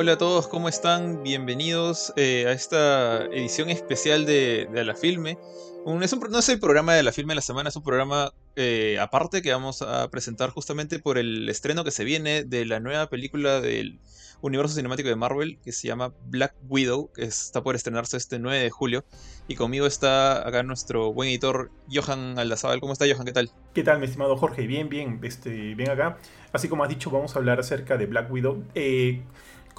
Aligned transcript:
Hola 0.00 0.12
a 0.12 0.16
todos, 0.16 0.46
¿cómo 0.46 0.68
están? 0.68 1.24
Bienvenidos 1.24 2.12
eh, 2.14 2.44
a 2.46 2.52
esta 2.52 3.24
edición 3.24 3.68
especial 3.68 4.26
de, 4.26 4.68
de 4.72 4.84
La 4.84 4.94
Filme. 4.94 5.38
Un- 5.84 6.04
es 6.04 6.12
un 6.12 6.20
no 6.30 6.38
es 6.38 6.48
el 6.50 6.60
programa 6.60 6.94
de 6.94 7.02
La 7.02 7.10
Filme 7.10 7.32
de 7.32 7.34
la 7.34 7.40
semana, 7.42 7.68
es 7.70 7.74
un 7.74 7.82
programa 7.82 8.32
eh, 8.54 8.98
aparte 9.00 9.42
que 9.42 9.50
vamos 9.50 9.82
a 9.82 10.08
presentar 10.08 10.50
justamente 10.50 11.00
por 11.00 11.18
el 11.18 11.48
estreno 11.48 11.82
que 11.82 11.90
se 11.90 12.04
viene 12.04 12.44
de 12.44 12.64
la 12.64 12.78
nueva 12.78 13.08
película 13.08 13.60
del 13.60 13.98
universo 14.40 14.76
cinemático 14.76 15.08
de 15.08 15.16
Marvel 15.16 15.58
que 15.64 15.72
se 15.72 15.88
llama 15.88 16.14
Black 16.26 16.54
Widow, 16.68 17.10
que 17.12 17.24
está 17.24 17.64
por 17.64 17.74
estrenarse 17.74 18.16
este 18.18 18.38
9 18.38 18.56
de 18.62 18.70
julio. 18.70 19.04
Y 19.48 19.56
conmigo 19.56 19.84
está 19.84 20.46
acá 20.46 20.62
nuestro 20.62 21.12
buen 21.12 21.28
editor 21.28 21.72
Johan 21.92 22.38
Aldazábal. 22.38 22.78
¿Cómo 22.78 22.92
está 22.92 23.04
Johan? 23.12 23.26
¿Qué 23.26 23.32
tal? 23.32 23.50
¿Qué 23.74 23.82
tal, 23.82 23.98
mi 23.98 24.04
estimado 24.04 24.36
Jorge? 24.36 24.64
Bien, 24.68 24.88
bien, 24.88 25.18
este, 25.24 25.74
bien 25.74 25.90
acá. 25.90 26.18
Así 26.52 26.68
como 26.68 26.84
has 26.84 26.88
dicho, 26.88 27.10
vamos 27.10 27.34
a 27.34 27.40
hablar 27.40 27.58
acerca 27.58 27.96
de 27.96 28.06
Black 28.06 28.30
Widow. 28.30 28.62
Eh, 28.76 29.22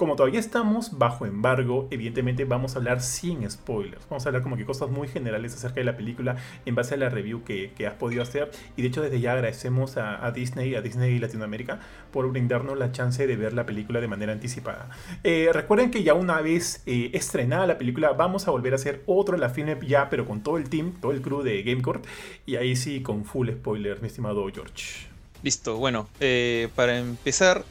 como 0.00 0.16
todavía 0.16 0.40
estamos 0.40 0.96
bajo 0.96 1.26
embargo, 1.26 1.86
evidentemente 1.90 2.46
vamos 2.46 2.74
a 2.74 2.78
hablar 2.78 3.02
sin 3.02 3.48
spoilers. 3.50 4.08
Vamos 4.08 4.24
a 4.24 4.30
hablar 4.30 4.42
como 4.42 4.56
que 4.56 4.64
cosas 4.64 4.88
muy 4.88 5.08
generales 5.08 5.52
acerca 5.52 5.74
de 5.74 5.84
la 5.84 5.94
película 5.94 6.36
en 6.64 6.74
base 6.74 6.94
a 6.94 6.96
la 6.96 7.10
review 7.10 7.44
que, 7.44 7.74
has 7.86 7.92
podido 7.92 8.22
hacer. 8.22 8.50
Y 8.78 8.82
de 8.82 8.88
hecho 8.88 9.02
desde 9.02 9.20
ya 9.20 9.34
agradecemos 9.34 9.98
a, 9.98 10.30
Disney, 10.30 10.74
a 10.74 10.80
Disney 10.80 11.18
Latinoamérica, 11.18 11.80
por 12.12 12.26
brindarnos 12.30 12.78
la 12.78 12.92
chance 12.92 13.26
de 13.26 13.36
ver 13.36 13.52
la 13.52 13.66
película 13.66 14.00
de 14.00 14.08
manera 14.08 14.32
anticipada. 14.32 14.88
Eh, 15.22 15.50
recuerden 15.52 15.90
que 15.90 16.02
ya 16.02 16.14
una 16.14 16.40
vez 16.40 16.82
eh, 16.86 17.10
estrenada 17.12 17.66
la 17.66 17.76
película, 17.76 18.12
vamos 18.12 18.48
a 18.48 18.52
volver 18.52 18.72
a 18.72 18.76
hacer 18.76 19.02
otro 19.04 19.36
La 19.36 19.50
Filme 19.50 19.76
ya, 19.86 20.08
pero 20.08 20.24
con 20.24 20.42
todo 20.42 20.56
el 20.56 20.70
team, 20.70 20.94
todo 20.98 21.12
el 21.12 21.20
crew 21.20 21.42
de 21.42 21.62
GameCourt. 21.62 22.06
Y 22.46 22.56
ahí 22.56 22.74
sí, 22.74 23.02
con 23.02 23.26
full 23.26 23.50
spoilers, 23.50 24.00
mi 24.00 24.08
estimado 24.08 24.48
George. 24.50 25.10
Listo, 25.42 25.76
bueno, 25.76 26.08
eh, 26.20 26.68
para 26.74 26.98
empezar, 26.98 27.64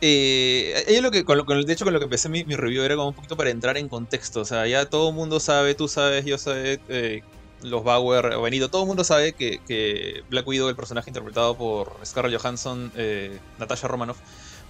eh, 0.00 0.98
lo 1.02 1.10
que, 1.10 1.24
con 1.24 1.62
de 1.62 1.72
hecho 1.72 1.84
con 1.84 1.92
lo 1.92 2.00
que 2.00 2.04
empecé 2.04 2.28
mi, 2.28 2.42
review 2.44 2.82
era 2.82 2.96
como 2.96 3.08
un 3.08 3.14
poquito 3.14 3.36
para 3.36 3.50
entrar 3.50 3.76
en 3.76 3.88
contexto, 3.88 4.40
o 4.40 4.44
sea, 4.44 4.66
ya 4.66 4.86
todo 4.86 5.10
el 5.10 5.14
mundo 5.14 5.40
sabe, 5.40 5.74
tú 5.74 5.88
sabes, 5.88 6.24
yo 6.24 6.38
sé, 6.38 6.80
eh, 6.88 7.22
los 7.62 7.82
Bauer, 7.82 8.38
Benito, 8.40 8.68
todo 8.68 8.82
el 8.82 8.88
mundo 8.88 9.04
sabe 9.04 9.32
que, 9.32 9.60
que 9.66 10.22
Black 10.30 10.46
Widow, 10.46 10.68
el 10.68 10.76
personaje 10.76 11.10
interpretado 11.10 11.56
por 11.56 11.92
Scarlett 12.04 12.40
Johansson, 12.40 12.92
eh, 12.96 13.38
Natasha 13.58 13.88
Romanoff, 13.88 14.18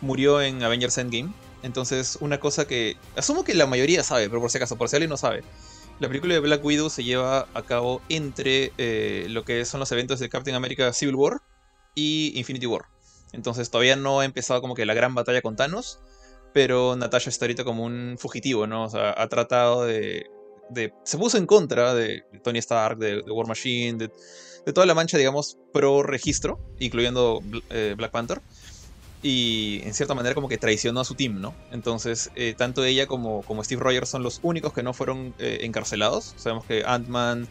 murió 0.00 0.40
en 0.40 0.62
Avengers 0.62 0.96
Endgame. 0.98 1.32
Entonces, 1.62 2.18
una 2.20 2.38
cosa 2.38 2.66
que 2.66 2.96
asumo 3.16 3.44
que 3.44 3.54
la 3.54 3.66
mayoría 3.66 4.02
sabe, 4.04 4.28
pero 4.28 4.40
por 4.40 4.50
si 4.50 4.58
acaso, 4.58 4.76
por 4.76 4.88
si 4.88 4.96
alguien 4.96 5.10
no 5.10 5.16
sabe, 5.16 5.42
la 5.98 6.06
película 6.08 6.34
de 6.34 6.40
Black 6.40 6.64
Widow 6.64 6.88
se 6.90 7.02
lleva 7.02 7.48
a 7.52 7.62
cabo 7.62 8.00
entre 8.08 8.72
eh, 8.78 9.26
lo 9.28 9.44
que 9.44 9.64
son 9.64 9.80
los 9.80 9.90
eventos 9.90 10.20
de 10.20 10.28
Captain 10.28 10.54
America 10.54 10.92
Civil 10.92 11.16
War 11.16 11.42
y 11.94 12.32
Infinity 12.36 12.66
War. 12.66 12.82
Entonces 13.32 13.70
todavía 13.70 13.96
no 13.96 14.20
ha 14.20 14.24
empezado 14.24 14.60
como 14.60 14.74
que 14.74 14.86
la 14.86 14.94
gran 14.94 15.14
batalla 15.14 15.42
con 15.42 15.56
Thanos, 15.56 15.98
pero 16.52 16.96
Natasha 16.96 17.30
está 17.30 17.44
ahorita 17.44 17.64
como 17.64 17.84
un 17.84 18.16
fugitivo, 18.18 18.66
¿no? 18.66 18.84
O 18.84 18.90
sea, 18.90 19.14
ha 19.16 19.28
tratado 19.28 19.84
de... 19.84 20.26
se 21.04 21.18
puso 21.18 21.38
en 21.38 21.46
contra 21.46 21.94
de, 21.94 22.24
Tony 22.42 22.58
Stark, 22.58 22.98
de, 22.98 23.20
War 23.22 23.46
Machine, 23.46 23.98
de, 23.98 24.72
toda 24.72 24.86
la 24.86 24.94
mancha, 24.94 25.16
digamos, 25.18 25.58
pro 25.72 26.02
registro, 26.02 26.58
incluyendo 26.78 27.42
eh, 27.70 27.94
Black 27.96 28.10
Panther. 28.10 28.40
Y 29.20 29.80
en 29.82 29.94
cierta 29.94 30.14
manera 30.14 30.34
como 30.34 30.48
que 30.48 30.58
traicionó 30.58 31.00
a 31.00 31.04
su 31.04 31.14
team, 31.14 31.40
¿no? 31.40 31.52
Entonces, 31.72 32.30
eh, 32.36 32.54
tanto 32.56 32.84
ella 32.84 33.06
como, 33.06 33.42
como 33.42 33.64
Steve 33.64 33.82
Rogers 33.82 34.08
son 34.08 34.22
los 34.22 34.38
únicos 34.42 34.72
que 34.72 34.84
no 34.84 34.92
fueron 34.92 35.34
eh, 35.38 35.58
encarcelados. 35.62 36.34
Sabemos 36.36 36.64
que 36.64 36.84
Ant-Man, 36.84 37.48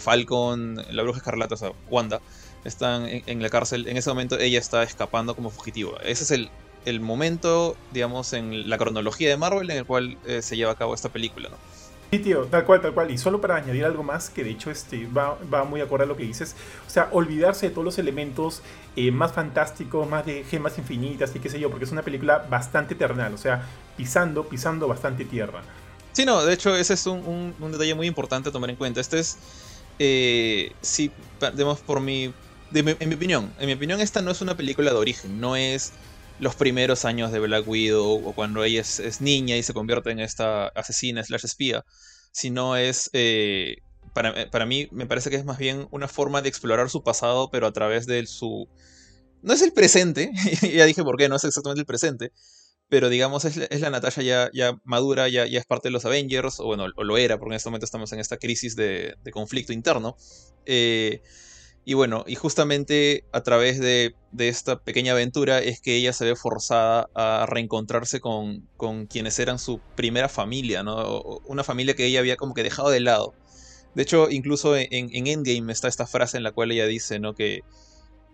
Falcon, 0.00 0.74
la 0.90 1.02
Bruja 1.04 1.18
Escarlata, 1.18 1.54
o 1.54 1.58
sea, 1.58 1.70
Wanda, 1.88 2.20
están 2.64 3.06
en, 3.06 3.22
en 3.26 3.42
la 3.42 3.48
cárcel. 3.50 3.86
En 3.88 3.96
ese 3.96 4.08
momento 4.10 4.38
ella 4.38 4.58
está 4.58 4.82
escapando 4.82 5.34
como 5.34 5.50
fugitiva. 5.50 5.98
Ese 6.04 6.24
es 6.24 6.30
el, 6.30 6.50
el 6.84 7.00
momento, 7.00 7.76
digamos, 7.92 8.32
en 8.32 8.68
la 8.68 8.78
cronología 8.78 9.28
de 9.28 9.36
Marvel 9.36 9.70
en 9.70 9.78
el 9.78 9.84
cual 9.86 10.16
eh, 10.26 10.42
se 10.42 10.56
lleva 10.56 10.72
a 10.72 10.74
cabo 10.76 10.94
esta 10.94 11.08
película, 11.08 11.48
¿no? 11.48 11.56
Sí, 12.10 12.20
tío, 12.20 12.46
tal 12.46 12.64
cual, 12.64 12.80
tal 12.80 12.94
cual. 12.94 13.10
Y 13.10 13.18
solo 13.18 13.38
para 13.38 13.56
añadir 13.56 13.84
algo 13.84 14.02
más, 14.02 14.30
que 14.30 14.42
de 14.42 14.48
hecho 14.50 14.70
este, 14.70 15.06
va, 15.08 15.36
va 15.52 15.64
muy 15.64 15.82
acorde 15.82 16.04
a 16.04 16.06
lo 16.06 16.16
que 16.16 16.22
dices. 16.22 16.56
O 16.86 16.90
sea, 16.90 17.08
olvidarse 17.12 17.68
de 17.68 17.72
todos 17.74 17.84
los 17.84 17.98
elementos 17.98 18.62
eh, 18.96 19.10
más 19.10 19.32
fantásticos, 19.32 20.08
más 20.08 20.24
de 20.24 20.42
gemas 20.44 20.78
infinitas 20.78 21.36
y 21.36 21.38
qué 21.38 21.50
sé 21.50 21.60
yo, 21.60 21.68
porque 21.68 21.84
es 21.84 21.92
una 21.92 22.00
película 22.00 22.46
bastante 22.48 22.94
terrenal. 22.94 23.34
O 23.34 23.38
sea, 23.38 23.62
pisando, 23.98 24.48
pisando 24.48 24.88
bastante 24.88 25.26
tierra. 25.26 25.60
Sí, 26.12 26.24
no, 26.24 26.42
de 26.46 26.54
hecho 26.54 26.74
ese 26.74 26.94
es 26.94 27.06
un, 27.06 27.18
un- 27.26 27.54
un 27.60 27.72
detalle 27.72 27.94
muy 27.94 28.06
importante 28.06 28.48
a 28.48 28.52
tomar 28.52 28.70
en 28.70 28.76
cuenta. 28.76 29.02
Este 29.02 29.18
es, 29.18 29.36
eh, 29.98 30.72
pa- 31.38 31.50
digamos, 31.50 31.80
por 31.80 32.00
mi, 32.00 32.32
en 32.70 33.08
mi 33.08 33.14
opinión, 33.14 33.54
en 33.58 33.66
mi 33.66 33.72
opinión 33.74 34.00
esta 34.00 34.22
no 34.22 34.30
es 34.30 34.40
una 34.40 34.56
película 34.56 34.90
de 34.90 34.96
origen, 34.96 35.38
no 35.38 35.56
es 35.56 35.92
los 36.36 36.54
primeros 36.56 37.04
años 37.04 37.32
de 37.32 37.40
Black 37.40 37.66
Widow 37.66 38.24
o 38.26 38.34
cuando 38.34 38.62
ella 38.64 38.80
es, 38.82 39.20
niña 39.20 39.56
y 39.56 39.62
se 39.62 39.72
convierte 39.74 40.10
en 40.10 40.20
esta 40.20 40.68
asesina 40.68 41.24
slash 41.24 41.44
espía, 41.44 41.84
sino 42.32 42.76
es, 42.76 43.10
eh, 43.12 43.76
para, 44.12 44.30
eh, 44.42 44.46
para 44.50 44.66
mí 44.66 44.88
me 44.92 45.06
parece 45.06 45.30
que 45.30 45.36
es 45.36 45.44
más 45.44 45.58
bien 45.58 45.88
una 45.90 46.08
forma 46.08 46.42
de 46.42 46.48
explorar 46.48 46.90
su 46.90 47.02
pasado, 47.02 47.50
pero 47.50 47.66
a 47.66 47.72
través 47.72 48.06
de 48.06 48.26
su... 48.26 48.68
No 49.42 49.52
es 49.54 49.62
el 49.62 49.72
presente, 49.72 50.30
ya 50.74 50.84
dije 50.86 51.02
por 51.04 51.16
qué, 51.16 51.28
no 51.28 51.36
es 51.36 51.44
exactamente 51.44 51.80
el 51.80 51.86
presente, 51.86 52.32
pero 52.88 53.08
digamos 53.10 53.44
es, 53.44 53.56
la- 53.56 53.90
Natasha 53.90 54.22
ya, 54.22 54.50
ya 54.54 54.78
madura, 54.84 55.28
ya, 55.28 55.46
ya 55.46 55.60
es 55.60 55.66
parte 55.66 55.88
de 55.88 55.92
los 55.92 56.04
Avengers, 56.06 56.60
o 56.60 56.66
bueno, 56.66 56.86
o 56.96 57.04
lo 57.04 57.18
era, 57.18 57.38
porque 57.38 57.54
en 57.54 57.56
este 57.58 57.68
momento 57.70 57.86
estamos 57.86 58.12
en 58.12 58.20
esta 58.20 58.38
crisis 58.38 58.76
de, 58.76 59.14
de 59.22 59.30
conflicto 59.32 59.72
interno. 59.72 60.16
Eh, 60.66 61.22
y 61.88 61.94
bueno, 61.94 62.22
y 62.26 62.34
justamente 62.34 63.24
a 63.32 63.42
través 63.42 63.80
de, 63.80 64.14
de 64.30 64.48
esta 64.50 64.78
pequeña 64.78 65.12
aventura 65.12 65.60
es 65.60 65.80
que 65.80 65.96
ella 65.96 66.12
se 66.12 66.26
ve 66.26 66.36
forzada 66.36 67.08
a 67.14 67.46
reencontrarse 67.46 68.20
con, 68.20 68.68
con 68.76 69.06
quienes 69.06 69.38
eran 69.38 69.58
su 69.58 69.80
primera 69.96 70.28
familia, 70.28 70.82
¿no? 70.82 71.40
Una 71.46 71.64
familia 71.64 71.94
que 71.94 72.04
ella 72.04 72.20
había 72.20 72.36
como 72.36 72.52
que 72.52 72.62
dejado 72.62 72.90
de 72.90 73.00
lado. 73.00 73.32
De 73.94 74.02
hecho, 74.02 74.28
incluso 74.28 74.76
en, 74.76 74.86
en 74.90 75.26
Endgame 75.26 75.72
está 75.72 75.88
esta 75.88 76.06
frase 76.06 76.36
en 76.36 76.42
la 76.42 76.52
cual 76.52 76.72
ella 76.72 76.84
dice, 76.84 77.20
¿no? 77.20 77.34
Que, 77.34 77.62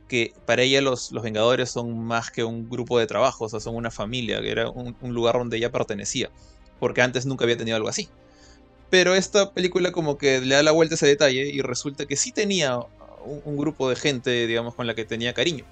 que 0.08 0.32
para 0.46 0.62
ella 0.62 0.80
los, 0.80 1.12
los 1.12 1.22
Vengadores 1.22 1.70
son 1.70 1.96
más 1.96 2.32
que 2.32 2.42
un 2.42 2.68
grupo 2.68 2.98
de 2.98 3.06
trabajo, 3.06 3.44
o 3.44 3.48
sea, 3.48 3.60
son 3.60 3.76
una 3.76 3.92
familia, 3.92 4.40
que 4.40 4.50
era 4.50 4.68
un, 4.68 4.96
un 5.00 5.14
lugar 5.14 5.36
donde 5.36 5.58
ella 5.58 5.70
pertenecía, 5.70 6.28
porque 6.80 7.02
antes 7.02 7.24
nunca 7.24 7.44
había 7.44 7.56
tenido 7.56 7.76
algo 7.76 7.88
así. 7.88 8.08
Pero 8.90 9.14
esta 9.14 9.52
película 9.52 9.92
como 9.92 10.18
que 10.18 10.40
le 10.40 10.56
da 10.56 10.64
la 10.64 10.72
vuelta 10.72 10.94
a 10.94 10.96
ese 10.96 11.06
detalle 11.06 11.48
y 11.50 11.60
resulta 11.62 12.06
que 12.06 12.16
sí 12.16 12.32
tenía 12.32 12.80
un, 13.24 13.56
grupo 13.56 13.88
de 13.88 13.96
gente, 13.96 14.46
digamos, 14.46 14.74
con 14.74 14.86
la 14.86 14.94
que 14.94 15.04
tenía 15.04 15.34
cariño. 15.34 15.64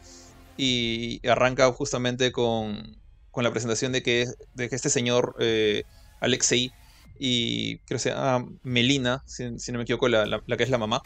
Y 0.56 1.26
arranca 1.28 1.72
justamente 1.72 2.32
con, 2.32 3.00
con 3.30 3.44
la 3.44 3.50
presentación 3.50 3.92
de 3.92 4.02
que, 4.02 4.26
de 4.54 4.68
que 4.68 4.76
este 4.76 4.90
señor, 4.90 5.34
eh, 5.40 5.84
Alexei, 6.20 6.74
y 7.18 7.78
creo 7.80 7.96
que 7.98 8.00
se 8.00 8.14
Melina, 8.62 9.22
si, 9.26 9.44
no 9.72 9.78
me 9.78 9.84
equivoco, 9.84 10.08
la- 10.08 10.26
la- 10.26 10.56
que 10.56 10.62
es 10.64 10.70
la 10.70 10.78
mamá, 10.78 11.02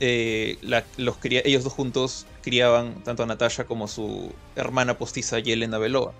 eh, 0.00 0.56
la- 0.62 0.86
los 0.96 1.18
ellos 1.22 1.64
dos 1.64 1.72
juntos 1.72 2.26
criaban 2.42 3.02
tanto 3.04 3.22
a 3.22 3.26
Natasha 3.26 3.64
como 3.64 3.84
a 3.86 3.88
su 3.88 4.32
hermana 4.56 4.98
postiza 4.98 5.38
Yelena 5.38 5.78
Belova. 5.78 6.12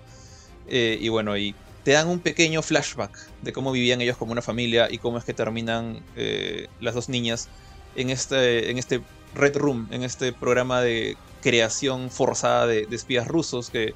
Eh, 0.67 0.97
y 1.01 1.09
bueno, 1.09 1.37
y 1.37 1.55
te 1.83 1.91
dan 1.91 2.07
un 2.07 2.19
pequeño 2.21 2.61
flashback 2.61 3.11
de 3.41 3.53
cómo 3.53 3.71
vivían 3.71 4.01
ellos 4.01 4.17
como 4.17 4.31
una 4.31 4.41
familia 4.41 4.87
y 4.91 4.97
cómo 4.97 5.17
es 5.17 5.25
que 5.25 5.33
terminan 5.33 5.99
eh, 6.15 6.67
las 6.79 6.95
dos 6.95 7.09
niñas 7.09 7.47
en 7.95 8.09
este, 8.09 8.71
en 8.71 8.77
este 8.77 9.01
Red 9.35 9.57
Room, 9.57 9.87
en 9.91 10.03
este 10.03 10.33
programa 10.33 10.81
de 10.81 11.17
creación 11.41 12.09
forzada 12.09 12.67
de, 12.67 12.87
espías 12.91 13.27
rusos 13.27 13.69
que... 13.69 13.93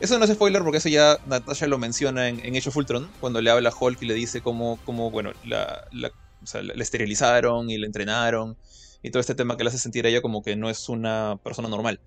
Eso 0.00 0.18
no 0.18 0.24
es 0.24 0.32
spoiler 0.32 0.62
porque 0.62 0.78
eso 0.78 0.88
ya 0.88 1.18
Natasha 1.26 1.68
lo 1.68 1.78
menciona 1.78 2.28
en, 2.28 2.44
en 2.44 2.56
Age 2.56 2.70
of 2.70 2.76
cuando 3.20 3.40
le 3.40 3.50
habla 3.50 3.68
a 3.68 3.72
Hulk 3.78 4.02
y 4.02 4.06
le 4.06 4.14
dice 4.14 4.40
cómo, 4.40 4.80
cómo 4.84 5.12
bueno, 5.12 5.30
la, 5.44 5.86
la, 5.92 6.10
o 6.42 6.46
sea, 6.46 6.60
la 6.62 6.82
esterilizaron 6.82 7.70
y 7.70 7.78
la 7.78 7.86
entrenaron 7.86 8.56
y 9.02 9.10
todo 9.10 9.20
este 9.20 9.34
tema 9.34 9.56
que 9.56 9.64
le 9.64 9.68
hace 9.68 9.78
sentir 9.78 10.06
a 10.06 10.08
ella 10.08 10.22
como 10.22 10.42
que 10.42 10.56
no 10.56 10.70
es 10.70 10.88
una 10.88 11.38
persona 11.42 11.68
normal. 11.68 12.00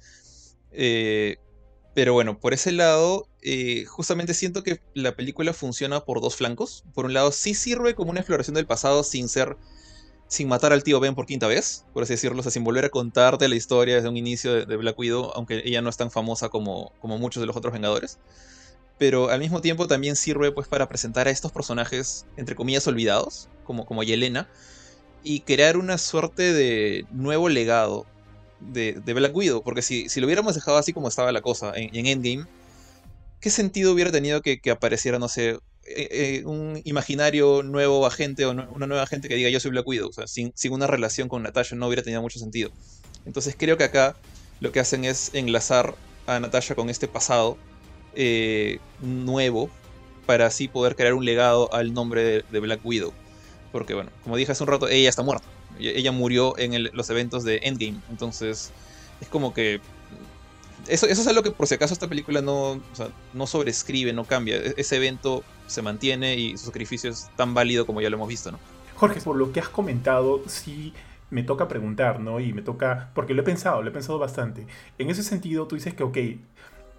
Eh, 0.71 1.37
pero 1.93 2.13
bueno, 2.13 2.39
por 2.39 2.53
ese 2.53 2.71
lado, 2.71 3.29
eh, 3.41 3.85
justamente 3.85 4.33
siento 4.33 4.63
que 4.63 4.81
la 4.93 5.15
película 5.15 5.53
funciona 5.53 6.01
por 6.01 6.21
dos 6.21 6.35
flancos. 6.35 6.83
Por 6.93 7.05
un 7.05 7.13
lado, 7.13 7.31
sí 7.31 7.53
sirve 7.53 7.95
como 7.95 8.11
una 8.11 8.19
exploración 8.19 8.55
del 8.55 8.65
pasado 8.65 9.03
sin 9.03 9.29
ser. 9.29 9.55
Sin 10.27 10.47
matar 10.47 10.73
al 10.73 10.83
tío 10.83 10.99
Ben 10.99 11.15
por 11.15 11.25
quinta 11.25 11.47
vez, 11.47 11.85
por 11.93 12.03
así 12.03 12.13
decirlo, 12.13 12.39
o 12.39 12.43
sea, 12.43 12.51
sin 12.51 12.63
volver 12.63 12.85
a 12.85 12.89
contarte 12.89 13.47
la 13.47 13.55
historia 13.55 13.95
desde 13.95 14.09
un 14.09 14.17
inicio 14.17 14.65
de, 14.65 14.75
Black 14.75 14.97
Widow, 14.97 15.31
aunque 15.35 15.61
ella 15.65 15.81
no 15.81 15.89
es 15.89 15.97
tan 15.97 16.11
famosa 16.11 16.49
como, 16.49 16.91
como 16.99 17.17
muchos 17.17 17.41
de 17.41 17.47
los 17.47 17.55
otros 17.55 17.73
Vengadores. 17.73 18.17
Pero 18.97 19.29
al 19.29 19.39
mismo 19.39 19.61
tiempo 19.61 19.87
también 19.87 20.15
sirve 20.15 20.51
pues 20.51 20.67
para 20.67 20.87
presentar 20.87 21.27
a 21.27 21.31
estos 21.31 21.51
personajes, 21.51 22.25
entre 22.37 22.55
comillas, 22.55 22.87
olvidados, 22.87 23.49
como, 23.65 23.85
como 23.85 24.03
Yelena, 24.03 24.49
y 25.23 25.41
crear 25.41 25.77
una 25.77 25.97
suerte 25.97 26.53
de 26.53 27.05
nuevo 27.11 27.49
legado 27.49 28.05
de, 28.61 28.93
de 28.93 29.13
Black 29.13 29.35
Widow. 29.35 29.63
Porque 29.63 29.81
si, 29.81 30.09
si 30.09 30.21
lo 30.21 30.27
hubiéramos 30.27 30.55
dejado 30.55 30.77
así 30.77 30.93
como 30.93 31.09
estaba 31.09 31.31
la 31.31 31.41
cosa 31.41 31.73
en, 31.75 31.93
en 31.95 32.05
Endgame, 32.07 32.47
¿qué 33.41 33.49
sentido 33.49 33.91
hubiera 33.91 34.11
tenido 34.11 34.41
que, 34.41 34.59
que 34.59 34.71
apareciera, 34.71 35.19
no 35.19 35.27
sé, 35.27 35.59
eh, 35.87 36.07
eh, 36.39 36.45
un 36.45 36.81
imaginario 36.83 37.61
nuevo 37.61 38.07
agente 38.07 38.45
o 38.45 38.51
una 38.51 38.87
nueva 38.87 39.03
agente 39.03 39.27
que 39.27 39.35
diga 39.35 39.49
yo 39.49 39.59
soy 39.59 39.71
Black 39.71 39.87
Widow? 39.87 40.09
O 40.09 40.13
sea, 40.13 40.25
sin, 40.27 40.53
una 40.71 40.87
relación 40.87 41.29
con 41.29 41.43
Natasha 41.43 41.75
no 41.75 41.87
hubiera 41.87 42.01
tenido 42.01 42.21
mucho 42.21 42.39
sentido. 42.39 42.71
Entonces 43.25 43.55
creo 43.57 43.77
que 43.77 43.83
acá 43.83 44.15
lo 44.59 44.71
que 44.71 44.79
hacen 44.79 45.05
es 45.05 45.31
enlazar 45.33 45.95
a 46.25 46.39
Natasha 46.39 46.73
con 46.73 46.89
este 46.89 47.07
pasado 47.07 47.57
eh, 48.15 48.79
nuevo 48.99 49.69
para 50.25 50.47
así 50.47 50.67
poder 50.67 50.95
crear 50.95 51.13
un 51.13 51.23
legado 51.23 51.71
al 51.71 51.93
nombre 51.93 52.43
de, 52.49 52.59
Black 52.59 52.83
Widow. 52.83 53.13
Porque 53.71 53.93
bueno, 53.93 54.09
como 54.23 54.37
dije 54.37 54.51
hace 54.51 54.63
un 54.63 54.69
rato, 54.69 54.87
ella 54.87 55.09
está 55.09 55.21
muerta. 55.21 55.45
Ella 55.79 56.11
murió 56.11 56.57
en 56.57 56.89
los 56.93 57.09
eventos 57.11 57.43
de 57.43 57.59
Endgame. 57.63 57.99
Entonces 58.09 58.71
es 59.21 59.27
como 59.27 59.53
que... 59.53 59.81
Eso, 60.87 61.07
eso 61.07 61.21
es 61.21 61.27
algo 61.27 61.43
que 61.43 61.51
por 61.51 61.67
si 61.67 61.75
acaso 61.75 61.93
esta 61.93 62.07
película 62.07 62.41
no, 62.41 62.81
no 63.33 63.47
sobrescribe, 63.47 64.13
no 64.13 64.25
cambia. 64.25 64.57
E, 64.57 64.75
ese 64.77 64.97
evento 64.97 65.43
se 65.67 65.81
mantiene 65.81 66.35
y 66.35 66.57
su 66.57 66.65
sacrificio 66.65 67.09
es 67.09 67.29
tan 67.35 67.53
válido 67.53 67.85
como 67.85 68.01
ya 68.01 68.09
lo 68.09 68.17
hemos 68.17 68.27
visto, 68.27 68.51
¿no? 68.51 68.59
Jorge, 68.95 69.19
por 69.21 69.35
lo 69.35 69.51
que 69.51 69.59
has 69.59 69.69
comentado, 69.69 70.41
sí 70.47 70.93
me 71.29 71.43
toca 71.43 71.67
preguntar, 71.67 72.19
¿no? 72.19 72.39
Y 72.39 72.53
me 72.53 72.61
toca, 72.61 73.11
porque 73.13 73.33
lo 73.33 73.41
he 73.41 73.45
pensado, 73.45 73.81
lo 73.81 73.89
he 73.89 73.93
pensado 73.93 74.19
bastante. 74.19 74.67
En 74.97 75.09
ese 75.09 75.23
sentido, 75.23 75.67
tú 75.67 75.75
dices 75.75 75.93
que, 75.93 76.03
ok, 76.03 76.17
eh, 76.17 76.39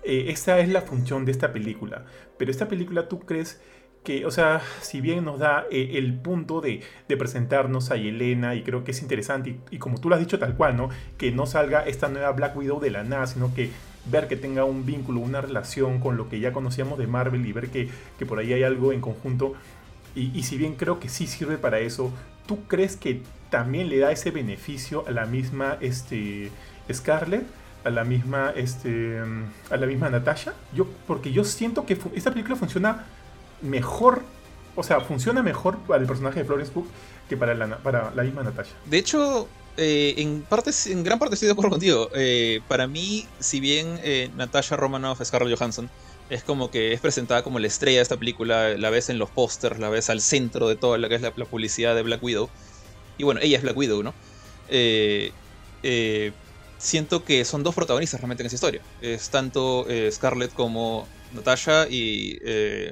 esta 0.04 0.58
es 0.58 0.68
la 0.68 0.82
función 0.82 1.24
de 1.24 1.32
esta 1.32 1.52
película, 1.52 2.04
pero 2.38 2.50
esta 2.50 2.68
película 2.68 3.08
tú 3.08 3.20
crees 3.20 3.60
que, 4.06 4.24
o 4.24 4.30
sea, 4.30 4.62
si 4.82 5.00
bien 5.00 5.24
nos 5.24 5.40
da 5.40 5.66
eh, 5.68 5.94
el 5.94 6.14
punto 6.14 6.60
de, 6.60 6.80
presentarnos 7.08 7.90
a 7.90 7.96
Yelena, 7.96 8.54
y 8.54 8.62
creo 8.62 8.84
que 8.84 8.92
es 8.92 9.02
interesante, 9.02 9.58
y, 9.72 9.78
como 9.78 9.98
tú 9.98 10.08
lo 10.08 10.14
has 10.14 10.20
dicho 10.20 10.38
tal 10.38 10.54
cual, 10.54 10.76
¿no? 10.76 10.90
Que 11.18 11.32
no 11.32 11.44
salga 11.44 11.84
esta 11.84 12.08
nueva 12.08 12.30
Black 12.30 12.56
Widow 12.56 12.78
de 12.78 12.90
la 12.90 13.02
nada, 13.02 13.26
sino 13.26 13.52
que 13.52 13.70
ver 14.08 14.28
que 14.28 14.36
tenga 14.36 14.64
un 14.64 14.86
vínculo, 14.86 15.18
una 15.18 15.40
relación 15.40 15.98
con 15.98 16.16
lo 16.16 16.28
que 16.28 16.38
ya 16.38 16.52
conocíamos 16.52 17.00
de 17.00 17.08
Marvel 17.08 17.44
y 17.44 17.52
ver 17.52 17.68
que, 17.68 17.88
que 18.16 18.24
por 18.24 18.38
ahí 18.38 18.52
hay 18.52 18.62
algo 18.62 18.92
en 18.92 19.00
conjunto. 19.00 19.54
Y, 20.14 20.30
y, 20.38 20.44
si 20.44 20.56
bien 20.56 20.76
creo 20.76 21.00
que 21.00 21.08
sí 21.08 21.26
sirve 21.26 21.58
para 21.58 21.80
eso, 21.80 22.12
¿tú 22.46 22.60
crees 22.68 22.96
que 22.96 23.22
también 23.50 23.88
le 23.88 23.98
da 23.98 24.12
ese 24.12 24.30
beneficio 24.30 25.04
a 25.08 25.10
la 25.10 25.26
misma 25.26 25.78
este, 25.80 26.52
Scarlett? 26.92 27.44
a 27.84 27.90
la 27.90 28.02
misma 28.02 28.52
este 28.56 29.20
a 29.70 29.76
la 29.76 29.86
misma 29.86 30.10
Natasha 30.10 30.54
yo 30.74 30.88
porque 31.06 31.30
yo 31.30 31.44
siento 31.44 31.86
que 31.86 31.96
esta 32.16 32.32
película 32.32 32.56
funciona 32.56 33.04
mejor 33.62 34.22
o 34.74 34.82
sea 34.82 35.00
funciona 35.00 35.42
mejor 35.42 35.78
para 35.78 36.00
el 36.00 36.06
personaje 36.06 36.40
de 36.40 36.44
Florence 36.44 36.72
Pugh 36.72 36.86
que 37.28 37.36
para 37.36 37.54
la, 37.54 37.78
la 38.14 38.22
misma 38.22 38.42
Natasha 38.42 38.74
de 38.84 38.98
hecho 38.98 39.48
eh, 39.76 40.14
en, 40.16 40.42
parte, 40.42 40.70
en 40.86 41.04
gran 41.04 41.18
parte 41.18 41.34
estoy 41.34 41.46
de 41.46 41.52
acuerdo 41.52 41.70
contigo. 41.70 42.08
Eh, 42.14 42.60
para 42.68 42.86
mí, 42.86 43.26
si 43.40 43.60
bien 43.60 43.98
eh, 44.02 44.30
Natasha 44.36 44.76
Romanoff, 44.76 45.22
Scarlett 45.22 45.58
Johansson, 45.58 45.90
es 46.30 46.42
como 46.42 46.70
que 46.70 46.92
es 46.92 47.00
presentada 47.00 47.42
como 47.42 47.58
la 47.58 47.66
estrella 47.66 47.98
de 47.98 48.02
esta 48.02 48.16
película, 48.16 48.76
la 48.76 48.90
ves 48.90 49.10
en 49.10 49.18
los 49.18 49.30
pósters, 49.30 49.78
la 49.78 49.88
ves 49.88 50.10
al 50.10 50.20
centro 50.20 50.68
de 50.68 50.76
toda 50.76 50.98
la 50.98 51.08
que 51.08 51.16
es 51.16 51.20
la, 51.20 51.32
publicidad 51.32 51.94
de 51.94 52.02
Black 52.02 52.22
Widow. 52.22 52.48
Y 53.18 53.24
bueno, 53.24 53.40
ella 53.42 53.58
es 53.58 53.62
Black 53.62 53.76
Widow, 53.76 54.02
¿no? 54.02 54.14
siento 56.78 57.24
que 57.24 57.44
son 57.46 57.62
dos 57.62 57.74
protagonistas 57.74 58.20
realmente 58.20 58.42
en 58.42 58.48
esa 58.48 58.56
historia. 58.56 58.82
Es 59.00 59.30
tanto 59.30 59.86
Scarlett 60.10 60.52
como 60.52 61.06
Natasha 61.32 61.86
y 61.88 62.38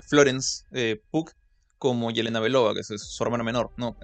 Florence 0.07 0.65
Pugh 1.11 1.31
como 1.79 2.11
Yelena 2.11 2.41
Belova, 2.41 2.75
que 2.75 2.81
es 2.81 2.89
su 2.89 3.23
hermana 3.23 3.45
menor, 3.45 3.71
¿no? 3.77 3.97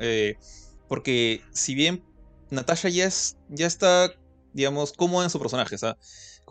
porque 0.88 1.40
si 1.52 1.74
bien 1.74 2.02
Natasha 2.50 2.88
ya, 2.88 3.06
es, 3.06 3.36
ya 3.48 3.66
está, 3.66 4.12
digamos, 4.52 4.92
cómoda 4.92 5.24
en 5.24 5.30
su 5.30 5.38
personaje. 5.38 5.76
O 5.76 5.96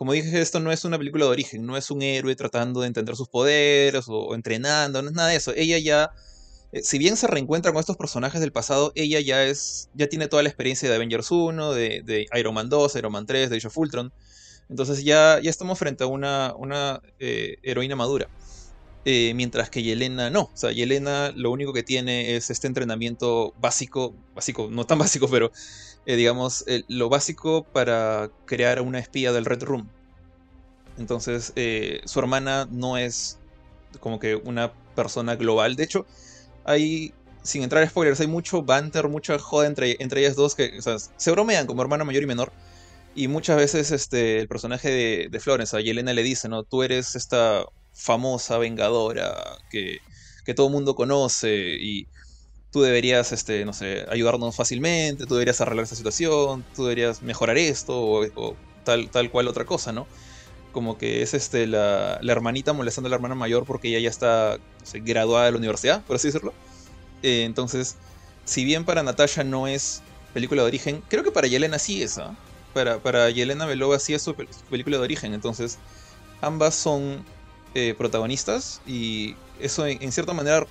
como 0.00 0.14
dije, 0.14 0.40
esto 0.40 0.60
no 0.60 0.72
es 0.72 0.86
una 0.86 0.96
película 0.96 1.26
de 1.26 1.32
origen, 1.32 1.66
no 1.66 1.76
es 1.76 1.90
un 1.90 2.00
héroe 2.00 2.34
tratando 2.34 2.80
de 2.80 2.86
entender 2.86 3.16
sus 3.16 3.28
poderes 3.28 4.06
o, 4.08 4.34
entrenando, 4.34 5.02
no 5.02 5.10
es 5.10 5.14
nada 5.14 5.28
de 5.28 5.36
eso. 5.36 5.52
Ella 5.54 5.78
ya, 5.78 6.12
eh, 6.72 6.82
si 6.82 6.96
bien 6.96 7.18
se 7.18 7.26
reencuentra 7.26 7.70
con 7.72 7.80
estos 7.80 7.98
personajes 7.98 8.40
del 8.40 8.50
pasado, 8.50 8.92
ella 8.94 9.20
ya 9.20 9.44
es, 9.44 9.90
ya 9.92 10.08
tiene 10.08 10.26
toda 10.26 10.42
la 10.42 10.48
experiencia 10.48 10.88
de 10.88 10.96
Avengers 10.96 11.30
1, 11.30 11.72
de, 11.74 12.26
Iron 12.34 12.54
Man 12.54 12.70
2, 12.70 12.96
Iron 12.96 13.12
Man 13.12 13.26
3, 13.26 13.50
de 13.50 13.56
Age 13.58 13.66
of. 13.66 13.76
Entonces 14.70 15.02
ya, 15.02 15.40
ya 15.42 15.50
estamos 15.50 15.78
frente 15.78 16.04
a 16.04 16.06
una, 16.06 16.54
una 16.56 17.02
eh, 17.18 17.58
heroína 17.62 17.96
madura. 17.96 18.28
Eh, 19.04 19.32
mientras 19.34 19.68
que 19.68 19.82
Yelena 19.82 20.30
no. 20.30 20.42
O 20.42 20.50
sea, 20.56 20.70
Yelena 20.70 21.32
lo 21.34 21.50
único 21.50 21.72
que 21.72 21.82
tiene 21.82 22.36
es 22.36 22.50
este 22.50 22.68
entrenamiento 22.68 23.52
básico, 23.60 24.14
básico, 24.34 24.68
no 24.70 24.86
tan 24.86 24.98
básico, 25.00 25.28
pero 25.28 25.50
eh, 26.06 26.16
digamos, 26.16 26.64
lo 26.88 27.08
básico 27.08 27.64
para 27.64 28.30
crear 28.46 28.80
una 28.80 29.00
espía 29.00 29.32
del 29.32 29.44
Red 29.44 29.64
Room. 29.64 29.88
Entonces, 30.98 31.52
su 32.04 32.20
hermana 32.20 32.68
no 32.70 32.96
es 32.96 33.38
como 33.98 34.20
que 34.20 34.36
una 34.36 34.72
persona 34.94 35.34
global. 35.34 35.74
De 35.76 35.84
hecho, 35.84 36.06
hay, 36.64 37.12
sin 37.42 37.62
entrar 37.62 37.82
a 37.82 37.88
spoilers, 37.88 38.20
hay 38.20 38.26
mucho 38.26 38.62
banter, 38.62 39.08
mucha 39.08 39.38
joda 39.38 39.66
entre, 39.66 39.96
entre 39.98 40.20
ellas 40.20 40.36
dos 40.36 40.54
que 40.54 40.78
se 41.16 41.30
bromean 41.30 41.66
como 41.66 41.82
hermana 41.82 42.04
mayor 42.04 42.22
y 42.22 42.26
menor. 42.26 42.52
Y 43.14 43.28
muchas 43.28 43.56
veces 43.56 43.90
este, 43.90 44.38
el 44.38 44.48
personaje 44.48 45.28
de, 45.28 45.40
Florence, 45.40 45.76
a 45.76 45.80
Yelena 45.80 46.12
le 46.12 46.22
dice, 46.22 46.48
¿no? 46.48 46.62
Tú 46.62 46.82
eres 46.82 47.16
esta 47.16 47.64
famosa 47.92 48.56
vengadora 48.58 49.58
que, 49.70 49.98
que 50.44 50.54
todo 50.54 50.68
el 50.68 50.72
mundo 50.72 50.94
conoce 50.94 51.76
y 51.78 52.06
tú 52.70 52.82
deberías, 52.82 53.32
este, 53.32 53.64
no 53.64 53.72
sé, 53.72 54.06
ayudarnos 54.10 54.54
fácilmente, 54.54 55.26
tú 55.26 55.34
deberías 55.34 55.60
arreglar 55.60 55.84
esta 55.84 55.96
situación, 55.96 56.64
tú 56.74 56.84
deberías 56.84 57.22
mejorar 57.22 57.58
esto 57.58 58.00
o, 58.00 58.56
tal, 58.84 59.10
tal 59.10 59.30
cual 59.30 59.48
otra 59.48 59.64
cosa, 59.64 59.92
¿no? 59.92 60.06
Como 60.72 60.96
que 60.96 61.22
es 61.22 61.34
este, 61.34 61.66
la, 61.66 62.20
hermanita 62.22 62.72
molestando 62.72 63.08
a 63.08 63.10
la 63.10 63.16
hermana 63.16 63.34
mayor 63.34 63.64
porque 63.64 63.88
ella 63.88 63.98
ya 63.98 64.08
está 64.08 64.58
graduada 64.94 65.46
de 65.46 65.52
la 65.52 65.58
universidad, 65.58 66.04
por 66.04 66.16
así 66.16 66.28
decirlo. 66.28 66.54
Eh, 67.22 67.42
entonces, 67.44 67.96
si 68.44 68.64
bien 68.64 68.84
para 68.84 69.02
Natasha 69.02 69.42
no 69.42 69.66
es 69.66 70.02
película 70.32 70.62
de 70.62 70.68
origen, 70.68 71.02
creo 71.08 71.24
que 71.24 71.32
para 71.32 71.48
Yelena 71.48 71.78
sí 71.80 72.02
es, 72.02 72.18
¿ah? 72.18 72.36
Para, 72.72 73.02
para 73.02 73.28
Yelena 73.30 73.66
Belova 73.66 73.98
sí 73.98 74.14
es 74.14 74.22
su, 74.22 74.34
película 74.34 74.98
de 74.98 75.02
origen, 75.02 75.34
entonces 75.34 75.78
ambas 76.40 76.74
son 76.74 77.24
eh, 77.74 77.94
protagonistas 77.96 78.80
y 78.86 79.34
eso 79.58 79.86
en, 79.86 80.12
cierta 80.12 80.32
manera, 80.32 80.66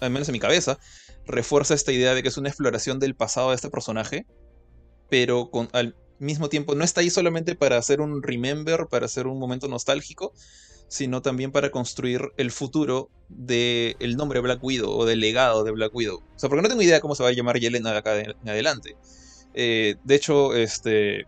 al 0.00 0.10
menos 0.10 0.28
en 0.28 0.32
mi 0.32 0.40
cabeza, 0.40 0.78
refuerza 1.26 1.74
esta 1.74 1.92
idea 1.92 2.14
de 2.14 2.22
que 2.22 2.28
es 2.28 2.38
una 2.38 2.48
exploración 2.48 2.98
del 2.98 3.14
pasado 3.14 3.50
de 3.50 3.56
este 3.56 3.70
personaje, 3.70 4.26
pero 5.08 5.50
con, 5.50 5.68
al 5.72 5.94
mismo 6.18 6.48
tiempo 6.48 6.74
no 6.74 6.84
está 6.84 7.00
ahí 7.00 7.10
solamente 7.10 7.54
para 7.54 7.76
hacer 7.76 8.00
un 8.00 8.22
remember, 8.22 8.86
para 8.86 9.06
hacer 9.06 9.26
un 9.26 9.38
momento 9.38 9.68
nostálgico, 9.68 10.32
sino 10.88 11.20
también 11.22 11.52
para 11.52 11.70
construir 11.70 12.32
el 12.36 12.50
futuro 12.50 13.10
del 13.28 13.96
el 13.98 14.16
nombre 14.16 14.40
Black 14.40 14.62
Widow 14.62 14.90
o 14.90 15.04
del 15.04 15.20
legado 15.20 15.64
de 15.64 15.72
Black 15.72 15.94
Widow. 15.94 16.18
O 16.18 16.38
sea, 16.38 16.48
porque 16.48 16.62
no 16.62 16.68
tengo 16.68 16.82
idea 16.82 17.00
cómo 17.00 17.14
se 17.14 17.22
va 17.22 17.30
a 17.30 17.32
llamar 17.32 17.58
Yelena 17.58 17.92
de 17.92 17.98
acá 17.98 18.18
en 18.20 18.48
adelante. 18.48 18.96
Eh, 19.56 19.96
de 20.04 20.14
hecho, 20.14 20.54
este 20.54 21.26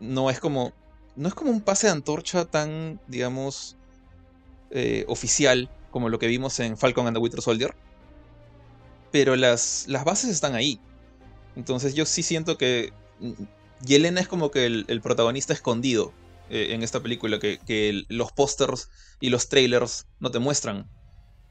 no 0.00 0.30
es 0.30 0.40
como 0.40 0.72
no 1.14 1.28
es 1.28 1.34
como 1.34 1.50
un 1.52 1.60
pase 1.60 1.86
de 1.86 1.92
antorcha 1.92 2.44
tan, 2.44 3.00
digamos, 3.06 3.76
eh, 4.70 5.04
oficial 5.06 5.70
como 5.90 6.08
lo 6.08 6.18
que 6.18 6.26
vimos 6.26 6.58
en 6.58 6.76
Falcon 6.76 7.06
and 7.06 7.16
the 7.16 7.20
Winter 7.20 7.40
Soldier 7.40 7.74
pero 9.10 9.36
las, 9.36 9.86
las 9.88 10.04
bases 10.04 10.30
están 10.30 10.54
ahí. 10.54 10.80
Entonces 11.56 11.94
yo 11.94 12.04
sí 12.04 12.22
siento 12.22 12.58
que 12.58 12.92
mm, 13.20 13.32
Yelena 13.84 14.20
es 14.20 14.28
como 14.28 14.50
que 14.50 14.66
el, 14.66 15.00
protagonista 15.02 15.52
escondido 15.52 16.12
eh, 16.50 16.68
en 16.70 16.82
esta 16.82 17.00
película, 17.00 17.38
que, 17.38 18.04
los 18.08 18.32
pósters 18.32 18.90
y 19.20 19.30
los 19.30 19.48
trailers 19.48 20.06
no 20.20 20.30
te 20.30 20.38
muestran, 20.38 20.88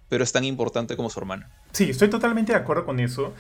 pero 0.10 0.24
es 0.24 0.32
tan 0.32 0.44
importante 0.44 0.96
como 0.96 1.10
su 1.10 1.20
hermana. 1.20 1.50
Sí, 1.72 1.90
estoy 1.90 2.10
totalmente 2.10 2.54
de 2.54 2.60
acuerdo 2.60 2.86
con 2.86 3.00
eso. 3.00 3.34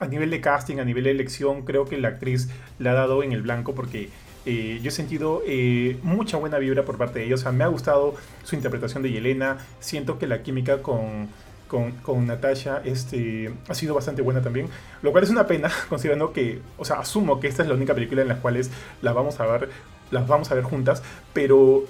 A 0.00 0.06
nivel 0.06 0.30
de 0.30 0.40
casting, 0.40 0.78
a 0.78 0.84
nivel 0.84 1.04
de 1.04 1.12
elección, 1.12 1.62
creo 1.62 1.84
que 1.84 1.98
la 1.98 2.08
actriz 2.08 2.48
la 2.78 2.90
ha 2.90 2.94
dado 2.94 3.22
en 3.22 3.32
el 3.32 3.42
blanco 3.42 3.74
porque 3.74 4.10
eh, 4.46 4.80
yo 4.82 4.88
he 4.88 4.92
sentido 4.92 5.42
eh, 5.46 5.98
mucha 6.02 6.36
buena 6.36 6.58
vibra 6.58 6.84
por 6.84 6.98
parte 6.98 7.20
de 7.20 7.26
ella. 7.26 7.34
O 7.36 7.38
sea, 7.38 7.52
me 7.52 7.64
ha 7.64 7.68
gustado 7.68 8.14
su 8.42 8.56
interpretación 8.56 9.02
de 9.02 9.10
Yelena. 9.10 9.58
Siento 9.80 10.18
que 10.18 10.26
la 10.26 10.42
química 10.42 10.82
con, 10.82 11.28
con, 11.68 12.26
Natasha 12.26 12.82
este, 12.84 13.52
ha 13.68 13.74
sido 13.74 13.94
bastante 13.94 14.22
buena 14.22 14.42
también. 14.42 14.68
Lo 15.02 15.12
cual 15.12 15.24
es 15.24 15.30
una 15.30 15.46
pena, 15.46 15.70
considerando 15.88 16.32
que, 16.32 16.60
o 16.78 16.84
sea, 16.84 17.00
asumo 17.00 17.40
que 17.40 17.48
esta 17.48 17.62
es 17.62 17.68
la 17.68 17.74
única 17.74 17.94
película 17.94 18.22
en 18.22 18.28
la 18.28 18.36
cuales 18.36 18.70
las 19.02 19.14
vamos 19.14 19.40
a 19.40 19.46
ver, 19.46 19.70
las 20.10 20.26
vamos 20.26 20.50
a 20.50 20.54
ver 20.54 20.64
juntas, 20.64 21.02
pero 21.32 21.84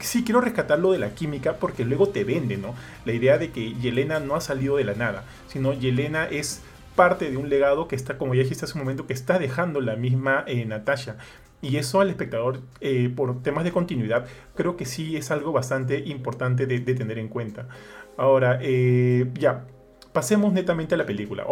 sí 0.00 0.24
quiero 0.24 0.40
rescatar 0.40 0.78
lo 0.78 0.92
de 0.92 0.98
la 0.98 1.14
química 1.14 1.56
porque 1.56 1.84
luego 1.84 2.08
te 2.08 2.24
vende, 2.24 2.56
¿no? 2.56 2.74
La 3.04 3.12
idea 3.12 3.38
de 3.38 3.50
que 3.50 3.74
Yelena 3.74 4.18
no 4.18 4.34
ha 4.34 4.40
salido 4.40 4.76
de 4.76 4.84
la 4.84 4.94
nada, 4.94 5.24
sino 5.48 5.72
Yelena 5.72 6.26
es 6.26 6.62
parte 6.94 7.30
de 7.30 7.36
un 7.36 7.48
legado 7.48 7.88
que 7.88 7.96
está, 7.96 8.18
como 8.18 8.34
ya 8.34 8.42
dijiste 8.42 8.64
hace 8.64 8.74
un 8.74 8.80
momento, 8.80 9.06
que 9.06 9.12
está 9.12 9.38
dejando 9.38 9.80
la 9.80 9.96
misma 9.96 10.44
eh, 10.46 10.64
Natasha. 10.64 11.16
Y 11.60 11.76
eso 11.76 12.00
al 12.00 12.10
espectador, 12.10 12.60
eh, 12.80 13.10
por 13.14 13.42
temas 13.42 13.64
de 13.64 13.72
continuidad, 13.72 14.26
creo 14.56 14.76
que 14.76 14.84
sí 14.84 15.16
es 15.16 15.30
algo 15.30 15.52
bastante 15.52 15.98
importante 16.00 16.66
de, 16.66 16.80
de 16.80 16.94
tener 16.94 17.18
en 17.18 17.28
cuenta. 17.28 17.68
Ahora, 18.16 18.58
eh, 18.60 19.30
ya, 19.38 19.64
pasemos 20.12 20.52
netamente 20.52 20.94
a 20.94 20.98
la 20.98 21.06
película. 21.06 21.46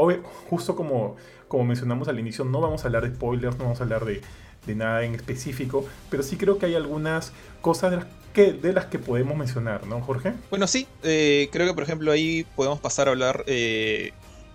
justo 0.49 0.75
como, 0.75 1.17
como 1.49 1.65
mencionamos 1.65 2.09
al 2.09 2.19
inicio, 2.19 2.45
no 2.45 2.61
vamos 2.61 2.85
a 2.85 2.89
hablar 2.89 3.09
de 3.09 3.15
spoilers, 3.15 3.57
no 3.57 3.65
vamos 3.65 3.81
a 3.81 3.85
hablar 3.85 4.05
de, 4.05 4.21
nada 4.75 5.05
en 5.05 5.15
específico, 5.15 5.85
pero 6.11 6.23
sí 6.23 6.37
creo 6.37 6.59
que 6.59 6.67
hay 6.67 6.75
algunas 6.75 7.33
cosas 7.61 7.91
de 7.91 7.97
las 7.99 8.07
que, 8.33 8.53
de 8.53 8.73
las 8.73 8.87
que 8.87 9.01
podemos 9.01 9.37
mencionar, 9.37 9.85
¿no, 9.87 10.01
Jorge? 10.01 10.33
Bueno, 10.49 10.69
sí, 10.69 10.87
creo 11.03 11.67
que 11.67 11.75
por 11.75 11.83
ejemplo 11.83 12.13
ahí 12.13 12.47
podemos 12.55 12.79
pasar 12.79 13.09
a 13.09 13.11
hablar, 13.11 13.45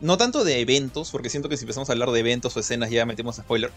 no 0.02 0.18
tanto 0.18 0.44
de 0.44 0.60
eventos, 0.60 1.12
porque 1.12 1.30
siento 1.30 1.50
que 1.50 1.58
si 1.58 1.64
empezamos 1.64 1.90
a 1.90 1.94
hablar 1.94 2.12
de 2.12 2.20
eventos 2.20 2.56
o 2.56 2.60
escenas 2.60 2.90
ya 2.90 3.06
metemos 3.06 3.38
spoiler, 3.38 3.72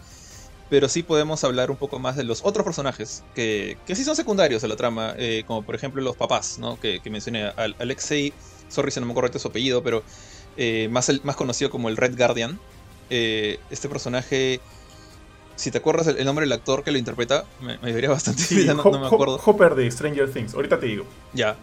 pero 0.71 0.89
sí 0.89 1.03
podemos 1.03 1.43
hablar 1.45 1.71
un 1.71 1.77
poco 1.77 1.99
más 1.99 2.17
de 2.17 2.25
los 2.25 2.41
otros 2.45 2.65
personajes 2.65 3.23
que, 3.35 3.79
que 3.87 3.95
sí 3.95 4.05
son 4.05 4.17
secundarios 4.17 4.63
a 4.65 4.69
la 4.69 4.77
trama, 4.77 5.15
eh, 5.17 5.45
como 5.47 5.63
por 5.63 5.75
ejemplo 5.75 6.03
los 6.03 6.17
papás, 6.17 6.59
¿no? 6.59 6.79
que, 6.79 7.01
que 7.01 7.11
mencioné, 7.11 7.53
Alexei 7.79 8.33
sorry 8.69 8.91
si 8.91 9.01
no 9.01 9.07
me 9.07 9.13
acuerdo 9.13 9.39
su 9.39 9.49
apellido, 9.49 9.83
pero 9.83 10.03
eh, 10.57 10.89
más, 10.91 11.09
el, 11.09 11.21
más 11.25 11.37
conocido 11.37 11.71
como 11.71 11.89
el 11.89 11.97
Red 11.97 12.17
Guardian. 12.17 12.59
Eh, 13.11 13.59
este 13.71 13.89
personaje, 13.89 14.61
si 15.57 15.71
te 15.71 15.79
acuerdas 15.79 16.09
el, 16.09 16.23
nombre 16.27 16.45
del 16.45 16.53
actor 16.53 16.85
que 16.85 16.91
lo 16.91 16.99
interpreta, 16.99 17.47
me, 17.63 17.79
me 17.79 17.89
debería 17.89 18.11
bastante 18.11 18.43
sí, 18.43 18.67
no, 18.67 18.75
me 18.75 19.07
acuerdo. 19.07 19.41
Hopper 19.43 19.75
de 19.75 19.91
Stranger 19.91 20.31
Things, 20.31 20.53
ahorita 20.53 20.79
te 20.79 20.87
digo. 20.87 21.07
Ya, 21.33 21.57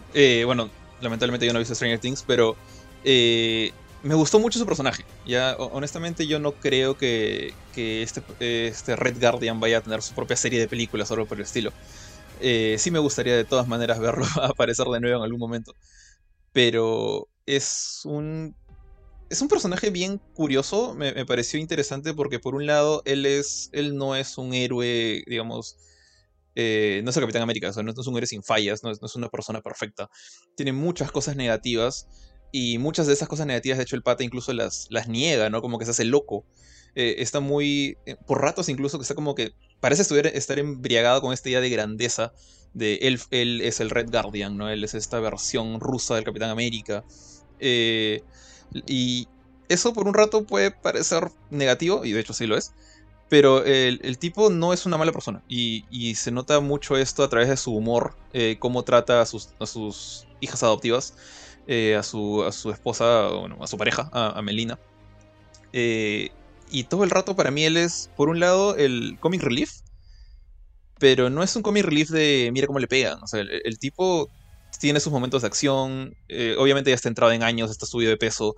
bueno, 0.44 0.68
lamentablemente 1.00 1.46
yo 1.46 1.52
no 1.52 1.60
he 1.60 1.62
visto 1.62 1.76
Stranger 1.76 2.00
Things, 2.00 2.24
pero 2.26 2.56
me 4.06 4.14
gustó 4.14 4.38
mucho 4.38 4.58
su 4.58 4.66
personaje. 4.66 5.04
Ya, 5.26 5.56
honestamente, 5.58 6.26
yo 6.26 6.38
no 6.38 6.52
creo 6.52 6.96
que, 6.96 7.54
este, 7.74 8.22
este, 8.68 8.96
Red 8.96 9.20
Guardian 9.20 9.58
vaya 9.58 9.78
a 9.78 9.80
tener 9.80 10.00
su 10.02 10.14
propia 10.14 10.36
serie 10.36 10.60
de 10.60 10.68
películas 10.68 11.10
o 11.10 11.14
algo 11.14 11.26
por 11.26 11.38
el 11.38 11.44
estilo. 11.44 11.72
Eh, 12.40 12.76
sí 12.78 12.90
me 12.90 12.98
gustaría 12.98 13.34
de 13.34 13.44
todas 13.44 13.66
maneras 13.66 13.98
verlo 13.98 14.24
aparecer 14.42 14.86
de 14.86 15.00
nuevo 15.00 15.18
en 15.18 15.24
algún 15.24 15.40
momento. 15.40 15.74
Pero 16.52 17.28
es 17.46 18.00
un. 18.04 18.54
Es 19.28 19.40
un 19.42 19.48
personaje 19.48 19.90
bien 19.90 20.20
curioso. 20.34 20.94
Me, 20.94 21.26
pareció 21.26 21.58
interesante 21.58 22.14
porque, 22.14 22.38
por 22.38 22.54
un 22.54 22.66
lado, 22.66 23.02
él 23.06 23.26
es. 23.26 23.70
Él 23.72 23.96
no 23.96 24.14
es 24.14 24.38
un 24.38 24.54
héroe, 24.54 25.24
digamos. 25.26 25.76
Eh, 26.54 27.00
no 27.04 27.10
es 27.10 27.16
el 27.16 27.22
Capitán 27.22 27.42
América, 27.42 27.70
no, 27.82 27.90
es 27.90 28.06
un 28.06 28.16
héroe 28.16 28.26
sin 28.26 28.42
fallas, 28.42 28.82
no 28.82 28.90
es 28.90 29.16
una 29.16 29.28
persona 29.28 29.60
perfecta. 29.60 30.08
Tiene 30.56 30.72
muchas 30.72 31.10
cosas 31.12 31.36
negativas 31.36 32.06
y 32.58 32.78
muchas 32.78 33.06
de 33.06 33.12
esas 33.12 33.28
cosas 33.28 33.46
negativas, 33.46 33.76
de 33.76 33.82
hecho, 33.82 33.96
el 33.96 34.02
pata 34.02 34.24
incluso 34.24 34.50
las, 34.54 34.86
las 34.88 35.08
niega, 35.08 35.50
¿no? 35.50 35.60
Como 35.60 35.78
que 35.78 35.84
se 35.84 35.90
hace 35.90 36.06
loco. 36.06 36.46
Eh, 36.94 37.16
está 37.18 37.40
muy. 37.40 37.98
Eh, 38.06 38.16
por 38.26 38.40
ratos 38.40 38.70
incluso 38.70 38.96
que 38.96 39.02
está 39.02 39.14
como 39.14 39.34
que. 39.34 39.52
Parece 39.78 40.02
estar 40.32 40.58
embriagado 40.58 41.20
con 41.20 41.34
esta 41.34 41.50
idea 41.50 41.60
de 41.60 41.68
grandeza. 41.68 42.32
De 42.72 42.94
él, 43.02 43.20
él 43.30 43.60
es 43.60 43.80
el 43.80 43.90
Red 43.90 44.10
Guardian, 44.10 44.56
¿no? 44.56 44.70
Él 44.70 44.84
es 44.84 44.94
esta 44.94 45.20
versión 45.20 45.80
rusa 45.80 46.14
del 46.14 46.24
Capitán 46.24 46.48
América. 46.48 47.04
Eh, 47.60 48.22
y 48.86 49.28
eso 49.68 49.92
por 49.92 50.08
un 50.08 50.14
rato 50.14 50.44
puede 50.46 50.70
parecer 50.70 51.30
negativo, 51.50 52.06
y 52.06 52.12
de 52.12 52.20
hecho 52.20 52.32
sí 52.32 52.46
lo 52.46 52.56
es. 52.56 52.72
Pero 53.28 53.64
el, 53.64 54.16
tipo 54.16 54.48
no 54.48 54.72
es 54.72 54.86
una 54.86 54.96
mala 54.96 55.12
persona. 55.12 55.42
Y, 55.46 55.84
y, 55.90 56.14
se 56.14 56.30
nota 56.30 56.60
mucho 56.60 56.96
esto 56.96 57.22
a 57.22 57.28
través 57.28 57.50
de 57.50 57.58
su 57.58 57.74
humor, 57.74 58.14
cómo 58.60 58.82
trata 58.82 59.20
a 59.20 59.26
sus, 59.26 59.50
a 59.58 59.66
sus 59.66 60.26
hijas 60.40 60.62
adoptivas. 60.62 61.12
Eh, 61.68 61.96
a, 61.96 62.02
su, 62.04 62.44
a 62.44 62.52
su 62.52 62.70
esposa, 62.70 63.28
bueno, 63.28 63.58
a 63.60 63.66
su 63.66 63.76
pareja, 63.76 64.08
a, 64.12 64.40
Melina. 64.40 64.78
Eh, 65.72 66.30
y 66.70 66.84
todo 66.84 67.02
el 67.02 67.10
rato 67.10 67.34
para 67.34 67.50
mí 67.50 67.64
él 67.64 67.76
es, 67.76 68.08
por 68.16 68.28
un 68.28 68.38
lado, 68.38 68.76
el 68.76 69.16
comic 69.18 69.42
relief, 69.42 69.80
pero 70.98 71.28
no 71.28 71.42
es 71.42 71.56
un 71.56 71.62
comic 71.62 71.84
relief 71.84 72.10
de 72.10 72.50
mira 72.52 72.68
cómo 72.68 72.78
le 72.78 72.86
pegan. 72.86 73.20
O 73.20 73.26
sea, 73.26 73.40
el, 73.40 73.78
tipo 73.80 74.30
tiene 74.78 75.00
sus 75.00 75.12
momentos 75.12 75.42
de 75.42 75.48
acción, 75.48 76.14
eh, 76.28 76.54
obviamente 76.56 76.90
ya 76.90 76.94
está 76.94 77.08
entrado 77.08 77.32
en 77.32 77.42
años, 77.42 77.70
está 77.70 77.84
subido 77.84 78.10
de 78.10 78.16
peso, 78.16 78.54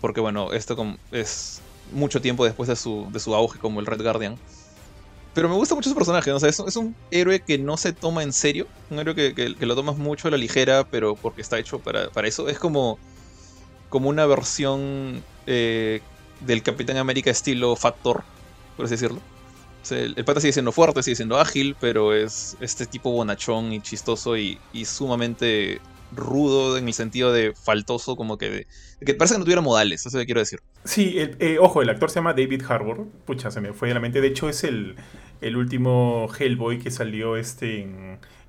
porque 0.00 0.20
bueno, 0.20 0.52
esto 0.52 0.96
es 1.12 1.60
mucho 1.92 2.20
tiempo 2.20 2.44
después 2.44 2.68
de 2.68 2.74
su, 2.74 3.06
de 3.12 3.20
su 3.20 3.32
auge 3.34 3.60
como 3.60 3.78
el 3.78 3.86
Red 3.86 4.02
Guardian. 4.02 4.36
Pero 5.36 5.50
me 5.50 5.54
gusta 5.54 5.74
mucho 5.74 5.90
su 5.90 5.94
personaje, 5.94 6.32
o 6.32 6.40
sea, 6.40 6.48
es, 6.48 6.76
un 6.76 6.96
héroe 7.10 7.40
que 7.40 7.58
no 7.58 7.76
se 7.76 7.92
toma 7.92 8.22
en 8.22 8.32
serio, 8.32 8.66
un 8.88 9.00
héroe 9.00 9.34
que, 9.34 9.54
lo 9.60 9.74
tomas 9.74 9.98
mucho 9.98 10.28
a 10.28 10.30
la 10.30 10.38
ligera, 10.38 10.88
pero 10.90 11.14
porque 11.14 11.42
está 11.42 11.58
hecho 11.58 11.78
para, 11.78 12.08
eso. 12.26 12.48
Es 12.48 12.58
como, 12.58 12.98
como 13.90 14.08
una 14.08 14.24
versión 14.24 15.22
eh, 15.46 16.00
del 16.40 16.62
Capitán 16.62 16.96
América 16.96 17.30
estilo 17.30 17.76
Factor, 17.76 18.24
por 18.78 18.86
así 18.86 18.94
decirlo. 18.94 19.20
el, 19.90 20.24
pata 20.24 20.40
sigue 20.40 20.54
siendo 20.54 20.72
fuerte, 20.72 21.02
sigue 21.02 21.16
siendo 21.16 21.38
ágil, 21.38 21.76
pero 21.78 22.14
es 22.14 22.56
este 22.60 22.86
tipo 22.86 23.10
bonachón 23.10 23.74
y 23.74 23.82
chistoso 23.82 24.38
y, 24.38 24.58
sumamente 24.86 25.82
rudo 26.12 26.78
en 26.78 26.86
el 26.86 26.94
sentido 26.94 27.30
de 27.30 27.52
faltoso, 27.52 28.16
como 28.16 28.38
que, 28.38 28.66
que 29.04 29.12
parece 29.12 29.34
que 29.34 29.38
no 29.40 29.44
tuviera 29.44 29.60
modales, 29.60 30.06
eso 30.06 30.16
que 30.16 30.24
quiero 30.24 30.40
decir. 30.40 30.60
Sí, 30.84 31.16
eh, 31.18 31.58
ojo, 31.60 31.82
el 31.82 31.90
actor 31.90 32.08
se 32.08 32.20
llama 32.20 32.32
David 32.32 32.62
Harbour, 32.66 33.06
pucha, 33.26 33.50
se 33.50 33.60
me 33.60 33.74
fue 33.74 33.88
de 33.88 33.94
la 33.94 34.00
mente, 34.00 34.20
de 34.20 34.28
hecho 34.28 34.48
es 34.48 34.62
el, 34.62 34.94
el 35.40 35.56
último 35.56 36.28
Hellboy 36.38 36.78
que 36.78 36.90
salió 36.90 37.36
este 37.36 37.88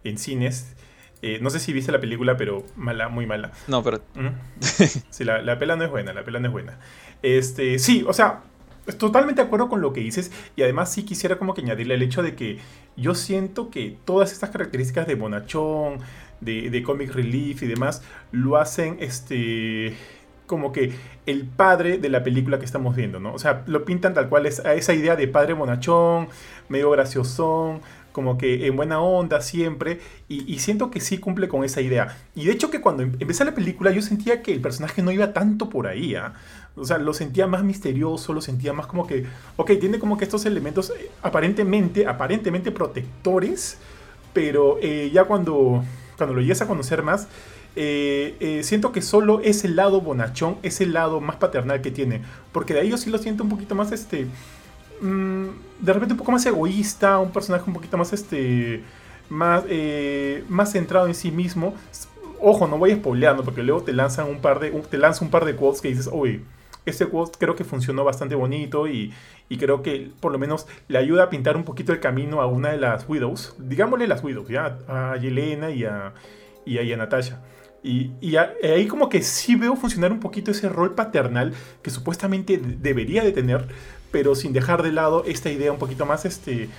en, 0.04 0.18
cines. 0.18 0.76
Eh, 1.22 1.40
no 1.42 1.50
sé 1.50 1.60
si 1.60 1.74
viste 1.74 1.92
la 1.92 2.00
película, 2.00 2.38
pero 2.38 2.64
mala, 2.76 3.10
muy 3.10 3.26
mala. 3.26 3.52
No, 3.68 3.84
pero. 3.84 4.02
sí, 5.10 5.24
la, 5.24 5.42
la, 5.42 5.58
pela 5.60 5.76
no 5.76 5.84
es 5.84 5.90
buena, 5.90 6.14
la 6.14 6.24
pela 6.24 6.40
no 6.40 6.48
es 6.48 6.54
buena. 6.54 6.80
Este, 7.22 7.80
sí, 7.80 8.06
o 8.08 8.14
sea, 8.14 8.44
totalmente 8.98 9.42
de 9.42 9.48
acuerdo 9.48 9.70
con 9.70 9.82
lo 9.82 9.94
que 9.94 10.02
dices. 10.02 10.32
Y 10.56 10.62
además 10.62 10.92
sí 10.92 11.04
quisiera 11.04 11.38
como 11.38 11.54
que 11.54 11.62
añadirle 11.62 11.96
el 11.96 12.04
hecho 12.04 12.24
de 12.24 12.36
que 12.36 12.60
yo 12.96 13.16
siento 13.16 13.70
que 13.70 13.98
todas 14.06 14.32
estas 14.32 14.50
características 14.52 15.08
de 15.08 15.16
bonachón, 15.16 16.00
de, 16.40 16.70
de 16.70 16.84
comic 16.84 17.14
relief 17.14 17.64
y 17.64 17.68
demás, 17.68 18.04
lo 18.32 18.58
hacen 18.58 18.98
este 19.00 19.96
como 20.48 20.72
que 20.72 20.94
el 21.26 21.46
padre 21.46 21.98
de 22.00 22.10
la 22.10 22.24
película 22.24 22.58
que 22.58 22.66
estamos 22.66 22.96
viendo, 22.96 23.20
¿no? 23.20 23.34
O 23.34 23.40
sea, 23.40 23.64
lo 23.68 23.86
pintan 23.86 24.14
tal 24.14 24.30
cual 24.30 24.46
es, 24.46 24.66
a 24.66 24.74
esa 24.74 24.94
idea 24.94 25.16
de 25.16 25.28
padre 25.28 25.54
bonachón, 25.54 26.30
medio 26.70 26.90
graciosón, 26.90 27.82
como 28.18 28.40
que 28.40 28.66
en 28.66 28.76
buena 28.76 29.00
onda 29.00 29.42
siempre, 29.42 30.00
y, 30.28 30.58
siento 30.58 30.90
que 30.90 31.02
sí 31.02 31.20
cumple 31.20 31.48
con 31.48 31.64
esa 31.64 31.82
idea. 31.82 32.18
Y 32.34 32.46
de 32.46 32.54
hecho 32.54 32.72
que 32.72 32.82
cuando 32.82 33.04
em, 33.04 33.12
empecé 33.20 33.46
la 33.46 33.54
película 33.54 33.92
yo 33.92 34.02
sentía 34.02 34.42
que 34.42 34.52
el 34.52 34.60
personaje 34.60 35.04
no 35.04 35.12
iba 35.12 35.34
tanto 35.34 35.70
por 35.70 35.86
ahí, 35.86 36.16
¿ah? 36.16 36.34
O 36.76 36.84
sea, 36.84 36.98
lo 36.98 37.14
sentía 37.14 37.46
más 37.46 37.64
misterioso, 37.64 38.34
lo 38.34 38.42
sentía 38.42 38.74
más 38.74 38.88
como 38.88 39.06
que, 39.06 39.26
ok, 39.56 39.74
tiene 39.80 40.00
como 40.00 40.18
que 40.18 40.24
estos 40.24 40.48
elementos 40.48 40.92
eh, 40.92 41.12
aparentemente, 41.22 42.08
aparentemente 42.08 42.72
protectores, 42.72 43.78
pero 44.34 44.80
eh, 44.82 45.12
ya 45.14 45.26
cuando, 45.26 45.84
cuando 46.18 46.36
lo 46.36 46.42
llegas 46.42 46.62
a 46.62 46.68
conocer 46.68 47.04
más, 47.04 47.28
eh, 47.76 48.36
eh, 48.40 48.64
siento 48.64 48.92
que 48.92 49.02
solo 49.02 49.40
ese 49.42 49.70
lado 49.70 50.02
bonachón, 50.02 50.58
ese 50.64 50.88
lado 50.88 51.22
más 51.22 51.36
paternal 51.36 51.82
que 51.82 51.92
tiene. 51.92 52.22
Porque 52.52 52.74
de 52.74 52.82
ahí 52.82 52.90
yo 52.90 52.98
sí 52.98 53.10
lo 53.10 53.20
siento 53.20 53.44
un 53.44 53.50
poquito 53.50 53.76
más, 53.76 53.92
este... 53.92 54.28
Mm, 55.00 55.46
de 55.80 55.94
repente 55.94 56.14
un 56.14 56.18
poco 56.18 56.32
más 56.32 56.46
egoísta, 56.46 57.20
un 57.20 57.32
personaje 57.32 57.66
un 57.68 57.74
poquito 57.74 57.98
más, 57.98 58.12
este... 58.14 58.84
Más, 59.30 59.64
eh, 59.68 60.44
más 60.50 60.72
centrado 60.72 61.06
en 61.08 61.14
sí 61.14 61.32
mismo. 61.32 61.76
Ojo, 62.40 62.68
no 62.68 62.78
voy 62.78 62.92
a 62.92 62.96
spoileando 62.96 63.44
porque 63.44 63.62
luego 63.62 63.84
te 63.84 63.94
lanzan 63.94 64.28
un 64.30 64.40
par 64.40 64.60
de, 64.60 64.72
te 64.72 64.98
lanza 64.98 65.24
un 65.26 65.32
par 65.32 65.44
de 65.44 65.56
quotes 65.56 65.82
que 65.82 65.90
dices, 65.90 66.10
oye, 66.12 66.42
este 66.90 67.06
quote 67.08 67.38
creo 67.40 67.56
que 67.56 67.64
funcionó 67.64 68.04
bastante 68.04 68.36
bonito 68.36 68.88
y, 68.88 69.14
y, 69.50 69.58
creo 69.58 69.82
que 69.82 70.12
por 70.20 70.32
lo 70.32 70.40
menos 70.40 70.68
le 70.88 70.98
ayuda 70.98 71.24
a 71.24 71.30
pintar 71.30 71.58
un 71.58 71.64
poquito 71.64 71.94
el 71.94 72.00
camino 72.00 72.42
a 72.42 72.48
una 72.48 72.70
de 72.70 72.78
las 72.78 73.08
Widows, 73.08 73.56
digámosle 73.60 74.08
las 74.08 74.24
Widows, 74.24 74.48
¿ya? 74.50 74.80
a 74.88 75.18
Yelena 75.18 75.72
y 75.72 75.86
a, 75.86 76.14
y 76.66 76.92
a 76.92 76.98
Natasha. 76.98 77.42
Y, 77.84 78.36
ahí 78.36 78.88
como 78.88 79.08
que 79.08 79.22
sí 79.22 79.56
veo 79.56 79.76
funcionar 79.76 80.12
un 80.12 80.20
poquito 80.20 80.52
ese 80.52 80.68
rol 80.68 80.94
paternal 80.94 81.54
que 81.82 81.90
supuestamente 81.90 82.58
debería 82.58 83.24
de 83.24 83.32
tener, 83.32 83.68
pero 84.12 84.36
sin 84.36 84.52
dejar 84.52 84.84
de 84.84 84.92
lado 84.92 85.24
esta 85.26 85.50
idea 85.50 85.72
un 85.72 85.80
poquito 85.80 86.06
más 86.06 86.26
este 86.26 86.70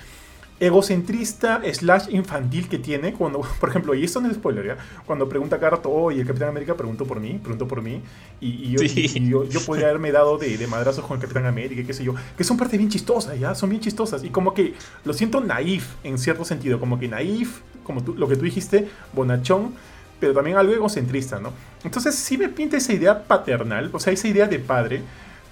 egocentrista 0.61 1.61
slash 1.73 2.09
infantil 2.11 2.69
que 2.69 2.79
tiene 2.79 3.13
cuando, 3.13 3.41
por 3.61 3.69
ejemplo, 3.69 3.95
y 3.95 4.05
esto 4.05 4.21
no 4.21 4.29
es 4.29 4.35
spoiler, 4.35 4.67
¿ya? 4.67 4.77
Cuando 5.07 5.29
pregunta 5.29 5.57
a 5.57 5.61
Carto, 5.61 5.91
oye, 5.91 6.21
el 6.21 6.27
Capitán 6.27 6.49
América 6.49 6.75
preguntó 6.75 7.07
por 7.07 7.21
mí, 7.21 7.39
preguntó 7.43 7.69
por 7.69 7.83
mí, 7.83 8.03
y, 8.41 8.73
yo, 8.73 9.45
yo, 9.45 9.61
podría 9.61 9.87
haberme 9.87 10.13
dado 10.13 10.39
de, 10.39 10.59
de, 10.59 10.67
madrazos 10.67 11.05
con 11.05 11.17
el 11.17 11.21
Capitán 11.21 11.47
América, 11.47 11.83
qué 11.87 11.93
sé 11.93 12.05
yo, 12.05 12.15
que 12.37 12.45
son 12.45 12.57
parte 12.57 12.77
bien 12.77 12.91
chistosas, 12.91 13.39
¿ya? 13.39 13.55
Son 13.55 13.71
bien 13.71 13.81
chistosas, 13.81 14.25
y 14.25 14.31
como 14.31 14.55
que 14.55 14.75
lo 15.05 15.13
siento 15.13 15.41
naif 15.41 15.95
en 16.03 16.19
cierto 16.19 16.45
sentido, 16.45 16.81
como 16.81 16.99
que 16.99 17.09
naif, 17.09 17.61
como 17.85 18.03
tú, 18.03 18.15
lo 18.15 18.29
que 18.29 18.37
tú 18.37 18.43
dijiste, 18.43 18.89
bonachón, 19.13 19.75
pero 20.21 20.35
también 20.35 20.57
algo 20.57 20.73
egocentrista, 20.73 21.39
¿no? 21.39 21.53
Entonces 21.85 22.15
sí 22.17 22.37
me 22.37 22.49
pinta 22.49 22.77
esa 22.77 22.93
idea 22.93 23.25
paternal, 23.25 23.91
o 23.93 24.01
sea, 24.01 24.13
esa 24.13 24.27
idea 24.27 24.47
de 24.47 24.59
padre, 24.59 25.03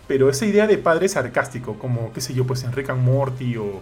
pero 0.08 0.28
esa 0.28 0.46
idea 0.46 0.66
de 0.66 0.78
padre 0.78 1.08
sarcástico, 1.08 1.78
como, 1.78 2.12
qué 2.12 2.20
sé 2.20 2.34
yo, 2.34 2.44
pues 2.44 2.64
Enrique 2.64 2.90
and 2.90 3.04
Morty 3.04 3.56
o, 3.56 3.80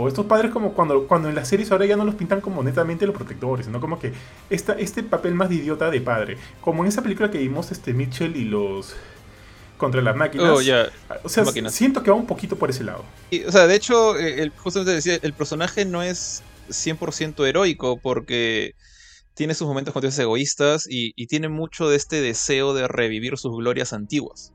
o 0.00 0.08
estos 0.08 0.26
padres 0.26 0.50
como 0.50 0.72
cuando, 0.72 1.06
cuando 1.06 1.28
en 1.28 1.34
las 1.34 1.48
series 1.48 1.70
ahora 1.72 1.86
ya 1.86 1.96
no 1.96 2.04
los 2.04 2.14
pintan 2.14 2.40
como 2.40 2.62
netamente 2.62 3.06
los 3.06 3.14
protectores, 3.14 3.68
¿no? 3.68 3.80
Como 3.80 3.98
que 3.98 4.12
esta, 4.48 4.72
este 4.74 5.02
papel 5.02 5.34
más 5.34 5.48
de 5.48 5.56
idiota 5.56 5.90
de 5.90 6.00
padre, 6.00 6.36
como 6.60 6.82
en 6.82 6.88
esa 6.88 7.02
película 7.02 7.30
que 7.30 7.38
vimos 7.38 7.70
este 7.72 7.92
Mitchell 7.92 8.36
y 8.36 8.44
los 8.44 8.94
contra 9.76 10.02
las 10.02 10.14
máquinas. 10.14 10.50
Oh, 10.50 10.60
o 11.24 11.28
sea, 11.28 11.44
siento 11.70 12.02
que 12.02 12.10
va 12.10 12.16
un 12.16 12.26
poquito 12.26 12.56
por 12.56 12.70
ese 12.70 12.84
lado. 12.84 13.04
o 13.46 13.52
sea, 13.52 13.66
de 13.66 13.74
hecho, 13.74 14.16
eh, 14.18 14.42
el, 14.42 14.50
justamente 14.50 14.92
decía, 14.92 15.18
el 15.22 15.32
personaje 15.32 15.84
no 15.84 16.02
es 16.02 16.42
100% 16.68 17.46
heroico 17.48 17.98
porque 17.98 18.74
tiene 19.34 19.54
sus 19.54 19.66
momentos 19.66 19.94
con 19.94 20.04
egoístas 20.04 20.86
y, 20.88 21.12
tiene 21.26 21.48
mucho 21.48 21.88
de 21.88 21.96
este 21.96 22.20
deseo 22.20 22.74
de 22.74 22.86
revivir 22.88 23.38
sus 23.38 23.56
glorias 23.56 23.92
antiguas. 23.92 24.52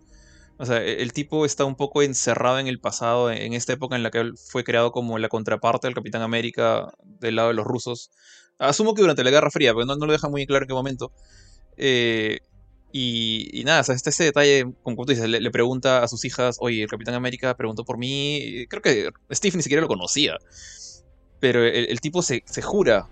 O 0.57 0.65
sea, 0.65 0.83
e, 0.83 1.01
el 1.01 1.13
tipo 1.13 1.45
está 1.45 1.65
un 1.65 1.75
poco 1.75 2.01
encerrado 2.01 2.59
en 2.59 2.67
el 2.67 2.79
pasado, 2.79 3.31
en 3.31 3.53
esta 3.53 3.74
época 3.74 3.95
en 3.95 4.03
la 4.03 4.12
que 4.12 4.19
él 4.19 4.33
fue 4.38 4.63
creado 4.63 4.91
como 4.91 5.17
la 5.19 5.29
contraparte 5.29 5.88
del 5.88 5.95
Capitán 5.95 6.21
América 6.21 6.93
del 7.03 7.35
lado 7.35 7.50
de 7.50 7.55
los 7.55 7.65
rusos. 7.65 8.12
Asumo 8.59 8.93
que 8.93 9.01
durante 9.01 9.24
la 9.24 9.31
Guerra 9.31 9.51
Fría, 9.51 9.74
pero 9.74 9.85
no, 9.85 10.05
lo 10.05 10.12
deja 10.12 10.29
muy 10.29 10.45
claro 10.45 10.63
en 10.63 10.67
qué 10.67 10.74
momento. 10.74 11.12
Eh, 11.77 12.39
y, 12.97 13.63
nada, 13.65 13.81
o 13.81 13.83
sea, 13.83 13.93
está 13.93 14.09
ese 14.09 14.24
detalle, 14.24 14.74
como 14.81 14.95
tú 15.05 15.12
dices, 15.12 15.27
le, 15.27 15.51
pregunta 15.51 16.01
a 16.01 16.07
sus 16.07 16.24
hijas, 16.24 16.57
oye, 16.62 16.83
el 16.83 16.89
Capitán 16.89 17.15
América 17.15 17.57
preguntó 17.57 17.83
por 17.83 17.97
mí. 17.97 18.65
Creo 18.69 18.81
que 18.81 19.09
Steve 19.33 19.57
ni 19.57 19.63
siquiera 19.63 19.81
lo 19.81 19.89
conocía. 19.89 20.38
Pero 21.41 21.65
el, 21.65 22.00
tipo 22.00 22.21
se, 22.21 22.41
jura 22.62 23.09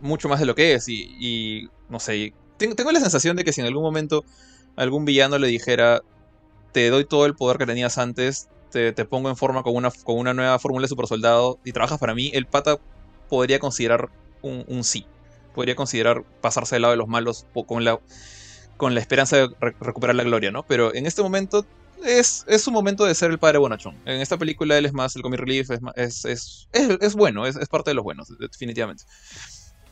mucho 0.00 0.30
más 0.30 0.40
de 0.40 0.46
lo 0.46 0.54
que 0.54 0.72
es 0.74 0.88
y, 0.88 1.68
no 1.90 2.00
sé, 2.00 2.32
tengo, 2.56 2.90
la 2.92 3.00
sensación 3.00 3.36
de 3.36 3.44
que 3.44 3.52
si 3.52 3.60
en 3.60 3.66
algún 3.66 3.82
momento 3.82 4.24
algún 4.76 5.04
villano 5.04 5.38
le 5.38 5.48
dijera, 5.48 6.02
te 6.76 6.90
doy 6.90 7.06
todo 7.06 7.24
el 7.24 7.34
poder 7.34 7.56
que 7.56 7.64
tenías 7.64 7.96
antes, 7.96 8.50
te, 8.70 8.92
pongo 9.06 9.30
en 9.30 9.36
forma 9.38 9.62
con 9.62 9.74
una, 9.74 9.90
con 10.04 10.18
una 10.18 10.34
nueva 10.34 10.58
fórmula 10.58 10.84
de 10.84 10.88
super 10.88 11.06
soldado 11.06 11.58
y 11.64 11.72
trabajas 11.72 11.98
para 11.98 12.14
mí, 12.14 12.30
el 12.34 12.44
pata 12.44 12.76
podría 13.30 13.58
considerar 13.58 14.10
un, 14.42 14.84
sí. 14.84 15.06
Podría 15.54 15.74
considerar 15.74 16.22
pasarse 16.42 16.74
del 16.74 16.82
lado 16.82 16.92
de 16.92 16.98
los 16.98 17.08
malos 17.08 17.46
con 17.66 17.82
la, 17.82 17.98
con 18.76 18.94
la 18.94 19.00
esperanza 19.00 19.38
de 19.38 19.48
recuperar 19.80 20.16
la 20.16 20.24
gloria, 20.24 20.50
¿no? 20.50 20.64
Pero 20.64 20.94
en 20.94 21.06
este 21.06 21.22
momento 21.22 21.64
es, 22.04 22.44
es 22.46 22.60
su 22.60 22.70
momento 22.70 23.06
de 23.06 23.14
ser 23.14 23.30
el 23.30 23.38
padre 23.38 23.56
bonachón. 23.56 23.96
En 24.04 24.20
esta 24.20 24.36
película 24.36 24.76
él 24.76 24.84
es 24.84 24.92
más 24.92 25.16
el 25.16 25.22
comic 25.22 25.40
relief, 25.40 25.70
es, 25.94 26.26
es, 26.26 26.68
es, 26.74 27.14
bueno, 27.14 27.46
es, 27.46 27.56
parte 27.70 27.92
de 27.92 27.94
los 27.94 28.04
buenos, 28.04 28.28
definitivamente. 28.38 29.04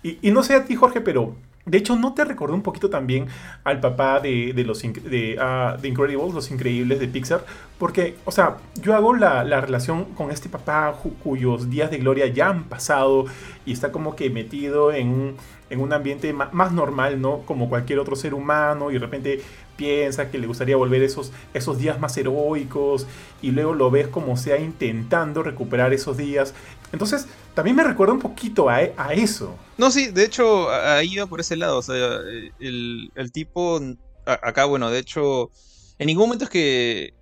Y, 0.03 0.19
y, 0.21 0.31
no 0.33 0.43
sé 0.43 0.55
a 0.55 0.67
ti, 0.67 0.75
Jorge, 0.75 1.01
pero 1.01 1.35
de 1.67 1.79
hecho, 1.79 1.97
¿no 1.97 2.13
te 2.13 2.25
recordó 2.25 2.55
un 2.55 2.63
poquito 2.63 2.91
también 2.91 3.27
al 3.65 3.81
papá 3.81 4.21
de, 4.21 4.53
los 4.67 4.83
de, 4.83 5.39
uh, 5.39 5.87
Incredibles, 5.87 6.35
los 6.35 6.51
increíbles 6.51 7.01
de 7.01 7.09
Pixar? 7.09 7.45
Porque, 7.79 8.17
o 8.27 8.31
sea, 8.31 8.59
yo 8.83 8.95
hago 8.95 9.15
la, 9.15 9.43
relación 9.61 10.05
con 10.15 10.31
este 10.31 10.51
papá 10.51 10.95
cuyos 11.23 11.71
días 11.71 11.91
de 11.91 11.99
gloria 11.99 12.27
ya 12.27 12.51
han 12.51 12.65
pasado 12.65 13.25
y 13.65 13.73
está 13.73 13.93
como 13.93 14.15
que 14.15 14.29
metido 14.29 14.93
en 14.93 15.09
un, 15.09 15.37
en 15.71 15.81
un 15.81 15.93
ambiente 15.93 16.33
más 16.33 16.73
normal, 16.73 17.21
¿no? 17.21 17.41
Como 17.47 17.69
cualquier 17.69 17.99
otro 17.99 18.17
ser 18.17 18.35
humano 18.35 18.91
y 18.91 18.95
de 18.95 19.01
repente 19.01 19.41
piensa 19.77 20.31
que 20.31 20.39
le 20.39 20.47
gustaría 20.47 20.77
volver 20.77 21.03
esos, 21.03 21.33
esos 21.53 21.79
días 21.79 21.99
más 21.99 22.17
heroicos 22.17 23.07
y 23.43 23.51
luego 23.51 23.75
lo 23.75 23.91
ves 23.91 24.09
como 24.09 24.37
sea 24.37 24.59
intentando 24.59 25.43
recuperar 25.43 25.93
esos 25.93 26.17
días. 26.17 26.55
Entonces, 26.93 27.27
también 27.55 27.77
me 27.77 27.85
recuerda 27.85 28.13
un 28.13 28.21
poquito 28.21 28.69
a, 28.69 28.83
eso. 29.15 29.57
No, 29.79 29.91
sí, 29.91 30.09
de 30.09 30.25
hecho, 30.25 30.71
ahí 30.71 31.13
iba 31.13 31.27
por 31.27 31.41
ese 31.41 31.57
lado. 31.57 31.79
O 31.79 31.83
sea, 31.83 32.19
el, 32.61 33.31
tipo. 33.33 33.81
acá, 34.27 34.65
bueno, 34.65 34.91
de 34.91 34.99
hecho. 34.99 35.51
En 35.99 36.07
ningún 36.09 36.27
momento 36.27 36.45
es 36.45 36.51
que. 36.51 37.15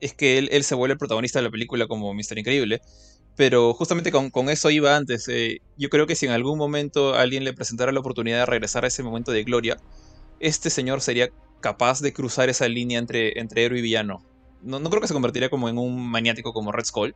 Es 0.00 0.14
que 0.14 0.38
él, 0.38 0.62
se 0.62 0.76
vuelve 0.76 0.92
el 0.92 0.98
protagonista 0.98 1.40
de 1.40 1.44
la 1.44 1.50
película 1.50 1.88
como 1.88 2.14
Mister 2.14 2.38
Increíble. 2.38 2.80
Pero 3.38 3.72
justamente 3.72 4.10
con, 4.10 4.50
eso 4.50 4.68
iba 4.68 4.96
antes. 4.96 5.28
Eh, 5.28 5.62
yo 5.76 5.88
creo 5.90 6.08
que 6.08 6.16
si 6.16 6.26
en 6.26 6.32
algún 6.32 6.58
momento 6.58 7.14
alguien 7.14 7.44
le 7.44 7.52
presentara 7.52 7.92
la 7.92 8.00
oportunidad 8.00 8.40
de 8.40 8.46
regresar 8.46 8.84
a 8.84 8.88
ese 8.88 9.04
momento 9.04 9.30
de 9.30 9.44
gloria, 9.44 9.76
este 10.40 10.70
señor 10.70 11.00
sería 11.00 11.30
capaz 11.60 12.00
de 12.00 12.12
cruzar 12.12 12.48
esa 12.48 12.66
línea 12.66 12.98
entre, 12.98 13.38
entre 13.38 13.64
héroe 13.64 13.78
y 13.78 13.82
villano. 13.82 14.24
No, 14.60 14.80
no 14.80 14.90
creo 14.90 15.00
que 15.00 15.06
se 15.06 15.14
convertiría 15.14 15.50
como 15.50 15.68
en 15.68 15.78
un 15.78 16.10
maniático 16.10 16.52
como 16.52 16.72
Red 16.72 16.86
Skull, 16.86 17.14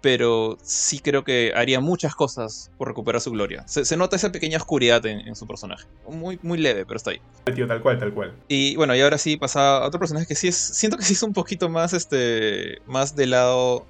pero 0.00 0.58
sí 0.60 0.98
creo 0.98 1.22
que 1.22 1.52
haría 1.54 1.78
muchas 1.78 2.16
cosas 2.16 2.72
por 2.76 2.88
recuperar 2.88 3.20
su 3.20 3.30
gloria. 3.30 3.64
Se, 3.68 3.96
nota 3.96 4.16
esa 4.16 4.32
pequeña 4.32 4.56
oscuridad 4.56 5.06
en, 5.06 5.36
su 5.36 5.46
personaje. 5.46 5.86
Muy, 6.08 6.36
muy 6.42 6.58
leve, 6.58 6.84
pero 6.84 6.96
está 6.96 7.12
ahí. 7.12 7.20
Tío, 7.54 7.68
tal 7.68 7.80
cual, 7.80 8.00
tal 8.00 8.12
cual. 8.12 8.34
Y 8.48 8.74
bueno, 8.74 8.96
y 8.96 9.00
ahora 9.00 9.18
sí 9.18 9.36
pasa 9.36 9.76
a 9.76 9.86
otro 9.86 10.00
personaje 10.00 10.26
que 10.26 10.34
sí 10.34 10.48
es. 10.48 10.56
Siento 10.56 10.98
que 10.98 11.04
sí 11.04 11.12
es 11.12 11.22
un 11.22 11.32
poquito 11.32 11.68
más, 11.68 11.92
este. 11.92 12.80
más 12.86 13.14
del 13.14 13.30
lado. 13.30 13.86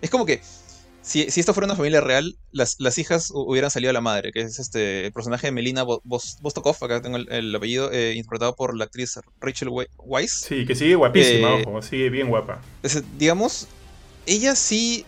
Es 0.00 0.10
como 0.10 0.26
que. 0.26 0.42
Si, 1.02 1.22
esto 1.22 1.52
fuera 1.52 1.66
una 1.66 1.74
familia 1.74 2.00
real, 2.00 2.36
las, 2.52 2.76
las, 2.78 2.96
hijas 2.98 3.30
hubieran 3.34 3.70
salido 3.70 3.90
a 3.90 3.92
la 3.92 4.00
madre, 4.00 4.32
que 4.32 4.40
es 4.40 4.60
este 4.60 5.06
el 5.06 5.12
personaje 5.12 5.48
de 5.48 5.50
Melina 5.50 5.82
Bostokov, 5.82 6.76
acá 6.80 7.02
tengo 7.02 7.16
el, 7.16 7.54
apellido, 7.54 7.90
eh, 7.90 8.14
interpretado 8.14 8.54
por 8.54 8.76
la 8.76 8.84
actriz 8.84 9.18
Rachel 9.40 9.68
Weisz. 9.98 10.44
Sí, 10.46 10.64
que 10.64 10.76
sigue 10.76 10.94
guapísima, 10.94 11.58
eh, 11.58 11.64
ojo, 11.66 11.82
sigue 11.82 12.08
bien 12.08 12.28
guapa. 12.28 12.62
digamos, 13.18 13.66
ella 14.26 14.54
sí 14.54 15.04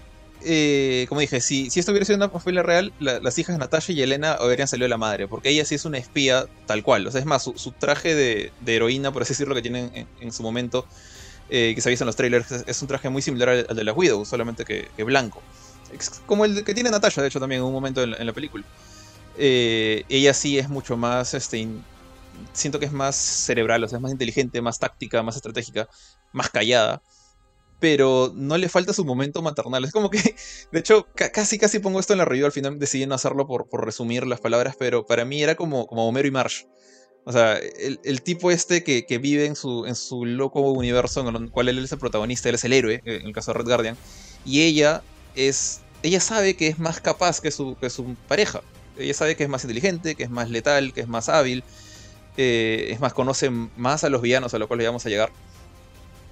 eh, 0.46 1.06
como 1.08 1.22
dije, 1.22 1.40
si, 1.40 1.70
si 1.70 1.80
esto 1.80 1.92
hubiera 1.92 2.04
sido 2.04 2.16
una 2.16 2.28
familia 2.28 2.62
real, 2.62 2.92
las 2.98 3.38
hijas 3.38 3.58
Natasha 3.58 3.92
y 3.92 4.02
Elena 4.02 4.32
habrían 4.32 4.68
salido 4.68 4.84
de 4.84 4.90
la 4.90 4.98
madre, 4.98 5.26
porque 5.26 5.48
ella 5.48 5.64
sí 5.64 5.74
es 5.74 5.84
una 5.86 5.98
espía 5.98 6.46
tal 6.66 6.82
cual. 6.82 7.06
O 7.06 7.10
sea, 7.10 7.20
es 7.20 7.26
más, 7.26 7.42
su, 7.42 7.72
traje 7.72 8.14
de, 8.14 8.52
heroína, 8.66 9.10
por 9.12 9.22
así 9.22 9.32
decirlo, 9.32 9.54
que 9.54 9.62
tienen 9.62 10.06
en, 10.20 10.32
su 10.32 10.42
momento, 10.42 10.86
eh, 11.48 11.72
que 11.74 11.80
se 11.80 11.88
ha 11.88 11.90
visto 11.90 12.04
en 12.04 12.06
los 12.06 12.16
trailers, 12.16 12.50
es, 12.52 12.82
un 12.82 12.88
traje 12.88 13.08
muy 13.08 13.22
similar 13.22 13.48
al, 13.48 13.76
de 13.76 13.84
la 13.84 13.92
Widow, 13.92 14.24
solamente 14.24 14.64
que, 14.64 14.88
blanco. 15.02 15.42
Como 16.26 16.44
el 16.44 16.64
que 16.64 16.74
tiene 16.74 16.90
Natasha, 16.90 17.22
de 17.22 17.28
hecho, 17.28 17.40
también 17.40 17.60
en 17.60 17.66
un 17.66 17.72
momento 17.72 18.02
en, 18.02 18.26
la 18.26 18.32
película. 18.32 18.64
Eh, 19.36 20.04
ella 20.08 20.32
sí 20.34 20.58
es 20.58 20.68
mucho 20.68 20.96
más, 20.96 21.34
este, 21.34 21.66
siento 22.52 22.78
que 22.78 22.86
es 22.86 22.92
más 22.92 23.16
cerebral, 23.16 23.82
o 23.84 23.88
sea, 23.88 23.98
es 23.98 24.02
más 24.02 24.12
inteligente, 24.12 24.62
más 24.62 24.78
táctica, 24.78 25.22
más 25.22 25.36
estratégica, 25.36 25.88
más 26.32 26.50
callada 26.50 27.02
pero 27.84 28.32
no 28.34 28.56
le 28.56 28.70
falta 28.70 28.94
su 28.94 29.04
momento 29.04 29.42
maternal. 29.42 29.84
Es 29.84 29.92
como 29.92 30.08
que, 30.08 30.18
de 30.72 30.78
hecho, 30.78 31.06
casi 31.14 31.58
casi 31.58 31.80
pongo 31.80 32.00
esto 32.00 32.14
en 32.14 32.18
la 32.18 32.24
review, 32.24 32.46
al 32.46 32.52
final 32.52 32.78
decidí 32.78 33.04
no 33.04 33.14
hacerlo 33.14 33.46
por, 33.46 33.68
por 33.68 33.84
resumir 33.84 34.26
las 34.26 34.40
palabras, 34.40 34.74
pero 34.78 35.04
para 35.04 35.26
mí 35.26 35.42
era 35.42 35.54
como, 35.54 35.86
como 35.86 36.08
Homero 36.08 36.26
y 36.26 36.30
Marsh. 36.30 36.64
O 37.26 37.32
sea, 37.32 37.58
el, 37.58 38.22
tipo 38.22 38.50
este 38.50 38.82
que, 38.84 39.04
que, 39.04 39.18
vive 39.18 39.44
en 39.44 39.54
su, 39.54 39.84
en 39.84 39.96
su 39.96 40.24
loco 40.24 40.60
universo 40.72 41.28
en 41.28 41.34
el 41.34 41.50
cual 41.50 41.68
él 41.68 41.84
es 41.84 41.92
el 41.92 41.98
protagonista, 41.98 42.48
él 42.48 42.54
es 42.54 42.64
el 42.64 42.72
héroe, 42.72 43.02
en 43.04 43.26
el 43.26 43.32
caso 43.34 43.52
de 43.52 43.58
Red 43.58 43.66
Guardian, 43.66 43.96
y 44.46 44.62
ella 44.62 45.02
es, 45.34 45.82
ella 46.04 46.20
sabe 46.20 46.54
que 46.54 46.68
es 46.68 46.78
más 46.78 47.00
capaz 47.00 47.40
que 47.40 47.50
su, 47.50 47.76
que 47.80 47.90
su 47.90 48.14
pareja. 48.28 48.60
Ella 48.98 49.14
sabe 49.14 49.36
que 49.36 49.42
es 49.42 49.48
más 49.48 49.64
inteligente, 49.64 50.14
que 50.14 50.22
es 50.22 50.30
más 50.30 50.50
letal, 50.50 50.92
que 50.92 51.00
es 51.00 51.08
más 51.08 51.28
hábil, 51.28 51.64
eh, 52.36 52.88
es 52.90 53.00
más, 53.00 53.12
conoce 53.12 53.50
más 53.50 54.04
a 54.04 54.08
los 54.08 54.22
villanos 54.22 54.54
a 54.54 54.58
los 54.58 54.68
cuales 54.68 54.86
vamos 54.86 55.04
a 55.06 55.08
llegar 55.08 55.32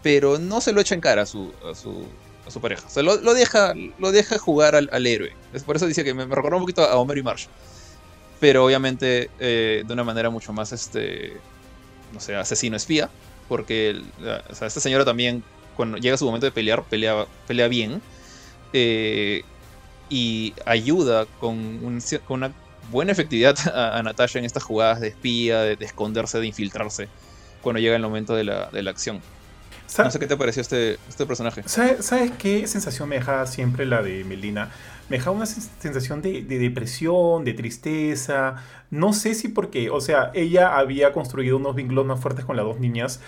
pero 0.03 0.39
no 0.39 0.61
se 0.61 0.73
lo 0.73 0.81
echa 0.81 0.95
en 0.95 1.01
cara 1.01 1.23
a 1.23 1.27
su, 1.27 1.53
a 1.65 1.75
su, 1.75 2.05
a 2.47 2.51
su 2.51 2.61
pareja. 2.61 2.87
O 2.87 2.91
sea, 2.91 3.03
lo, 3.03 3.17
deja, 3.35 3.73
lo 3.99 4.13
deja 4.13 4.39
jugar 4.39 4.75
al, 4.75 5.07
héroe. 5.07 5.33
Es 5.53 5.63
por 5.63 5.77
eso 5.77 5.87
dice 5.87 6.05
que 6.05 6.13
me, 6.13 6.25
recordó 6.25 6.57
un 6.57 6.63
poquito 6.63 6.83
a 6.83 6.97
Homero 6.97 7.21
y 7.21 7.23
Marsh. 7.23 7.47
Pero 8.41 8.65
obviamente 8.65 9.31
eh, 9.39 9.85
de 9.87 9.93
una 9.93 10.03
manera 10.03 10.29
mucho 10.29 10.53
más, 10.53 10.73
este, 10.73 11.37
no 12.13 12.21
sé, 12.21 12.35
asesino 12.35 12.77
espía. 12.77 13.09
Porque 13.49 14.03
esta 14.51 14.71
señora 14.71 15.05
también, 15.05 15.45
cuando 15.77 15.99
llega 15.99 16.17
su 16.17 16.25
momento 16.25 16.47
de 16.47 16.53
pelear, 16.53 16.83
pelea, 16.85 17.27
pelea 17.47 17.69
bien. 17.69 18.03
Eh, 18.73 19.43
y 20.13 20.53
ayuda 20.67 21.25
con, 21.41 21.79
con, 22.27 22.37
una 22.37 22.53
buena 22.91 23.13
efectividad 23.13 23.57
a, 23.75 24.03
Natasha 24.03 24.39
en 24.39 24.45
estas 24.45 24.63
jugadas 24.63 25.01
de 25.01 25.09
espía, 25.09 25.61
de, 25.63 25.77
esconderse, 25.81 26.39
de 26.39 26.47
infiltrarse, 26.47 27.09
cuando 27.63 27.81
llega 27.81 27.97
el 27.97 28.03
momento 28.03 28.35
de 28.35 28.45
la, 28.45 28.69
de 28.71 28.83
la 28.83 28.91
acción. 28.91 29.23
No 29.99 30.11
sé 30.11 30.19
qué 30.19 30.27
te 30.27 30.37
pareció 30.37 30.61
este, 30.61 30.99
este 31.09 31.25
personaje. 31.27 31.63
¿Sabes, 31.67 32.33
qué 32.39 32.67
sensación 32.67 33.09
me 33.09 33.17
deja 33.17 33.47
siempre 33.47 33.87
la 33.87 34.03
de 34.03 34.25
Melina? 34.25 34.71
Me 35.09 35.17
deja 35.17 35.31
una 35.31 35.47
sensación 35.47 36.21
de, 36.23 36.43
depresión, 36.43 37.45
de 37.45 37.55
tristeza. 37.55 38.57
No 38.91 39.15
sé 39.15 39.35
si 39.35 39.49
porque, 39.49 39.91
o 39.91 40.01
sea, 40.01 40.31
ella 40.35 40.77
había 40.79 41.13
construido 41.13 41.57
unos 41.57 41.75
vínculos 41.75 42.07
más 42.07 42.21
fuertes 42.21 42.45
con 42.45 42.57
las 42.57 42.67
dos 42.67 42.81
niñas 42.81 43.21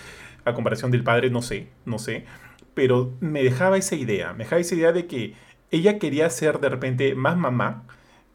a 0.43 0.53
comparación 0.53 0.91
del 0.91 1.03
padre, 1.03 1.31
no 1.31 1.41
sé, 1.41 1.67
no 1.85 1.97
sé. 1.97 2.25
Pero 2.73 3.13
me 3.19 3.43
dejaba 3.43 3.77
esa 3.77 3.95
idea, 3.95 4.33
me 4.33 4.43
dejaba 4.43 4.61
esa 4.61 4.75
idea 4.75 4.91
de 4.91 5.05
que 5.07 5.35
ella 5.75 5.99
quería 5.99 6.29
ser 6.29 6.59
de 6.59 6.69
repente 6.69 7.15
más 7.15 7.37
mamá 7.37 7.83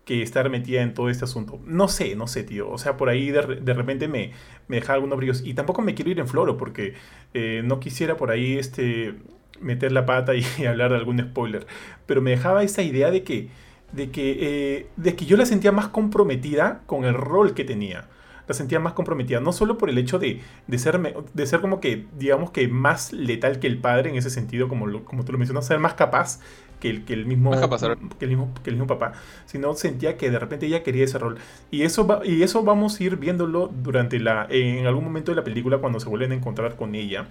que 0.05 0.23
estar 0.23 0.51
metida 0.51 0.83
en 0.83 0.95
todo 0.95 1.09
este 1.09 1.25
asunto. 1.25 1.61
No 1.65 1.89
sé, 1.89 2.17
no 2.17 2.27
sé, 2.27 2.43
tío. 2.43 2.69
O 2.71 2.79
sea, 2.79 2.97
por 2.97 3.09
ahí 3.09 3.31
de, 3.31 3.43
repente 3.43 4.09
me, 4.09 4.33
me 4.67 4.77
deja 4.77 4.95
algunos 4.95 5.17
brillos. 5.17 5.43
Y 5.45 5.55
tampoco 5.55 5.83
me 5.83 5.95
quiero 5.95 6.11
ir 6.11 6.19
en 6.19 6.27
floro 6.27 6.57
porque 6.57 6.95
eh, 7.35 7.63
no 7.65 7.81
quisiera 7.81 8.17
por 8.17 8.31
ahí 8.31 8.57
este, 8.57 9.15
meter 9.61 9.93
la 9.93 10.07
pata 10.07 10.33
y, 10.59 10.65
hablar 10.65 10.91
de 10.91 10.97
algún 10.97 11.21
spoiler. 11.21 11.67
Pero 12.07 12.23
me 12.23 12.31
dejaba 12.31 12.63
esa 12.63 12.83
idea 12.83 13.11
de 13.11 13.23
que, 13.23 13.51
de, 13.93 14.11
que, 14.11 14.39
eh, 14.41 14.87
de 14.97 15.15
que 15.15 15.27
yo 15.27 15.37
la 15.37 15.47
sentía 15.47 15.73
más 15.73 15.89
comprometida 15.89 16.83
con 16.87 17.05
el 17.05 17.15
rol 17.15 17.55
que 17.55 17.65
tenía. 17.65 18.09
La 18.49 18.55
sentía 18.55 18.81
más 18.81 18.95
comprometida, 18.95 19.39
no 19.39 19.53
solo 19.53 19.79
por 19.79 19.91
el 19.91 19.99
hecho 19.99 20.19
de, 20.19 20.41
de, 20.67 20.79
ser, 20.79 20.99
de 21.33 21.47
ser 21.47 21.61
como 21.61 21.79
que, 21.79 22.07
digamos 22.19 22.51
que 22.51 22.67
más 22.67 23.13
letal 23.13 23.61
que 23.61 23.69
el 23.69 23.79
padre 23.79 24.11
en 24.11 24.17
ese 24.17 24.29
sentido, 24.29 24.67
como, 24.69 25.05
como 25.05 25.25
tú 25.25 25.31
lo 25.31 25.39
mencionas, 25.39 25.69
ser 25.69 25.79
más 25.79 25.95
capaz 25.95 26.41
que 26.81 26.91
el, 26.91 27.05
que 27.05 27.13
el, 27.13 27.27
mismo, 27.27 27.51
que 27.53 28.25
el, 28.25 28.29
mismo, 28.31 28.53
que 28.65 28.71
el 28.71 28.77
mismo 28.77 28.87
papá, 28.87 29.13
sino 29.47 29.75
sentía 29.75 30.17
que 30.17 30.31
de 30.31 30.39
repente 30.39 30.67
ella 30.67 30.83
quería 30.83 31.05
ese 31.05 31.19
rol. 31.19 31.39
Y 31.71 31.83
eso, 31.83 32.07
va, 32.07 32.23
y 32.25 32.43
eso 32.43 32.63
vamos 32.65 32.99
a 32.99 33.05
ir 33.05 33.17
viéndolo 33.17 33.69
durante 33.69 34.19
la, 34.19 34.47
en 34.51 34.87
algún 34.87 35.05
momento 35.05 35.31
de 35.33 35.37
la 35.37 35.45
película 35.45 35.79
cuando 35.79 36.01
se 36.01 36.09
vuelven 36.09 36.33
a 36.33 36.35
encontrar 36.35 36.77
con 36.77 36.95
ella. 36.95 37.29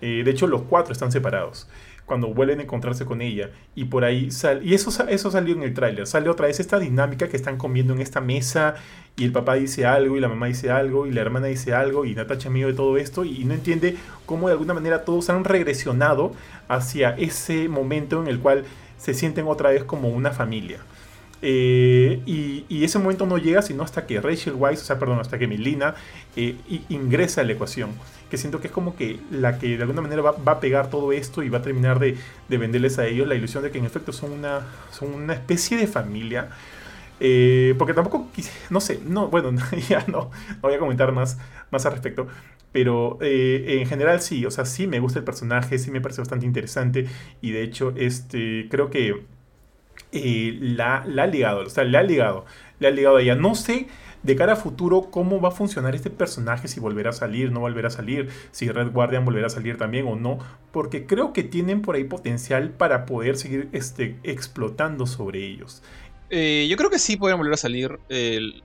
Eh, 0.00 0.22
de 0.24 0.30
hecho, 0.30 0.46
los 0.46 0.62
cuatro 0.62 0.92
están 0.92 1.10
separados 1.10 1.66
cuando 2.06 2.28
vuelven 2.28 2.60
a 2.60 2.62
encontrarse 2.62 3.04
con 3.04 3.22
ella. 3.22 3.50
Y 3.74 3.84
por 3.84 4.04
ahí 4.04 4.30
sal 4.30 4.60
y 4.64 4.74
eso, 4.74 4.90
eso 5.08 5.30
salió 5.30 5.54
en 5.54 5.62
el 5.62 5.74
tráiler. 5.74 6.06
Sale 6.06 6.28
otra 6.28 6.46
vez 6.46 6.60
esta 6.60 6.78
dinámica 6.78 7.28
que 7.28 7.36
están 7.36 7.56
comiendo 7.56 7.94
en 7.94 8.00
esta 8.00 8.20
mesa 8.20 8.74
y 9.16 9.24
el 9.24 9.32
papá 9.32 9.54
dice 9.54 9.86
algo 9.86 10.16
y 10.16 10.20
la 10.20 10.28
mamá 10.28 10.46
dice 10.46 10.70
algo 10.70 11.06
y 11.06 11.12
la 11.12 11.20
hermana 11.20 11.46
dice 11.46 11.72
algo 11.74 12.04
y 12.04 12.14
Natacha 12.14 12.50
miedo 12.50 12.68
de 12.68 12.74
todo 12.74 12.96
esto 12.96 13.24
y 13.24 13.44
no 13.44 13.54
entiende 13.54 13.96
cómo 14.26 14.48
de 14.48 14.52
alguna 14.52 14.74
manera 14.74 15.04
todos 15.04 15.30
han 15.30 15.44
regresionado 15.44 16.32
hacia 16.68 17.10
ese 17.10 17.68
momento 17.68 18.20
en 18.20 18.28
el 18.28 18.40
cual 18.40 18.64
se 18.98 19.14
sienten 19.14 19.46
otra 19.46 19.70
vez 19.70 19.84
como 19.84 20.08
una 20.08 20.30
familia. 20.30 20.78
Eh, 21.46 22.22
y, 22.24 22.84
ese 22.84 22.98
momento 22.98 23.26
no 23.26 23.36
llega 23.36 23.60
sino 23.60 23.82
hasta 23.82 24.06
que 24.06 24.18
Rachel 24.18 24.54
Weisz, 24.54 24.80
o 24.80 24.84
sea, 24.84 24.98
perdón, 24.98 25.20
hasta 25.20 25.38
que 25.38 25.46
Melina 25.46 25.94
eh, 26.36 26.56
ingresa 26.88 27.42
a 27.42 27.44
la 27.44 27.52
ecuación. 27.52 27.90
Que 28.30 28.38
siento 28.38 28.60
que 28.60 28.68
es 28.68 28.72
como 28.72 28.96
que 28.96 29.20
la 29.30 29.58
que 29.58 29.76
de 29.76 29.82
alguna 29.82 30.00
manera 30.00 30.22
va, 30.22 30.52
a 30.52 30.60
pegar 30.60 30.90
todo 30.90 31.12
esto 31.12 31.42
y 31.42 31.48
va 31.48 31.58
a 31.58 31.62
terminar 31.62 31.98
de, 31.98 32.16
venderles 32.48 32.98
a 32.98 33.06
ellos 33.06 33.28
la 33.28 33.34
ilusión 33.34 33.62
de 33.62 33.70
que 33.70 33.78
en 33.78 33.84
efecto 33.84 34.12
son 34.12 34.32
una, 34.32 34.66
son 34.90 35.12
una 35.12 35.34
especie 35.34 35.76
de 35.76 35.86
familia. 35.86 36.50
Eh, 37.20 37.74
porque 37.78 37.94
tampoco, 37.94 38.28
no 38.70 38.80
sé, 38.80 39.00
no, 39.06 39.28
bueno, 39.28 39.52
ya 39.88 40.04
no, 40.08 40.30
no 40.50 40.60
voy 40.62 40.74
a 40.74 40.78
comentar 40.78 41.12
más, 41.12 41.38
más 41.70 41.86
al 41.86 41.92
respecto. 41.92 42.26
Pero 42.72 43.18
eh, 43.20 43.78
en 43.80 43.86
general 43.86 44.20
sí, 44.20 44.44
o 44.46 44.50
sea, 44.50 44.64
sí 44.64 44.88
me 44.88 44.98
gusta 44.98 45.20
el 45.20 45.24
personaje, 45.24 45.78
sí 45.78 45.92
me 45.92 46.00
parece 46.00 46.20
bastante 46.22 46.44
interesante. 46.44 47.06
Y 47.40 47.52
de 47.52 47.62
hecho, 47.62 47.94
este, 47.96 48.66
creo 48.68 48.90
que 48.90 49.22
eh, 50.12 50.58
la, 50.60 51.04
la 51.06 51.24
ha 51.24 51.26
ligado, 51.26 51.60
o 51.60 51.68
sea, 51.68 51.84
le 51.84 51.96
ha 51.98 52.02
ligado, 52.02 52.46
le 52.80 52.88
ha 52.88 52.90
ligado 52.90 53.16
a 53.18 53.22
ella. 53.22 53.36
No 53.36 53.54
sé 53.54 53.86
de 54.24 54.36
cara 54.36 54.54
a 54.54 54.56
futuro 54.56 55.10
cómo 55.10 55.40
va 55.40 55.50
a 55.50 55.52
funcionar 55.52 55.94
este 55.94 56.10
personaje, 56.10 56.66
si 56.66 56.80
volverá 56.80 57.10
a 57.10 57.12
salir, 57.12 57.52
no 57.52 57.60
volverá 57.60 57.88
a 57.88 57.90
salir, 57.90 58.30
si 58.50 58.68
Red 58.68 58.90
Guardian 58.90 59.24
volverá 59.24 59.46
a 59.46 59.50
salir 59.50 59.76
también 59.76 60.06
o 60.08 60.16
no, 60.16 60.38
porque 60.72 61.06
creo 61.06 61.32
que 61.32 61.44
tienen 61.44 61.82
por 61.82 61.94
ahí 61.94 62.04
potencial 62.04 62.70
para 62.70 63.06
poder 63.06 63.36
seguir 63.36 63.68
este, 63.72 64.18
explotando 64.24 65.06
sobre 65.06 65.46
ellos. 65.46 65.82
Eh, 66.30 66.66
yo 66.68 66.76
creo 66.76 66.90
que 66.90 66.98
sí 66.98 67.16
pueden 67.16 67.36
volver 67.38 67.54
a 67.54 67.58
salir 67.58 68.00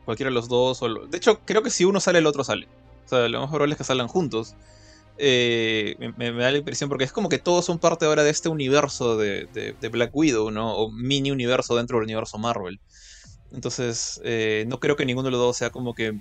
cualquiera 0.06 0.30
de 0.30 0.34
los 0.34 0.48
dos. 0.48 0.82
O 0.82 1.06
de 1.06 1.18
hecho, 1.18 1.42
creo 1.46 1.62
que 1.62 1.70
si 1.70 1.86
uno 1.86 2.00
sale, 2.00 2.20
el 2.20 2.26
otro 2.26 2.44
sale. 2.44 2.68
O 3.06 3.10
sea, 3.10 3.28
lo 3.28 3.42
más 3.42 3.50
probable 3.50 3.74
es 3.74 3.78
que 3.78 3.84
salgan 3.84 4.08
juntos. 4.08 4.56
Eh, 5.18 5.96
me, 6.18 6.32
da 6.32 6.50
la 6.50 6.58
impresión 6.58 6.90
porque 6.90 7.04
es 7.04 7.12
como 7.12 7.28
que 7.28 7.38
todos 7.38 7.66
son 7.66 7.78
parte 7.78 8.06
ahora 8.06 8.24
de 8.24 8.30
este 8.30 8.48
universo 8.48 9.18
de, 9.18 9.48
de 9.80 9.90
Black 9.90 10.16
Widow, 10.16 10.50
¿no? 10.50 10.78
O 10.78 10.90
mini 10.92 11.30
universo 11.30 11.76
dentro 11.76 11.98
del 11.98 12.06
universo 12.06 12.38
Marvel. 12.38 12.80
Entonces, 13.54 14.22
eh, 14.24 14.66
no 14.68 14.80
creo 14.80 14.96
que 14.96 15.06
ninguno 15.06 15.28
de 15.28 15.32
los 15.32 15.40
dos 15.40 15.58
sea 15.58 15.70
como 15.70 15.96
que 15.96 16.20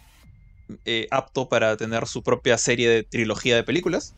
eh, 0.84 1.06
apto 1.10 1.48
para 1.48 1.76
tener 1.76 2.06
su 2.06 2.22
propia 2.22 2.58
serie 2.58 2.88
de 2.88 3.02
trilogía 3.02 3.56
de 3.56 3.62
películas. 3.62 4.14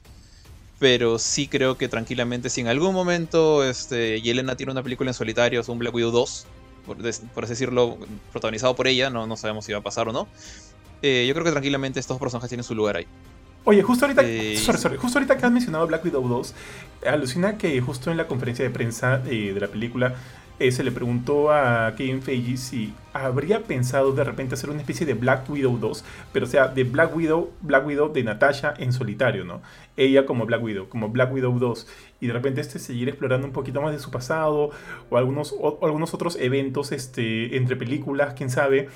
Pero 0.78 1.18
sí 1.18 1.46
creo 1.46 1.76
que 1.76 1.88
tranquilamente, 1.88 2.48
si 2.48 2.62
en 2.62 2.68
algún 2.68 2.94
momento 2.94 3.62
este, 3.62 4.20
Yelena 4.22 4.56
tiene 4.56 4.72
una 4.72 4.82
película 4.82 5.10
en 5.10 5.14
solitario, 5.14 5.60
o 5.60 5.72
un 5.72 5.78
Black 5.78 5.94
Widow 5.94 6.10
2, 6.10 6.46
por, 6.86 7.44
así 7.44 7.50
decirlo, 7.50 7.98
protagonizado 8.32 8.74
por 8.74 8.86
ella, 8.86 9.10
no, 9.10 9.26
no 9.26 9.36
sabemos 9.36 9.66
si 9.66 9.72
va 9.72 9.78
a 9.78 9.82
pasar 9.82 10.08
o 10.08 10.12
no. 10.12 10.26
Eh, 11.02 11.26
yo 11.28 11.34
creo 11.34 11.44
que 11.44 11.50
tranquilamente 11.50 12.00
estos 12.00 12.18
personajes 12.18 12.48
tienen 12.48 12.64
su 12.64 12.74
lugar 12.74 12.96
ahí. 12.96 13.06
Oye, 13.64 13.82
justo 13.82 14.06
ahorita, 14.06 14.22
justo 14.98 15.18
ahorita 15.18 15.36
que 15.36 15.44
has 15.44 15.52
mencionado 15.52 15.86
Black 15.86 16.02
Widow 16.02 16.26
2, 16.26 16.54
alucina 17.06 17.58
que 17.58 17.78
justo 17.82 18.10
en 18.10 18.16
la 18.16 18.26
conferencia 18.26 18.64
de 18.64 18.70
prensa 18.70 19.18
de 19.18 19.54
la 19.60 19.68
película 19.68 20.14
eh, 20.60 20.72
se 20.72 20.84
le 20.84 20.92
preguntó 20.92 21.50
a 21.50 21.94
Kevin 21.96 22.20
Feige 22.20 22.58
si 22.58 22.92
habría 23.14 23.62
pensado 23.62 24.12
de 24.12 24.22
repente 24.24 24.54
hacer 24.54 24.68
una 24.68 24.80
especie 24.80 25.06
de 25.06 25.14
Black 25.14 25.48
Widow 25.48 25.78
2, 25.78 26.04
pero 26.34 26.44
o 26.44 26.48
sea, 26.48 26.68
de 26.68 26.84
Black 26.84 27.16
Widow, 27.16 27.50
Black 27.62 27.86
Widow 27.86 28.12
de 28.12 28.22
Natasha 28.22 28.74
en 28.76 28.92
solitario, 28.92 29.46
¿no? 29.46 29.62
Ella 29.96 30.26
como 30.26 30.44
Black 30.44 30.62
Widow, 30.62 30.90
como 30.90 31.08
Black 31.08 31.32
Widow 31.32 31.58
2, 31.58 31.86
y 32.20 32.26
de 32.26 32.32
repente 32.34 32.60
este 32.60 32.78
seguir 32.78 33.08
explorando 33.08 33.46
un 33.46 33.54
poquito 33.54 33.80
más 33.80 33.92
de 33.92 34.00
su 34.00 34.10
pasado 34.10 34.68
o 35.08 35.16
algunos, 35.16 35.54
algunos 35.80 36.12
otros 36.12 36.36
eventos 36.36 36.92
este, 36.92 37.56
entre 37.56 37.76
películas, 37.76 38.34
quién 38.34 38.50
sabe. 38.50 38.90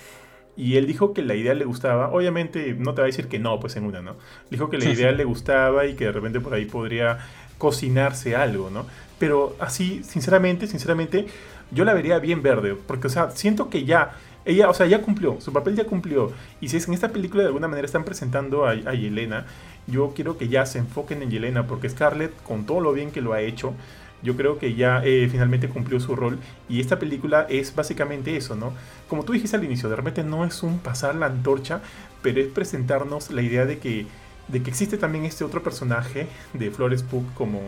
Y 0.56 0.76
él 0.76 0.86
dijo 0.86 1.14
que 1.14 1.22
la 1.22 1.34
idea 1.34 1.54
le 1.54 1.64
gustaba. 1.64 2.12
Obviamente 2.12 2.76
no 2.78 2.94
te 2.94 3.00
va 3.00 3.06
a 3.06 3.10
decir 3.10 3.26
que 3.26 3.38
no, 3.38 3.58
pues 3.58 3.74
en 3.74 3.84
una, 3.84 4.02
¿no? 4.02 4.16
Dijo 4.50 4.70
que 4.70 4.78
la 4.78 4.84
idea 4.84 5.10
le 5.12 5.24
gustaba 5.24 5.86
y 5.86 5.94
que 5.94 6.04
de 6.04 6.12
repente 6.12 6.40
por 6.40 6.54
ahí 6.54 6.66
podría 6.66 7.18
cocinarse 7.58 8.36
algo, 8.36 8.70
¿no? 8.70 8.86
Pero 9.18 9.56
así, 9.58 10.02
sinceramente, 10.04 10.66
sinceramente, 10.66 11.26
yo 11.70 11.84
la 11.84 11.94
vería 11.94 12.18
bien 12.18 12.42
verde, 12.42 12.76
porque, 12.86 13.06
o 13.06 13.10
sea, 13.10 13.30
siento 13.30 13.70
que 13.70 13.84
ya, 13.84 14.12
ella, 14.44 14.68
o 14.68 14.74
sea, 14.74 14.86
ya 14.86 15.02
cumplió, 15.02 15.40
su 15.40 15.52
papel 15.52 15.76
ya 15.76 15.84
cumplió. 15.84 16.32
Y 16.60 16.68
si 16.68 16.76
es 16.76 16.88
en 16.88 16.94
esta 16.94 17.08
película 17.08 17.42
de 17.42 17.48
alguna 17.48 17.68
manera 17.68 17.86
están 17.86 18.04
presentando 18.04 18.66
a, 18.66 18.70
a 18.70 18.94
Yelena, 18.94 19.46
yo 19.86 20.12
quiero 20.14 20.38
que 20.38 20.48
ya 20.48 20.66
se 20.66 20.78
enfoquen 20.78 21.22
en 21.22 21.30
Yelena, 21.30 21.66
porque 21.66 21.88
Scarlett, 21.88 22.32
con 22.42 22.66
todo 22.66 22.80
lo 22.80 22.92
bien 22.92 23.10
que 23.10 23.20
lo 23.20 23.32
ha 23.32 23.40
hecho, 23.40 23.74
yo 24.22 24.36
creo 24.36 24.58
que 24.58 24.74
ya 24.74 25.02
eh, 25.04 25.28
finalmente 25.30 25.68
cumplió 25.68 26.00
su 26.00 26.16
rol. 26.16 26.38
Y 26.68 26.80
esta 26.80 26.98
película 26.98 27.46
es 27.48 27.74
básicamente 27.74 28.36
eso, 28.36 28.56
¿no? 28.56 28.72
Como 29.08 29.24
tú 29.24 29.34
dijiste 29.34 29.56
al 29.56 29.64
inicio, 29.64 29.88
de 29.88 29.96
repente 29.96 30.24
no 30.24 30.44
es 30.44 30.62
un 30.62 30.78
pasar 30.78 31.14
la 31.14 31.26
antorcha, 31.26 31.82
pero 32.22 32.40
es 32.40 32.48
presentarnos 32.48 33.30
la 33.30 33.42
idea 33.42 33.66
de 33.66 33.78
que, 33.78 34.06
de 34.48 34.62
que 34.62 34.70
existe 34.70 34.96
también 34.96 35.26
este 35.26 35.44
otro 35.44 35.62
personaje 35.62 36.26
de 36.54 36.70
Flores 36.70 37.02
Pugh 37.02 37.26
como, 37.34 37.60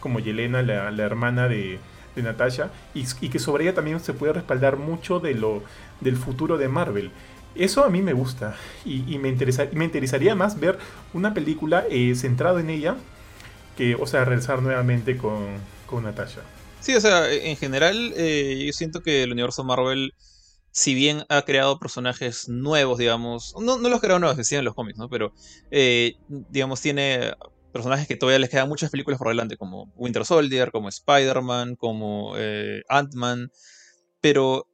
como 0.00 0.20
Yelena, 0.20 0.62
la 0.62 1.02
hermana 1.02 1.48
de, 1.48 1.78
de 2.14 2.22
Natasha 2.22 2.70
y, 2.94 3.04
que 3.04 3.38
sobre 3.38 3.64
ella 3.64 3.74
también 3.74 4.00
se 4.00 4.12
puede 4.12 4.32
respaldar 4.32 4.76
mucho 4.76 5.20
de 5.20 5.34
lo, 5.34 5.62
del 6.00 6.16
futuro 6.16 6.58
de 6.58 6.68
Marvel. 6.68 7.10
Eso 7.54 7.84
a 7.84 7.90
mí 7.90 8.00
me 8.00 8.14
gusta 8.14 8.56
y, 8.84 9.18
me, 9.18 9.28
interesa, 9.28 9.66
me 9.72 9.84
interesaría 9.84 10.34
más 10.34 10.58
ver 10.58 10.78
una 11.12 11.34
película 11.34 11.84
eh, 11.90 12.14
centrada 12.14 12.60
en 12.60 12.70
ella 12.70 12.96
que, 13.76 13.94
o 13.94 14.06
sea, 14.06 14.24
regresar 14.24 14.62
nuevamente 14.62 15.16
con, 15.16 15.46
con 15.86 16.04
Natasha. 16.04 16.40
Sí, 16.80 16.94
o 16.96 17.00
sea, 17.00 17.30
en 17.30 17.56
general 17.56 18.12
eh, 18.16 18.64
yo 18.66 18.72
siento 18.72 19.02
que 19.02 19.22
el 19.22 19.32
universo 19.32 19.62
Marvel, 19.64 20.14
si 20.72 20.94
bien 20.94 21.24
ha 21.28 21.42
creado 21.42 21.78
personajes 21.78 22.48
nuevos, 22.48 22.98
digamos, 22.98 23.54
no, 23.60 23.78
no 23.78 23.88
los 23.88 24.00
creado 24.00 24.18
nuevos, 24.18 24.36
decían 24.36 24.60
en 24.60 24.64
los 24.64 24.74
cómics, 24.74 24.98
¿no? 24.98 25.08
Pero, 25.08 25.32
eh, 25.70 26.16
digamos, 26.28 26.80
tiene 26.80 27.34
personajes 27.72 28.06
que 28.06 28.16
todavía 28.16 28.38
les 28.38 28.50
quedan 28.50 28.68
muchas 28.68 28.90
películas 28.90 29.18
por 29.18 29.28
delante, 29.28 29.56
como 29.56 29.92
Winter 29.96 30.24
Soldier, 30.24 30.70
como 30.70 30.88
Spider-Man, 30.88 31.76
como 31.76 32.34
eh, 32.36 32.82
Ant-Man, 32.88 33.50
pero 34.20 34.66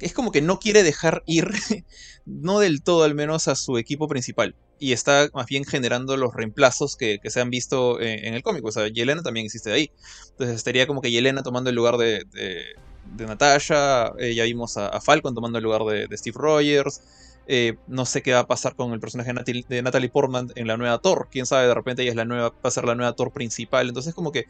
es 0.00 0.12
como 0.12 0.32
que 0.32 0.42
no 0.42 0.58
quiere 0.58 0.82
dejar 0.82 1.22
ir, 1.26 1.48
no 2.26 2.58
del 2.58 2.82
todo 2.82 3.04
al 3.04 3.14
menos, 3.14 3.48
a 3.48 3.54
su 3.54 3.78
equipo 3.78 4.08
principal. 4.08 4.56
Y 4.78 4.92
está 4.92 5.28
más 5.32 5.46
bien 5.46 5.64
generando 5.64 6.16
los 6.16 6.34
reemplazos 6.34 6.96
que, 6.96 7.20
se 7.24 7.40
han 7.40 7.48
visto 7.50 8.00
en, 8.00 8.34
el 8.34 8.42
cómic. 8.42 8.64
O 8.64 8.72
sea, 8.72 8.88
Yelena 8.88 9.22
también 9.22 9.46
existe 9.46 9.72
ahí. 9.72 9.90
Entonces 10.30 10.56
estaría 10.56 10.86
como 10.86 11.00
que 11.00 11.10
Yelena 11.10 11.42
tomando 11.42 11.70
el 11.70 11.76
lugar 11.76 11.96
de, 11.96 12.24
de, 12.32 13.26
Natasha. 13.26 14.12
Eh, 14.18 14.34
ya 14.34 14.44
vimos 14.44 14.76
a, 14.76 15.00
Falcon 15.00 15.34
tomando 15.34 15.58
el 15.58 15.64
lugar 15.64 15.82
de, 15.84 16.16
Steve 16.16 16.36
Rogers. 16.38 17.00
Eh, 17.46 17.76
no 17.86 18.06
sé 18.06 18.22
qué 18.22 18.32
va 18.32 18.40
a 18.40 18.46
pasar 18.46 18.74
con 18.74 18.92
el 18.92 19.00
personaje 19.00 19.32
de 19.68 19.82
Natalie, 19.82 20.08
Portman 20.08 20.50
en 20.54 20.66
la 20.66 20.76
nueva 20.76 20.98
Thor. 20.98 21.28
Quién 21.30 21.46
sabe, 21.46 21.66
de 21.66 21.74
repente 21.74 22.02
ella 22.02 22.12
es 22.12 22.16
la 22.16 22.24
nueva, 22.24 22.50
va 22.50 22.56
a 22.62 22.70
ser 22.70 22.84
la 22.84 22.94
nueva 22.94 23.14
Thor 23.14 23.32
principal. 23.32 23.88
Entonces, 23.88 24.14
como 24.14 24.32
que 24.32 24.46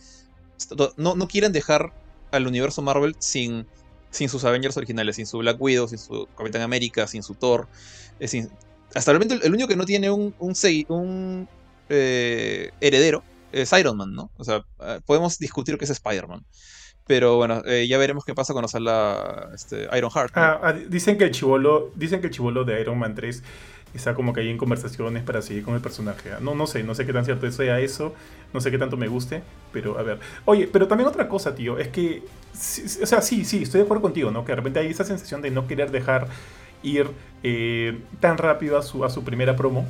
no, 0.96 1.14
no 1.16 1.28
quieren 1.28 1.52
dejar 1.52 1.92
al 2.30 2.46
universo 2.46 2.82
Marvel 2.82 3.16
sin, 3.18 3.66
sin 4.10 4.28
sus 4.28 4.44
Avengers 4.44 4.76
originales, 4.76 5.16
sin 5.16 5.26
su 5.26 5.38
Black 5.38 5.60
Widow, 5.60 5.88
sin 5.88 5.98
su 5.98 6.28
Capitán 6.36 6.62
América, 6.62 7.06
sin 7.06 7.22
su 7.22 7.34
Thor. 7.34 7.68
hasta 8.94 9.10
el 9.10 9.18
momento, 9.18 9.44
el 9.44 9.52
único 9.52 9.68
que 9.68 9.76
no 9.76 9.84
tiene 9.84 10.10
un, 10.10 10.34
un, 10.38 10.54
un 10.88 11.48
eh, 11.88 12.70
heredero 12.80 13.22
es 13.52 13.72
Iron 13.72 13.96
Man, 13.96 14.14
¿no? 14.14 14.30
O 14.36 14.44
sea, 14.44 14.64
ah, 14.80 15.00
podemos 15.04 15.38
discutir 15.38 15.78
que 15.78 15.84
es 15.84 15.90
Spider-Man. 15.90 16.44
Pero 17.06 17.36
bueno, 17.36 17.62
eh, 17.66 17.86
ya 17.86 17.98
veremos 17.98 18.24
qué 18.24 18.34
pasa 18.34 18.54
cuando 18.54 18.68
salga 18.68 19.50
este, 19.54 19.88
Iron 19.96 20.10
Heart. 20.10 20.32
Ah, 20.36 20.60
ah, 20.62 20.72
dicen 20.72 21.18
que 21.18 21.24
el 21.24 21.30
chivolo, 21.32 21.90
dicen 21.94 22.20
que 22.20 22.28
el 22.28 22.32
chivolo 22.32 22.64
de 22.64 22.80
Iron 22.80 22.98
Man 22.98 23.14
3 23.14 23.42
está 23.94 24.14
como 24.14 24.32
que 24.32 24.40
ahí 24.40 24.48
en 24.48 24.58
conversaciones 24.58 25.22
para 25.22 25.42
seguir 25.42 25.64
con 25.64 25.74
el 25.74 25.80
personaje. 25.80 26.32
Ah, 26.32 26.38
no, 26.40 26.54
no 26.54 26.66
sé, 26.66 26.82
no 26.82 26.94
sé 26.94 27.04
qué 27.06 27.12
tan 27.12 27.24
cierto 27.24 27.50
sea 27.50 27.78
eso, 27.80 28.14
no 28.52 28.60
sé 28.60 28.70
qué 28.70 28.78
tanto 28.78 28.96
me 28.96 29.08
guste, 29.08 29.42
pero 29.72 29.98
a 29.98 30.02
ver. 30.02 30.18
Oye, 30.46 30.68
pero 30.70 30.88
también 30.88 31.08
otra 31.08 31.28
cosa, 31.28 31.54
tío, 31.54 31.78
es 31.78 31.88
que, 31.88 32.22
o 33.02 33.06
sea, 33.06 33.20
sí, 33.20 33.44
sí, 33.44 33.62
estoy 33.62 33.80
de 33.80 33.84
acuerdo 33.84 34.02
contigo, 34.02 34.30
¿no? 34.30 34.44
Que 34.44 34.52
de 34.52 34.56
repente 34.56 34.80
hay 34.80 34.88
esa 34.88 35.04
sensación 35.04 35.42
de 35.42 35.50
no 35.50 35.66
querer 35.66 35.90
dejar 35.90 36.28
ir 36.82 37.10
eh, 37.42 37.98
tan 38.20 38.38
rápido 38.38 38.78
a 38.78 38.82
su, 38.82 39.04
a 39.04 39.10
su 39.10 39.24
primera 39.24 39.56
promo, 39.56 39.86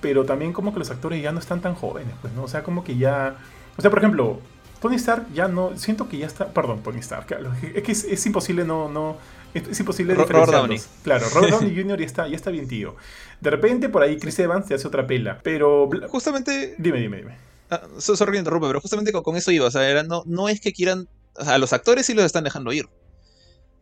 pero 0.00 0.24
también 0.24 0.52
como 0.52 0.72
que 0.72 0.78
los 0.78 0.90
actores 0.90 1.22
ya 1.22 1.32
no 1.32 1.38
están 1.40 1.60
tan 1.60 1.74
jóvenes, 1.74 2.14
pues, 2.20 2.32
¿no? 2.34 2.44
O 2.44 2.48
sea, 2.48 2.62
como 2.62 2.84
que 2.84 2.96
ya... 2.96 3.36
O 3.76 3.80
sea, 3.80 3.90
por 3.90 3.98
ejemplo, 4.00 4.40
Tony 4.82 4.96
Stark 4.96 5.32
ya 5.32 5.46
no. 5.46 5.78
Siento 5.78 6.08
que 6.08 6.18
ya 6.18 6.26
está. 6.26 6.52
Perdón, 6.52 6.82
Tony 6.82 6.98
Stark. 6.98 7.26
Es 7.74 7.82
que 7.84 7.92
es, 7.92 8.26
imposible 8.26 8.64
no. 8.64 8.88
no 8.88 9.16
es, 9.54 9.78
imposible 9.78 10.14
diferenciarlos. 10.16 10.88
Claro, 11.04 11.28
Robert 11.32 11.52
Downey 11.52 11.76
Jr. 11.82 12.00
ya 12.00 12.06
está, 12.06 12.28
ya 12.28 12.34
está 12.34 12.50
bien, 12.50 12.66
tío. 12.66 12.96
De 13.40 13.50
repente 13.50 13.88
por 13.88 14.02
ahí 14.02 14.18
Chris 14.18 14.40
Evans 14.40 14.66
te 14.66 14.74
hace 14.74 14.88
otra 14.88 15.06
pela. 15.06 15.38
Pero. 15.44 15.88
Justamente. 16.08 16.74
Dime, 16.78 16.98
dime, 16.98 17.18
dime. 17.18 17.36
Ah, 17.70 17.80
sorry, 17.98 18.36
interrumpe, 18.36 18.66
pero 18.66 18.80
justamente 18.80 19.12
con, 19.12 19.36
eso 19.36 19.52
iba. 19.52 19.66
O 19.66 19.70
sea, 19.70 20.02
no, 20.02 20.24
no 20.26 20.48
es 20.48 20.60
que 20.60 20.72
quieran. 20.72 21.08
O 21.36 21.44
sea, 21.44 21.54
a 21.54 21.58
los 21.58 21.72
actores 21.72 22.04
sí 22.04 22.12
los 22.12 22.24
están 22.24 22.42
dejando 22.42 22.72
ir. 22.72 22.88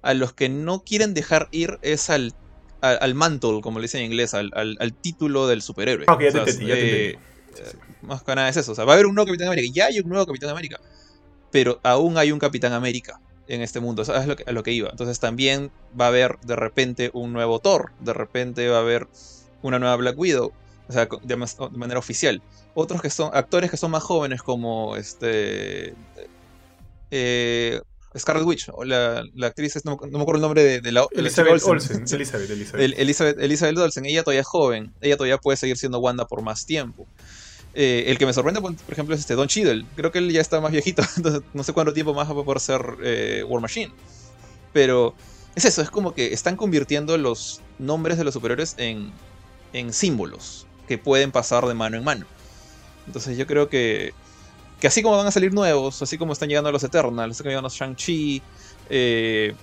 A 0.02 0.12
los 0.12 0.34
que 0.34 0.50
no 0.50 0.84
quieren 0.84 1.14
dejar 1.14 1.48
ir 1.50 1.78
es 1.80 2.10
al, 2.10 2.34
al, 2.82 3.14
mantle, 3.14 3.62
como 3.62 3.78
le 3.78 3.84
dicen 3.84 4.00
en 4.00 4.12
inglés, 4.12 4.34
al, 4.34 4.50
al, 4.54 4.92
título 4.92 5.46
del 5.46 5.62
superhéroe. 5.62 6.06
Ok, 6.08 6.22
ya 6.22 6.32
te 6.32 6.38
entendí, 6.38 6.66
ya 6.66 6.74
te 6.74 7.10
entendí. 7.10 7.89
Más 8.02 8.22
que 8.22 8.34
nada 8.34 8.48
es 8.48 8.56
eso. 8.56 8.72
O 8.72 8.74
sea, 8.74 8.84
va 8.84 8.92
a 8.92 8.94
haber 8.94 9.06
un 9.06 9.14
nuevo 9.14 9.26
Capitán 9.26 9.48
América. 9.48 9.72
Ya 9.74 9.86
hay 9.86 10.00
un 10.00 10.08
nuevo 10.08 10.26
Capitán 10.26 10.50
América. 10.50 10.80
Pero 11.50 11.80
aún 11.82 12.18
hay 12.18 12.32
un 12.32 12.38
Capitán 12.38 12.72
América 12.72 13.20
en 13.48 13.62
este 13.62 13.80
mundo. 13.80 14.02
Eso 14.02 14.14
es 14.14 14.26
lo 14.26 14.36
que, 14.36 14.44
a 14.46 14.52
lo 14.52 14.62
que 14.62 14.72
iba. 14.72 14.90
Entonces 14.90 15.18
también 15.20 15.70
va 15.98 16.06
a 16.06 16.08
haber 16.08 16.38
de 16.42 16.56
repente 16.56 17.10
un 17.12 17.32
nuevo 17.32 17.58
Thor. 17.58 17.92
De 18.00 18.12
repente 18.12 18.68
va 18.68 18.78
a 18.78 18.80
haber 18.80 19.08
una 19.62 19.78
nueva 19.78 19.96
Black 19.96 20.18
Widow. 20.18 20.52
O 20.88 20.92
sea, 20.92 21.08
de, 21.22 21.36
manera 21.36 21.98
oficial. 21.98 22.42
Otros 22.74 23.00
que 23.00 23.10
son 23.10 23.30
actores 23.32 23.70
que 23.70 23.76
son 23.76 23.92
más 23.92 24.02
jóvenes, 24.02 24.42
como 24.42 24.96
este. 24.96 25.94
Eh, 27.12 27.80
Scarlet 28.18 28.44
Witch, 28.44 28.68
o 28.72 28.84
la, 28.84 29.24
actriz, 29.42 29.84
no, 29.84 29.96
me 29.96 30.20
acuerdo 30.20 30.36
el 30.36 30.40
nombre 30.40 30.80
de, 30.80 30.92
la. 30.92 31.06
Elizabeth 31.12 31.62
Olsen. 31.62 32.04
Elizabeth, 32.10 32.50
Elizabeth. 32.50 32.98
Elizabeth, 32.98 33.38
Elizabeth 33.38 33.78
Olsen. 33.78 34.04
Ella 34.04 34.24
todavía 34.24 34.40
es 34.40 34.46
joven. 34.46 34.92
Ella 35.00 35.16
todavía 35.16 35.38
puede 35.38 35.56
seguir 35.56 35.76
siendo 35.76 36.00
Wanda 36.00 36.26
por 36.26 36.42
más 36.42 36.66
tiempo. 36.66 37.06
Eh, 37.74 38.04
el 38.08 38.18
que 38.18 38.26
me 38.26 38.32
sorprende, 38.32 38.60
por 38.60 38.74
ejemplo, 38.88 39.14
es 39.14 39.20
este 39.20 39.34
Don 39.34 39.48
Cheadle. 39.48 39.86
Creo 39.96 40.10
que 40.10 40.18
él 40.18 40.30
ya 40.32 40.40
está 40.40 40.60
más 40.60 40.72
viejito, 40.72 41.02
entonces 41.16 41.42
no 41.54 41.62
sé 41.62 41.72
cuánto 41.72 41.92
tiempo 41.92 42.14
más 42.14 42.28
va 42.28 42.40
a 42.40 42.44
poder 42.44 42.60
ser 42.60 42.82
eh, 43.02 43.44
War 43.46 43.60
Machine. 43.62 43.92
Pero 44.72 45.14
es 45.54 45.64
eso, 45.64 45.82
es 45.82 45.90
como 45.90 46.14
que 46.14 46.32
están 46.32 46.56
convirtiendo 46.56 47.16
los 47.18 47.60
nombres 47.78 48.18
de 48.18 48.24
los 48.24 48.34
superiores 48.34 48.74
en, 48.78 49.12
en 49.72 49.92
símbolos 49.92 50.66
que 50.88 50.98
pueden 50.98 51.32
pasar 51.32 51.66
de 51.66 51.74
mano 51.74 51.96
en 51.96 52.04
mano. 52.04 52.26
Entonces 53.06 53.36
yo 53.36 53.46
creo 53.46 53.68
que, 53.68 54.12
que 54.80 54.86
así 54.86 55.02
como 55.02 55.16
van 55.16 55.26
a 55.26 55.30
salir 55.30 55.52
nuevos, 55.52 56.02
así 56.02 56.18
como 56.18 56.32
están 56.32 56.48
llegando 56.48 56.70
los 56.72 56.84
Eternals, 56.84 57.36
están 57.36 57.48
llegando 57.48 57.68
Shang-Chi, 57.68 58.42
eh, 58.88 59.54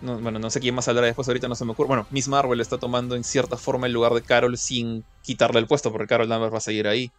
bueno, 0.00 0.38
no 0.38 0.50
sé 0.50 0.60
quién 0.60 0.74
más 0.74 0.84
saldrá 0.84 1.06
después, 1.06 1.26
ahorita 1.28 1.48
no 1.48 1.54
se 1.54 1.64
me 1.64 1.72
ocurre. 1.72 1.88
Bueno, 1.88 2.06
Miss 2.10 2.28
Marvel 2.28 2.60
está 2.60 2.78
tomando 2.78 3.16
en 3.16 3.24
cierta 3.24 3.56
forma 3.56 3.86
el 3.86 3.92
lugar 3.92 4.12
de 4.12 4.22
Carol 4.22 4.58
sin 4.58 5.04
quitarle 5.22 5.60
el 5.60 5.66
puesto, 5.66 5.90
porque 5.90 6.06
Carol 6.06 6.28
Danvers 6.28 6.52
va 6.52 6.58
a 6.58 6.60
seguir 6.60 6.86
ahí. 6.86 7.10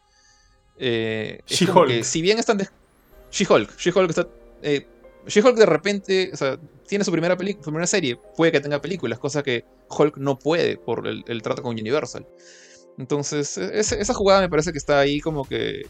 Eh, 0.77 1.39
She-Hulk. 1.45 2.03
Si 2.03 2.21
bien 2.21 2.39
están... 2.39 2.57
De... 2.57 2.67
She-Hulk. 3.31 3.77
She-Hulk 3.77 4.09
está... 4.09 4.27
Eh, 4.61 4.87
She-Hulk 5.27 5.57
de 5.57 5.65
repente, 5.65 6.29
o 6.33 6.37
sea, 6.37 6.59
tiene 6.87 7.03
su 7.03 7.11
primera, 7.11 7.35
su 7.35 7.61
primera 7.63 7.87
serie, 7.87 8.17
puede 8.35 8.51
que 8.51 8.61
tenga 8.61 8.81
películas, 8.81 9.17
cosa 9.17 9.41
que 9.41 9.65
Hulk 9.89 10.17
no 10.17 10.37
puede 10.37 10.77
por 10.77 11.07
el, 11.07 11.41
trato 11.41 11.63
con 11.63 11.71
Universal. 11.71 12.27
Entonces, 12.97 13.57
e, 13.57 13.79
esa 13.79 14.13
jugada 14.13 14.41
me 14.41 14.49
parece 14.49 14.71
que 14.71 14.77
está 14.77 14.99
ahí 14.99 15.19
como 15.19 15.45
que... 15.45 15.87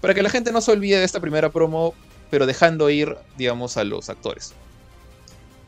Para 0.00 0.14
que 0.14 0.22
la 0.22 0.30
gente 0.30 0.52
no 0.52 0.60
se 0.60 0.72
olvide 0.72 0.98
de 0.98 1.04
esta 1.04 1.20
primera 1.20 1.50
promo, 1.50 1.94
pero 2.30 2.46
dejando 2.46 2.90
ir, 2.90 3.16
digamos, 3.36 3.76
a 3.76 3.84
los 3.84 4.08
actores. 4.08 4.54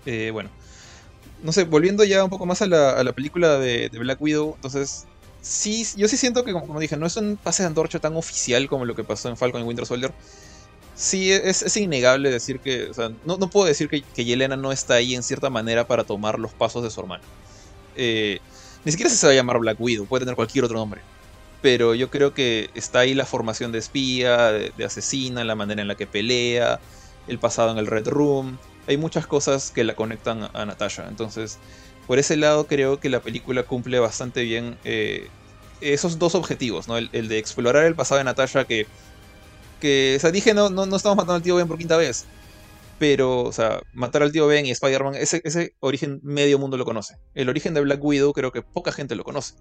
Eh, 0.06 0.30
bueno, 0.32 0.50
no 1.42 1.52
sé, 1.52 1.64
volviendo 1.64 2.04
ya 2.04 2.24
un 2.24 2.30
poco 2.30 2.46
más 2.46 2.62
a 2.62 2.66
la, 2.66 3.12
película 3.12 3.58
de, 3.58 3.90
Black 3.92 4.20
Widow, 4.20 4.54
entonces, 4.56 5.06
sí, 5.44 5.86
yo 5.96 6.08
sí 6.08 6.16
siento 6.16 6.44
que, 6.44 6.52
como, 6.52 6.80
dije, 6.80 6.96
no 6.96 7.06
es 7.06 7.16
un 7.16 7.36
pase 7.36 7.62
de 7.62 7.68
antorcha 7.68 8.00
tan 8.00 8.16
oficial 8.16 8.66
como 8.68 8.84
lo 8.84 8.94
que 8.94 9.04
pasó 9.04 9.28
en 9.28 9.36
Falcon 9.36 9.60
y 9.60 9.64
Winter 9.64 9.86
Soldier. 9.86 10.12
Sí, 10.96 11.30
es, 11.32 11.76
innegable 11.76 12.30
decir 12.30 12.60
que, 12.60 12.90
o 12.90 12.94
sea, 12.94 13.10
no, 13.24 13.38
puedo 13.50 13.66
decir 13.66 13.88
que, 13.88 14.02
que, 14.02 14.24
Yelena 14.24 14.56
no 14.56 14.72
está 14.72 14.94
ahí 14.94 15.14
en 15.14 15.22
cierta 15.22 15.50
manera 15.50 15.86
para 15.86 16.04
tomar 16.04 16.38
los 16.38 16.52
pasos 16.52 16.82
de 16.82 16.90
su 16.90 17.00
hermano. 17.00 17.24
Eh, 17.96 18.38
ni 18.84 18.92
siquiera 18.92 19.10
se 19.10 19.26
va 19.26 19.32
a 19.32 19.36
llamar 19.36 19.58
Black 19.58 19.80
Widow, 19.80 20.06
puede 20.06 20.24
tener 20.24 20.36
cualquier 20.36 20.64
otro 20.64 20.78
nombre. 20.78 21.00
Pero 21.62 21.94
yo 21.94 22.10
creo 22.10 22.34
que 22.34 22.70
está 22.74 23.00
ahí 23.00 23.14
la 23.14 23.26
formación 23.26 23.72
de 23.72 23.78
espía, 23.78 24.52
de 24.52 24.84
asesina, 24.84 25.44
la 25.44 25.54
manera 25.54 25.82
en 25.82 25.88
la 25.88 25.96
que 25.96 26.06
pelea, 26.06 26.80
el 27.26 27.38
pasado 27.38 27.72
en 27.72 27.78
el 27.78 27.86
Red 27.86 28.08
Room, 28.08 28.58
hay 28.86 28.96
muchas 28.96 29.26
cosas 29.26 29.70
que 29.70 29.84
la 29.84 29.94
conectan 29.94 30.48
a 30.52 30.64
Natasha. 30.66 31.06
Entonces, 31.08 31.58
por 32.06 32.18
ese 32.18 32.36
lado 32.36 32.66
creo 32.66 33.00
que 33.00 33.08
la 33.08 33.20
película 33.20 33.62
cumple 33.62 33.98
bastante 33.98 34.42
bien 34.42 34.76
eh, 34.84 35.28
esos 35.80 36.18
dos 36.18 36.34
objetivos, 36.34 36.88
¿no? 36.88 36.96
El, 36.98 37.10
de 37.10 37.38
explorar 37.38 37.84
el 37.84 37.94
pasado 37.94 38.18
de 38.18 38.24
Natasha 38.24 38.64
que... 38.64 38.86
que 39.80 40.14
o 40.16 40.20
sea, 40.20 40.30
dije, 40.30 40.54
no, 40.54 40.70
no, 40.70 40.86
no 40.86 40.96
estamos 40.96 41.16
matando 41.16 41.34
al 41.34 41.42
tío 41.42 41.56
Ben 41.56 41.68
por 41.68 41.78
quinta 41.78 41.96
vez. 41.96 42.26
Pero, 42.98 43.42
o 43.42 43.52
sea, 43.52 43.82
matar 43.92 44.22
al 44.22 44.32
tío 44.32 44.46
Ben 44.46 44.66
y 44.66 44.70
Spider-Man, 44.70 45.16
ese, 45.16 45.40
ese 45.44 45.74
origen 45.80 46.20
medio 46.22 46.58
mundo 46.58 46.76
lo 46.76 46.84
conoce. 46.84 47.16
El 47.34 47.48
origen 47.48 47.74
de 47.74 47.80
Black 47.80 48.02
Widow 48.02 48.32
creo 48.32 48.52
que 48.52 48.62
poca 48.62 48.92
gente 48.92 49.16
lo 49.16 49.24
conoce. 49.24 49.54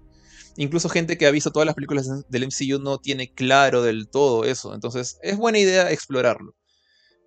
Incluso 0.56 0.88
gente 0.88 1.18
que 1.18 1.26
ha 1.26 1.32
visto 1.32 1.50
todas 1.50 1.66
las 1.66 1.74
películas 1.74 2.08
del 2.28 2.46
MCU 2.46 2.78
no 2.78 2.98
tiene 2.98 3.32
claro 3.32 3.82
del 3.82 4.08
todo 4.08 4.44
eso. 4.44 4.72
Entonces, 4.72 5.18
es 5.22 5.36
buena 5.36 5.58
idea 5.58 5.90
explorarlo 5.90 6.54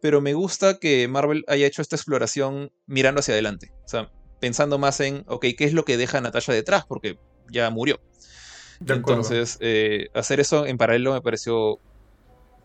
pero 0.02 0.22
me 0.22 0.34
gusta 0.34 0.80
que 0.80 1.08
Marvel 1.08 1.44
haya 1.48 1.66
hecho 1.66 1.82
esta 1.82 1.96
exploración 1.96 2.72
mirando 2.86 3.20
hacia 3.20 3.34
adelante. 3.34 3.72
O 3.86 3.88
sea, 3.88 4.12
pensando 4.40 4.78
más 4.78 5.00
en, 5.00 5.24
ok, 5.28 5.46
¿qué 5.58 5.66
es 5.66 5.74
lo 5.74 5.86
que 5.86 5.98
deja 5.98 6.22
Natasha 6.22 6.54
detrás? 6.54 6.86
Porque 6.86 7.18
ya 7.50 7.70
murió. 7.70 8.00
Entonces, 8.86 9.58
eh, 9.62 10.10
hacer 10.14 10.40
eso 10.40 10.66
en 10.66 10.78
paralelo 10.78 11.14
me 11.14 11.22
pareció 11.22 11.80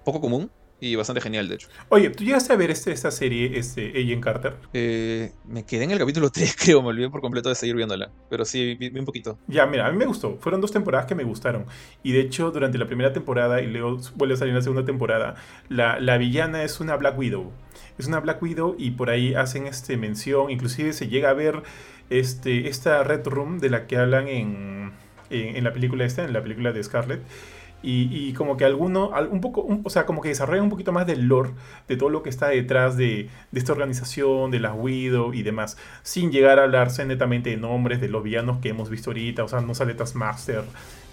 poco 0.05 0.21
común 0.21 0.51
y 0.83 0.97
bastante 0.97 1.21
genial, 1.21 1.49
de 1.49 1.55
hecho. 1.55 1.69
Oye, 1.91 2.11
¿tú 2.11 2.25
llegaste 2.25 2.53
a 2.53 2.57
ver 2.57 2.73
este, 2.73 2.91
esta 2.91 3.13
serie, 3.13 3.57
este, 3.57 3.91
Agent 3.91 4.23
Carter? 4.23 4.57
Eh, 4.73 5.31
me 5.45 5.65
quedé 5.65 5.85
en 5.85 5.93
el 5.93 5.99
capítulo 5.99 6.29
3, 6.29 6.57
creo, 6.61 6.83
me 6.83 6.89
olvidé 6.89 7.09
por 7.09 7.21
completo 7.21 7.49
de 7.49 7.55
seguir 7.55 7.77
viéndola. 7.77 8.11
Pero 8.29 8.45
sí, 8.45 8.75
vi, 8.75 8.89
un 8.99 9.05
poquito. 9.05 9.39
Ya, 9.47 9.65
mira, 9.65 9.87
a 9.87 9.93
mí 9.93 9.97
me 9.97 10.07
gustó. 10.07 10.39
Fueron 10.39 10.61
dos 10.61 10.73
temporadas 10.73 11.07
que 11.07 11.15
me 11.15 11.23
gustaron. 11.23 11.67
Y 12.03 12.11
de 12.11 12.21
hecho, 12.21 12.51
durante 12.51 12.79
la 12.79 12.87
primera 12.87 13.13
temporada, 13.13 13.63
y 13.63 13.69
luego 13.69 14.01
vuelve 14.17 14.35
a 14.35 14.37
salir 14.37 14.51
en 14.51 14.57
la 14.57 14.63
segunda 14.63 14.85
temporada, 14.85 15.37
la, 15.69 16.01
la 16.01 16.19
villana 16.19 16.65
es 16.65 16.81
una 16.81 16.97
Black 16.97 17.17
Widow. 17.17 17.53
Es 17.99 18.07
una 18.07 18.21
Black 18.21 18.43
Widow 18.43 18.75
y 18.79 18.93
por 18.93 19.11
ahí 19.11 19.35
hacen 19.35 19.67
este 19.67 19.97
mención, 19.97 20.51
inclusive 20.51 20.93
se 20.93 21.09
llega 21.09 21.31
a 21.31 21.35
ver 21.35 21.63
este, 22.11 22.69
esta 22.69 23.03
Red 23.05 23.27
Room 23.27 23.59
de 23.59 23.71
la 23.71 23.87
que 23.87 23.97
hablan 23.97 24.29
en, 24.29 24.93
en, 25.31 25.65
la 25.65 25.73
película 25.73 26.05
esta, 26.05 26.25
en 26.25 26.33
la 26.33 26.43
película 26.43 26.73
de 26.73 26.83
Scarlett 26.83 27.23
y, 27.85 28.33
como 28.35 28.57
que 28.57 28.65
alguno, 28.65 29.11
un 29.31 29.41
poco, 29.41 29.67
o 29.83 29.91
sea, 29.91 30.07
como 30.07 30.21
que 30.21 30.29
desarrolla 30.29 30.63
un 30.63 30.71
poquito 30.71 30.93
más 30.93 31.07
del 31.07 31.27
lore 31.27 31.51
de 31.89 31.97
todo 31.97 32.11
lo 32.11 32.23
que 32.23 32.31
está 32.31 32.49
detrás 32.49 32.97
de, 32.97 33.29
esta 33.53 33.73
organización, 33.73 34.53
de 34.53 34.61
las 34.61 34.73
Widow 34.77 35.35
y 35.35 35.43
demás, 35.43 35.77
sin 36.05 36.31
llegar 36.31 36.61
a 36.61 36.65
hablarse 36.65 37.05
netamente 37.05 37.51
de 37.51 37.57
nombres 37.57 38.01
de 38.01 38.09
los 38.09 38.23
villanos 38.23 38.59
que 38.59 38.69
hemos 38.69 38.89
visto 38.89 39.11
ahorita, 39.11 39.43
o 39.43 39.49
sea, 39.49 39.61
no 39.61 39.75
sale 39.75 39.95
Taskmaster 39.95 40.63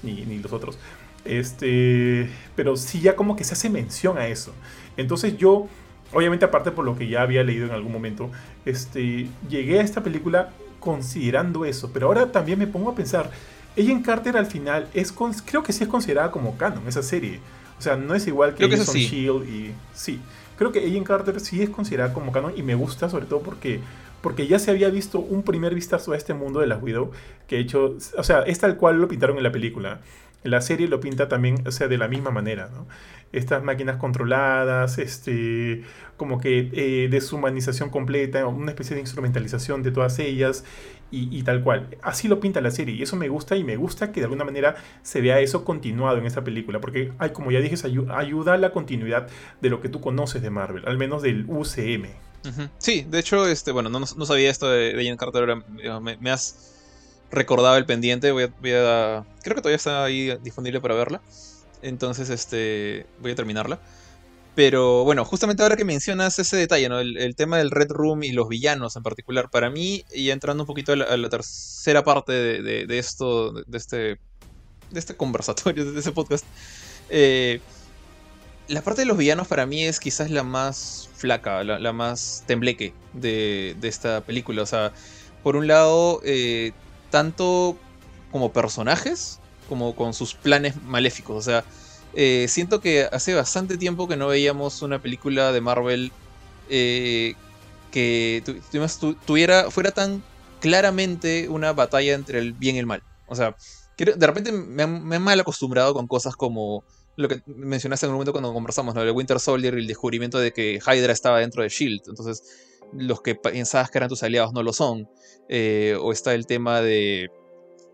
ni, 0.03 0.25
ni 0.25 0.37
los 0.37 0.53
otros. 0.53 0.77
Este, 1.25 2.29
pero 2.55 2.77
sí 2.77 3.01
ya 3.01 3.15
como 3.15 3.35
que 3.35 3.43
se 3.43 3.53
hace 3.53 3.69
mención 3.69 4.17
a 4.19 4.27
eso. 4.27 4.53
Entonces 4.95 5.37
yo, 5.37 5.67
obviamente 6.13 6.45
aparte 6.45 6.71
por 6.71 6.85
lo 6.85 6.97
que 6.97 7.07
ya 7.07 7.21
había 7.21 7.43
leído 7.43 7.65
en 7.65 7.71
algún 7.71 7.91
momento, 7.91 8.29
este, 8.65 9.27
llegué 9.49 9.79
a 9.79 9.83
esta 9.83 10.03
película 10.03 10.49
considerando 10.79 11.65
eso, 11.65 11.91
pero 11.93 12.07
ahora 12.07 12.31
también 12.31 12.59
me 12.59 12.67
pongo 12.67 12.89
a 12.91 12.95
pensar, 12.95 13.31
Agent 13.77 14.05
Carter 14.05 14.37
al 14.37 14.45
final 14.45 14.87
es 14.93 15.13
creo 15.45 15.63
que 15.63 15.73
sí 15.73 15.83
es 15.83 15.89
considerada 15.89 16.31
como 16.31 16.57
canon 16.57 16.87
esa 16.87 17.03
serie. 17.03 17.39
O 17.77 17.81
sea, 17.81 17.95
no 17.95 18.13
es 18.13 18.27
igual 18.27 18.55
que 18.55 18.65
Agent 18.65 18.89
Shield 18.89 19.47
y 19.47 19.73
sí. 19.93 20.19
Creo 20.57 20.71
que 20.71 20.79
Agent 20.79 21.07
Carter 21.07 21.39
sí 21.39 21.61
es 21.61 21.69
considerada 21.69 22.13
como 22.13 22.31
canon 22.31 22.53
y 22.55 22.63
me 22.63 22.75
gusta 22.75 23.09
sobre 23.09 23.25
todo 23.25 23.41
porque 23.41 23.79
porque 24.21 24.47
ya 24.47 24.59
se 24.59 24.71
había 24.71 24.89
visto 24.89 25.19
un 25.19 25.43
primer 25.43 25.73
vistazo 25.73 26.11
a 26.11 26.17
este 26.17 26.33
mundo 26.33 26.59
de 26.59 26.67
las 26.67 26.81
Widow 26.81 27.11
que 27.47 27.57
he 27.57 27.59
hecho, 27.59 27.95
o 28.17 28.23
sea, 28.23 28.41
es 28.41 28.59
tal 28.59 28.75
cual 28.75 28.99
lo 28.99 29.07
pintaron 29.07 29.37
en 29.37 29.43
la 29.43 29.51
película. 29.51 30.01
La 30.43 30.61
serie 30.61 30.87
lo 30.87 30.99
pinta 30.99 31.27
también, 31.27 31.65
o 31.67 31.71
sea, 31.71 31.87
de 31.87 31.97
la 31.97 32.07
misma 32.07 32.31
manera, 32.31 32.69
¿no? 32.73 32.87
Estas 33.31 33.63
máquinas 33.63 33.97
controladas, 33.97 34.97
este, 34.97 35.83
como 36.17 36.39
que 36.39 36.69
eh, 36.73 37.07
deshumanización 37.09 37.89
completa, 37.89 38.45
una 38.47 38.71
especie 38.71 38.95
de 38.95 39.01
instrumentalización 39.01 39.83
de 39.83 39.91
todas 39.91 40.17
ellas 40.19 40.63
y, 41.11 41.41
tal 41.43 41.63
cual. 41.63 41.97
Así 42.03 42.27
lo 42.27 42.39
pinta 42.39 42.61
la 42.61 42.69
serie 42.69 42.93
y 42.95 43.01
eso 43.01 43.15
me 43.15 43.29
gusta 43.29 43.55
y 43.55 43.63
me 43.63 43.77
gusta 43.77 44.11
que 44.11 44.19
de 44.19 44.25
alguna 44.25 44.43
manera 44.43 44.75
se 45.01 45.21
vea 45.21 45.39
eso 45.39 45.65
continuado 45.65 46.19
en 46.19 46.25
esta 46.25 46.43
película, 46.43 46.79
porque, 46.79 47.11
hay, 47.17 47.31
como 47.31 47.51
ya 47.51 47.59
dije, 47.59 47.75
ayuda 48.09 48.53
a 48.53 48.57
la 48.57 48.71
continuidad 48.71 49.27
de 49.59 49.69
lo 49.69 49.81
que 49.81 49.89
tú 49.89 50.01
conoces 50.01 50.41
de 50.41 50.51
Marvel, 50.51 50.83
al 50.87 50.97
menos 50.97 51.23
del 51.23 51.45
UCM. 51.47 52.09
Sí, 52.77 53.05
de 53.09 53.19
hecho, 53.19 53.47
este, 53.47 53.71
bueno, 53.71 53.89
no, 53.89 53.99
no 53.99 54.25
sabía 54.25 54.49
esto 54.49 54.69
de, 54.69 54.93
de 54.93 55.17
Carter, 55.17 55.55
me, 56.01 56.17
me 56.17 56.31
has 56.31 56.69
recordaba 57.31 57.77
el 57.77 57.85
pendiente. 57.85 58.31
Voy 58.31 58.43
a, 58.43 59.25
creo 59.43 59.55
que 59.55 59.61
todavía 59.61 59.75
está 59.75 60.03
ahí 60.03 60.37
disponible 60.43 60.81
para 60.81 60.95
verla. 60.95 61.21
Entonces, 61.81 62.29
este, 62.29 63.05
voy 63.19 63.31
a 63.31 63.35
terminarla. 63.35 63.79
Pero 64.55 65.03
bueno, 65.05 65.23
justamente 65.23 65.63
ahora 65.63 65.77
que 65.77 65.85
mencionas 65.85 66.37
ese 66.37 66.57
detalle, 66.57 66.89
¿no? 66.89 66.99
El, 66.99 67.35
tema 67.35 67.57
del 67.57 67.71
Red 67.71 67.91
Room 67.91 68.23
y 68.23 68.31
los 68.31 68.49
villanos 68.49 68.95
en 68.97 69.03
particular, 69.03 69.49
para 69.49 69.69
mí, 69.69 70.03
y 70.13 70.31
entrando 70.31 70.63
un 70.63 70.67
poquito 70.67 70.91
a 70.91 70.95
la, 70.95 71.29
tercera 71.29 72.03
parte 72.03 72.33
de, 72.33 72.97
esto, 72.97 73.53
de, 73.53 73.77
este, 73.77 73.97
de 73.97 74.99
este 74.99 75.15
conversatorio, 75.15 75.89
de 75.89 75.97
este 75.97 76.11
podcast, 76.11 76.45
eh, 77.09 77.61
la 78.67 78.81
parte 78.81 79.01
de 79.01 79.05
los 79.05 79.17
villanos 79.17 79.47
para 79.47 79.65
mí 79.65 79.85
es 79.85 79.99
quizás 79.99 80.29
la 80.29 80.43
más 80.43 81.09
flaca, 81.15 81.63
la, 81.63 81.93
más 81.93 82.43
tembleque 82.45 82.93
de, 83.13 83.75
esta 83.81 84.21
película. 84.21 84.61
O 84.61 84.65
sea, 84.65 84.91
por 85.41 85.55
un 85.55 85.67
lado, 85.67 86.21
eh, 86.23 86.73
tanto 87.09 87.77
como 88.31 88.51
personajes 88.51 89.39
como 89.69 89.95
con 89.95 90.13
sus 90.13 90.33
planes 90.33 90.81
maléficos. 90.83 91.37
O 91.37 91.41
sea, 91.41 91.63
eh, 92.13 92.47
siento 92.49 92.81
que 92.81 93.07
hace 93.11 93.33
bastante 93.33 93.77
tiempo 93.77 94.07
que 94.07 94.17
no 94.17 94.27
veíamos 94.27 94.81
una 94.81 95.01
película 95.01 95.51
de 95.51 95.61
Marvel 95.61 96.11
eh, 96.69 97.35
que 97.91 98.43
tuviera, 99.25 99.71
fuera 99.71 99.91
tan 99.91 100.23
claramente 100.59 101.47
una 101.49 101.71
batalla 101.71 102.13
entre 102.13 102.39
el 102.39 102.53
bien 102.53 102.75
y 102.75 102.79
el 102.79 102.85
mal. 102.85 103.03
O 103.27 103.35
sea, 103.35 103.55
de 103.97 104.27
repente 104.27 104.51
me, 104.51 104.87
me 104.87 105.15
han 105.15 105.21
mal 105.21 105.39
acostumbrado 105.39 105.93
con 105.93 106.07
cosas 106.07 106.35
como 106.35 106.83
lo 107.19 107.27
que 107.27 107.41
mencionaste 107.47 108.05
en 108.05 108.11
un 108.11 108.15
momento 108.15 108.31
cuando 108.31 108.53
conversamos, 108.53 108.95
¿no? 108.95 109.01
El 109.01 109.11
Winter 109.11 109.41
Soldier 109.41 109.73
y 109.73 109.81
el 109.81 109.87
descubrimiento 109.87 110.39
de 110.39 110.53
que 110.53 110.79
Hydra 110.79 111.11
estaba 111.11 111.39
dentro 111.39 111.63
de 111.63 111.67
Shield. 111.67 112.03
Entonces, 112.07 112.41
los 112.93 113.21
que 113.21 113.35
pensabas 113.35 113.91
que 113.91 113.97
eran 113.97 114.07
tus 114.07 114.23
aliados 114.23 114.53
no 114.53 114.63
lo 114.63 114.71
son. 114.71 115.05
Eh, 115.49 115.97
o 115.99 116.13
está 116.13 116.33
el 116.33 116.45
tema 116.45 116.81
de... 116.81 117.29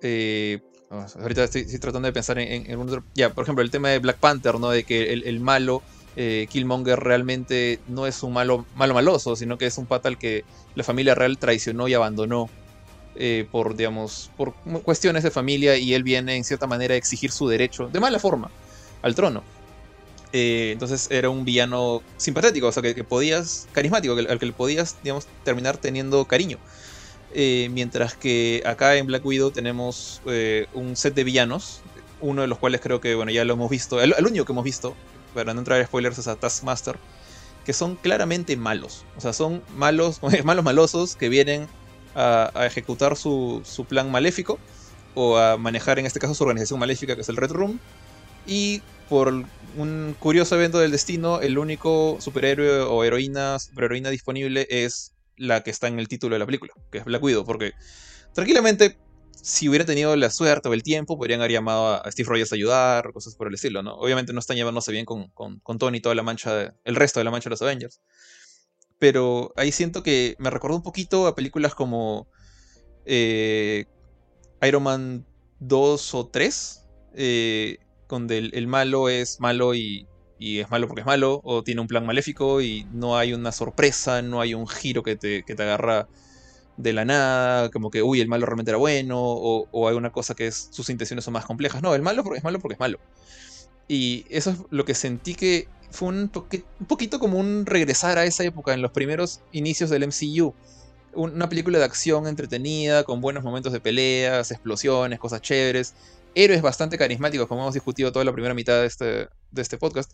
Eh, 0.03 0.59
ahorita 0.89 1.43
estoy, 1.43 1.65
tratando 1.79 2.07
de 2.07 2.13
pensar 2.13 2.39
en, 2.39 2.77
un 2.77 2.87
otro... 2.87 3.03
Ya, 3.13 3.33
por 3.33 3.43
ejemplo, 3.43 3.63
el 3.63 3.71
tema 3.71 3.89
de 3.89 3.99
Black 3.99 4.17
Panther, 4.17 4.59
¿no? 4.59 4.69
De 4.69 4.83
que 4.83 5.13
el, 5.13 5.39
malo, 5.39 5.81
eh, 6.15 6.47
Killmonger, 6.49 6.99
realmente 6.99 7.79
no 7.87 8.07
es 8.07 8.23
un 8.23 8.33
malo, 8.33 8.65
malo 8.75 8.93
maloso, 8.93 9.35
sino 9.35 9.57
que 9.57 9.65
es 9.65 9.77
un 9.77 9.85
pata 9.85 10.09
al 10.09 10.17
que 10.17 10.43
la 10.75 10.83
familia 10.83 11.15
real 11.15 11.37
traicionó 11.37 11.87
y 11.87 11.93
abandonó. 11.93 12.49
por, 13.51 13.75
digamos, 13.75 14.31
por 14.35 14.53
cuestiones 14.83 15.23
de 15.23 15.31
familia 15.31 15.77
y 15.77 15.93
él 15.93 16.03
viene 16.03 16.35
en 16.35 16.43
cierta 16.43 16.67
manera 16.67 16.95
a 16.95 16.97
exigir 16.97 17.31
su 17.31 17.47
derecho, 17.47 17.87
de 17.87 17.99
mala 17.99 18.19
forma, 18.19 18.51
al 19.01 19.15
trono. 19.15 19.43
entonces 20.33 21.07
era 21.09 21.29
un 21.29 21.45
villano 21.45 22.01
simpatético, 22.17 22.67
o 22.67 22.71
sea, 22.71 22.83
que, 22.83 23.03
podías, 23.03 23.67
carismático, 23.71 24.13
al 24.13 24.39
que 24.39 24.45
le 24.45 24.51
podías, 24.51 24.97
digamos, 25.01 25.27
terminar 25.43 25.77
teniendo 25.77 26.25
cariño. 26.25 26.59
Eh, 27.37 27.67
mientras 27.73 28.15
que 28.15 28.63
acá 28.65 28.95
en 28.95 29.07
Black 29.07 29.25
Widow 29.25 29.51
tenemos 29.51 30.21
eh, 30.25 30.67
un 30.73 30.95
set 30.95 31.13
de 31.15 31.25
villanos, 31.25 31.81
uno 32.21 32.43
de 32.43 32.47
los 32.47 32.57
cuales 32.57 32.79
creo 32.79 33.01
que 33.01 33.13
bueno 33.13 33.29
ya 33.29 33.43
lo 33.43 33.55
hemos 33.55 33.69
visto, 33.69 34.01
el, 34.01 34.13
único 34.25 34.45
que 34.45 34.53
hemos 34.53 34.63
visto, 34.63 34.95
para 35.33 35.53
no 35.53 35.59
entrar 35.59 35.81
en 35.81 35.85
spoilers, 35.85 36.17
es 36.17 36.29
a 36.29 36.37
Taskmaster, 36.37 36.97
que 37.65 37.73
son 37.73 37.97
claramente 37.97 38.55
malos. 38.55 39.03
O 39.17 39.21
sea, 39.21 39.33
son 39.33 39.61
malos, 39.75 40.21
malos 40.45 40.63
malosos 40.63 41.17
que 41.17 41.27
vienen 41.27 41.67
a, 42.15 42.51
ejecutar 42.65 43.17
su, 43.17 43.61
su, 43.65 43.83
plan 43.83 44.09
maléfico 44.09 44.57
o 45.13 45.37
a 45.37 45.57
manejar 45.57 45.99
en 45.99 46.05
este 46.05 46.21
caso 46.21 46.35
su 46.35 46.43
organización 46.43 46.79
maléfica 46.79 47.15
que 47.15 47.21
es 47.21 47.27
el 47.27 47.35
Red 47.35 47.51
Room. 47.51 47.81
Y 48.47 48.81
por 49.09 49.27
un 49.75 50.15
curioso 50.19 50.55
evento 50.55 50.79
del 50.79 50.91
destino, 50.91 51.41
el 51.41 51.57
único 51.57 52.15
superhéroe 52.21 52.79
o 52.83 53.03
heroína, 53.03 53.59
superheroína 53.59 54.09
disponible 54.09 54.67
es 54.69 55.14
la 55.37 55.63
que 55.63 55.71
está 55.71 55.87
en 55.87 55.99
el 55.99 56.07
título 56.07 56.35
de 56.35 56.39
la 56.39 56.45
película, 56.45 56.73
que 56.91 56.99
es 56.99 57.05
Black 57.05 57.23
Widow, 57.23 57.45
porque 57.45 57.73
tranquilamente, 58.33 58.97
si 59.31 59.69
hubiera 59.69 59.85
tenido 59.85 60.15
la 60.15 60.29
suerte 60.29 60.69
o 60.69 60.73
el 60.73 60.83
tiempo, 60.83 61.17
podrían 61.17 61.41
haber 61.41 61.51
llamado 61.51 62.01
a 62.03 62.11
Steve 62.11 62.29
Rogers 62.29 62.51
a 62.51 62.55
ayudar, 62.55 63.11
cosas 63.13 63.35
por 63.35 63.47
el 63.47 63.53
estilo, 63.53 63.83
¿no? 63.83 63.95
Obviamente 63.95 64.33
no 64.33 64.39
están 64.39 64.57
llevándose 64.57 64.91
bien 64.91 65.05
con, 65.05 65.29
con, 65.29 65.77
Tony 65.77 65.97
y 65.97 66.01
toda 66.01 66.15
la 66.15 66.23
mancha, 66.23 66.75
el 66.83 66.95
resto 66.95 67.19
de 67.19 67.23
la 67.23 67.31
mancha 67.31 67.49
de 67.49 67.51
los 67.51 67.61
Avengers. 67.61 68.01
Pero 68.97 69.53
ahí 69.55 69.71
siento 69.71 70.03
que 70.03 70.35
me 70.39 70.49
recordó 70.49 70.77
un 70.77 70.83
poquito 70.83 71.27
a 71.27 71.35
películas 71.35 71.75
como 71.75 72.29
eh, 73.05 73.85
Iron 74.61 74.83
Man 74.83 75.25
2 75.59 76.13
o 76.13 76.27
3, 76.27 76.87
eh, 77.15 77.77
donde 78.07 78.37
el, 78.37 78.67
malo 78.67 79.09
es 79.09 79.39
malo 79.39 79.75
y, 79.75 80.07
y 80.37 80.59
es 80.59 80.69
malo 80.69 80.87
porque 80.87 81.01
es 81.01 81.05
malo, 81.05 81.41
o 81.43 81.63
tiene 81.63 81.81
un 81.81 81.87
plan 81.87 82.05
maléfico 82.05 82.61
y 82.61 82.85
no 82.91 83.17
hay 83.17 83.33
una 83.33 83.51
sorpresa, 83.51 84.21
no 84.21 84.41
hay 84.41 84.53
un 84.53 84.67
giro 84.67 85.03
que 85.03 85.15
te, 85.15 85.43
que 85.43 85.55
te 85.55 85.63
agarra 85.63 86.07
de 86.77 86.93
la 86.93 87.05
nada, 87.05 87.69
como 87.69 87.89
que, 87.89 88.03
uy, 88.03 88.19
el 88.19 88.27
malo 88.27 88.45
realmente 88.45 88.71
era 88.71 88.77
bueno, 88.77 89.17
o, 89.17 89.87
hay 89.87 89.95
una 89.95 90.11
cosa 90.11 90.35
que 90.35 90.47
es, 90.47 90.67
sus 90.71 90.89
intenciones 90.89 91.23
son 91.23 91.33
más 91.33 91.45
complejas. 91.45 91.81
No, 91.81 91.95
el 91.95 92.01
malo 92.01 92.23
es 92.35 92.43
malo 92.43 92.59
porque 92.59 92.73
es 92.73 92.79
malo. 92.79 92.99
Y 93.87 94.25
eso 94.29 94.51
es 94.51 94.57
lo 94.71 94.83
que 94.83 94.93
sentí 94.93 95.35
que 95.35 95.67
fue 95.91 96.09
un, 96.09 96.31
un 96.79 96.85
poquito 96.87 97.19
como 97.19 97.39
un 97.39 97.65
regresar 97.65 98.17
a 98.17 98.25
esa 98.25 98.43
época, 98.43 98.73
en 98.73 98.81
los 98.81 98.91
primeros 98.91 99.41
inicios 99.51 99.89
del 99.89 100.07
MCU. 100.07 100.53
Una 101.13 101.47
película 101.47 101.79
de 101.79 101.85
acción 101.85 102.27
entretenida, 102.27 103.05
con 103.05 103.21
buenos 103.21 103.43
momentos 103.43 103.71
de 103.71 103.79
peleas, 103.79 104.51
explosiones, 104.51 105.17
cosas 105.17 105.41
chéveres 105.41 105.93
héroes 106.35 106.61
bastante 106.61 106.97
carismáticos, 106.97 107.47
como 107.47 107.61
hemos 107.61 107.73
discutido 107.73 108.11
toda 108.11 108.25
la 108.25 108.33
primera 108.33 108.53
mitad 108.53 108.81
de 108.81 108.85
este, 108.85 109.05
de 109.51 109.61
este 109.61 109.77
podcast. 109.77 110.11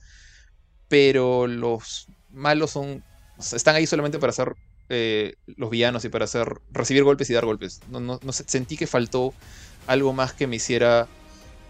Pero 0.88 1.48
los 1.48 2.08
malos 2.30 2.72
son. 2.72 3.04
están 3.38 3.76
ahí 3.76 3.88
solamente 3.88 4.20
para 4.20 4.32
ser 4.32 4.56
eh, 4.90 5.36
los 5.46 5.70
villanos 5.70 6.06
y 6.06 6.10
para 6.10 6.26
hacer. 6.26 6.62
recibir 6.72 7.04
golpes 7.04 7.30
y 7.30 7.34
dar 7.34 7.46
golpes. 7.46 7.82
No, 7.90 8.00
no, 8.00 8.20
sentí 8.32 8.78
que 8.78 8.88
faltó 8.88 9.34
algo 9.88 10.14
más 10.14 10.34
que 10.34 10.48
me 10.48 10.58
hiciera 10.58 11.08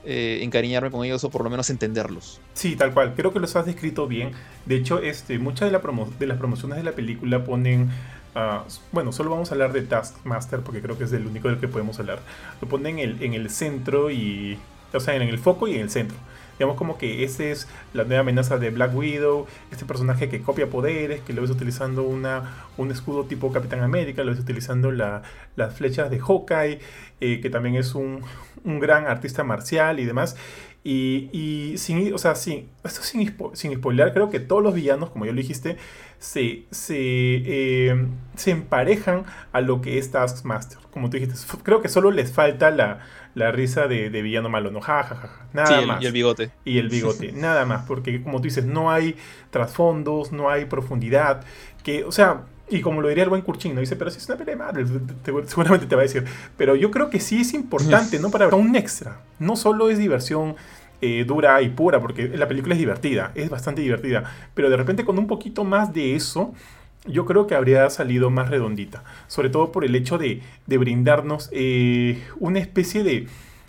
eh, 0.04 0.40
encariñarme 0.42 0.92
con 0.92 1.06
ellos 1.06 1.24
o 1.24 1.30
por 1.30 1.44
lo 1.44 1.50
menos 1.50 1.70
entenderlos. 1.70 2.42
Sí, 2.54 2.76
tal 2.76 2.94
cual. 2.94 3.14
Creo 3.16 3.32
que 3.32 3.40
los 3.40 3.56
has 3.56 3.66
descrito 3.66 4.08
bien. 4.08 4.32
De 4.66 4.76
hecho, 4.76 5.00
este, 5.00 5.40
muchas 5.40 5.72
de, 5.72 5.78
la 5.78 5.82
de 6.20 6.28
las 6.28 6.38
promociones 6.38 6.78
de 6.78 6.84
la 6.84 6.92
película 6.92 7.44
ponen 7.44 7.90
Bueno, 8.91 9.12
solo 9.12 9.30
vamos 9.30 9.52
a 9.52 9.56
hablar 9.56 9.74
de 9.74 9.82
Taskmaster 9.82 10.62
porque 10.62 10.82
creo 10.82 10.98
que 10.98 11.04
es 11.04 11.13
el 11.13 11.28
único 11.28 11.50
del 11.50 11.60
que 11.60 11.67
podemos 11.67 12.00
hablar. 12.00 12.20
Lo 12.62 12.67
ponen 12.67 13.00
en 13.00 13.10
el, 13.10 13.24
en 13.24 13.34
el 13.34 13.50
centro 13.50 14.12
y. 14.12 14.58
O 14.94 15.00
sea, 15.00 15.15
en 15.15 15.22
el 15.22 15.39
foco 15.39 15.67
y 15.67 15.76
en 15.76 15.82
el 15.82 15.89
centro. 15.89 16.17
Digamos 16.62 16.78
como 16.78 16.98
que 16.98 17.24
esa 17.24 17.46
es 17.46 17.67
la 17.94 18.04
nueva 18.04 18.22
amenaza 18.22 18.58
de 18.60 18.70
Black 18.70 18.94
Widow, 18.94 19.48
este 19.72 19.84
personaje 19.86 20.30
que 20.30 20.41
copia 20.41 20.70
poderes, 20.70 21.22
que 21.22 21.34
lo 21.34 21.41
ves 21.41 21.50
utilizando 21.50 22.04
una, 22.04 22.67
un 22.78 22.91
escudo 22.91 23.24
tipo 23.24 23.52
Capitán 23.52 23.82
América, 23.82 24.24
lo 24.24 24.30
ves 24.30 24.39
utilizando 24.39 24.91
la, 24.91 25.24
las 25.56 25.74
flechas 25.74 26.12
de 26.12 26.20
Hawkeye, 26.20 26.80
eh, 27.20 27.39
que 27.41 27.50
también 27.50 27.76
es 27.76 27.96
un, 27.96 28.22
un 28.63 28.80
gran 28.80 29.08
artista 29.08 29.44
marcial 29.44 30.00
y 30.00 30.06
demás. 30.06 30.36
Y, 30.84 31.30
y 31.32 31.80
sin, 31.80 32.13
o 32.13 32.20
sea, 32.20 32.36
sin, 32.36 32.70
esto 32.84 33.02
sin, 33.02 33.36
sin 33.54 33.76
spoiler, 33.76 34.13
creo 34.13 34.30
que 34.30 34.39
todos 34.39 34.62
los 34.62 34.76
villanos, 34.76 35.10
como 35.10 35.26
ya 35.26 35.32
lo 35.32 35.38
dijiste, 35.38 35.78
se, 36.22 36.66
se, 36.70 36.96
eh, 36.98 38.08
se 38.36 38.52
emparejan 38.52 39.26
a 39.52 39.60
lo 39.60 39.82
que 39.82 39.98
es 39.98 40.12
Taskmaster. 40.12 40.78
Como 40.92 41.10
tú 41.10 41.18
dijiste, 41.18 41.36
creo 41.64 41.82
que 41.82 41.90
solo 41.90 42.12
les 42.12 42.32
falta 42.32 42.70
la, 42.70 43.00
la 43.34 43.52
risa 43.52 43.88
de, 43.88 44.12
de, 44.12 44.22
villano 44.22 44.48
malo, 44.48 44.70
¿no? 44.70 44.82
Ja, 44.82 45.02
ja, 45.02 45.16
ja, 45.16 45.48
nada 45.52 45.82
más. 45.82 46.04
Y 46.04 46.06
el 46.06 46.14
bigote. 46.14 46.52
Y 46.64 46.78
el 46.78 46.90
bigote, 46.90 47.32
nada 47.34 47.66
más, 47.66 47.88
porque 47.88 48.22
como 48.22 48.38
tú 48.38 48.44
dices, 48.44 48.66
no 48.66 48.92
hay 48.92 49.16
trasfondos, 49.50 50.32
no 50.32 50.52
hay 50.52 50.66
profundidad, 50.66 51.44
que, 51.84 52.04
o 52.04 52.12
sea, 52.12 52.44
y 52.70 52.82
como 52.82 53.02
lo 53.02 53.08
diría 53.08 53.24
el 53.24 53.30
buen 53.32 53.42
Kurchin, 53.42 53.74
¿no? 53.74 53.82
Dice, 53.82 53.96
pero 53.96 54.12
si 54.12 54.20
es 54.20 54.30
una 54.30 54.38
pelea 54.38 54.56
de 54.56 54.60
madre, 54.60 54.86
seguramente 55.48 55.88
te 55.88 55.96
va 55.96 56.02
a 56.02 56.04
decir. 56.04 56.24
Pero 56.56 56.76
yo 56.76 56.92
creo 56.92 57.10
que 57.10 57.20
sí 57.20 57.42
es 57.42 57.56
importante, 57.56 58.20
¿no? 58.20 58.30
Para 58.32 58.48
un 58.56 58.76
extra. 58.76 59.22
No 59.40 59.56
solo 59.56 59.90
es 59.90 59.98
diversión 59.98 60.56
eh, 61.02 61.26
dura 61.26 61.62
y 61.62 61.70
pura, 61.70 62.00
porque 62.00 62.30
la 62.30 62.48
película 62.48 62.76
es 62.76 62.80
divertida, 62.80 63.32
es 63.36 63.50
bastante 63.50 63.82
divertida. 63.82 64.24
Pero 64.54 64.70
de 64.70 64.78
repente 64.78 65.04
con 65.06 65.18
un 65.18 65.28
poquito 65.28 65.64
más 65.64 65.94
de 65.94 66.16
eso, 66.16 66.54
yo 67.06 67.26
creo 67.26 67.48
que 67.48 67.56
habría 67.56 67.90
salido 67.90 68.30
más 68.30 68.50
redondita. 68.50 69.04
Sobre 69.28 69.50
todo 69.50 69.72
por 69.72 69.84
el 69.86 69.96
hecho 69.96 70.18
de, 70.18 70.42
de 70.68 70.78
brindarnos 70.78 71.50
eh, 71.52 72.22
una 72.40 72.60
especie 72.60 73.04
de... 73.04 73.28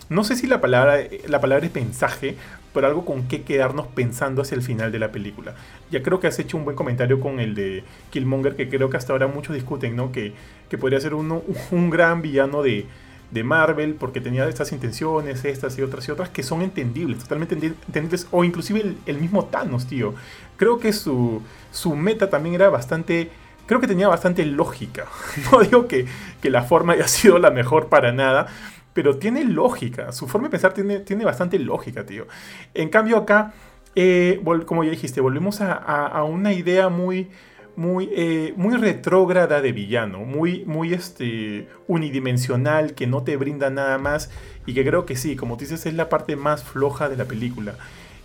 No 0.09 0.25
sé 0.25 0.37
si 0.37 0.47
la 0.47 0.61
palabra, 0.61 0.99
la 1.27 1.40
palabra 1.40 1.64
es 1.64 1.75
mensaje, 1.75 2.37
pero 2.75 2.87
algo 2.87 3.05
con 3.05 3.29
qué 3.29 3.42
quedarnos 3.42 3.87
pensando 3.87 4.42
hacia 4.42 4.57
el 4.57 4.62
final 4.62 4.92
de 4.92 4.99
la 4.99 5.12
película. 5.12 5.55
Ya 5.90 6.03
creo 6.03 6.21
que 6.21 6.27
has 6.27 6.38
hecho 6.38 6.57
un 6.57 6.64
buen 6.64 6.77
comentario 6.77 7.21
con 7.21 7.40
el 7.40 7.55
de 7.55 7.85
Killmonger, 8.11 8.57
que 8.57 8.68
creo 8.68 8.90
que 8.90 8.97
hasta 8.97 9.12
ahora 9.12 9.27
muchos 9.27 9.55
discuten, 9.55 9.97
¿no? 9.97 10.12
Que, 10.12 10.35
que 10.68 10.79
podría 10.79 11.01
ser 11.01 11.14
uno, 11.14 11.42
un 11.71 11.90
gran 11.90 12.21
villano 12.21 12.62
de, 12.62 12.87
de 13.33 13.42
Marvel, 13.42 13.95
porque 13.95 14.21
tenía 14.21 14.47
estas 14.49 14.73
intenciones, 14.73 15.45
estas 15.45 15.77
y 15.79 15.83
otras 15.83 16.07
y 16.07 16.11
otras, 16.11 16.29
que 16.29 16.42
son 16.42 16.62
entendibles, 16.62 17.18
totalmente 17.18 17.55
entendibles, 17.55 18.27
o 18.31 18.45
inclusive 18.45 18.95
el, 19.07 19.18
mismo 19.18 19.47
Thanos, 19.47 19.87
tío. 19.87 20.14
Creo 20.57 20.79
que 20.79 20.92
su, 20.92 21.42
su 21.71 21.97
meta 21.97 22.31
también 22.31 22.55
era 22.55 22.68
bastante 22.68 23.31
creo 23.66 23.81
que 23.81 23.87
tenía 23.87 24.09
bastante 24.09 24.45
lógica. 24.45 25.07
No 25.51 25.61
digo 25.61 25.88
que, 25.88 26.07
que, 26.40 26.51
la 26.51 26.62
forma 26.62 26.92
haya 26.92 27.09
sido 27.09 27.38
la 27.38 27.51
mejor 27.51 27.88
para 27.88 28.12
nada, 28.12 28.47
pero 28.92 29.16
tiene 29.16 29.45
lógica. 29.45 30.12
Su 30.12 30.29
forma 30.29 30.49
de 30.49 30.51
pensar 30.51 30.75
tiene, 30.75 31.01
tiene 31.01 31.25
bastante 31.25 31.59
lógica, 31.59 32.05
tío. 32.05 32.27
En 32.75 32.88
cambio 32.90 33.16
acá, 33.16 33.55
eh, 33.95 34.40
como 34.66 34.85
ya 34.85 34.90
dijiste, 34.90 35.21
volvemos 35.21 35.61
a, 35.61 36.25
una 36.25 36.53
idea 36.53 36.88
muy, 36.88 37.31
muy, 37.76 38.08
eh, 38.12 38.54
muy 38.56 38.76
retrógrada 38.76 39.61
de 39.61 39.72
villano, 39.72 40.20
muy, 40.20 40.64
muy 40.66 40.92
este, 40.92 41.68
unidimensional, 41.88 42.94
que 42.94 43.06
no 43.06 43.22
te 43.22 43.37
brinda 43.37 43.70
nada 43.70 43.98
más 43.98 44.30
y 44.66 44.74
que 44.74 44.85
creo 44.85 45.06
que 45.06 45.16
sí, 45.16 45.37
como 45.37 45.56
tú 45.56 45.61
dices, 45.61 45.87
es 45.87 45.94
la 45.94 46.08
parte 46.08 46.37
más 46.37 46.62
floja 46.62 47.08
de 47.08 47.16
la 47.16 47.24
película. 47.24 47.74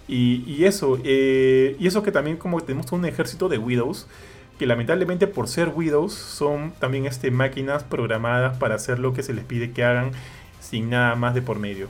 Y, 0.10 0.64
eso, 0.64 1.00
eh, 1.04 1.76
y 1.80 1.88
eso 1.88 2.02
que 2.02 2.14
también 2.14 2.38
como 2.38 2.62
tenemos 2.62 2.92
un 2.94 3.04
ejército 3.06 3.50
de 3.50 3.58
Widows, 3.58 4.08
que 4.58 4.66
lamentablemente 4.66 5.28
por 5.28 5.50
ser 5.50 5.70
Widows 5.70 6.14
son 6.14 6.72
también 6.80 7.06
este, 7.06 7.30
máquinas 7.30 7.84
programadas 7.84 8.58
para 8.58 8.76
hacer 8.76 9.00
lo 9.00 9.14
que 9.14 9.22
se 9.22 9.34
les 9.34 9.44
pide 9.44 9.72
que 9.72 9.84
hagan 9.84 10.12
sin 10.62 10.90
nada 10.90 11.16
más 11.16 11.36
de 11.36 11.42
por 11.42 11.60
medio. 11.60 11.88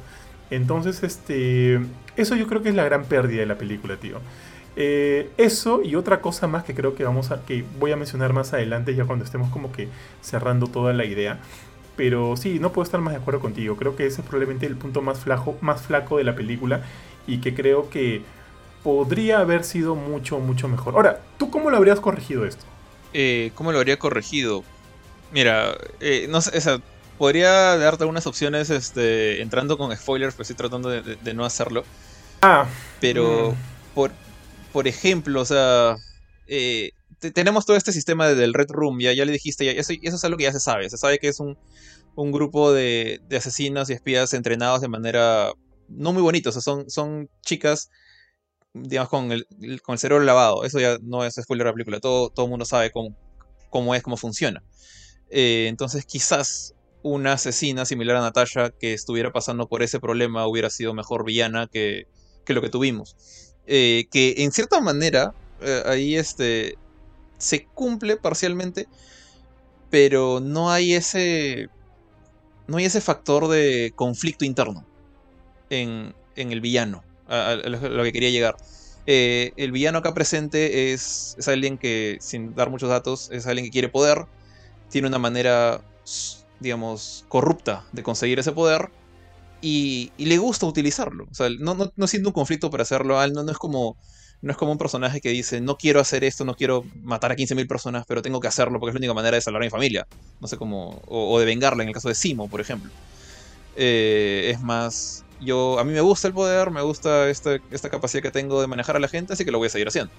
Entonces, 0.50 1.04
este, 1.04 1.80
eso 2.16 2.36
yo 2.36 2.48
creo 2.48 2.62
que 2.62 2.70
es 2.70 2.76
la 2.76 2.86
gran 2.86 3.06
pérdida 3.06 3.42
de 3.42 3.46
la 3.46 3.58
película, 3.58 3.98
tío. 3.98 4.20
Eh, 4.80 5.32
eso 5.38 5.82
y 5.84 5.96
otra 5.96 6.22
cosa 6.22 6.46
más 6.46 6.64
que 6.64 6.76
creo 6.76 6.94
que 6.94 7.04
vamos 7.04 7.32
a, 7.32 7.44
que 7.44 7.66
voy 7.80 7.92
a 7.92 7.96
mencionar 7.96 8.32
más 8.32 8.54
adelante 8.54 8.94
ya 8.94 9.06
cuando 9.06 9.26
estemos 9.26 9.50
como 9.50 9.72
que 9.72 9.88
cerrando 10.22 10.68
toda 10.68 10.94
la 10.94 11.04
idea. 11.04 11.40
Pero 11.96 12.38
sí, 12.38 12.60
no 12.60 12.72
puedo 12.72 12.86
estar 12.86 13.02
más 13.02 13.14
de 13.14 13.20
acuerdo 13.20 13.40
contigo. 13.40 13.76
Creo 13.76 13.96
que 13.96 14.06
ese 14.06 14.22
es 14.22 14.28
probablemente 14.28 14.68
el 14.68 14.76
punto 14.76 15.02
más, 15.02 15.20
flaco, 15.20 15.58
más 15.62 15.82
flaco 15.82 16.18
de 16.18 16.24
la 16.26 16.36
película 16.36 16.84
y 17.26 17.40
que 17.40 17.56
creo 17.56 17.90
que 17.90 18.22
podría 18.84 19.40
haber 19.40 19.64
sido 19.64 19.96
mucho, 19.96 20.38
mucho 20.38 20.68
mejor. 20.68 20.94
Ahora, 20.94 21.22
¿tú 21.40 21.50
cómo 21.50 21.72
lo 21.72 21.78
habrías 21.78 22.00
corregido 22.00 22.46
esto? 22.46 22.64
Eh, 23.14 23.52
¿Cómo 23.56 23.72
lo 23.72 23.80
habría 23.80 23.98
corregido? 23.98 24.64
Mira, 25.32 25.76
eh, 26.00 26.28
no 26.30 26.40
sé, 26.40 26.56
esa, 26.56 26.80
podría 27.18 27.78
darte 27.78 28.04
algunas 28.04 28.28
opciones 28.28 28.70
este, 28.70 29.42
entrando 29.42 29.78
con 29.78 29.96
spoilers, 29.96 30.36
pero 30.36 30.44
estoy 30.44 30.56
tratando 30.56 30.90
de, 30.90 31.34
no 31.34 31.46
hacerlo. 31.46 31.84
Ah. 32.44 32.68
Pero, 33.02 33.52
mm. 33.52 33.96
por, 33.96 34.12
por 34.72 34.88
ejemplo, 34.88 35.42
o 35.42 35.46
sea, 35.46 35.96
eh, 36.48 36.92
tenemos 37.34 37.66
todo 37.66 37.78
este 37.78 37.92
sistema 37.92 38.28
del 38.30 38.54
Red 38.54 38.70
Room, 38.70 39.00
ya, 39.00 39.14
ya 39.14 39.26
le 39.26 39.32
dijiste, 39.32 39.66
ya, 39.66 39.72
eso, 39.72 39.94
es 40.02 40.24
algo 40.24 40.38
que 40.38 40.44
ya 40.44 40.52
se 40.52 40.60
sabe. 40.60 40.90
Se 40.90 40.98
sabe 40.98 41.20
que 41.20 41.28
es 41.30 41.40
un, 41.40 41.58
un 42.16 42.32
grupo 42.32 42.72
de, 42.72 43.22
de, 43.28 43.38
asesinos 43.38 43.90
y 43.90 43.94
espías 43.94 44.34
entrenados 44.34 44.82
de 44.82 44.88
manera 44.88 45.52
no 45.90 46.14
muy 46.14 46.22
bonita. 46.22 46.50
O 46.50 46.52
sea, 46.52 46.62
son, 46.62 46.90
son 46.90 47.30
chicas, 47.42 47.90
digamos, 48.74 49.10
con 49.10 49.32
el, 49.32 49.48
con 49.82 49.94
el 49.94 50.00
cerebro 50.00 50.24
lavado. 50.24 50.64
Eso 50.64 50.80
ya 50.80 50.98
no 51.02 51.24
es 51.26 51.36
spoiler 51.36 51.66
de 51.66 51.72
la 51.72 51.74
película. 51.74 52.00
Todo, 52.00 52.30
todo 52.30 52.46
el 52.46 52.50
mundo 52.50 52.66
sabe 52.66 52.92
cómo, 52.92 53.16
cómo 53.70 53.96
es, 53.96 54.04
cómo 54.04 54.18
funciona. 54.18 54.64
Eh, 55.30 55.68
entonces, 55.68 56.06
quizás 56.06 56.76
una 57.04 57.34
asesina 57.34 57.86
similar 57.86 58.18
a 58.18 58.22
Natasha 58.22 58.72
que 58.72 58.94
estuviera 58.94 59.32
pasando 59.32 59.68
por 59.68 59.82
ese 59.84 60.00
problema 60.00 60.48
hubiera 60.48 60.70
sido 60.70 60.94
mejor 60.94 61.24
villana 61.26 61.68
que, 61.68 62.08
lo 62.48 62.62
que 62.62 62.70
tuvimos. 62.70 63.16
Eh, 63.68 64.08
que 64.12 64.36
en 64.38 64.52
cierta 64.52 64.80
manera, 64.80 65.34
eh, 65.62 65.84
ahí 65.86 66.16
este, 66.16 66.78
se 67.38 67.66
cumple 67.66 68.16
parcialmente, 68.16 68.88
pero 69.90 70.40
no 70.40 70.72
hay 70.72 70.94
ese. 70.94 71.70
No 72.68 72.78
hay 72.78 72.86
ese 72.86 73.02
factor 73.02 73.48
de 73.48 73.94
conflicto 73.96 74.44
interno 74.44 74.86
en, 75.70 76.14
en 76.36 76.52
el 76.52 76.60
villano, 76.62 77.04
a, 77.28 77.56
lo 77.56 78.04
que 78.04 78.12
quería 78.12 78.30
llegar. 78.30 78.58
Eh, 79.06 79.54
el 79.56 79.72
villano 79.72 80.00
acá 80.00 80.14
presente 80.14 80.92
es, 80.92 81.36
es 81.38 81.48
alguien 81.48 81.78
que, 81.78 82.18
sin 82.20 82.56
dar 82.56 82.70
muchos 82.70 82.90
datos, 82.90 83.30
es 83.32 83.48
alguien 83.48 83.66
que 83.66 83.72
quiere 83.72 83.88
poder, 83.88 84.26
tiene 84.90 85.08
una 85.08 85.18
manera, 85.18 85.82
digamos, 86.60 87.26
corrupta 87.30 87.86
de 87.94 88.04
conseguir 88.04 88.40
ese 88.40 88.52
poder 88.52 88.90
y, 89.62 90.12
le 90.18 90.38
gusta 90.38 90.66
utilizarlo. 90.66 91.28
No, 91.60 91.76
no, 91.76 91.92
no 91.96 92.06
un 92.26 92.32
conflicto 92.32 92.70
para 92.70 92.84
hacerlo, 92.84 93.26
no, 93.28 93.44
no 93.44 93.52
es 93.52 93.58
como 93.58 93.98
no 94.42 94.52
es 94.52 94.58
como 94.58 94.72
un 94.72 94.78
personaje 94.78 95.20
que 95.20 95.30
dice, 95.30 95.62
no 95.62 95.78
quiero 95.78 96.00
hacer 96.00 96.24
esto, 96.24 96.46
no 96.46 96.56
quiero 96.56 96.84
matar 97.02 97.32
a 97.32 97.36
15.000 97.36 97.68
personas, 97.68 98.06
pero 98.08 98.22
tengo 98.22 98.40
que 98.40 98.48
hacerlo 98.48 98.80
porque 98.80 98.92
es 98.92 98.94
la 98.96 99.00
única 99.00 99.14
manera 99.14 99.36
de 99.36 99.42
salvar 99.42 99.62
a 99.64 99.66
mi 99.66 99.72
familia. 99.72 100.08
No 100.40 100.48
sé 100.48 100.58
cómo, 100.58 101.02
o, 101.08 101.40
de 101.40 101.46
vengarla 101.46 101.84
en 101.84 101.90
el 101.90 101.94
caso 101.94 102.08
de 102.08 102.16
Simo, 102.16 102.48
por 102.48 102.62
ejemplo. 102.62 102.92
Eh, 103.76 104.52
es 104.54 104.62
más, 104.62 105.26
yo, 105.40 105.80
a 105.80 105.84
mí 105.84 105.92
me 105.92 106.02
gusta 106.02 106.28
el 106.28 106.34
poder, 106.34 106.70
me 106.72 106.82
gusta 106.82 107.30
esta, 107.30 107.58
esta 107.72 107.90
capacidad 107.90 108.22
que 108.22 108.32
tengo 108.32 108.62
de 108.62 108.68
manejar 108.68 108.96
a 108.96 109.00
la 109.00 109.08
gente, 109.08 109.34
así 109.34 109.44
que 109.44 109.52
lo 109.52 109.58
voy 109.58 109.68
a 109.68 109.72
seguir 109.72 109.88
haciendo. 109.88 110.12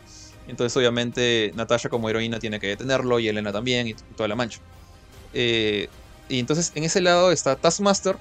Entonces, 0.48 0.76
obviamente, 0.76 1.52
Natasha 1.54 1.88
como 1.88 2.08
heroína 2.08 2.40
tiene 2.40 2.58
que 2.58 2.68
detenerlo 2.68 3.20
y 3.20 3.28
Elena 3.28 3.52
también 3.52 3.86
y 3.86 3.94
toda 4.16 4.28
la 4.28 4.34
mancha. 4.34 4.58
Eh, 5.32 5.88
y 6.28 6.40
entonces, 6.40 6.72
en 6.74 6.84
ese 6.84 7.00
lado 7.00 7.30
está 7.30 7.54
Taskmaster, 7.54 8.16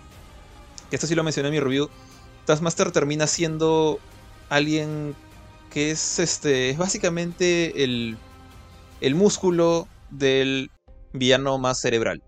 que 0.89 0.95
esto 0.95 1.07
sí 1.07 1.15
lo 1.15 1.23
mencioné 1.23 1.49
en 1.49 1.53
mi 1.55 1.59
review. 1.59 1.89
Taskmaster 2.45 2.91
termina 2.91 3.27
siendo 3.27 3.99
alguien 4.49 5.15
que 5.69 5.91
es 5.91 6.19
este 6.19 6.69
es 6.69 6.77
básicamente 6.77 7.83
el, 7.83 8.17
el 9.01 9.15
músculo 9.15 9.87
del 10.09 10.71
villano 11.13 11.57
más 11.57 11.79
cerebral. 11.79 12.21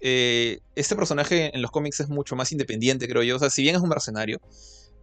Eh, 0.00 0.58
este 0.74 0.96
personaje 0.96 1.54
en 1.54 1.62
los 1.62 1.70
cómics 1.70 2.00
es 2.00 2.08
mucho 2.08 2.34
más 2.34 2.50
independiente, 2.50 3.08
creo 3.08 3.22
yo. 3.22 3.36
O 3.36 3.38
sea, 3.38 3.50
si 3.50 3.62
bien 3.62 3.76
es 3.76 3.82
un 3.82 3.88
mercenario, 3.88 4.40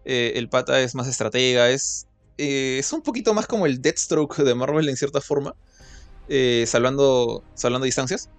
eh, 0.05 0.33
el 0.35 0.49
pata 0.49 0.81
es 0.81 0.93
más 0.93 1.07
estratega, 1.07 1.69
es, 1.69 2.07
eh, 2.37 2.77
es 2.79 2.91
un 2.91 3.01
poquito 3.01 3.33
más 3.33 3.47
como 3.47 3.65
el 3.65 3.81
Deathstroke 3.81 4.37
de 4.43 4.55
Marvel 4.55 4.89
en 4.89 4.97
cierta 4.97 5.21
forma, 5.21 5.55
salvando, 6.65 7.43
salvando 7.55 7.85
distancias. 7.85 8.29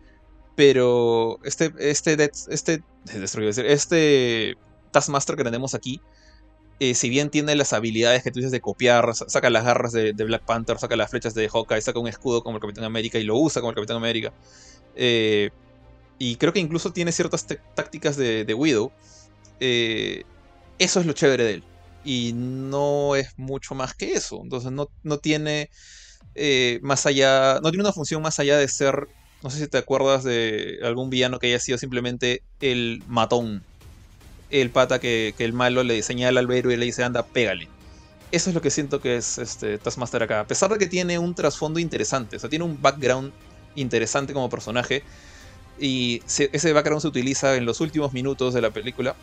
Pero 0.57 1.39
este, 1.45 1.73
este, 1.79 2.31
este, 2.49 2.83
este 3.73 4.57
Taskmaster 4.91 5.37
que 5.37 5.45
tenemos 5.45 5.75
aquí 5.75 6.01
eh, 6.83 6.95
si 6.95 7.11
bien 7.11 7.29
tiene 7.29 7.55
las 7.57 7.75
habilidades 7.75 8.23
que 8.23 8.31
tú 8.31 8.39
dices 8.39 8.53
de 8.53 8.63
copiar, 8.63 9.15
saca 9.15 9.51
las 9.51 9.65
garras 9.65 9.93
de, 9.93 10.13
Black 10.13 10.47
Panther, 10.47 10.79
saca 10.79 10.97
las 10.97 11.11
flechas 11.11 11.35
de 11.35 11.47
Hawkeye, 11.47 11.83
saca 11.83 11.99
un 11.99 12.09
escudo 12.09 12.43
como 12.43 12.57
el 12.57 12.63
Capitán 12.63 12.85
América 12.85 13.19
y 13.19 13.23
lo 13.23 13.37
usa 13.37 13.61
como 13.61 13.69
el 13.69 13.77
Capitán 13.77 13.99
América. 13.99 14.33
Eh, 14.97 15.51
y 16.19 16.37
creo 16.37 16.55
que 16.55 16.61
incluso 16.61 16.91
tiene 16.91 17.13
ciertas 17.13 17.47
tácticas 17.75 18.17
de, 18.17 18.55
Widow. 18.55 18.93
Eh, 19.61 20.25
eso 20.79 21.01
es 21.01 21.07
lo 21.07 21.13
chévere 21.13 21.45
de 21.45 21.55
él. 21.55 21.65
Y 22.03 22.33
no 22.35 23.15
es 23.15 23.39
mucho 23.39 23.75
más 23.75 23.93
que 23.93 24.13
eso. 24.15 24.41
Entonces 24.43 24.73
no, 24.73 24.91
no 25.03 25.19
tiene 25.19 25.69
más 26.81 27.05
allá. 27.05 27.61
No 27.63 27.71
tiene 27.71 27.83
una 27.85 27.93
función 27.93 28.23
más 28.23 28.39
allá 28.41 28.57
de 28.57 28.69
ser. 28.69 29.07
No 29.43 29.51
sé 29.51 29.59
si 29.59 29.69
te 29.69 29.79
acuerdas 29.79 30.25
de 30.25 30.81
algún 30.83 31.11
villano 31.11 31.39
que 31.39 31.47
haya 31.47 31.59
sido 31.59 31.79
simplemente 31.79 32.43
el 32.61 33.03
matón 33.09 33.63
el 34.51 34.71
pata 34.71 34.99
que, 34.99 35.35
el 35.39 35.53
malo 35.53 35.85
le 35.85 36.03
señala 36.03 36.41
al 36.41 36.51
héroe 36.51 36.75
y 36.75 36.77
le 36.77 36.87
dice, 36.87 37.05
anda, 37.05 37.25
pégale. 37.25 37.69
Eso 38.33 38.51
es 38.51 38.55
lo 38.55 38.61
que 38.61 38.71
siento 38.71 39.01
que 39.01 39.17
es 39.17 39.39
este 39.39 39.79
Taskmaster 39.79 40.23
acá. 40.23 40.41
A 40.41 40.47
pesar 40.47 40.71
de 40.71 40.79
que 40.79 40.87
tiene 40.87 41.19
un 41.19 41.35
trasfondo 41.35 41.81
interesante, 41.81 42.37
o 42.37 42.39
sea, 42.39 42.51
tiene 42.51 42.65
un 42.65 42.81
background 42.81 43.33
interesante 43.75 44.33
como 44.33 44.49
personaje. 44.49 45.03
Y 45.79 46.23
ese 46.27 46.73
background 46.73 47.01
se 47.01 47.09
utiliza 47.09 47.57
en 47.57 47.65
los 47.65 47.81
últimos 47.81 48.13
minutos 48.13 48.55
de 48.55 48.61
la 48.61 48.71
película. 48.71 49.17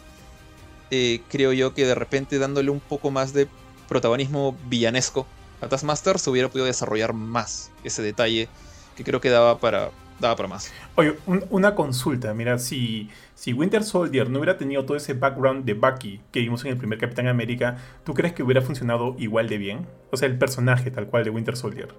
Eh, 0.90 1.22
creo 1.30 1.54
yo 1.54 1.74
que 1.74 1.86
de 1.86 1.96
repente 1.96 2.40
dándole 2.40 2.72
un 2.72 2.80
poco 2.80 3.12
más 3.12 3.34
de 3.34 3.48
protagonismo 3.88 4.58
villanesco 4.68 5.28
a 5.62 5.68
Taskmaster 5.68 6.20
se 6.20 6.30
hubiera 6.30 6.50
podido 6.50 6.66
desarrollar 6.66 7.14
más 7.14 7.72
ese 7.84 8.02
detalle 8.02 8.48
que 8.96 9.04
creo 9.04 9.20
que 9.20 9.30
daba 9.30 9.60
para, 9.60 9.92
daba 10.20 10.36
para 10.36 10.50
más. 10.50 10.72
Oye, 10.96 11.16
una 11.50 11.76
consulta, 11.76 12.34
mira, 12.34 12.58
si, 12.60 13.10
si 13.36 13.54
Winter 13.54 13.84
Soldier 13.84 14.30
no 14.30 14.40
hubiera 14.40 14.58
tenido 14.58 14.86
todo 14.86 14.98
ese 14.98 15.14
background 15.14 15.66
de 15.66 15.74
Bucky 15.74 16.22
que 16.32 16.40
vimos 16.40 16.64
en 16.66 16.72
el 16.72 16.78
primer 16.78 17.00
Capitán 17.00 17.28
América, 17.28 17.78
¿tú 18.04 18.14
crees 18.14 18.34
que 18.34 18.44
hubiera 18.44 18.62
funcionado 18.62 19.16
igual 19.18 19.48
de 19.50 19.58
bien? 19.58 19.88
O 20.12 20.18
sea, 20.18 20.28
el 20.28 20.38
personaje 20.38 20.92
tal 20.92 21.08
cual 21.08 21.24
de 21.24 21.30
Winter 21.30 21.56
Soldier. 21.56 21.90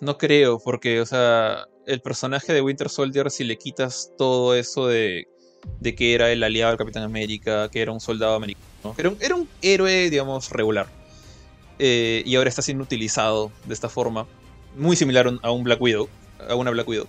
No 0.00 0.18
creo, 0.18 0.58
porque, 0.58 1.00
o 1.00 1.06
sea, 1.06 1.66
el 1.86 2.00
personaje 2.00 2.52
de 2.52 2.60
Winter 2.60 2.88
Soldier, 2.88 3.30
si 3.30 3.44
le 3.44 3.56
quitas 3.56 4.12
todo 4.18 4.54
eso 4.54 4.86
de, 4.86 5.28
de 5.80 5.94
que 5.94 6.14
era 6.14 6.30
el 6.32 6.42
aliado 6.42 6.72
del 6.72 6.78
Capitán 6.78 7.04
América, 7.04 7.68
que 7.70 7.82
era 7.82 7.92
un 7.92 8.00
soldado 8.00 8.34
americano, 8.34 8.94
era, 8.96 9.08
un, 9.08 9.16
era 9.20 9.34
un 9.36 9.48
héroe, 9.60 10.10
digamos, 10.10 10.50
regular. 10.50 10.88
Eh, 11.78 12.22
y 12.26 12.36
ahora 12.36 12.48
está 12.48 12.62
siendo 12.62 12.84
utilizado 12.84 13.50
de 13.66 13.74
esta 13.74 13.88
forma, 13.88 14.26
muy 14.76 14.96
similar 14.96 15.30
a 15.42 15.50
un 15.50 15.64
Black 15.64 15.80
Widow, 15.80 16.08
a 16.48 16.54
una 16.54 16.70
Black 16.70 16.88
Widow. 16.88 17.06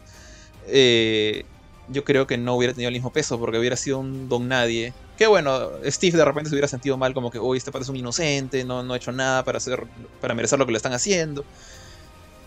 Eh, 0.68 1.45
yo 1.89 2.03
creo 2.03 2.28
que 2.28 2.38
no 2.38 2.55
hubiera 2.55 2.74
tenido 2.74 2.89
el 2.89 2.93
mismo 2.93 3.11
peso 3.11 3.39
porque 3.39 3.57
hubiera 3.57 3.76
sido 3.76 3.99
un 3.99 4.30
don 4.30 4.47
nadie. 4.47 4.93
Que 5.18 5.28
bueno, 5.28 5.70
Steve 5.86 6.18
de 6.18 6.26
repente 6.26 6.49
se 6.49 6.55
hubiera 6.55 6.68
sentido 6.68 6.97
mal 6.97 7.14
como 7.14 7.30
que, 7.30 7.39
uy, 7.39 7.57
este 7.57 7.72
padre 7.72 7.84
es 7.84 7.89
un 7.89 7.95
inocente, 7.95 8.64
no, 8.64 8.84
no 8.84 8.93
ha 8.93 8.97
hecho 8.97 9.11
nada 9.11 9.43
para, 9.43 9.57
hacer, 9.57 9.86
para 10.22 10.34
merecer 10.34 10.57
lo 10.59 10.66
que 10.66 10.72
le 10.72 10.78
están 10.78 10.93
haciendo. 10.93 11.43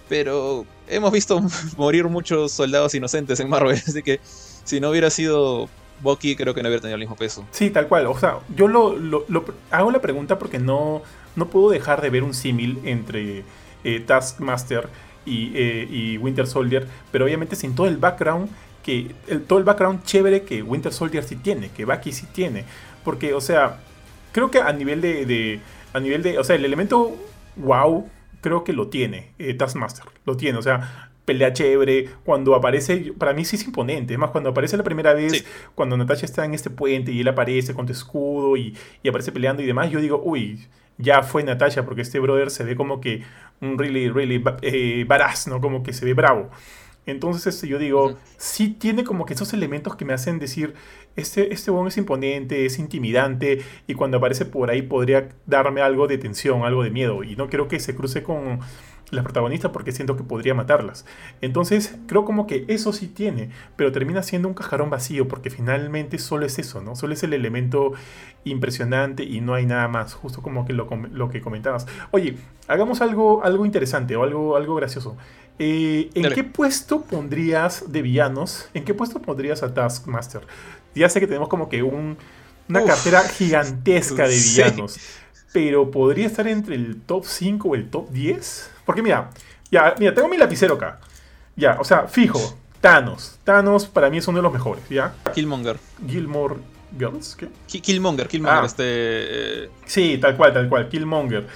Pero 0.08 0.64
hemos 0.88 1.12
visto 1.12 1.40
morir 1.76 2.04
muchos 2.06 2.52
soldados 2.52 2.94
inocentes 2.94 3.40
en 3.40 3.48
Marvel, 3.48 3.76
así 3.86 4.02
que 4.02 4.20
si 4.64 4.80
no 4.80 4.90
hubiera 4.90 5.10
sido 5.10 5.68
Bucky, 6.02 6.36
creo 6.36 6.54
que 6.54 6.62
no 6.62 6.68
hubiera 6.68 6.80
tenido 6.80 6.96
el 6.96 7.00
mismo 7.00 7.16
peso. 7.16 7.44
Sí, 7.52 7.70
tal 7.70 7.88
cual. 7.88 8.06
O 8.06 8.18
sea, 8.18 8.40
yo 8.54 8.68
lo, 8.68 9.24
hago 9.70 9.90
la 9.90 10.00
pregunta 10.00 10.38
porque 10.38 10.58
no, 10.58 11.02
no 11.36 11.48
puedo 11.48 11.70
dejar 11.70 12.02
de 12.02 12.10
ver 12.10 12.22
un 12.22 12.34
símil 12.34 12.80
entre 12.84 13.44
eh, 13.84 14.00
Taskmaster 14.00 14.88
eh, 15.26 15.88
y, 15.90 16.18
Winter 16.18 16.46
Soldier, 16.46 16.86
pero 17.10 17.24
obviamente 17.24 17.56
sin 17.56 17.74
todo 17.74 17.86
el 17.86 17.96
background 17.96 18.48
que 18.82 19.14
el, 19.26 19.42
todo 19.42 19.58
el 19.58 19.64
background 19.64 20.04
chévere 20.04 20.42
que 20.42 20.62
Winter 20.62 20.92
Soldier 20.92 21.24
sí 21.24 21.36
tiene, 21.36 21.70
que 21.70 21.84
Bucky 21.84 22.12
sí 22.12 22.26
tiene, 22.32 22.64
porque 23.04 23.34
o 23.34 23.40
sea, 23.40 23.80
creo 24.32 24.50
que 24.50 24.60
a 24.60 24.72
nivel 24.72 25.00
de, 25.00 25.60
a 25.92 26.00
nivel 26.00 26.22
de, 26.22 26.38
o 26.38 26.44
sea, 26.44 26.56
el 26.56 26.64
elemento 26.64 27.16
wow 27.56 28.08
creo 28.40 28.62
que 28.62 28.72
lo 28.72 28.88
tiene 28.88 29.32
eh, 29.38 29.54
Taskmaster, 29.54 30.04
lo 30.24 30.36
tiene, 30.36 30.58
o 30.58 30.62
sea, 30.62 31.10
pelea 31.24 31.52
chévere, 31.52 32.08
cuando 32.24 32.54
aparece, 32.54 33.12
para 33.18 33.32
mí 33.32 33.44
sí 33.44 33.56
es 33.56 33.64
imponente, 33.64 34.14
es 34.14 34.18
más, 34.18 34.30
cuando 34.30 34.50
aparece 34.50 34.76
la 34.76 34.84
primera 34.84 35.12
vez, 35.12 35.44
cuando 35.74 35.96
Natasha 35.96 36.24
está 36.24 36.44
en 36.44 36.54
este 36.54 36.70
puente 36.70 37.10
y 37.10 37.20
él 37.20 37.28
aparece 37.28 37.74
con 37.74 37.84
tu 37.84 37.92
escudo 37.92 38.56
y, 38.56 38.76
y 39.02 39.08
aparece 39.08 39.32
peleando 39.32 39.62
y 39.62 39.66
demás, 39.66 39.90
yo 39.90 40.00
digo, 40.00 40.22
uy, 40.24 40.64
ya 40.98 41.22
fue 41.22 41.42
Natasha, 41.42 41.84
porque 41.84 42.02
este 42.02 42.20
brother 42.20 42.50
se 42.50 42.64
ve 42.64 42.76
como 42.76 43.00
que 43.00 43.22
un 43.60 43.78
really, 43.78 44.08
really 44.08 44.42
eh, 44.62 45.04
baraz, 45.06 45.46
¿no? 45.46 45.60
Como 45.60 45.82
que 45.82 45.92
se 45.92 46.04
ve 46.04 46.14
bravo. 46.14 46.50
Entonces 47.06 47.46
este, 47.46 47.68
yo 47.68 47.78
digo, 47.78 48.16
sí 48.36 48.70
tiene 48.70 49.04
como 49.04 49.26
que 49.26 49.34
esos 49.34 49.52
elementos 49.52 49.94
que 49.94 50.04
me 50.04 50.12
hacen 50.12 50.40
decir, 50.40 50.74
este, 51.14 51.54
este 51.54 51.70
es 51.86 51.96
imponente, 51.96 52.66
es 52.66 52.80
intimidante, 52.80 53.62
y 53.86 53.94
cuando 53.94 54.18
aparece 54.18 54.44
por 54.44 54.70
ahí 54.70 54.82
podría 54.82 55.28
darme 55.46 55.82
algo 55.82 56.08
de 56.08 56.18
tensión, 56.18 56.64
algo 56.64 56.82
de 56.82 56.90
miedo, 56.90 57.22
y 57.22 57.36
no 57.36 57.48
quiero 57.48 57.68
que 57.68 57.78
se 57.78 57.94
cruce 57.94 58.24
con 58.24 58.58
las 59.10 59.22
protagonistas 59.22 59.70
porque 59.70 59.92
siento 59.92 60.16
que 60.16 60.24
podría 60.24 60.54
matarlas. 60.54 61.04
Entonces 61.40 61.96
creo 62.06 62.24
como 62.24 62.46
que 62.46 62.64
eso 62.68 62.92
sí 62.92 63.06
tiene, 63.06 63.50
pero 63.76 63.92
termina 63.92 64.22
siendo 64.22 64.48
un 64.48 64.54
cajarón 64.54 64.90
vacío 64.90 65.28
porque 65.28 65.50
finalmente 65.50 66.18
solo 66.18 66.46
es 66.46 66.58
eso, 66.58 66.80
¿no? 66.82 66.96
Solo 66.96 67.14
es 67.14 67.22
el 67.22 67.32
elemento 67.32 67.92
impresionante 68.44 69.22
y 69.22 69.40
no 69.40 69.54
hay 69.54 69.66
nada 69.66 69.88
más, 69.88 70.14
justo 70.14 70.42
como 70.42 70.66
que 70.66 70.72
lo, 70.72 70.88
lo 71.12 71.28
que 71.28 71.40
comentabas. 71.40 71.86
Oye, 72.10 72.36
hagamos 72.68 73.00
algo, 73.00 73.44
algo 73.44 73.64
interesante 73.64 74.16
o 74.16 74.24
algo, 74.24 74.56
algo 74.56 74.74
gracioso. 74.74 75.16
Eh, 75.58 76.10
¿En 76.14 76.32
qué 76.32 76.44
puesto 76.44 77.02
pondrías 77.02 77.90
de 77.90 78.02
villanos? 78.02 78.68
¿En 78.74 78.84
qué 78.84 78.92
puesto 78.92 79.22
pondrías 79.22 79.62
a 79.62 79.72
Taskmaster? 79.72 80.42
Ya 80.94 81.08
sé 81.08 81.20
que 81.20 81.26
tenemos 81.26 81.48
como 81.48 81.68
que 81.68 81.82
un, 81.82 82.18
una 82.68 82.84
cartera 82.84 83.22
gigantesca 83.22 84.26
de 84.26 84.34
villanos. 84.34 84.98
Pero 85.52 85.90
podría 85.90 86.26
estar 86.26 86.46
entre 86.46 86.74
el 86.74 87.00
top 87.00 87.24
5 87.24 87.68
o 87.68 87.74
el 87.74 87.88
top 87.88 88.10
10. 88.10 88.70
Porque 88.86 89.02
mira, 89.02 89.28
ya, 89.70 89.94
mira, 89.98 90.14
tengo 90.14 90.28
mi 90.28 90.38
lapicero 90.38 90.76
acá. 90.76 90.98
Ya, 91.56 91.76
o 91.78 91.84
sea, 91.84 92.06
fijo, 92.06 92.40
Thanos. 92.80 93.38
Thanos 93.44 93.86
para 93.86 94.08
mí 94.08 94.18
es 94.18 94.28
uno 94.28 94.38
de 94.38 94.42
los 94.42 94.52
mejores, 94.52 94.88
¿ya? 94.88 95.12
Killmonger. 95.34 95.76
Gilmore 96.06 96.56
Girls, 96.96 97.36
¿qué? 97.36 97.48
Killmonger, 97.66 98.28
Killmonger, 98.28 98.62
ah. 98.62 98.66
este... 98.66 98.84
Eh, 99.64 99.70
sí, 99.84 100.18
tal 100.18 100.36
cual, 100.36 100.52
tal 100.52 100.68
cual, 100.68 100.88
Killmonger. 100.88 101.46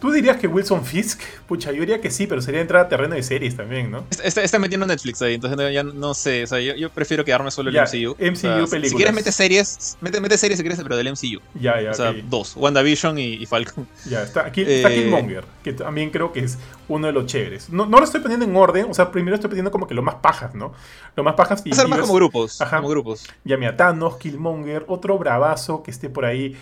¿Tú 0.00 0.10
dirías 0.10 0.38
que 0.38 0.46
Wilson 0.46 0.84
Fisk? 0.84 1.20
Pucha, 1.46 1.72
yo 1.72 1.80
diría 1.80 2.00
que 2.00 2.10
sí, 2.10 2.26
pero 2.26 2.40
sería 2.40 2.62
entrar 2.62 2.86
a 2.86 2.88
terreno 2.88 3.14
de 3.14 3.22
series 3.22 3.54
también, 3.54 3.90
¿no? 3.90 4.04
Está, 4.22 4.42
está 4.42 4.58
metiendo 4.58 4.86
Netflix 4.86 5.20
ahí, 5.20 5.34
entonces 5.34 5.72
ya 5.74 5.82
no 5.82 6.14
sé. 6.14 6.44
O 6.44 6.46
sea, 6.46 6.58
yo, 6.58 6.74
yo 6.74 6.88
prefiero 6.90 7.24
quedarme 7.24 7.50
solo 7.50 7.68
en 7.68 7.74
Ya, 7.74 7.84
el 7.84 8.08
MCU. 8.08 8.16
MCU 8.18 8.32
O 8.32 8.34
sea, 8.34 8.54
películas. 8.54 8.88
Si 8.88 8.96
quieres, 8.96 9.14
mete 9.14 9.30
series. 9.30 9.98
Mete, 10.00 10.20
mete 10.20 10.38
series 10.38 10.58
si 10.58 10.62
quieres, 10.62 10.80
pero 10.82 10.96
del 10.96 11.12
MCU. 11.12 11.40
Ya, 11.54 11.80
ya, 11.82 11.90
O 11.90 11.94
sea, 11.94 12.14
dos: 12.24 12.56
WandaVision 12.56 13.18
y, 13.18 13.34
y 13.34 13.46
Falcon. 13.46 13.86
Ya, 14.06 14.22
está, 14.22 14.46
aquí, 14.46 14.62
está 14.62 14.90
Eh, 14.90 15.02
Killmonger, 15.02 15.44
que 15.62 15.74
también 15.74 16.10
creo 16.10 16.32
que 16.32 16.40
es 16.40 16.58
uno 16.88 17.06
de 17.06 17.12
los 17.12 17.26
chéveres. 17.26 17.68
No, 17.68 17.84
no 17.84 17.98
lo 17.98 18.04
estoy 18.04 18.20
poniendo 18.20 18.46
en 18.46 18.56
orden, 18.56 18.86
o 18.88 18.94
sea, 18.94 19.10
primero 19.12 19.34
estoy 19.34 19.48
poniendo 19.48 19.70
como 19.70 19.86
que 19.86 19.94
lo 19.94 20.02
más 20.02 20.16
pajas, 20.16 20.54
¿no? 20.54 20.72
Lo 21.14 21.24
más 21.24 21.34
pajas 21.34 21.60
y 21.66 21.72
ser 21.74 21.88
más 21.88 22.00
como 22.00 22.14
grupos. 22.14 22.60
Ajá. 22.60 22.78
Como 22.78 22.88
grupos. 22.88 23.26
Llame 23.44 23.66
a 23.66 23.76
Thanos, 23.76 24.16
Killmonger, 24.16 24.84
otro 24.88 25.18
bravazo 25.18 25.82
que 25.82 25.90
esté 25.90 26.08
por 26.08 26.24
ahí. 26.24 26.56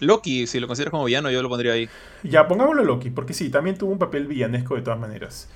Loki, 0.00 0.46
si 0.46 0.60
lo 0.60 0.66
consideras 0.66 0.90
como 0.90 1.04
villano, 1.04 1.30
yo 1.30 1.42
lo 1.42 1.48
pondría 1.48 1.72
ahí. 1.72 1.88
Ya, 2.22 2.46
pongámoslo 2.48 2.84
Loki, 2.84 3.10
porque 3.10 3.34
sí, 3.34 3.50
también 3.50 3.76
tuvo 3.76 3.92
un 3.92 3.98
papel 3.98 4.26
villanesco 4.26 4.74
de 4.74 4.82
todas 4.82 4.98
maneras. 4.98 5.48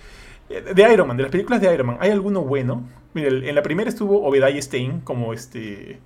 Eh, 0.48 0.62
De 0.74 0.92
Iron 0.92 1.08
Man, 1.08 1.16
de 1.16 1.24
las 1.24 1.32
películas 1.32 1.60
de 1.60 1.72
Iron 1.72 1.86
Man, 1.86 1.96
¿hay 2.00 2.10
alguno 2.10 2.42
bueno? 2.42 2.88
Mira, 3.14 3.28
en 3.28 3.54
la 3.54 3.62
primera 3.62 3.88
estuvo 3.90 4.26
Obadiah 4.26 4.60
Stein 4.60 5.00
como 5.00 5.32
este 5.32 5.98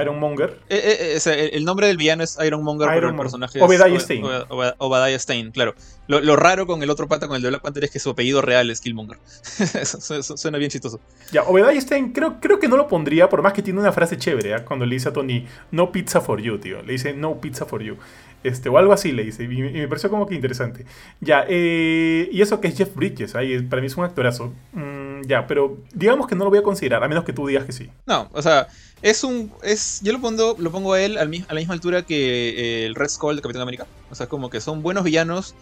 Iron 0.00 0.18
Monger. 0.18 0.58
Eh, 0.68 0.80
eh, 1.16 1.18
eh, 1.24 1.50
el, 1.52 1.64
nombre 1.64 1.86
del 1.86 1.96
villano 1.96 2.22
es 2.24 2.38
Iron 2.44 2.62
Monger, 2.62 2.88
pero 2.88 2.98
Iron 3.08 3.14
el 3.14 3.20
personaje 3.20 3.58
es 3.58 3.64
Obadiah. 3.64 3.84
Ob- 3.86 4.46
Ob- 4.48 4.74
Obadiah 4.78 5.18
Stane, 5.18 5.50
claro. 5.52 5.74
Lo, 6.08 6.20
lo 6.20 6.34
raro 6.36 6.66
con 6.66 6.82
el 6.82 6.90
otro 6.90 7.08
pata, 7.08 7.26
con 7.28 7.36
el 7.36 7.42
de 7.42 7.48
Black 7.50 7.62
Panther, 7.62 7.84
es 7.84 7.90
que 7.90 7.98
su 7.98 8.10
apellido 8.10 8.40
real 8.42 8.70
es 8.70 8.80
Killmonger. 8.80 9.18
Eso 9.58 10.36
suena 10.36 10.58
bien 10.58 10.70
chistoso. 10.70 11.00
Ya, 11.30 11.42
Obadiah 11.44 11.80
Stein 11.80 12.12
creo, 12.12 12.40
creo 12.40 12.58
que 12.58 12.68
no 12.68 12.76
lo 12.76 12.88
pondría, 12.88 13.28
por 13.28 13.42
más 13.42 13.52
que 13.52 13.62
tiene 13.62 13.78
una 13.80 13.92
frase 13.92 14.16
chévere, 14.16 14.54
¿ah? 14.54 14.64
cuando 14.64 14.86
le 14.86 14.94
dice 14.94 15.08
a 15.10 15.12
Tony, 15.12 15.46
no 15.70 15.92
pizza 15.92 16.20
for 16.20 16.40
you, 16.40 16.58
tío. 16.58 16.82
Le 16.82 16.92
dice, 16.92 17.12
no 17.12 17.40
pizza 17.40 17.66
for 17.66 17.82
you. 17.82 17.96
Este, 18.44 18.68
o 18.68 18.76
algo 18.76 18.92
así 18.92 19.12
le 19.12 19.22
dice, 19.22 19.44
y, 19.44 19.48
me- 19.48 19.68
y 19.70 19.72
me 19.74 19.86
pareció 19.88 20.10
como 20.10 20.26
que 20.26 20.34
interesante. 20.34 20.84
Ya, 21.20 21.44
eh, 21.48 22.28
y 22.32 22.42
eso 22.42 22.60
que 22.60 22.68
es 22.68 22.76
Jeff 22.76 22.94
Bridges, 22.94 23.36
ahí, 23.36 23.60
para 23.62 23.80
mí 23.80 23.86
es 23.86 23.96
un 23.96 24.04
actorazo. 24.04 24.52
Mm, 24.72 25.22
ya, 25.28 25.46
pero 25.46 25.78
digamos 25.94 26.26
que 26.26 26.34
no 26.34 26.42
lo 26.44 26.50
voy 26.50 26.58
a 26.58 26.62
considerar, 26.62 27.04
a 27.04 27.08
menos 27.08 27.22
que 27.24 27.32
tú 27.32 27.46
digas 27.46 27.64
que 27.64 27.72
sí. 27.72 27.88
No, 28.06 28.28
o 28.32 28.42
sea, 28.42 28.66
es 29.02 29.24
un. 29.24 29.52
es 29.62 30.00
Yo 30.02 30.12
lo 30.12 30.20
pongo, 30.20 30.56
lo 30.58 30.70
pongo 30.70 30.94
a 30.94 31.00
él 31.00 31.18
a 31.18 31.24
la 31.24 31.60
misma 31.60 31.74
altura 31.74 32.02
que 32.02 32.48
eh, 32.50 32.86
el 32.86 32.94
Red 32.94 33.08
Skull 33.08 33.36
de 33.36 33.42
Capitán 33.42 33.62
América. 33.62 33.86
O 34.10 34.14
sea, 34.14 34.28
como 34.28 34.48
que 34.48 34.60
son 34.60 34.82
buenos 34.82 35.04
villanos 35.04 35.54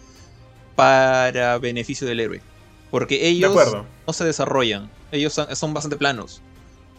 para 0.75 1.57
beneficio 1.57 2.07
del 2.07 2.19
héroe. 2.19 2.41
Porque 2.91 3.27
ellos 3.27 3.55
no 4.05 4.13
se 4.13 4.25
desarrollan. 4.25 4.89
Ellos 5.11 5.33
son, 5.53 5.73
bastante 5.73 5.97
planos. 5.97 6.41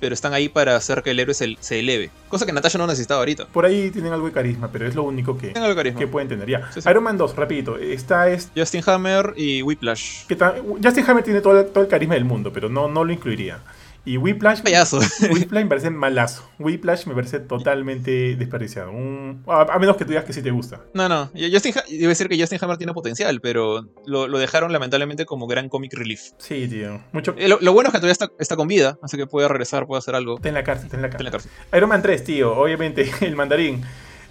Pero 0.01 0.15
están 0.15 0.35
ahí 0.35 0.49
para 0.49 0.75
hacer 0.75 1.03
que 1.03 1.11
el 1.11 1.21
héroe 1.21 1.35
se, 1.35 1.57
se 1.61 1.79
eleve. 1.79 2.11
Cosa 2.29 2.45
que 2.45 2.53
Natasha 2.53 2.77
no 2.77 2.89
necesitaba 2.89 3.21
ahorita. 3.21 3.47
Por 3.47 3.65
ahí 3.65 3.91
tienen 3.91 4.13
algo 4.13 4.27
de 4.27 4.33
carisma, 4.33 4.69
pero 4.73 4.89
es 4.89 4.97
lo 4.97 5.05
único 5.05 5.39
que, 5.39 5.53
que 5.97 6.07
pueden 6.09 6.29
tener. 6.29 6.49
Ya, 6.49 6.73
Sí, 6.73 6.81
sí. 6.81 6.91
Iron 6.91 7.05
Man 7.05 7.17
2, 7.17 7.37
rapidito. 7.37 7.79
Está 7.79 8.29
este... 8.29 8.59
Justin 8.59 8.83
Hammer 8.87 9.35
y 9.37 9.63
Whiplash. 9.63 10.27
Que 10.27 10.37
Justin 10.83 11.05
Hammer 11.07 11.23
tiene 11.23 11.41
todo 11.41 11.61
el, 11.61 11.67
todo 11.67 11.85
el 11.85 11.89
carisma 11.89 12.15
del 12.15 12.25
mundo, 12.25 12.53
pero 12.53 12.69
no, 12.69 12.89
no 12.89 13.05
lo 13.05 13.13
incluiría. 13.13 13.61
Y 14.05 14.17
Whiplash... 14.17 14.63
Payaso. 14.63 14.99
Whiplash 15.31 15.63
me 15.63 15.67
parece 15.69 15.89
malazo. 15.91 16.43
Whiplash 16.59 17.07
me 17.07 17.15
parece 17.15 17.39
totalmente 17.39 18.35
desperdiciado. 18.35 18.91
Un- 18.91 19.45
a, 19.47 19.61
a 19.63 19.79
menos 19.79 19.97
que 19.97 20.05
tú 20.05 20.11
digas 20.11 20.25
que 20.25 20.33
sí 20.33 20.43
te 20.43 20.51
gusta. 20.51 20.81
No, 20.93 21.09
no. 21.09 21.31
yo- 21.35 21.49
Justin, 21.53 21.75
a 21.79 22.09
decir 22.09 22.29
que 22.29 22.37
Justin 22.39 22.59
Hammer 22.61 22.79
tiene 22.79 22.93
potencial, 22.95 23.41
pero 23.41 23.87
lo, 24.07 24.27
lo 24.27 24.39
dejaron 24.39 24.73
lamentablemente 24.73 25.25
como 25.25 25.47
gran 25.47 25.69
comic 25.69 25.95
relief. 25.95 26.21
Sí, 26.39 26.67
tío. 26.69 27.01
Mucho... 27.13 27.35
Eh, 27.39 27.47
lo, 27.49 27.59
lo 27.61 27.73
bueno 27.73 27.89
es 27.91 27.93
que 27.93 27.99
todavía 27.99 28.13
está, 28.13 28.29
está 28.41 28.57
con 28.57 28.67
vida, 28.67 28.99
así 29.03 29.17
que 29.17 29.27
puede 29.29 29.47
regresar, 29.47 29.87
puede 29.87 30.01
hacer 30.01 30.17
algo. 30.17 30.35
Está 30.37 30.49
en 30.49 30.55
la 30.55 30.65
cárcel, 30.65 30.87
está 30.87 30.97
en 30.97 31.03
la 31.03 31.09
Está 31.09 31.23
en 31.23 31.31
cárcel. 31.31 31.51
la 31.53 31.59
cárcel. 31.61 31.79
Iron 31.79 31.89
Man 31.89 32.03
3, 32.03 32.25
tío. 32.25 32.57
Obviamente, 32.57 33.09
el 33.21 33.37
mandarín. 33.37 33.83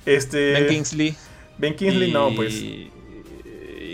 Este... 0.06 0.52
Ben 0.54 0.68
Kingsley. 0.68 1.16
Ben 1.58 1.76
Kingsley, 1.76 2.10
y- 2.10 2.14
no, 2.14 2.30
pues. 2.36 2.62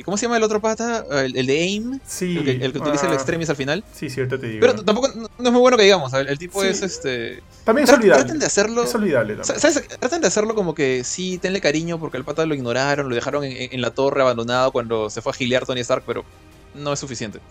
¿Cómo 0.07 0.15
se 0.15 0.25
llama 0.25 0.37
el 0.37 0.43
otro 0.43 0.61
pata? 0.61 1.03
El, 1.11 1.35
el 1.35 1.45
de 1.47 1.59
AIM. 1.59 1.99
Sí. 2.07 2.37
El 2.37 2.45
que, 2.45 2.51
el 2.65 2.71
que 2.71 2.79
utiliza 2.79 3.07
el 3.07 3.11
ah, 3.11 3.15
extremis 3.15 3.49
al 3.49 3.57
final. 3.57 3.83
Sí, 3.93 4.09
cierto 4.09 4.39
te 4.39 4.47
digo. 4.47 4.61
Pero 4.61 4.81
tampoco 4.81 5.09
no, 5.09 5.27
no 5.37 5.45
es 5.49 5.51
muy 5.51 5.59
bueno 5.59 5.75
que 5.75 5.83
digamos. 5.83 6.13
El, 6.13 6.29
el 6.29 6.37
tipo 6.37 6.61
Sí. 6.61 6.69
es 6.69 6.81
este. 6.81 7.43
También 7.65 7.85
es 7.89 7.93
olvidable. 7.93 8.23
Traten 8.23 8.39
de 8.39 8.45
hacerlo. 8.45 8.83
Es 8.83 8.95
olvidable 8.95 9.35
también. 9.35 9.59
¿Sabes? 9.59 9.85
Tratan 9.99 10.21
de 10.21 10.27
hacerlo 10.27 10.55
como 10.55 10.73
que 10.73 11.03
sí, 11.03 11.39
tenle 11.39 11.59
cariño 11.59 11.99
porque 11.99 12.15
el 12.15 12.23
pata 12.23 12.45
lo 12.45 12.55
ignoraron, 12.55 13.09
lo 13.09 13.15
dejaron 13.15 13.43
en, 13.43 13.73
en 13.73 13.81
la 13.81 13.91
torre 13.91 14.21
abandonado 14.21 14.71
cuando 14.71 15.09
se 15.09 15.21
fue 15.21 15.31
a 15.31 15.35
gilear 15.35 15.65
Tony 15.65 15.81
Stark, 15.81 16.03
pero 16.07 16.23
no 16.73 16.93
es 16.93 16.99
suficiente. 17.01 17.41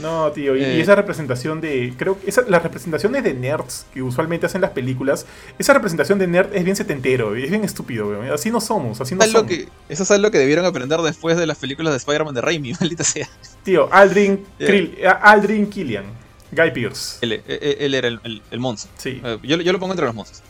No, 0.00 0.30
tío, 0.32 0.56
y, 0.56 0.60
y 0.60 0.64
Eh. 0.64 0.80
esa 0.80 0.94
representación 0.94 1.60
de. 1.60 1.92
Creo 1.98 2.18
que 2.20 2.28
esa- 2.30 2.42
las 2.48 2.62
representaciones 2.62 3.22
de 3.24 3.34
nerds 3.34 3.86
que 3.92 4.02
usualmente 4.02 4.46
hacen 4.46 4.60
las 4.60 4.70
películas, 4.70 5.26
esa 5.58 5.72
representación 5.74 6.18
de 6.18 6.26
nerd 6.26 6.54
es 6.54 6.64
bien 6.64 6.76
setentero, 6.76 7.34
es 7.36 7.50
bien 7.50 7.64
estúpido, 7.64 8.08
weón. 8.08 8.30
Así 8.30 8.50
no 8.50 8.60
somos, 8.60 9.00
así 9.00 9.14
no 9.14 9.22
somos. 9.24 9.46
que, 9.48 9.68
eso 9.88 10.02
es 10.02 10.10
algo 10.10 10.30
que 10.30 10.38
debieron 10.38 10.64
aprender 10.64 11.00
después 11.00 11.36
de 11.36 11.46
las 11.46 11.58
películas 11.58 11.92
de 11.92 11.98
Spider-Man 11.98 12.34
de 12.34 12.40
Raimi, 12.40 12.72
maldita 12.80 13.04
sea. 13.04 13.28
Tío, 13.62 13.92
Aldrin, 13.92 14.44
Yeah. 14.58 14.68
Krill- 14.68 15.06
a- 15.06 15.10
Aldrin 15.32 15.68
Killian, 15.68 16.04
Guy 16.52 16.70
Pierce. 16.72 17.18
Él, 17.20 17.32
él- 17.46 17.76
él 17.80 17.94
era 17.94 18.08
el, 18.08 18.20
el, 18.24 18.42
el 18.50 18.60
monstruo. 18.60 18.92
Sí, 18.96 19.20
Eh, 19.22 19.38
Yo, 19.42 19.56
yo 19.58 19.72
lo 19.72 19.78
pongo 19.78 19.92
entre 19.92 20.06
los 20.06 20.14
monstruos. 20.14 20.42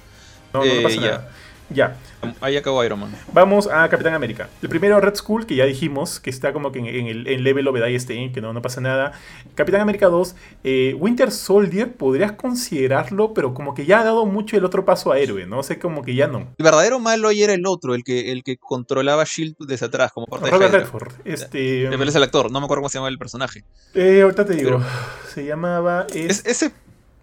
no, 0.53 0.61
no, 0.61 0.67
no 0.67 0.73
eh, 0.73 0.83
pasa 0.83 0.97
nada. 1.01 1.11
Ya, 1.11 1.29
Ahí 2.41 2.57
acabó 2.57 2.85
Iron 2.85 3.01
Man. 3.01 3.15
vamos 3.33 3.67
a 3.69 3.89
Capitán 3.89 4.13
América. 4.15 4.49
El 4.61 4.69
primero, 4.69 5.01
Red 5.01 5.15
Skull, 5.15 5.47
que 5.47 5.55
ya 5.55 5.65
dijimos, 5.65 6.19
que 6.21 6.29
está 6.31 6.53
como 6.53 6.73
que 6.73 6.81
en, 6.81 6.87
en 6.87 7.07
el 7.07 7.27
en 7.29 7.45
level 7.45 7.69
Obadiah 7.69 7.99
Stein, 7.99 8.33
que 8.33 8.41
no, 8.41 8.53
no 8.53 8.61
pasa 8.61 8.81
nada. 8.81 9.13
Capitán 9.55 9.81
América 9.81 10.07
2, 10.09 10.35
eh, 10.65 10.95
Winter 10.99 11.31
Soldier, 11.31 11.93
podrías 11.93 12.33
considerarlo, 12.33 13.33
pero 13.35 13.55
como 13.55 13.75
que 13.75 13.87
ya 13.87 14.01
ha 14.01 14.05
dado 14.05 14.27
mucho 14.27 14.57
el 14.57 14.65
otro 14.65 14.85
paso 14.85 15.13
a 15.13 15.19
héroe, 15.19 15.47
¿no? 15.47 15.61
O 15.61 15.63
sea, 15.63 15.79
como 15.79 16.03
que 16.03 16.15
ya 16.15 16.27
no. 16.29 16.41
El 16.59 16.65
verdadero 16.65 16.99
malo 16.99 17.29
ahí 17.29 17.43
era 17.43 17.55
el 17.55 17.67
otro, 17.67 17.95
el 17.95 18.05
que, 18.05 18.33
el 18.33 18.43
que 18.43 18.57
controlaba 18.57 19.25
Shield 19.25 19.57
desde 19.61 19.87
atrás, 19.87 20.13
como 20.13 20.27
parte 20.27 20.47
de 20.47 20.51
Robert 20.51 20.71
Hydra. 20.73 20.81
Redford. 20.81 21.13
Este, 21.25 21.85
Él 21.87 22.09
es 22.09 22.15
el 22.15 22.23
actor, 22.23 22.51
no 22.51 22.61
me 22.61 22.65
acuerdo 22.65 22.83
cómo 22.83 22.89
se 22.89 22.99
llama 22.99 23.09
el 23.09 23.19
personaje. 23.19 23.65
eh, 23.95 24.23
ahorita 24.23 24.45
te 24.45 24.55
digo. 24.55 24.71
Pero- 24.79 24.85
se 25.33 25.45
llamaba. 25.45 26.07
es- 26.13 26.41
Es- 26.45 26.47
ese, 26.47 26.73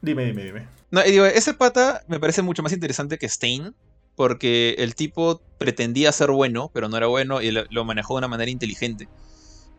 Dime, 0.01 0.25
dime, 0.25 0.43
dime. 0.43 0.67
no, 0.91 1.03
y 1.05 1.11
digo, 1.11 1.25
ese 1.25 1.53
pata 1.53 2.03
me 2.07 2.19
parece 2.19 2.41
mucho 2.41 2.61
más 2.63 2.71
interesante 2.71 3.17
que 3.17 3.25
Stain, 3.27 3.73
porque 4.17 4.75
el 4.79 4.95
tipo 4.95 5.41
pretendía 5.59 6.11
ser 6.11 6.31
bueno, 6.31 6.71
pero 6.73 6.89
no 6.89 6.97
era 6.97 7.05
bueno 7.05 7.39
y 7.39 7.51
lo, 7.51 7.85
manejó 7.85 8.15
de 8.15 8.17
una 8.17 8.27
manera 8.27 8.49
inteligente. 8.49 9.07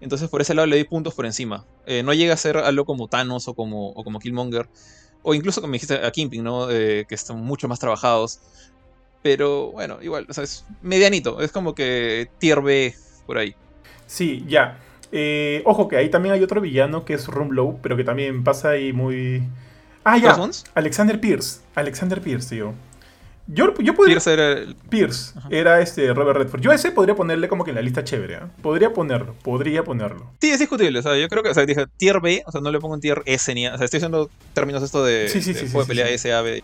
Entonces 0.01 0.31
por 0.31 0.41
ese 0.41 0.55
lado 0.55 0.67
le 0.67 0.77
di 0.77 0.85
puntos 0.85 1.13
por 1.13 1.27
encima. 1.27 1.67
Eh, 1.87 2.05
no 2.05 2.15
llega 2.15 2.35
a 2.35 2.37
ser 2.37 2.57
algo 2.57 2.85
como 2.85 3.09
Thanos 3.09 3.49
o 3.49 3.55
como, 3.55 3.91
o 3.91 4.05
como 4.05 4.21
Killmonger, 4.21 4.69
o 5.23 5.35
incluso 5.35 5.61
como 5.61 5.73
dijiste 5.73 5.95
a 6.07 6.11
Kingpin, 6.13 6.45
¿no? 6.45 6.71
Eh, 6.71 7.05
que 7.09 7.17
están 7.17 7.43
mucho 7.43 7.67
más 7.67 7.81
trabajados. 7.81 8.39
Pero 9.23 9.73
bueno, 9.73 9.99
igual, 10.01 10.25
o 10.29 10.33
sea, 10.33 10.45
es 10.45 10.65
medianito, 10.83 11.43
es 11.43 11.51
como 11.51 11.75
que 11.75 12.31
tier 12.39 12.63
B 12.63 12.95
por 13.27 13.39
ahí. 13.39 13.57
Sí, 14.07 14.45
ya. 14.47 14.79
Eh, 15.11 15.63
ojo 15.65 15.89
que 15.89 15.97
ahí 15.97 16.11
también 16.11 16.33
hay 16.33 16.45
otro 16.45 16.61
villano 16.61 17.05
que 17.05 17.15
es 17.15 17.27
Rumlow, 17.27 17.81
pero 17.83 17.97
que 17.97 18.05
también 18.05 18.45
pasa 18.45 18.71
ahí 18.71 18.93
muy. 18.93 19.43
Ah, 20.05 20.17
ya. 20.17 20.39
Alexander 20.75 21.21
Pierce. 21.21 21.61
Alexander 21.75 22.21
Pierce, 22.21 22.51
tío. 22.51 22.75
Yo, 23.51 23.73
yo 23.79 23.95
podría. 23.95 24.15
Pierce 24.17 24.33
era 24.35 24.53
el- 24.53 24.77
Pierce. 24.91 25.33
Ajá. 25.39 25.49
Era 25.51 25.81
este 25.81 26.13
Robert 26.13 26.39
Redford. 26.39 26.61
Yo 26.61 26.71
a 26.71 26.75
ese 26.75 26.91
podría 26.93 27.15
ponerle 27.17 27.49
como 27.49 27.65
que 27.65 27.71
en 27.71 27.77
la 27.77 27.83
lista 27.83 28.05
chévere. 28.05 28.35
¿eh? 28.35 28.41
Podría 28.63 28.93
ponerlo. 28.93 29.35
Podría 29.43 29.83
ponerlo. 29.85 30.31
Sí, 30.41 30.51
es 30.51 30.59
discutible. 30.59 30.99
O 30.99 31.03
sea, 31.03 31.17
yo 31.17 31.29
creo 31.29 31.43
que, 31.43 31.49
o 31.49 31.55
sea, 31.55 31.65
dije 31.65 31.87
tier 31.97 32.21
B, 32.21 32.43
o 32.47 32.53
sea, 32.53 32.61
no 32.61 32.71
le 32.71 32.79
pongo 32.79 32.95
un 32.95 33.01
tier 33.01 33.23
S 33.25 33.53
ni. 33.55 33.67
a- 33.67 33.75
O 33.75 33.79
sea, 33.79 33.87
estoy 33.87 33.99
usando 33.99 34.29
términos 34.53 34.83
esto 34.83 35.03
de, 35.05 35.29
Sí, 35.31 35.41
sí, 35.41 35.55
de 35.55 35.61
sí, 35.61 35.67
juego 35.67 35.83
sí, 35.85 35.89
de 35.89 35.95
pelea. 36.03 36.09
S, 36.15 36.33
A, 36.33 36.43
B. 36.43 36.63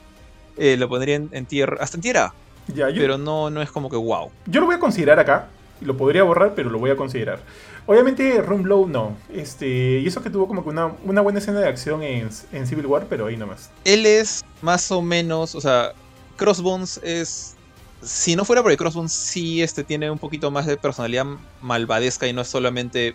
Eh, 0.59 0.77
lo 0.77 0.89
pondría 0.89 1.17
en, 1.17 1.31
en 1.33 1.47
tier. 1.47 1.79
Hasta 1.81 1.97
en 1.97 2.03
tier 2.03 2.19
A. 2.19 2.35
Ya, 2.69 2.89
yo, 2.91 3.01
Pero 3.01 3.19
no, 3.19 3.49
no 3.51 3.63
es 3.63 3.71
como 3.71 3.89
que 3.91 3.97
wow. 3.97 4.31
Yo 4.47 4.61
lo 4.61 4.67
voy 4.67 4.77
a 4.77 4.79
considerar 4.79 5.19
acá. 5.19 5.49
Lo 5.81 5.97
podría 5.97 6.23
borrar, 6.23 6.53
pero 6.55 6.71
lo 6.71 6.79
voy 6.79 6.91
a 6.91 6.97
considerar. 6.97 7.41
Obviamente, 7.87 8.41
Rumlow 8.41 8.89
no. 8.89 9.17
Este, 9.35 9.99
y 10.01 10.07
eso 10.07 10.23
que 10.23 10.31
tuvo 10.31 10.47
como 10.49 10.63
que 10.63 10.71
una, 10.71 10.93
una 11.05 11.21
buena 11.21 11.39
escena 11.41 11.61
de 11.61 11.69
acción 11.69 12.03
en, 12.03 12.29
en 12.53 12.67
Civil 12.67 12.87
War, 12.87 13.07
pero 13.09 13.27
ahí 13.27 13.37
nomás. 13.37 13.71
Él 13.85 14.07
es 14.07 14.45
más 14.63 14.91
o 14.93 15.03
menos. 15.03 15.55
O 15.55 15.61
sea, 15.61 15.93
Crossbones 16.37 17.01
es. 17.03 17.55
Si 18.03 18.37
no 18.37 18.45
fuera 18.45 18.63
por 18.63 18.71
el 18.71 18.77
Crossbones, 18.77 19.13
sí 19.13 19.63
este, 19.63 19.83
tiene 19.83 20.11
un 20.11 20.19
poquito 20.19 20.51
más 20.51 20.67
de 20.67 20.77
personalidad 20.77 21.25
malvadesca 21.63 22.27
y 22.27 22.33
no 22.35 22.43
es 22.43 22.49
solamente 22.49 23.15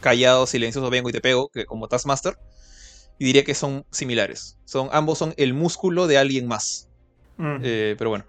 callado, 0.00 0.46
silencioso, 0.46 0.90
vengo 0.90 1.08
y 1.08 1.12
te 1.12 1.20
pego, 1.20 1.48
que 1.48 1.64
como 1.64 1.88
Taskmaster. 1.88 2.36
Y 3.18 3.24
diría 3.24 3.42
que 3.44 3.54
son 3.54 3.84
similares. 3.90 4.58
Son, 4.64 4.88
ambos 4.92 5.18
son 5.18 5.34
el 5.38 5.54
músculo 5.54 6.06
de 6.06 6.18
alguien 6.18 6.46
más. 6.46 6.88
Mm, 7.38 7.56
Eh, 7.62 7.94
pero 7.98 8.10
bueno. 8.10 8.24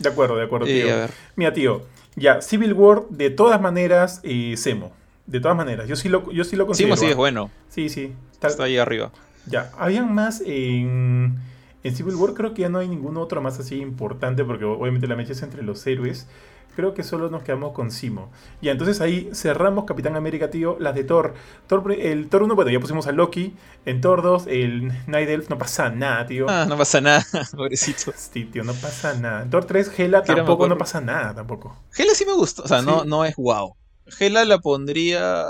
de 0.00 0.08
acuerdo, 0.08 0.36
de 0.36 0.44
acuerdo, 0.44 0.66
Eh, 0.66 0.82
tío. 0.82 1.16
Mira, 1.36 1.52
tío. 1.52 1.82
Ya, 2.16 2.42
Civil 2.42 2.72
War, 2.74 3.04
de 3.10 3.30
todas 3.30 3.60
maneras, 3.60 4.20
eh, 4.22 4.54
Semo. 4.56 4.92
De 5.26 5.40
todas 5.40 5.56
maneras. 5.56 5.88
Yo 5.88 5.96
sí 5.96 6.08
lo, 6.08 6.30
yo 6.32 6.44
sí 6.44 6.56
lo 6.56 6.66
considero. 6.66 6.94
Simo 6.96 7.00
sí 7.00 7.06
¿ah? 7.06 7.10
es 7.10 7.16
bueno. 7.16 7.50
Sí, 7.70 7.88
sí. 7.88 8.12
Tal- 8.40 8.50
Está 8.50 8.64
ahí 8.64 8.76
arriba. 8.76 9.12
Ya, 9.46 9.70
habían 9.78 10.12
más 10.14 10.42
en, 10.44 11.38
en 11.84 11.94
Civil 11.94 12.16
War, 12.16 12.34
creo 12.34 12.54
que 12.54 12.62
ya 12.62 12.68
no 12.68 12.78
hay 12.78 12.88
ningún 12.88 13.16
otro 13.16 13.40
más 13.40 13.60
así 13.60 13.76
importante, 13.80 14.44
porque 14.44 14.64
obviamente 14.64 15.06
la 15.06 15.14
mecha 15.16 15.32
es 15.32 15.42
entre 15.42 15.62
los 15.62 15.86
héroes. 15.86 16.26
Creo 16.74 16.92
que 16.92 17.04
solo 17.04 17.30
nos 17.30 17.44
quedamos 17.44 17.72
con 17.72 17.92
Simo. 17.92 18.32
Ya, 18.60 18.72
entonces 18.72 19.00
ahí 19.00 19.30
cerramos 19.32 19.84
Capitán 19.84 20.16
América, 20.16 20.50
tío. 20.50 20.76
Las 20.80 20.96
de 20.96 21.04
Thor. 21.04 21.34
Thor 21.68 21.92
el 21.92 22.28
Thor 22.28 22.42
1, 22.42 22.56
bueno, 22.56 22.70
ya 22.72 22.80
pusimos 22.80 23.06
a 23.06 23.12
Loki. 23.12 23.54
En 23.86 24.00
Thor 24.00 24.22
2, 24.22 24.48
el 24.48 24.88
Night 25.06 25.28
Elf, 25.28 25.50
no 25.50 25.56
pasa 25.56 25.90
nada, 25.90 26.26
tío. 26.26 26.46
Ah, 26.48 26.66
no 26.68 26.76
pasa 26.76 27.00
nada, 27.00 27.24
pobrecito. 27.56 28.12
Sí, 28.16 28.46
tío, 28.46 28.64
no 28.64 28.72
pasa 28.72 29.14
nada. 29.14 29.42
En 29.42 29.50
Thor 29.50 29.66
3, 29.66 30.00
Hela 30.00 30.24
tampoco, 30.24 30.66
no 30.66 30.76
pasa 30.76 31.00
nada, 31.00 31.32
tampoco. 31.32 31.76
Hela 31.96 32.12
sí 32.14 32.24
me 32.26 32.32
gustó. 32.32 32.64
O 32.64 32.66
sea, 32.68 32.82
no, 32.82 33.02
Sí. 33.02 33.08
no 33.08 33.24
es 33.24 33.36
wow. 33.36 33.76
Hela 34.18 34.44
la 34.44 34.58
pondría 34.58 35.44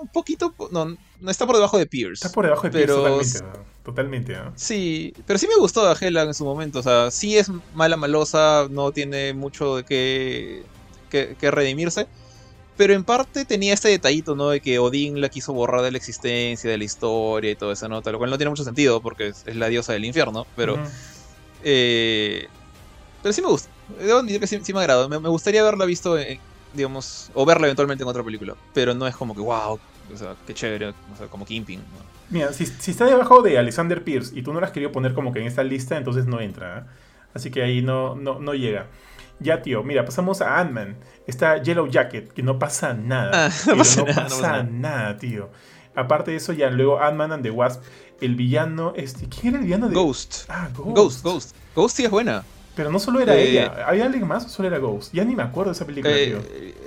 un 0.00 0.08
poquito, 0.08 0.54
no, 0.72 0.86
no 1.20 1.30
está 1.30 1.46
por 1.46 1.54
debajo 1.54 1.78
de 1.78 1.86
Pierce. 1.86 2.26
Está 2.26 2.34
por 2.34 2.44
debajo 2.44 2.64
de 2.64 2.70
pero... 2.70 3.04
Pierce 3.14 3.38
totalmente. 3.38 3.65
Totalmente, 3.86 4.32
¿eh? 4.32 4.38
Sí, 4.56 5.12
pero 5.28 5.38
sí 5.38 5.46
me 5.46 5.54
gustó 5.54 5.86
a 5.88 5.96
Hela 5.98 6.22
en 6.24 6.34
su 6.34 6.44
momento. 6.44 6.80
O 6.80 6.82
sea, 6.82 7.12
sí 7.12 7.38
es 7.38 7.48
mala 7.72 7.96
malosa, 7.96 8.66
no 8.68 8.90
tiene 8.90 9.32
mucho 9.32 9.76
de 9.76 9.84
qué, 9.84 10.64
que, 11.08 11.36
que 11.38 11.50
redimirse. 11.52 12.08
Pero 12.76 12.94
en 12.94 13.04
parte 13.04 13.44
tenía 13.44 13.74
este 13.74 13.88
detallito, 13.88 14.34
¿no? 14.34 14.48
De 14.50 14.60
que 14.60 14.80
Odín 14.80 15.20
la 15.20 15.28
quiso 15.28 15.52
borrar 15.52 15.82
de 15.82 15.92
la 15.92 15.98
existencia, 15.98 16.68
de 16.68 16.78
la 16.78 16.82
historia 16.84 17.52
y 17.52 17.54
todo 17.54 17.70
eso, 17.70 17.88
¿no? 17.88 18.02
Lo 18.04 18.18
cual 18.18 18.28
no 18.28 18.36
tiene 18.38 18.50
mucho 18.50 18.64
sentido 18.64 19.00
porque 19.00 19.28
es, 19.28 19.44
es 19.46 19.54
la 19.54 19.68
diosa 19.68 19.92
del 19.92 20.04
infierno. 20.04 20.48
Pero. 20.56 20.76
Eh, 21.62 22.48
pero 23.22 23.32
sí 23.32 23.40
me 23.40 23.48
gusta. 23.48 23.70
Debo 24.00 24.18
admitir 24.18 24.40
que 24.40 24.48
sí, 24.48 24.58
sí 24.64 24.72
me 24.74 24.80
agrada. 24.80 25.06
Me, 25.08 25.20
me 25.20 25.28
gustaría 25.28 25.60
haberla 25.60 25.84
visto, 25.84 26.18
en- 26.18 26.40
digamos, 26.74 27.30
o 27.34 27.46
verla 27.46 27.66
eventualmente 27.68 28.02
en 28.02 28.08
otra 28.08 28.24
película. 28.24 28.56
Pero 28.74 28.94
no 28.94 29.06
es 29.06 29.14
como 29.14 29.32
que, 29.32 29.40
wow, 29.42 29.78
o 30.12 30.16
sea, 30.16 30.34
qué 30.46 30.54
chévere, 30.54 30.88
o 30.88 31.16
sea, 31.16 31.26
como 31.28 31.44
Kimping. 31.44 31.78
¿no? 31.78 31.84
Mira, 32.30 32.52
si, 32.52 32.66
si 32.66 32.90
está 32.90 33.04
debajo 33.04 33.42
de 33.42 33.58
Alexander 33.58 34.02
Pierce 34.02 34.32
y 34.36 34.42
tú 34.42 34.52
no 34.52 34.60
la 34.60 34.66
has 34.66 34.72
querido 34.72 34.90
poner 34.92 35.14
como 35.14 35.32
que 35.32 35.40
en 35.40 35.46
esta 35.46 35.62
lista, 35.62 35.96
entonces 35.96 36.26
no 36.26 36.40
entra. 36.40 36.78
¿eh? 36.78 36.82
Así 37.34 37.50
que 37.50 37.62
ahí 37.62 37.82
no, 37.82 38.14
no, 38.16 38.38
no 38.40 38.54
llega. 38.54 38.86
Ya, 39.38 39.60
tío, 39.62 39.82
mira, 39.82 40.04
pasamos 40.04 40.40
a 40.40 40.58
Ant-Man. 40.58 40.96
Está 41.26 41.62
Yellow 41.62 41.86
Jacket, 41.88 42.32
que 42.32 42.42
no 42.42 42.58
pasa 42.58 42.94
nada. 42.94 43.46
Ah, 43.46 43.50
no 43.66 43.76
pasa 43.76 44.00
no 44.00 44.06
nada, 44.06 44.22
no 44.22 44.28
pasa 44.28 44.40
pasa 44.40 44.52
nada. 44.52 44.62
nada, 44.64 45.16
tío. 45.18 45.50
Aparte 45.94 46.30
de 46.30 46.38
eso, 46.38 46.52
ya 46.52 46.70
luego 46.70 47.00
Ant-Man 47.00 47.32
and 47.32 47.42
the 47.42 47.50
Wasp. 47.50 47.82
El 48.20 48.34
villano, 48.34 48.94
este, 48.96 49.28
¿quién 49.28 49.48
era 49.48 49.58
el 49.58 49.64
villano 49.64 49.88
de 49.88 49.94
Ghost. 49.94 50.44
Ah, 50.48 50.68
Ghost. 50.74 50.96
Ghost, 50.96 51.22
Ghost. 51.22 51.56
Ghost 51.74 51.96
sí 51.96 52.04
es 52.04 52.10
buena. 52.10 52.44
Pero 52.74 52.90
no 52.90 52.98
solo 52.98 53.20
era 53.20 53.34
Eh, 53.34 53.50
ella. 53.50 53.84
¿Había 53.86 54.06
alguien 54.06 54.26
más 54.26 54.46
o 54.46 54.48
solo 54.48 54.68
era 54.68 54.78
Ghost? 54.78 55.12
Ya 55.12 55.24
ni 55.24 55.36
me 55.36 55.42
acuerdo 55.42 55.70
de 55.70 55.76
esa 55.76 55.86
película, 55.86 56.14
Eh, 56.16 56.26
tío. 56.26 56.38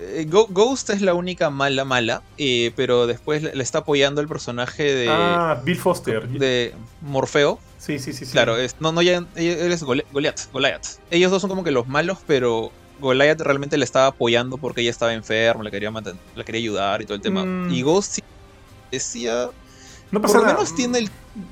Eh, 0.09 0.25
Ghost 0.27 0.89
es 0.89 1.01
la 1.01 1.13
única 1.13 1.49
mala 1.49 1.85
mala, 1.85 2.21
eh, 2.37 2.71
pero 2.75 3.07
después 3.07 3.43
le, 3.43 3.61
está 3.63 3.79
apoyando 3.79 4.21
el 4.21 4.27
personaje 4.27 4.83
de, 4.93 5.07
ah, 5.09 5.61
Bill 5.63 5.77
Foster. 5.77 6.27
de 6.27 6.73
Morfeo. 7.01 7.59
Sí, 7.77 7.97
sí, 7.99 8.11
sí. 8.13 8.25
sí. 8.25 8.31
Claro, 8.33 8.57
es, 8.57 8.75
no, 8.79 8.91
no, 8.91 9.01
ya, 9.01 9.17
él 9.35 9.71
es 9.71 9.83
Goli- 9.83 10.05
Goliath, 10.11 10.51
Goliath. 10.51 10.85
Ellos 11.11 11.31
dos 11.31 11.41
son 11.41 11.49
como 11.49 11.63
que 11.63 11.71
los 11.71 11.87
malos, 11.87 12.17
pero 12.27 12.71
Goliath 12.99 13.39
realmente 13.41 13.77
le 13.77 13.85
estaba 13.85 14.07
apoyando 14.07 14.57
porque 14.57 14.81
ella 14.81 14.89
estaba 14.91 15.13
enferma, 15.13 15.63
le 15.63 15.71
quería, 15.71 15.89
manten- 15.91 16.17
le 16.35 16.43
quería 16.43 16.59
ayudar 16.59 17.01
y 17.01 17.05
todo 17.05 17.15
el 17.15 17.21
tema. 17.21 17.45
Mm. 17.45 17.71
Y 17.71 17.81
Ghost 17.83 18.13
sí 18.15 18.23
decía, 18.91 19.49
No 20.11 20.19
por 20.19 20.23
pasa 20.23 20.37
lo 20.39 20.43
nada. 20.45 20.55
menos 20.55 20.75
tiene 20.75 20.97
el... 20.99 21.09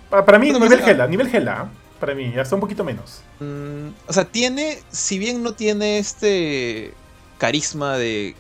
Pa- 0.09 0.25
Para 0.25 0.37
mí, 0.39 0.51
no 0.51 0.59
nivel 0.59 0.81
Gela, 0.81 1.07
nivel 1.07 1.29
Gela. 1.29 1.69
Para 1.99 2.13
mí, 2.13 2.33
hasta 2.37 2.53
un 2.55 2.61
poquito 2.61 2.83
menos. 2.83 3.21
mm, 3.39 3.87
o 4.07 4.13
sea, 4.13 4.25
tiene, 4.25 4.79
si 4.91 5.17
bien 5.17 5.41
no 5.41 5.53
tiene 5.53 5.97
este 5.97 6.93
carisma 7.37 7.97
de, 7.97 8.35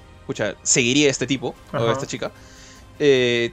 seguiría 0.63 1.07
a 1.07 1.11
este 1.11 1.27
tipo, 1.27 1.55
o 1.73 1.77
a 1.77 1.91
esta 1.91 2.07
chica, 2.07 2.31
eh, 2.99 3.51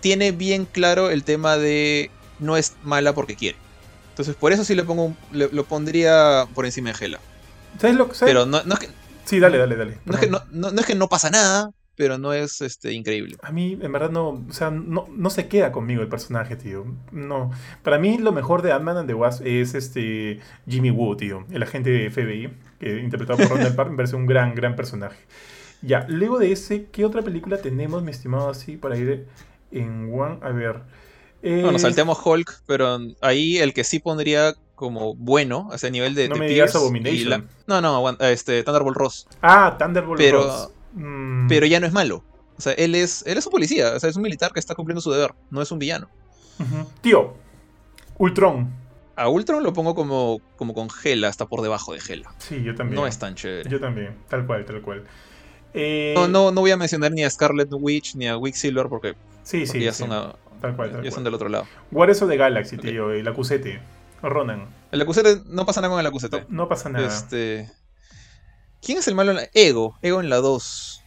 tiene 0.00 0.32
bien 0.32 0.66
claro 0.66 1.10
el 1.10 1.24
tema 1.24 1.56
de 1.56 2.10
no 2.38 2.56
es 2.56 2.74
mala 2.82 3.14
porque 3.14 3.36
quiere. 3.36 3.56
Entonces, 4.10 4.36
por 4.36 4.52
eso 4.52 4.64
sí 4.64 4.74
le 4.74 4.84
pongo 4.84 5.14
le- 5.32 5.48
lo 5.50 5.64
pondría 5.64 6.46
por 6.54 6.66
encima 6.66 6.92
de 6.92 7.04
Hela. 7.04 7.20
¿Sabes 7.80 7.96
lo 7.96 8.08
que 8.08 8.14
sabes? 8.14 8.32
Pero 8.32 8.46
no, 8.46 8.62
no 8.64 8.74
es 8.74 8.80
que, 8.80 8.88
Sí, 9.24 9.40
dale, 9.40 9.56
dale, 9.58 9.76
dale. 9.76 9.98
no, 10.04 10.14
es 10.14 10.20
que 10.20 10.28
no, 10.28 10.68
es 10.68 10.86
que 10.86 10.94
no 10.94 11.08
pasa 11.08 11.30
nada, 11.30 11.70
pero 11.96 12.18
no 12.18 12.32
es 12.34 12.60
este, 12.60 12.92
increíble. 12.92 13.36
A 13.42 13.50
mí, 13.52 13.78
en 13.80 13.90
verdad, 13.90 14.10
no, 14.10 14.28
o 14.48 14.52
sea, 14.52 14.70
no, 14.70 15.06
no 15.10 15.30
se 15.30 15.48
queda 15.48 15.72
conmigo 15.72 16.02
el 16.02 16.08
personaje, 16.08 16.56
tío. 16.56 16.84
No. 17.10 17.50
Para 17.82 17.98
mí, 17.98 18.18
lo 18.18 18.32
mejor 18.32 18.62
de 18.62 18.72
Ant-Man 18.72 18.98
and 18.98 19.08
the 19.08 19.14
Wasp 19.14 19.46
es 19.46 19.74
este 19.74 20.40
Jimmy 20.68 20.90
Woo, 20.90 21.16
tío. 21.16 21.46
El 21.50 21.62
agente 21.62 21.90
de 21.90 22.10
FBI, 22.10 22.52
que 22.78 22.98
interpretado 23.00 23.38
por 23.38 23.48
Ronald 23.56 23.74
Park, 23.76 23.90
me 23.90 23.96
parece 23.96 24.14
un 24.16 24.26
gran, 24.26 24.54
gran 24.54 24.76
personaje. 24.76 25.16
Ya, 25.84 26.04
luego 26.08 26.38
de 26.38 26.52
ese, 26.52 26.86
¿qué 26.90 27.04
otra 27.04 27.22
película 27.22 27.58
tenemos, 27.58 28.02
mi 28.02 28.10
estimado, 28.10 28.48
así, 28.50 28.76
para 28.76 28.96
ir 28.96 29.26
en 29.70 30.10
One? 30.12 30.38
A 30.42 30.50
ver. 30.50 30.80
Eh, 31.42 31.60
Bueno, 31.62 31.78
salteamos 31.78 32.18
Hulk, 32.24 32.62
pero 32.66 32.98
ahí 33.20 33.58
el 33.58 33.74
que 33.74 33.84
sí 33.84 33.98
pondría 33.98 34.54
como 34.74 35.14
bueno, 35.14 35.68
a 35.70 35.76
ese 35.76 35.90
nivel 35.90 36.14
de, 36.14 36.28
No 36.28 36.34
de 36.34 36.40
me 36.40 36.48
digas 36.48 36.74
Abomination. 36.74 37.28
la- 37.28 37.44
no, 37.66 37.80
no, 37.80 38.16
este, 38.20 38.62
Thunderbolt 38.64 38.96
Ross. 38.96 39.26
Ah, 39.42 39.76
Thunderbolt 39.78 40.18
Pero- 40.20 40.42
Ross. 40.44 40.70
Mm, 40.94 41.48
Pero 41.48 41.66
ya 41.66 41.80
no 41.80 41.86
es 41.86 41.92
malo. 41.92 42.22
O 42.56 42.60
sea, 42.60 42.72
él 42.74 42.94
es, 42.94 43.24
él 43.26 43.36
es 43.36 43.44
un 43.46 43.50
policía, 43.52 43.94
o 43.94 44.00
sea, 44.00 44.08
es 44.08 44.16
un 44.16 44.22
militar 44.22 44.52
que 44.52 44.60
está 44.60 44.74
cumpliendo 44.76 45.00
su 45.00 45.10
deber, 45.10 45.34
no 45.50 45.60
es 45.60 45.70
un 45.72 45.78
villano. 45.80 46.08
Tío, 47.02 47.34
Ultron. 48.18 48.70
A 49.16 49.28
Ultron 49.28 49.62
lo 49.62 49.72
pongo 49.72 49.94
como, 49.94 50.40
como 50.56 50.72
con 50.74 50.88
Hela, 51.04 51.28
hasta 51.28 51.46
por 51.46 51.62
debajo 51.62 51.92
de 51.94 52.00
Hela. 52.08 52.32
Sí, 52.38 52.62
yo 52.62 52.74
también. 52.74 53.00
No 53.00 53.06
es 53.06 53.18
tan 53.18 53.34
chévere. 53.34 53.68
Yo 53.70 53.80
también, 53.80 54.16
tal 54.28 54.46
cual, 54.46 54.64
tal 54.64 54.80
cual. 54.82 55.04
Eh, 55.74 56.14
No, 56.16 56.28
no, 56.28 56.50
no 56.52 56.60
voy 56.60 56.70
a 56.70 56.76
mencionar 56.76 57.12
ni 57.12 57.24
a 57.24 57.30
Scarlet 57.30 57.68
Witch 57.72 58.14
ni 58.14 58.28
a 58.28 58.38
Quicksilver 58.40 58.88
porque, 58.88 59.14
Sí, 59.42 59.64
porque 59.66 59.66
sí, 59.66 59.80
ya, 59.80 59.92
sí, 59.92 60.04
son, 60.04 60.12
a- 60.12 60.34
tal 60.60 60.76
cual, 60.76 60.90
tal 60.92 60.98
ya 60.98 61.02
cual. 61.02 61.12
son 61.12 61.24
del 61.24 61.34
otro 61.34 61.48
lado. 61.48 61.66
Guardians 61.90 62.22
of 62.22 62.30
the 62.30 62.36
Galaxy, 62.36 62.76
tío, 62.78 63.10
el 63.10 63.26
acusete. 63.28 63.80
Ronan. 64.22 64.66
El 64.90 65.02
acusete, 65.02 65.42
no 65.46 65.66
pasa 65.66 65.80
nada 65.82 65.90
con 65.92 66.00
el 66.00 66.06
acusete. 66.06 66.40
No, 66.48 66.62
no 66.64 66.68
pasa 66.68 66.88
nada. 66.88 67.06
Este. 67.06 67.68
¿Quién 68.80 68.98
es 68.98 69.08
el 69.08 69.14
malo 69.14 69.32
en 69.32 69.36
la. 69.38 69.48
Ego, 69.52 69.98
Ego 70.00 70.20
en 70.20 70.30
la 70.30 70.36
2. 70.36 71.02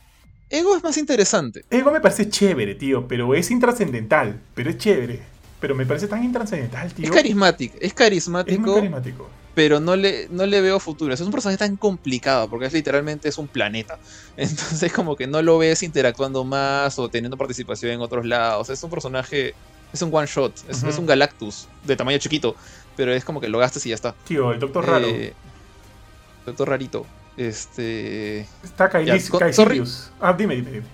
Ego 0.49 0.75
es 0.75 0.83
más 0.83 0.97
interesante. 0.97 1.63
Ego 1.69 1.91
me 1.91 1.99
parece 1.99 2.29
chévere, 2.29 2.75
tío, 2.75 3.07
pero 3.07 3.33
es 3.33 3.49
intrascendental. 3.51 4.39
Pero 4.53 4.69
es 4.69 4.77
chévere. 4.77 5.21
Pero 5.59 5.75
me 5.75 5.85
parece 5.85 6.07
tan 6.07 6.23
intrascendental, 6.23 6.93
tío. 6.93 7.05
Es 7.05 7.11
carismático, 7.11 7.75
es 7.77 7.83
Es 7.87 7.93
carismático, 7.93 8.61
muy 8.61 8.75
carismático. 8.75 9.29
pero 9.53 9.79
no 9.79 9.95
le, 9.95 10.27
no 10.29 10.45
le 10.45 10.61
veo 10.61 10.79
futuro. 10.79 11.13
Es 11.13 11.21
un 11.21 11.31
personaje 11.31 11.57
tan 11.57 11.77
complicado, 11.77 12.47
porque 12.49 12.67
es 12.67 12.73
literalmente 12.73 13.27
es 13.27 13.37
un 13.39 13.47
planeta. 13.47 13.97
Entonces 14.37 14.93
como 14.93 15.15
que 15.15 15.25
no 15.27 15.41
lo 15.41 15.57
ves 15.57 15.81
interactuando 15.83 16.43
más 16.43 16.99
o 16.99 17.09
teniendo 17.09 17.37
participación 17.37 17.91
en 17.91 18.01
otros 18.01 18.25
lados. 18.25 18.69
Es 18.69 18.83
un 18.83 18.89
personaje, 18.91 19.55
es 19.91 20.01
un 20.01 20.13
one 20.13 20.27
shot, 20.27 20.53
es, 20.69 20.83
es 20.83 20.97
un 20.99 21.07
Galactus 21.07 21.67
de 21.83 21.95
tamaño 21.95 22.19
chiquito, 22.19 22.55
pero 22.95 23.13
es 23.13 23.25
como 23.25 23.41
que 23.41 23.47
lo 23.47 23.57
gastas 23.57 23.85
y 23.85 23.89
ya 23.89 23.95
está. 23.95 24.13
Tío, 24.25 24.51
el 24.51 24.59
Doctor 24.59 24.85
Raro. 24.85 25.07
Eh, 25.07 25.33
Doctor 26.45 26.69
Rarito. 26.69 27.05
Este... 27.35 28.47
Está 28.63 28.89
Kailis, 28.89 29.29
ya. 29.29 29.51
Ah, 30.19 30.33
dime, 30.33 30.55
dime, 30.55 30.71
dime. 30.71 30.87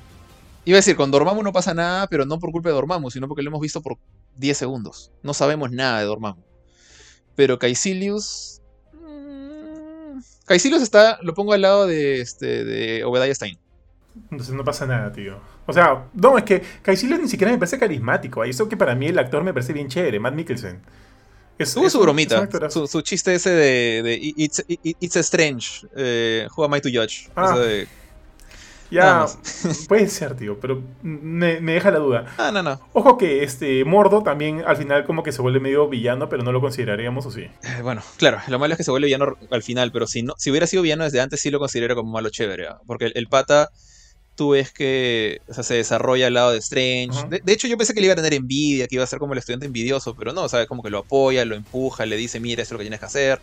Iba 0.65 0.77
a 0.77 0.79
decir, 0.79 0.95
con 0.95 1.11
Dormammu 1.11 1.43
no 1.43 1.53
pasa 1.53 1.73
nada, 1.73 2.07
pero 2.07 2.25
no 2.25 2.39
por 2.39 2.51
culpa 2.51 2.69
de 2.69 2.75
Dormammu, 2.75 3.11
sino 3.11 3.27
porque 3.27 3.43
lo 3.43 3.49
hemos 3.49 3.61
visto 3.61 3.81
por 3.81 3.97
10 4.37 4.57
segundos. 4.57 5.11
No 5.21 5.33
sabemos 5.33 5.71
nada 5.71 5.99
de 5.99 6.05
Dormammu. 6.05 6.41
Pero 7.35 7.57
Caecilius... 7.59 8.61
mm, 8.93 10.19
Caecilius 10.45 10.81
está, 10.81 11.19
lo 11.21 11.33
pongo 11.33 11.53
al 11.53 11.61
lado 11.61 11.87
de, 11.87 12.21
este, 12.21 12.63
de 12.63 13.03
Obadiah 13.03 13.33
Stein. 13.33 13.57
Entonces 14.29 14.53
no 14.53 14.63
pasa 14.63 14.85
nada, 14.85 15.11
tío. 15.11 15.39
O 15.65 15.73
sea, 15.73 16.05
no, 16.13 16.37
es 16.37 16.43
que 16.43 16.61
Kaecilius 16.81 17.19
ni 17.19 17.27
siquiera 17.27 17.51
me 17.51 17.57
parece 17.57 17.79
carismático. 17.79 18.45
Y 18.45 18.49
eso 18.49 18.69
que 18.69 18.77
para 18.77 18.95
mí 18.95 19.07
el 19.07 19.17
actor 19.17 19.43
me 19.43 19.53
parece 19.53 19.73
bien 19.73 19.87
chévere, 19.87 20.19
Matt 20.19 20.35
Mikkelsen. 20.35 20.81
Es, 21.57 21.73
Tuvo 21.73 21.85
es 21.85 21.93
su 21.93 21.99
bromita, 21.99 22.47
su, 22.69 22.87
su 22.87 23.01
chiste 23.01 23.35
ese 23.35 23.51
de, 23.51 24.01
de 24.03 24.19
It's, 24.19 24.63
It's 24.67 25.15
Strange, 25.17 25.87
eh, 25.95 26.47
Who 26.55 26.63
am 26.65 26.75
I 26.75 26.81
to 26.81 26.89
judge? 26.89 27.29
Ah. 27.35 27.57
De- 27.57 27.87
Ya, 28.93 29.25
puede 29.87 30.07
ser, 30.07 30.35
tío, 30.35 30.59
pero 30.59 30.81
me, 31.01 31.59
me 31.61 31.73
deja 31.73 31.91
la 31.91 31.99
duda. 31.99 32.33
Ah, 32.37 32.51
no, 32.51 32.61
no. 32.61 32.79
Ojo 32.93 33.17
que 33.17 33.43
este 33.43 33.83
Mordo 33.85 34.23
también 34.23 34.63
al 34.65 34.77
final 34.77 35.05
como 35.05 35.23
que 35.23 35.31
se 35.31 35.41
vuelve 35.41 35.59
medio 35.59 35.87
villano, 35.89 36.29
pero 36.29 36.43
no 36.43 36.51
lo 36.51 36.61
consideraríamos 36.61 37.25
o 37.25 37.31
sí. 37.31 37.41
Eh, 37.41 37.81
Bueno, 37.81 38.01
claro, 38.17 38.39
lo 38.47 38.59
malo 38.59 38.73
es 38.73 38.77
que 38.77 38.83
se 38.83 38.91
vuelve 38.91 39.07
villano 39.07 39.35
al 39.49 39.63
final, 39.63 39.91
pero 39.91 40.07
si 40.07 40.21
no, 40.21 40.33
si 40.37 40.51
hubiera 40.51 40.67
sido 40.67 40.83
villano 40.83 41.03
desde 41.05 41.21
antes 41.21 41.41
sí 41.41 41.49
lo 41.49 41.59
considero 41.59 41.95
como 41.95 42.11
malo 42.11 42.29
chévere, 42.29 42.67
¿ah? 42.67 42.79
porque 42.85 43.05
el, 43.05 43.13
el 43.15 43.27
pata, 43.27 43.69
tú 44.35 44.49
ves 44.51 44.71
que 44.71 45.41
o 45.47 45.53
sea, 45.53 45.63
se 45.63 45.75
desarrolla 45.75 46.27
al 46.27 46.33
lado 46.33 46.51
de 46.51 46.59
Strange. 46.59 47.41
De 47.43 47.53
hecho, 47.53 47.67
yo 47.67 47.77
pensé 47.77 47.93
que 47.93 47.99
le 47.99 48.07
iba 48.07 48.13
a 48.13 48.17
tener 48.17 48.33
envidia, 48.33 48.87
que 48.87 48.95
iba 48.95 49.03
a 49.03 49.07
ser 49.07 49.19
como 49.19 49.33
el 49.33 49.39
estudiante 49.39 49.65
envidioso, 49.65 50.15
pero 50.15 50.33
no, 50.33 50.43
o 50.43 50.49
sea, 50.49 50.65
como 50.67 50.83
que 50.83 50.89
lo 50.89 50.99
apoya, 50.99 51.45
lo 51.45 51.55
empuja, 51.55 52.05
le 52.05 52.15
dice, 52.15 52.39
mira, 52.39 52.61
esto 52.61 52.73
es 52.73 52.77
lo 52.77 52.79
que 52.79 52.85
tienes 52.85 52.99
que 52.99 53.05
hacer, 53.07 53.39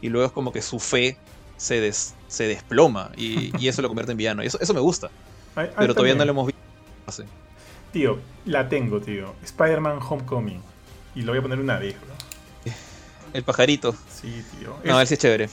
y 0.00 0.08
luego 0.08 0.26
es 0.26 0.32
como 0.32 0.52
que 0.52 0.62
su 0.62 0.78
fe 0.78 1.16
se, 1.56 1.80
des- 1.80 2.14
se 2.28 2.46
desploma 2.48 3.10
y, 3.16 3.52
y 3.62 3.68
eso 3.68 3.82
lo 3.82 3.88
convierte 3.88 4.12
en 4.12 4.18
villano. 4.18 4.42
Y 4.42 4.46
eso, 4.46 4.58
eso 4.60 4.74
me 4.74 4.80
gusta, 4.80 5.10
pero 5.54 5.94
todavía 5.94 6.14
no 6.14 6.24
lo 6.24 6.30
hemos 6.32 6.46
visto. 6.46 7.24
Tío, 7.92 8.18
la 8.44 8.68
tengo, 8.68 9.00
tío. 9.00 9.34
Spider-Man 9.44 10.00
Homecoming. 10.08 10.60
Y 11.14 11.22
lo 11.22 11.32
voy 11.32 11.38
a 11.38 11.42
poner 11.42 11.60
una 11.60 11.78
vez, 11.78 11.94
bro. 12.00 12.72
El 13.32 13.42
pajarito. 13.44 13.94
Sí, 14.12 14.44
tío. 14.58 14.76
No, 14.84 15.00
él 15.00 15.06
sí 15.06 15.14
es 15.14 15.20
chévere. 15.20 15.48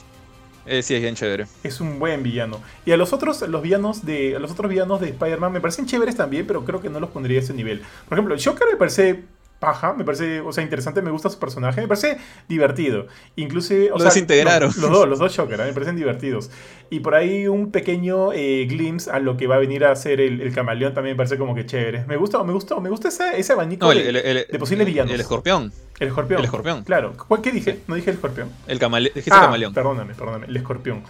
Él 0.65 0.83
sí 0.83 0.93
es 0.95 1.01
bien 1.01 1.15
chévere. 1.15 1.47
es 1.63 1.81
un 1.81 1.97
buen 1.99 2.21
villano. 2.23 2.59
Y 2.85 2.91
a 2.91 2.97
los 2.97 3.13
otros, 3.13 3.41
los 3.41 3.61
villanos 3.61 4.05
de. 4.05 4.35
A 4.35 4.39
los 4.39 4.51
otros 4.51 4.69
villanos 4.69 5.01
de 5.01 5.09
Spider-Man 5.09 5.51
me 5.51 5.61
parecen 5.61 5.85
chéveres 5.87 6.15
también, 6.15 6.45
pero 6.47 6.63
creo 6.65 6.81
que 6.81 6.89
no 6.89 6.99
los 6.99 7.09
pondría 7.11 7.39
a 7.39 7.43
ese 7.43 7.53
nivel. 7.53 7.83
Por 8.07 8.17
ejemplo, 8.17 8.35
Shocker 8.37 8.67
me 8.71 8.77
parece 8.77 9.23
paja, 9.61 9.93
me 9.93 10.03
parece, 10.03 10.41
o 10.41 10.51
sea, 10.51 10.63
interesante, 10.63 11.01
me 11.03 11.11
gusta 11.11 11.29
su 11.29 11.37
personaje, 11.39 11.79
me 11.81 11.87
parece 11.87 12.17
divertido. 12.49 13.05
Inclusive, 13.35 13.89
o 13.91 13.93
Lo 13.93 13.99
sea, 13.99 14.05
desintegraron. 14.07 14.67
Los, 14.69 14.77
los 14.77 14.89
dos, 14.91 15.07
los 15.07 15.19
dos 15.19 15.31
Shocker, 15.33 15.59
¿eh? 15.61 15.65
me 15.65 15.73
parecen 15.73 15.95
divertidos. 15.95 16.49
Y 16.89 16.99
por 17.01 17.13
ahí 17.13 17.47
un 17.47 17.71
pequeño 17.71 18.33
eh, 18.33 18.65
glimpse 18.67 19.09
a 19.11 19.19
lo 19.19 19.37
que 19.37 19.45
va 19.47 19.55
a 19.55 19.59
venir 19.59 19.85
a 19.85 19.95
ser 19.95 20.19
el, 20.19 20.41
el 20.41 20.51
camaleón 20.53 20.93
también 20.95 21.13
me 21.13 21.17
parece 21.17 21.37
como 21.37 21.53
que 21.53 21.65
chévere. 21.67 22.05
Me 22.07 22.17
gusta, 22.17 22.43
me 22.43 22.53
gustó, 22.53 22.81
me 22.81 22.89
gusta 22.89 23.09
ese, 23.09 23.39
ese 23.39 23.53
abanico 23.53 23.85
No, 23.85 23.91
el, 23.91 24.11
de, 24.13 24.19
el- 24.31 24.45
de 24.51 24.59
posibles 24.59 24.87
villanos. 24.87 25.13
El 25.13 25.21
escorpión. 25.21 25.71
el 25.99 26.07
escorpión. 26.07 26.39
el 26.39 26.45
escorpión. 26.45 26.83
Claro. 26.83 27.13
¿Cuál- 27.27 27.41
¿Qué 27.41 27.51
dije? 27.51 27.79
No 27.87 27.93
dije 27.95 28.09
el 28.09 28.15
escorpión. 28.15 28.49
El 28.67 28.79
camale 28.79 29.11
dijiste 29.13 29.31
Ah, 29.31 29.41
camaleón. 29.45 29.73
perdóname, 29.73 30.15
perdóname, 30.15 30.47
el 30.47 30.57
escorpión. 30.57 31.03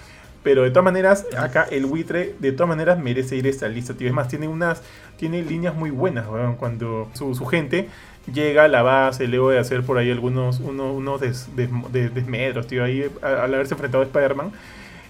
Pero 0.43 0.63
de 0.63 0.71
todas 0.71 0.85
maneras, 0.85 1.27
acá 1.37 1.67
el 1.69 1.85
buitre, 1.85 2.33
de 2.39 2.51
todas 2.51 2.67
maneras, 2.67 2.97
merece 2.97 3.35
ir 3.35 3.45
a 3.45 3.49
esta 3.49 3.67
lista, 3.67 3.93
tío. 3.93 4.07
Es 4.07 4.13
más, 4.13 4.27
tiene 4.27 4.47
unas. 4.47 4.81
Tiene 5.17 5.43
líneas 5.43 5.75
muy 5.75 5.91
buenas, 5.91 6.27
weón. 6.27 6.55
Cuando 6.55 7.11
su, 7.13 7.35
su 7.35 7.45
gente 7.45 7.87
llega 8.31 8.65
a 8.65 8.67
la 8.67 8.81
base, 8.81 9.27
luego 9.27 9.49
de 9.49 9.59
hacer 9.59 9.83
por 9.83 9.97
ahí 9.97 10.11
algunos 10.11 10.59
uno, 10.59 10.93
unos 10.93 11.21
des, 11.21 11.55
des, 11.55 11.69
des- 11.91 12.13
desmedros, 12.13 12.67
tío. 12.67 12.83
Ahí 12.83 13.09
al 13.21 13.53
haberse 13.53 13.73
enfrentado 13.73 14.03
a 14.03 14.05
Spider-Man. 14.07 14.51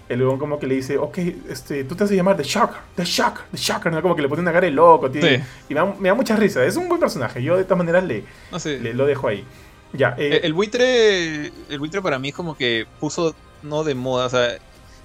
El 0.08 0.18
león 0.18 0.38
como 0.38 0.58
que 0.58 0.66
le 0.66 0.74
dice, 0.74 0.98
ok, 0.98 1.16
este, 1.48 1.84
tú 1.84 1.94
te 1.94 2.04
haces 2.04 2.16
llamar 2.16 2.36
The 2.36 2.42
Shocker, 2.42 2.76
The 2.96 3.04
Shocker, 3.04 3.44
The 3.50 3.56
Shocker, 3.56 3.92
¿no? 3.92 4.02
Como 4.02 4.14
que 4.14 4.20
le 4.22 4.28
pone 4.28 4.42
una 4.42 4.52
cara 4.52 4.66
de 4.66 4.72
loco, 4.72 5.10
tío. 5.10 5.22
Sí. 5.22 5.36
Y 5.70 5.74
me 5.74 5.80
da, 5.80 5.94
me 5.98 6.08
da 6.08 6.14
mucha 6.14 6.36
risa. 6.36 6.62
Es 6.64 6.76
un 6.76 6.88
buen 6.88 7.00
personaje. 7.00 7.42
Yo 7.42 7.56
de 7.56 7.64
todas 7.64 7.78
maneras 7.78 8.04
le, 8.04 8.24
No 8.50 8.58
sé. 8.58 8.78
le- 8.78 8.92
lo 8.94 9.06
dejo 9.06 9.28
ahí. 9.28 9.44
Ya, 9.94 10.14
eh, 10.18 10.38
El, 10.38 10.44
el 10.46 10.52
buitre. 10.54 11.46
El 11.70 11.78
buitre 11.78 12.02
para 12.02 12.18
mí 12.18 12.28
es 12.30 12.34
como 12.34 12.56
que 12.56 12.86
puso 13.00 13.34
no 13.62 13.84
de 13.84 13.94
moda. 13.94 14.26
O 14.26 14.30
sea. 14.30 14.48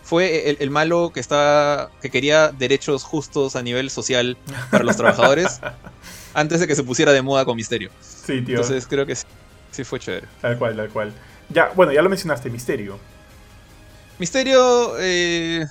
Fue 0.04 0.50
el, 0.50 0.58
el 0.62 0.70
malo 0.72 1.12
que 1.14 1.20
estaba. 1.20 1.90
que 2.02 2.10
quería 2.10 2.52
derechos 2.54 3.04
justos 3.04 3.58
a 3.58 3.62
nivel 3.62 3.90
social 3.90 4.38
para 4.72 4.86
los 4.86 4.96
trabajadores. 4.98 5.60
antes 6.38 6.60
de 6.60 6.68
que 6.68 6.76
se 6.76 6.84
pusiera 6.84 7.12
de 7.12 7.22
moda 7.22 7.44
con 7.46 7.56
Misterio. 7.56 7.90
sí, 8.00 8.42
tío. 8.42 8.56
Entonces 8.56 8.86
creo 8.88 9.06
que 9.06 9.16
sí, 9.16 9.26
sí 9.72 9.84
fue 9.84 10.00
chévere. 10.00 10.28
Tal 10.42 10.58
cual, 10.58 10.76
tal 10.76 10.90
cual. 10.90 11.14
Ya, 11.50 11.72
bueno, 11.76 11.92
ya 11.92 12.02
lo 12.02 12.10
mencionaste, 12.10 12.50
Misterio. 12.50 13.00
Misterio. 14.20 14.96
eh, 15.00 15.66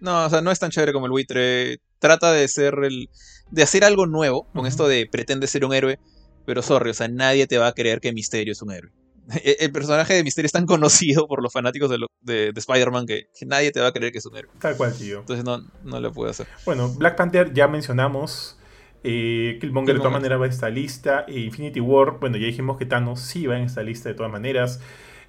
no, 0.00 0.24
o 0.26 0.30
sea, 0.30 0.40
no 0.40 0.50
es 0.50 0.58
tan 0.58 0.70
chévere 0.70 0.92
como 0.92 1.06
el 1.06 1.12
buitre. 1.12 1.78
Trata 1.98 2.32
de 2.32 2.46
ser 2.48 2.74
el. 2.84 3.08
de 3.50 3.62
hacer 3.62 3.84
algo 3.84 4.06
nuevo. 4.06 4.46
Con 4.54 4.66
esto 4.66 4.86
de 4.88 5.06
pretende 5.10 5.46
ser 5.46 5.64
un 5.64 5.72
héroe. 5.74 5.98
Pero 6.46 6.60
sorry, 6.62 6.90
o 6.90 6.94
sea, 6.94 7.08
nadie 7.08 7.46
te 7.46 7.56
va 7.58 7.68
a 7.68 7.72
creer 7.72 8.00
que 8.00 8.12
Misterio 8.12 8.52
es 8.52 8.60
un 8.60 8.70
héroe. 8.72 8.90
El 9.44 9.72
personaje 9.72 10.12
de 10.14 10.22
Misterio 10.24 10.46
es 10.46 10.52
tan 10.52 10.66
conocido 10.74 11.26
por 11.26 11.42
los 11.42 11.52
fanáticos 11.52 11.88
de, 11.88 11.98
lo- 11.98 12.08
de- 12.20 12.52
de 12.52 12.60
Spider-Man 12.60 13.06
que, 13.06 13.28
que 13.38 13.46
nadie 13.46 13.70
te 13.72 13.80
va 13.80 13.86
a 13.88 13.92
creer 13.92 14.12
que 14.12 14.18
es 14.18 14.26
un 14.26 14.36
héroe. 14.36 14.52
Tal 14.60 14.76
cual, 14.76 14.92
tío. 14.94 15.20
Entonces 15.20 15.44
no, 15.44 15.64
no 15.84 16.00
lo 16.00 16.12
puede 16.12 16.32
hacer. 16.32 16.46
Bueno, 16.66 16.90
Black 16.90 17.16
Panther 17.16 17.54
ya 17.54 17.66
mencionamos. 17.68 18.58
Eh, 19.06 19.58
Killmonger 19.60 19.94
de 19.94 20.00
todas 20.00 20.14
maneras 20.14 20.40
va 20.40 20.46
a 20.46 20.48
esta 20.48 20.70
lista. 20.70 21.26
Eh, 21.28 21.40
Infinity 21.40 21.78
War, 21.78 22.18
bueno, 22.18 22.38
ya 22.38 22.46
dijimos 22.46 22.78
que 22.78 22.86
Thanos 22.86 23.20
sí 23.20 23.46
va 23.46 23.58
en 23.58 23.64
esta 23.64 23.82
lista 23.82 24.08
de 24.08 24.14
todas 24.14 24.32
maneras. 24.32 24.80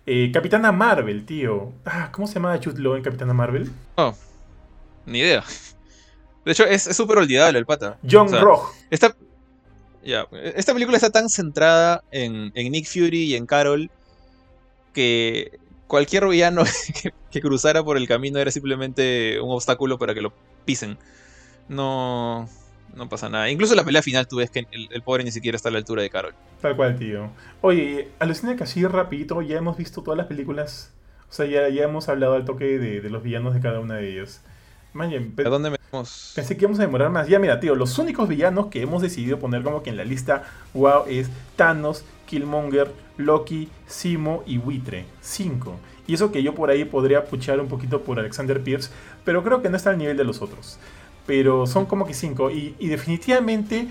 Eh, 0.05 0.31
Capitana 0.33 0.71
Marvel, 0.71 1.25
tío. 1.25 1.73
Ah, 1.83 2.09
¿Cómo 2.11 2.25
se 2.25 2.35
llama 2.35 2.57
Jude 2.63 2.81
Law 2.81 2.95
en 2.95 3.03
Capitana 3.03 3.33
Marvel? 3.33 3.69
Oh, 3.95 4.15
ni 5.05 5.19
idea. 5.19 5.43
De 6.45 6.51
hecho, 6.53 6.63
es 6.65 6.83
súper 6.83 7.17
olvidable 7.17 7.59
el 7.59 7.65
pata. 7.65 7.97
John 8.09 8.27
O 8.27 8.29
sea, 8.29 8.39
Rock. 8.39 8.73
Esta, 8.89 9.15
ya, 10.03 10.27
esta 10.31 10.73
película 10.73 10.95
está 10.95 11.09
tan 11.09 11.27
centrada 11.27 12.01
en, 12.11 12.51
en 12.55 12.71
Nick 12.71 12.87
Fury 12.87 13.23
y 13.23 13.35
en 13.35 13.45
Carol 13.45 13.89
que 14.93 15.59
cualquier 15.87 16.27
villano 16.27 16.63
que, 17.01 17.13
que 17.29 17.41
cruzara 17.41 17.83
por 17.83 17.97
el 17.97 18.07
camino 18.07 18.39
era 18.39 18.51
simplemente 18.51 19.41
un 19.41 19.51
obstáculo 19.51 19.97
para 19.97 20.13
que 20.13 20.21
lo 20.21 20.31
pisen. 20.63 20.97
No, 21.67 22.47
no 22.95 23.09
pasa 23.09 23.29
nada. 23.29 23.49
Incluso 23.49 23.73
en 23.73 23.77
la 23.77 23.83
pelea 23.83 24.01
final 24.01 24.27
tú 24.27 24.37
ves 24.37 24.49
que 24.49 24.65
el, 24.71 24.87
el 24.91 25.01
pobre 25.01 25.23
ni 25.23 25.31
siquiera 25.31 25.55
está 25.55 25.69
a 25.69 25.71
la 25.71 25.79
altura 25.79 26.01
de 26.01 26.09
Carol. 26.09 26.33
Tal 26.61 26.75
cual, 26.75 26.97
tío. 26.97 27.29
Oye, 27.61 28.09
alucina 28.19 28.55
que 28.55 28.63
así 28.63 28.85
rapidito 28.85 29.41
ya 29.41 29.57
hemos 29.57 29.77
visto 29.77 30.01
todas 30.01 30.17
las 30.17 30.27
películas. 30.27 30.93
O 31.29 31.33
sea, 31.33 31.45
ya, 31.45 31.67
ya 31.69 31.83
hemos 31.83 32.07
hablado 32.09 32.35
al 32.35 32.45
toque 32.45 32.79
de, 32.79 33.01
de 33.01 33.09
los 33.09 33.23
villanos 33.23 33.53
de 33.53 33.59
cada 33.59 33.79
una 33.79 33.95
de 33.95 34.13
ellas. 34.13 34.41
Man, 34.93 35.11
¿A 35.11 35.49
dónde 35.49 35.71
metemos? 35.71 36.31
Pensé 36.35 36.55
que 36.55 36.63
íbamos 36.63 36.79
a 36.79 36.83
demorar 36.83 37.09
más. 37.09 37.27
Ya, 37.27 37.37
mira, 37.37 37.59
tío, 37.59 37.75
los 37.75 37.99
únicos 37.99 38.29
villanos 38.29 38.67
que 38.67 38.81
hemos 38.81 39.01
decidido 39.01 39.39
poner 39.39 39.61
como 39.61 39.83
que 39.83 39.89
en 39.89 39.97
la 39.97 40.05
lista, 40.05 40.43
wow, 40.73 41.03
es 41.09 41.29
Thanos, 41.57 42.05
Killmonger, 42.27 42.89
Loki, 43.17 43.67
Simo 43.87 44.43
y 44.45 44.57
Buitre. 44.57 45.05
Cinco. 45.19 45.77
Y 46.07 46.13
eso 46.13 46.31
que 46.31 46.43
yo 46.43 46.55
por 46.55 46.69
ahí 46.69 46.85
podría 46.85 47.25
puchar 47.25 47.59
un 47.59 47.67
poquito 47.67 48.03
por 48.03 48.19
Alexander 48.19 48.63
Pierce, 48.63 48.89
pero 49.25 49.43
creo 49.43 49.61
que 49.61 49.69
no 49.69 49.75
está 49.75 49.89
al 49.89 49.97
nivel 49.97 50.15
de 50.15 50.23
los 50.23 50.41
otros. 50.41 50.79
Pero 51.25 51.65
son 51.67 51.85
como 51.85 52.05
que 52.05 52.13
cinco. 52.13 52.51
Y, 52.51 52.75
definitivamente 52.79 53.87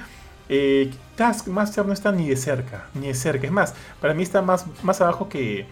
eh, 0.48 0.90
Taskmaster 1.16 1.86
no 1.86 1.92
está 1.92 2.12
ni 2.12 2.28
de 2.28 2.36
cerca, 2.36 2.88
ni 2.94 3.08
de 3.08 3.14
cerca. 3.14 3.46
Es 3.46 3.52
más, 3.52 3.74
para 4.00 4.14
mí 4.14 4.22
está 4.22 4.42
más, 4.42 4.66
más 4.82 5.00
abajo 5.00 5.28
que, 5.28 5.66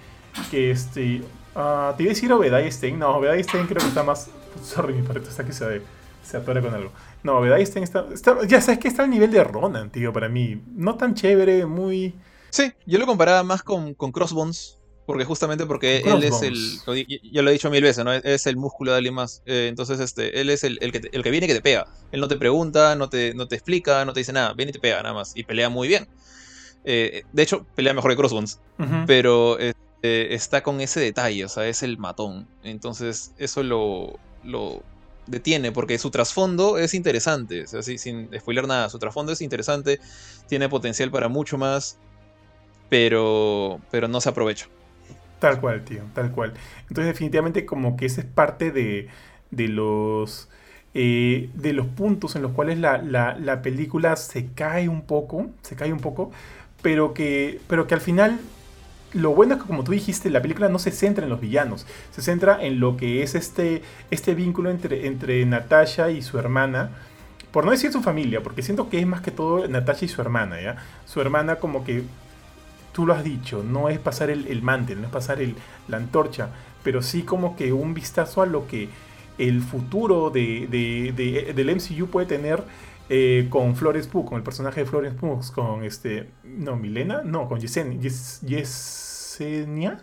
que 0.51 0.71
este... 0.71 1.23
ah, 1.55 1.95
te 1.97 2.03
iba 2.03 2.13
a 2.13 2.15
decir 2.15 2.73
Stein. 2.73 2.99
No, 2.99 3.17
Obadiah 3.17 3.43
Stein 3.43 3.67
creo 3.67 3.81
que 3.81 3.89
está 3.89 4.03
más... 4.03 4.31
Sorry, 4.63 4.95
mi 4.95 5.03
perrito 5.03 5.29
está 5.29 5.45
que 5.45 5.53
se, 5.53 5.83
se 6.23 6.37
atora 6.37 6.61
con 6.61 6.75
algo. 6.75 6.91
No, 7.23 7.39
Obadiah 7.39 7.65
Stein 7.65 7.85
está, 7.85 8.07
está... 8.13 8.45
Ya 8.47 8.61
sabes 8.61 8.79
que 8.81 8.89
está 8.89 9.05
al 9.05 9.11
nivel 9.11 9.31
de 9.31 9.45
Ronan, 9.45 9.91
tío, 9.91 10.13
para 10.13 10.29
mí. 10.29 10.61
No 10.75 10.97
tan 10.97 11.15
chévere, 11.15 11.67
muy... 11.67 12.15
Sí, 12.51 12.73
yo 12.85 12.99
lo 12.99 13.07
comparaba 13.07 13.43
más 13.43 13.63
con, 13.63 13.95
con 13.95 14.13
Crossbones. 14.13 14.79
Porque 15.05 15.25
justamente 15.25 15.67
porque 15.67 15.99
él 15.99 16.23
es 16.23 16.43
el. 16.43 16.55
Crossbones. 16.85 17.33
lo 17.33 17.51
he 17.51 17.53
dicho 17.53 17.71
mil 17.71 17.83
veces, 17.83 18.05
¿no? 18.05 18.13
Es 18.13 18.47
el 18.47 18.57
músculo 18.57 18.93
de 18.93 18.99
alguien 18.99 19.15
más. 19.15 19.43
Eh, 19.47 19.67
entonces, 19.69 19.99
este, 19.99 20.41
él 20.41 20.49
es 20.49 20.63
el, 20.63 20.79
el 20.81 20.93
que 20.93 21.01
te- 21.01 21.17
el 21.17 21.23
que 21.25 21.31
viene 21.31 21.47
y 21.47 21.49
que 21.49 21.55
te 21.57 21.61
pega. 21.63 21.87
Él 22.13 22.21
no 22.21 22.29
te 22.29 22.37
pregunta, 22.37 22.95
no 22.95 23.09
te, 23.09 23.35
no 23.35 23.49
te 23.49 23.57
explica, 23.57 24.05
no 24.05 24.13
te 24.13 24.21
dice 24.21 24.33
nada. 24.33 24.53
Viene 24.55 24.71
y 24.71 24.73
te 24.75 24.79
pega, 24.79 25.03
nada 25.03 25.15
más. 25.15 25.33
Y 25.35 25.43
pelea 25.43 25.69
muy 25.69 25.89
bien. 25.89 26.07
Eh, 26.85 27.23
de 27.33 27.43
hecho, 27.43 27.67
pelea 27.75 27.95
mejor 27.95 28.13
que 28.13 28.17
Crossbones. 28.17 28.61
Pero 29.07 29.59
este, 29.59 30.35
está 30.35 30.63
con 30.63 30.81
ese 30.81 31.01
detalle, 31.01 31.45
o 31.45 31.49
sea, 31.49 31.67
es 31.67 31.83
el 31.83 31.99
matón. 31.99 32.47
Entonces, 32.63 33.33
eso 33.39 33.63
lo, 33.65 34.19
lo 34.45 34.83
detiene, 35.27 35.73
porque 35.73 35.99
su 35.99 36.11
trasfondo 36.11 36.79
es 36.79 36.95
interesante. 36.95 37.65
O 37.65 37.67
sea, 37.67 37.83
sí, 37.83 37.99
sin 37.99 38.29
spoiler 38.39 38.69
nada, 38.69 38.89
su 38.89 38.99
trasfondo 39.01 39.33
es 39.33 39.41
interesante, 39.41 39.99
tiene 40.49 40.69
potencial 40.69 41.11
para 41.11 41.29
mucho 41.29 41.59
más, 41.59 41.99
pero, 42.89 43.81
pero 43.91 44.09
no 44.09 44.21
se 44.21 44.29
aprovecha. 44.29 44.69
Tal 45.43 45.61
cual, 45.61 45.85
tío, 45.85 46.05
tal 46.15 46.31
cual. 46.31 46.55
Entonces 46.83 47.07
definitivamente 47.07 47.67
como 47.67 47.97
que 47.97 48.07
esa 48.07 48.21
es 48.21 48.27
parte 48.29 48.71
de, 48.71 49.09
de 49.51 49.69
los... 49.69 50.49
eh, 50.95 51.51
de 51.55 51.73
los 51.73 51.87
puntos 51.89 52.37
en 52.37 52.43
los 52.43 52.53
cuales 52.53 52.79
la, 52.79 52.99
la- 52.99 53.37
la 53.39 53.63
película 53.63 54.15
se 54.17 54.53
cae 54.55 54.89
un 54.89 55.03
poco, 55.03 55.51
se 55.63 55.75
cae 55.77 55.93
un 55.93 55.99
poco, 56.01 56.31
pero 56.83 57.13
que, 57.15 57.61
pero 57.69 57.87
que 57.89 57.95
al 57.95 58.01
final 58.01 58.41
lo 59.15 59.35
bueno 59.35 59.55
es 59.57 59.63
que 59.63 59.67
como 59.69 59.85
tú 59.85 59.93
dijiste, 59.93 60.31
la 60.31 60.43
película 60.43 60.69
no 60.71 60.79
se 60.81 60.93
centra 60.93 61.25
en 61.25 61.31
los 61.31 61.41
villanos, 61.41 61.87
se 62.13 62.23
centra 62.23 62.63
en 62.65 62.81
lo 62.81 62.97
que 62.97 63.23
es 63.25 63.35
este, 63.37 63.83
este 64.11 64.35
vínculo 64.37 64.71
entre, 64.71 65.07
entre 65.09 65.45
Natasha 65.47 66.11
y 66.11 66.23
su 66.23 66.39
hermana, 66.39 66.91
por 67.51 67.65
no 67.65 67.71
decir 67.73 67.93
su 67.93 68.03
familia, 68.03 68.43
porque 68.43 68.63
siento 68.63 68.89
que 68.89 68.99
es 69.01 69.07
más 69.07 69.21
que 69.21 69.31
todo 69.31 69.69
Natasha 69.69 70.05
y 70.07 70.09
su 70.09 70.21
hermana, 70.23 70.61
¿ya? 70.61 70.77
Su 71.05 71.21
hermana 71.21 71.57
como 71.57 71.85
que 71.85 72.05
tú 72.93 73.07
lo 73.07 73.15
has 73.15 73.25
dicho, 73.25 73.63
no 73.63 73.89
es 73.89 73.99
pasar 73.99 74.31
el, 74.31 74.47
el 74.47 74.63
mantel, 74.63 75.01
no 75.01 75.07
es 75.07 75.13
pasar 75.13 75.41
el, 75.41 75.55
la 75.89 75.97
antorcha, 75.97 76.51
pero 76.83 77.03
sí 77.03 77.23
como 77.23 77.57
que 77.57 77.73
un 77.73 77.95
vistazo 77.95 78.43
a 78.43 78.47
lo 78.47 78.67
que 78.67 78.89
el 79.39 79.63
futuro 79.63 80.31
de, 80.31 80.67
de- 80.71 81.13
de- 81.17 81.53
del 81.55 81.71
MCU 81.77 82.09
puede 82.09 82.27
tener 82.27 82.63
eh, 83.09 83.47
con 83.51 83.75
Florence 83.77 84.09
Pugh, 84.09 84.25
con 84.27 84.37
el 84.39 84.43
personaje 84.43 84.81
de 84.81 84.87
Florence 84.87 85.19
Pugh, 85.19 85.41
con 85.55 85.85
este, 85.85 86.29
no, 86.45 86.77
Milena, 86.77 87.23
no, 87.25 87.49
con 87.49 87.59
Yesen- 87.61 87.99
Yes- 88.01 88.41
Yesenia, 88.47 89.99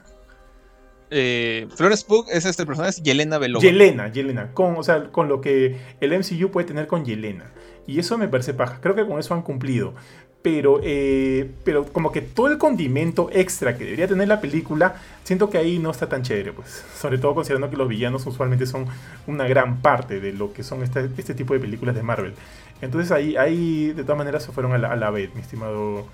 Eh, 1.12 1.68
Florence 1.76 2.06
Pugh 2.08 2.26
es 2.32 2.46
este 2.46 2.66
personaje, 2.68 2.92
es 2.92 3.02
Yelena 3.04 3.40
Belova. 3.40 3.64
Yelena, 3.64 4.12
Yelena, 4.12 4.54
con, 4.54 4.76
o 4.78 4.84
sea, 4.84 5.12
con 5.12 5.28
lo 5.28 5.42
que 5.42 5.76
el 6.02 6.14
MCU 6.14 6.52
puede 6.52 6.68
tener 6.68 6.86
con 6.88 7.04
Yelena. 7.04 7.52
Y 7.88 7.98
eso 8.00 8.18
me 8.20 8.28
parece 8.28 8.54
paja. 8.54 8.80
Creo 8.80 8.94
que 8.94 9.08
con 9.08 9.18
eso 9.20 9.34
han 9.34 9.42
cumplido. 9.42 9.96
Pero, 10.42 10.80
eh, 10.84 11.52
pero 11.66 11.86
como 11.86 12.14
que 12.14 12.22
todo 12.22 12.48
el 12.48 12.58
condimento 12.58 13.30
extra 13.34 13.78
que 13.78 13.84
debería 13.84 14.08
tener 14.08 14.30
la 14.30 14.40
película, 14.40 14.96
siento 15.26 15.50
que 15.50 15.58
ahí 15.58 15.80
no 15.80 15.92
está 15.92 16.08
tan 16.08 16.24
chévere, 16.24 16.54
pues. 16.54 16.84
Sobre 16.98 17.18
todo 17.18 17.36
considerando 17.36 17.70
que 17.70 17.76
los 17.76 17.90
villanos 17.90 18.26
usualmente 18.26 18.66
son 18.66 18.88
una 19.28 19.48
gran 19.48 19.82
parte 19.82 20.22
de 20.22 20.32
lo 20.32 20.54
que 20.54 20.64
son 20.64 20.82
este, 20.82 21.10
este 21.18 21.34
tipo 21.34 21.54
de 21.54 21.60
películas 21.60 21.94
de 21.94 22.04
Marvel. 22.04 22.34
Entonces 22.82 23.12
ahí, 23.12 23.36
ahí 23.36 23.92
de 23.92 24.04
todas 24.04 24.18
maneras 24.18 24.44
se 24.44 24.52
fueron 24.52 24.74
a 24.74 24.78
la, 24.78 24.92
a 24.92 24.96
la 24.96 25.10
vez, 25.10 25.34
mi 25.36 25.42
estimado, 25.42 26.08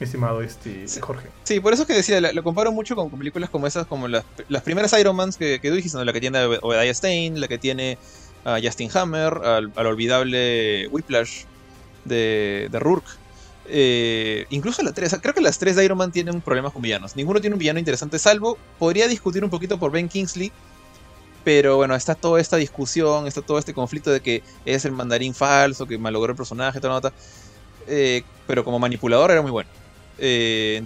mi 0.00 0.04
estimado 0.04 0.42
este, 0.42 0.88
Sí. 0.88 1.00
Jorge. 1.00 1.28
Sí, 1.44 1.60
por 1.60 1.72
eso 1.72 1.86
que 1.86 1.92
decía, 1.92 2.20
lo 2.20 2.42
comparo 2.42 2.72
mucho 2.72 2.96
con, 2.96 3.10
películas 3.10 3.48
como 3.50 3.66
esas, 3.66 3.86
como 3.86 4.08
las, 4.08 4.24
las 4.48 4.62
primeras 4.62 4.92
Iron 4.98 5.14
Mans 5.14 5.36
que, 5.36 5.60
que 5.60 5.68
tú 5.68 5.76
dijiste, 5.76 5.96
¿no? 5.96 6.04
la 6.04 6.12
que 6.12 6.20
tiene 6.20 6.38
a 6.38 6.48
Obadiah 6.48 6.92
Stein, 6.92 7.40
la 7.40 7.46
que 7.46 7.58
tiene 7.58 7.98
a 8.44 8.58
Justin 8.62 8.90
Hammer, 8.94 9.34
al, 9.44 9.72
al 9.76 9.86
olvidable 9.86 10.88
Whiplash 10.88 11.44
de, 12.04 12.68
de 12.70 12.78
Rourke. 12.80 13.10
Eh, 13.70 14.46
incluso 14.50 14.82
la 14.82 14.92
3, 14.92 15.16
creo 15.20 15.34
que 15.34 15.40
las 15.40 15.58
tres 15.58 15.76
de 15.76 15.84
Iron 15.84 15.98
Man 15.98 16.10
tienen 16.10 16.40
problemas 16.40 16.72
con 16.72 16.82
villanos. 16.82 17.16
Ninguno 17.16 17.40
tiene 17.40 17.54
un 17.54 17.58
villano 17.58 17.78
interesante, 17.78 18.18
salvo, 18.18 18.58
podría 18.78 19.08
discutir 19.08 19.44
un 19.44 19.50
poquito 19.50 19.78
por 19.78 19.92
Ben 19.92 20.08
Kingsley, 20.08 20.50
pero 21.44 21.76
bueno, 21.76 21.94
está 21.94 22.14
toda 22.14 22.40
esta 22.40 22.56
discusión, 22.56 23.26
está 23.26 23.42
todo 23.42 23.58
este 23.58 23.74
conflicto 23.74 24.10
de 24.10 24.20
que 24.20 24.42
es 24.64 24.84
el 24.84 24.92
mandarín 24.92 25.34
falso, 25.34 25.86
que 25.86 25.98
malogró 25.98 26.32
el 26.32 26.36
personaje, 26.36 26.80
toda 26.80 26.94
nota. 26.94 27.12
Eh, 27.86 28.22
pero 28.46 28.64
como 28.64 28.78
manipulador 28.78 29.30
era 29.30 29.42
muy 29.42 29.50
bueno. 29.50 29.70
Eh, 30.18 30.82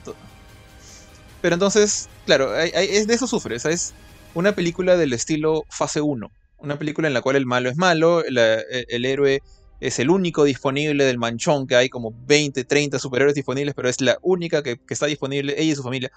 pero 1.41 1.55
entonces, 1.55 2.09
claro, 2.27 2.57
es 2.57 3.07
de 3.07 3.15
eso 3.15 3.27
sufre. 3.27 3.57
o 3.57 3.59
sea, 3.59 3.73
es 3.73 3.95
una 4.35 4.55
película 4.55 4.97
del 4.97 5.13
estilo 5.13 5.65
fase 5.69 6.01
1. 6.01 6.31
Una 6.59 6.79
película 6.79 7.09
en 7.09 7.15
la 7.15 7.23
cual 7.23 7.37
el 7.37 7.47
malo 7.47 7.69
es 7.69 7.77
malo, 7.77 8.25
e- 8.25 8.87
el, 8.89 9.05
héroe 9.05 9.43
es 9.83 9.99
el 9.99 10.11
único 10.11 10.45
disponible 10.45 11.05
del 11.05 11.19
manchón, 11.19 11.67
que 11.67 11.75
hay 11.75 11.89
como 11.89 12.15
20, 12.27 12.65
30 12.65 12.99
superhéroes 12.99 13.35
disponibles, 13.35 13.75
pero 13.75 13.89
es 13.89 14.01
la 14.01 14.17
única 14.23 14.63
que, 14.63 14.77
que 14.77 14.95
está 14.95 15.07
disponible, 15.07 15.55
ella 15.59 15.73
y 15.73 15.75
su 15.75 15.83
familia, 15.83 16.13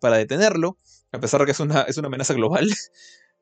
para 0.00 0.18
detenerlo, 0.18 0.76
a 1.12 1.18
pesar 1.18 1.40
de 1.40 1.46
que 1.46 1.52
es 1.52 1.60
una, 1.60 1.82
es 1.82 1.96
una 1.96 2.08
amenaza 2.08 2.34
global. 2.34 2.68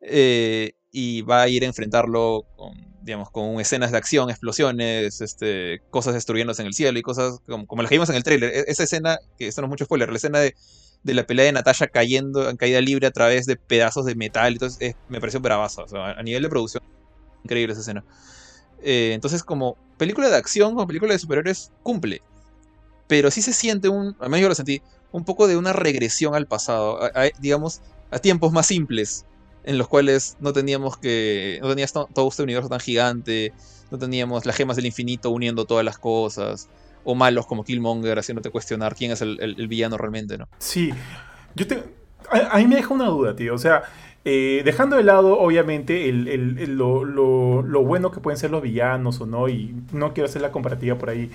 Eh, 0.07 0.75
y 0.93 1.23
va 1.23 1.41
a 1.41 1.49
ir 1.49 1.63
a 1.63 1.67
enfrentarlo 1.67 2.45
con, 2.57 2.75
digamos, 3.03 3.31
con 3.31 3.59
escenas 3.59 3.91
de 3.91 3.97
acción, 3.97 4.29
explosiones, 4.29 5.23
este, 5.23 5.81
cosas 5.89 6.13
destruyéndose 6.13 6.61
en 6.61 6.69
el 6.69 6.75
cielo 6.75 6.99
y 6.99 7.03
cosas 7.03 7.41
como, 7.47 7.67
como 7.67 7.81
las 7.81 7.89
que 7.89 7.95
vimos 7.95 8.11
en 8.11 8.17
el 8.17 8.23
trailer. 8.23 8.51
E, 8.51 8.65
esa 8.67 8.83
escena, 8.83 9.19
que 9.39 9.47
esto 9.47 9.63
no 9.63 9.69
es 9.69 9.71
mucho 9.71 9.87
spoiler, 9.87 10.11
la 10.11 10.17
escena 10.17 10.41
de, 10.41 10.55
de 11.05 11.15
la 11.15 11.27
pelea 11.27 11.47
de 11.47 11.53
Natasha 11.53 11.87
cayendo 11.87 12.51
en 12.51 12.59
caída 12.59 12.83
libre 12.83 13.07
a 13.07 13.13
través 13.13 13.47
de 13.47 13.57
pedazos 13.57 14.05
de 14.05 14.15
metal, 14.15 14.53
entonces 14.53 14.95
me 15.09 15.21
pareció 15.21 15.41
bravaza. 15.41 15.85
O 15.85 15.89
sea, 15.89 16.11
a 16.11 16.23
nivel 16.23 16.43
de 16.43 16.51
producción, 16.51 16.83
increíble 17.45 17.73
esa 17.73 17.81
escena. 17.81 18.05
Eh, 18.85 19.13
entonces, 19.15 19.43
como 19.43 19.77
película 19.97 20.29
de 20.29 20.37
acción, 20.37 20.75
como 20.75 20.87
película 20.87 21.13
de 21.13 21.19
superhéroes, 21.19 21.73
cumple. 21.83 22.23
Pero 23.09 23.31
sí 23.31 23.43
se 23.43 23.53
siente 23.53 23.89
un, 23.89 24.17
al 24.21 24.31
menos 24.31 24.43
yo 24.43 24.49
lo 24.49 24.55
sentí, 24.55 24.83
un 25.11 25.25
poco 25.25 25.47
de 25.47 25.57
una 25.57 25.73
regresión 25.73 26.35
al 26.35 26.47
pasado, 26.47 27.01
digamos, 27.39 27.81
a 28.11 28.19
tiempos 28.19 28.53
más 28.53 28.67
simples, 28.67 29.25
en 29.65 29.79
los 29.79 29.89
cuales 29.89 30.37
no 30.41 30.53
teníamos 30.53 30.99
que, 30.99 31.59
no 31.63 31.69
tenías 31.69 31.93
todo 31.93 32.29
este 32.29 32.43
universo 32.43 32.69
tan 32.69 32.81
gigante, 32.81 33.53
no 33.91 33.99
teníamos 33.99 34.45
las 34.47 34.57
gemas 34.57 34.77
del 34.77 34.87
infinito 34.87 35.31
uniendo 35.31 35.65
todas 35.65 35.85
las 35.85 35.99
cosas, 35.99 36.69
o 37.05 37.15
malos 37.15 37.47
como 37.47 37.65
Killmonger 37.65 38.19
haciéndote 38.19 38.51
cuestionar 38.51 38.95
quién 38.95 39.13
es 39.13 39.21
el, 39.21 39.69
villano 39.69 39.97
realmente, 39.97 40.39
¿no? 40.39 40.49
Sí, 40.59 40.91
yo 41.55 41.67
te, 41.67 41.83
a, 42.35 42.59
mí 42.59 42.67
me 42.67 42.77
deja 42.77 42.93
una 42.93 43.07
duda, 43.07 43.37
tío, 43.37 43.55
o 43.55 43.59
sea, 43.59 43.83
eh, 44.25 44.63
dejando 44.65 44.97
de 44.97 45.05
lado, 45.05 45.39
obviamente, 45.39 46.11
lo, 46.13 47.05
lo, 47.05 47.83
bueno 47.83 48.11
que 48.11 48.21
pueden 48.21 48.39
ser 48.39 48.51
los 48.51 48.63
villanos 48.63 49.21
o 49.21 49.27
no, 49.27 49.49
y 49.49 49.75
no 49.93 50.13
quiero 50.13 50.29
hacer 50.29 50.43
la 50.43 50.53
comparativa 50.53 50.97
por 50.97 51.11
ahí, 51.11 51.31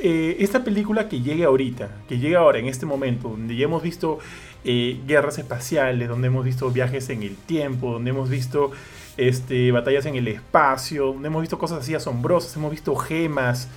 eh, 0.00 0.36
esta 0.38 0.62
película 0.62 1.08
que 1.08 1.20
llegue 1.20 1.44
ahorita, 1.44 1.88
que 2.08 2.18
llegue 2.18 2.36
ahora, 2.36 2.58
en 2.58 2.66
este 2.66 2.86
momento, 2.86 3.30
donde 3.30 3.56
ya 3.56 3.64
hemos 3.64 3.82
visto 3.82 4.20
eh, 4.64 5.00
guerras 5.06 5.38
espaciales, 5.38 6.08
donde 6.08 6.28
hemos 6.28 6.44
visto 6.44 6.70
viajes 6.70 7.10
en 7.10 7.24
el 7.24 7.36
tiempo, 7.36 7.92
donde 7.92 8.10
hemos 8.10 8.28
visto 8.30 8.70
este, 9.16 9.72
batallas 9.72 10.06
en 10.06 10.14
el 10.14 10.28
espacio, 10.28 11.06
donde 11.06 11.26
hemos 11.26 11.40
visto 11.40 11.58
cosas 11.58 11.80
así 11.80 11.94
asombrosas, 11.94 12.54
hemos 12.56 12.70
visto 12.70 12.94
gemas. 12.94 13.68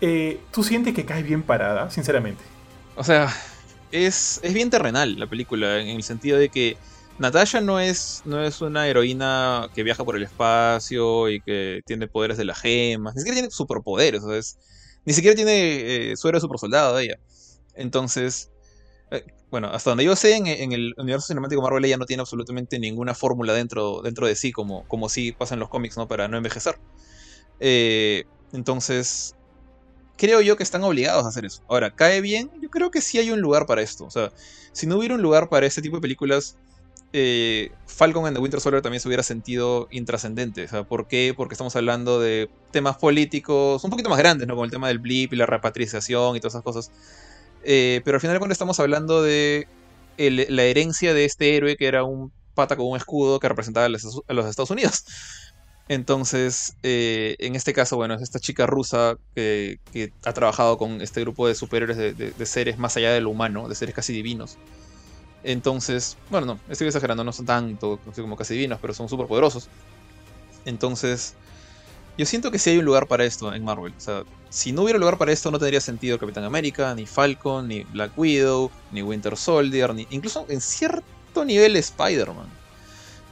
Eh, 0.00 0.40
¿Tú 0.52 0.62
sientes 0.64 0.94
que 0.94 1.04
cae 1.04 1.22
bien 1.22 1.42
parada, 1.42 1.90
sinceramente? 1.90 2.42
O 2.96 3.04
sea, 3.04 3.28
es, 3.90 4.40
es 4.42 4.54
bien 4.54 4.70
terrenal 4.70 5.18
la 5.18 5.26
película, 5.26 5.80
en 5.80 5.88
el 5.88 6.02
sentido 6.02 6.38
de 6.38 6.48
que 6.48 6.76
Natasha 7.18 7.60
no 7.60 7.80
es, 7.80 8.22
no 8.24 8.42
es 8.42 8.60
una 8.60 8.86
heroína 8.88 9.68
que 9.74 9.82
viaja 9.82 10.04
por 10.04 10.16
el 10.16 10.22
espacio 10.22 11.28
y 11.30 11.40
que 11.40 11.80
tiene 11.86 12.08
poderes 12.08 12.36
de 12.36 12.44
las 12.44 12.60
gemas, 12.60 13.14
ni 13.14 13.20
siquiera 13.20 13.36
tiene 13.36 13.50
superpoderes, 13.50 14.22
o 14.22 14.28
sea, 14.28 14.38
es 14.38 14.58
ni 15.06 15.12
siquiera 15.12 15.36
tiene 15.36 16.10
eh, 16.12 16.16
suero 16.16 16.36
de 16.36 16.40
super 16.40 16.58
soldado 16.58 16.96
de 16.96 17.04
ella. 17.04 17.18
Entonces, 17.74 18.50
eh, 19.12 19.24
bueno, 19.50 19.68
hasta 19.68 19.90
donde 19.90 20.04
yo 20.04 20.16
sé, 20.16 20.34
en, 20.36 20.72
el 20.72 20.94
universo 20.98 21.28
cinemático 21.28 21.62
Marvel 21.62 21.84
ella 21.84 21.96
no 21.96 22.06
tiene 22.06 22.22
absolutamente 22.22 22.78
ninguna 22.80 23.14
fórmula 23.14 23.54
dentro, 23.54 24.02
dentro 24.02 24.26
de 24.26 24.34
sí, 24.34 24.50
como, 24.50 24.86
como 24.88 25.08
sí 25.08 25.30
pasa 25.30 25.54
en 25.54 25.60
los 25.60 25.68
cómics, 25.68 25.96
¿no? 25.96 26.08
Para 26.08 26.26
no 26.26 26.36
envejecer. 26.36 26.80
Eh, 27.60 28.24
entonces, 28.52 29.35
creo 30.16 30.40
yo 30.40 30.56
que 30.56 30.62
están 30.62 30.82
obligados 30.84 31.24
a 31.24 31.28
hacer 31.28 31.44
eso. 31.44 31.62
Ahora, 31.68 31.94
¿cae 31.94 32.20
bien? 32.20 32.50
Yo 32.60 32.70
creo 32.70 32.90
que 32.90 33.00
sí 33.00 33.18
hay 33.18 33.30
un 33.30 33.40
lugar 33.40 33.66
para 33.66 33.82
esto. 33.82 34.04
O 34.04 34.10
sea, 34.10 34.32
si 34.72 34.86
no 34.86 34.96
hubiera 34.96 35.14
un 35.14 35.22
lugar 35.22 35.48
para 35.48 35.66
este 35.66 35.82
tipo 35.82 35.96
de 35.96 36.02
películas, 36.02 36.56
eh, 37.12 37.70
Falcon 37.86 38.26
and 38.26 38.36
the 38.36 38.42
Winter 38.42 38.60
Soldier 38.60 38.82
también 38.82 39.00
se 39.00 39.08
hubiera 39.08 39.22
sentido 39.22 39.88
intrascendente. 39.90 40.64
O 40.64 40.68
sea, 40.68 40.84
¿por 40.84 41.06
qué? 41.06 41.34
Porque 41.36 41.54
estamos 41.54 41.76
hablando 41.76 42.20
de 42.20 42.50
temas 42.72 42.96
políticos 42.96 43.82
un 43.84 43.90
poquito 43.90 44.10
más 44.10 44.18
grandes, 44.18 44.46
¿no? 44.46 44.54
Como 44.54 44.64
el 44.64 44.70
tema 44.70 44.88
del 44.88 44.98
blip 44.98 45.32
y 45.32 45.36
la 45.36 45.46
repatriación 45.46 46.36
y 46.36 46.40
todas 46.40 46.54
esas 46.54 46.62
cosas. 46.62 46.90
Eh, 47.64 48.00
pero 48.04 48.16
al 48.16 48.20
final 48.20 48.38
cuando 48.38 48.52
estamos 48.52 48.78
hablando 48.80 49.22
de 49.22 49.66
la 50.18 50.62
herencia 50.62 51.12
de 51.12 51.24
este 51.24 51.56
héroe 51.56 51.76
que 51.76 51.86
era 51.86 52.04
un 52.04 52.32
pata 52.54 52.76
con 52.76 52.86
un 52.86 52.96
escudo 52.96 53.38
que 53.38 53.48
representaba 53.48 53.86
a 53.86 53.88
los, 53.88 54.04
Estados 54.04 54.70
Unidos. 54.70 55.04
Entonces, 55.88 56.74
eh, 56.82 57.36
en 57.38 57.54
este 57.54 57.72
caso, 57.72 57.96
bueno, 57.96 58.14
es 58.14 58.22
esta 58.22 58.40
chica 58.40 58.66
rusa 58.66 59.16
que, 59.34 59.78
ha 60.24 60.32
trabajado 60.32 60.78
con 60.78 61.00
este 61.00 61.20
grupo 61.20 61.46
de 61.46 61.54
superhéroes 61.54 61.96
de 61.96 62.46
seres 62.46 62.78
más 62.78 62.96
allá 62.96 63.12
de 63.12 63.20
lo 63.20 63.30
humano, 63.30 63.68
de 63.68 63.74
seres 63.74 63.94
casi 63.94 64.12
divinos. 64.12 64.58
Entonces, 65.46 66.16
bueno, 66.28 66.44
no, 66.44 66.60
estoy 66.68 66.88
exagerando, 66.88 67.22
no 67.22 67.32
son 67.32 67.46
tanto 67.46 68.00
como 68.16 68.36
casi 68.36 68.54
divinos, 68.54 68.80
pero 68.80 68.92
son 68.92 69.08
súper 69.08 69.28
poderosos. 69.28 69.68
Entonces, 70.64 71.34
yo 72.18 72.26
siento 72.26 72.50
que 72.50 72.58
sí 72.58 72.70
hay 72.70 72.78
un 72.78 72.84
lugar 72.84 73.06
para 73.06 73.24
esto 73.24 73.54
en 73.54 73.62
Marvel. 73.62 73.94
O 73.96 74.00
sea, 74.00 74.24
si 74.50 74.72
no 74.72 74.82
hubiera 74.82 74.98
lugar 74.98 75.18
para 75.18 75.30
esto, 75.30 75.52
no 75.52 75.60
tendría 75.60 75.80
sentido 75.80 76.18
Capitán 76.18 76.42
América, 76.42 76.92
ni 76.96 77.06
Falcon, 77.06 77.68
ni 77.68 77.84
Black 77.84 78.18
Widow, 78.18 78.72
ni 78.90 79.02
Winter 79.02 79.36
Soldier, 79.36 79.94
ni 79.94 80.04
incluso 80.10 80.46
en 80.48 80.60
cierto 80.60 81.44
nivel 81.44 81.76
Spider-Man. 81.76 82.48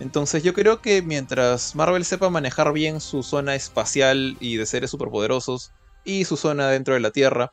Entonces 0.00 0.42
yo 0.42 0.54
creo 0.54 0.80
que 0.80 1.02
mientras 1.02 1.74
Marvel 1.74 2.04
sepa 2.04 2.30
manejar 2.30 2.72
bien 2.72 3.00
su 3.00 3.22
zona 3.22 3.54
espacial 3.54 4.36
y 4.40 4.56
de 4.56 4.66
seres 4.66 4.90
superpoderosos 4.90 5.72
y 6.04 6.24
su 6.24 6.36
zona 6.36 6.68
dentro 6.68 6.94
de 6.94 7.00
la 7.00 7.10
Tierra, 7.10 7.52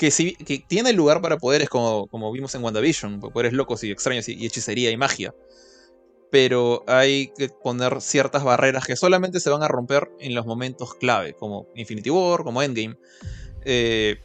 que, 0.00 0.10
sí, 0.10 0.34
que 0.34 0.64
tiene 0.66 0.92
lugar 0.92 1.20
para 1.20 1.36
poderes 1.36 1.68
como, 1.68 2.06
como 2.06 2.32
vimos 2.32 2.54
en 2.54 2.64
WandaVision, 2.64 3.20
poderes 3.20 3.52
locos 3.52 3.84
y 3.84 3.90
extraños 3.90 4.28
y, 4.28 4.46
hechicería 4.46 4.90
y 4.90 4.96
magia. 4.96 5.34
Pero 6.30 6.84
hay 6.86 7.32
que 7.36 7.48
poner 7.48 8.00
ciertas 8.00 8.44
barreras 8.44 8.86
que 8.86 8.96
solamente 8.96 9.40
se 9.40 9.50
van 9.50 9.62
a 9.62 9.68
romper 9.68 10.10
en 10.20 10.34
los 10.34 10.46
momentos 10.46 10.94
clave, 10.94 11.34
como 11.34 11.66
Infinity 11.74 12.08
War, 12.08 12.44
como 12.44 12.62
Endgame. 12.62 12.96
Eh, 13.64 14.16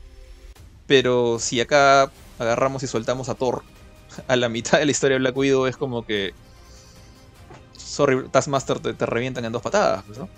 pero 0.87 1.39
si 1.39 1.59
acá 1.59 2.11
agarramos 2.39 2.83
y 2.83 2.87
soltamos 2.87 3.27
a 3.29 3.35
Thor 3.35 3.63
a 4.27 4.35
la 4.35 4.49
mitad 4.49 4.79
de 4.79 4.85
la 4.85 4.91
historia 4.91 5.15
de 5.15 5.19
Black 5.19 5.37
Widow, 5.37 5.65
es 5.65 5.77
como 5.77 6.05
que. 6.05 6.33
Sorry, 7.77 8.27
Taskmaster 8.29 8.79
te, 8.79 9.05
revientan 9.05 9.45
en 9.45 9.51
dos 9.51 9.61
patadas, 9.61 10.05
¿no? 10.17 10.29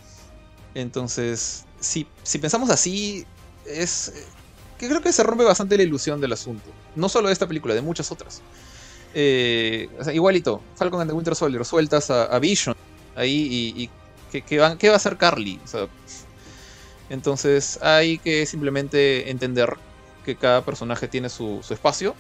Entonces, 0.74 1.66
si, 1.80 2.08
si 2.24 2.38
pensamos 2.38 2.70
así, 2.70 3.26
es, 3.66 4.14
que 4.78 4.88
creo 4.88 5.02
que 5.02 5.12
se 5.12 5.24
rompe 5.24 5.44
bastante 5.44 5.78
la 5.78 5.84
ilusión 5.84 6.22
del 6.22 6.34
asunto. 6.34 6.70
No 6.96 7.10
solo 7.10 7.28
de 7.28 7.34
esta 7.34 7.48
película, 7.48 7.74
de 7.74 7.82
muchas 7.82 8.12
otras. 8.12 8.42
Eh, 9.14 9.90
igualito, 10.14 10.62
Falcon 10.76 11.02
and 11.02 11.12
Winter 11.12 11.36
Soldier, 11.36 11.66
sueltas 11.66 12.12
a, 12.12 12.38
Vision 12.40 12.76
ahí 13.16 13.74
y, 13.76 13.90
¿qué, 14.32 14.42
¿qué, 14.44 14.60
va, 14.60 14.68
a 14.68 14.96
hacer 14.96 15.18
Carly? 15.18 15.60
entonces 17.10 17.80
hay 17.82 18.18
que 18.20 18.46
simplemente 18.46 19.32
entender 19.32 19.76
que 20.26 20.36
cada 20.36 20.64
personaje 20.64 21.08
tiene 21.08 21.30
su, 21.30 21.66
espacio. 21.70 22.14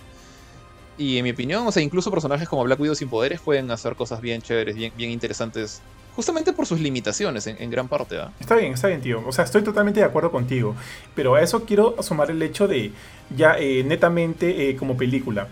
Y 0.97 1.17
en 1.17 1.23
mi 1.23 1.31
opinión, 1.31 1.67
o 1.67 1.71
sea, 1.71 1.83
incluso 1.83 2.09
personajes 2.09 2.49
como 2.49 2.63
Black 2.63 2.79
Widow 2.79 2.95
sin 2.95 3.09
poderes 3.09 3.39
pueden 3.39 3.69
hacer 3.71 3.95
cosas 3.95 4.19
bien 4.19 4.41
chéveres, 4.41 4.75
bien, 4.75 4.91
bien 4.97 5.11
interesantes 5.11 5.81
justamente 6.17 6.51
por 6.51 6.65
sus 6.65 6.79
limitaciones 6.79 7.45
en, 7.45 7.69
gran 7.69 7.87
parte. 7.87 8.17
¿ah? 8.17 8.31
Está 8.39 8.55
bien, 8.55 8.73
está 8.73 8.87
bien, 8.87 9.01
tío. 9.01 9.21
O 9.27 9.31
sea, 9.31 9.45
estoy 9.45 9.61
totalmente 9.61 9.99
de 9.99 10.05
acuerdo 10.07 10.31
contigo. 10.31 10.75
Pero 11.13 11.35
a 11.35 11.41
eso 11.41 11.63
quiero 11.63 11.95
sumar 12.01 12.31
el 12.31 12.41
hecho 12.41 12.67
de 12.67 12.91
ya 13.29 13.55
eh, 13.59 13.83
netamente 13.83 14.67
eh, 14.67 14.75
como 14.75 14.97
película. 14.97 15.47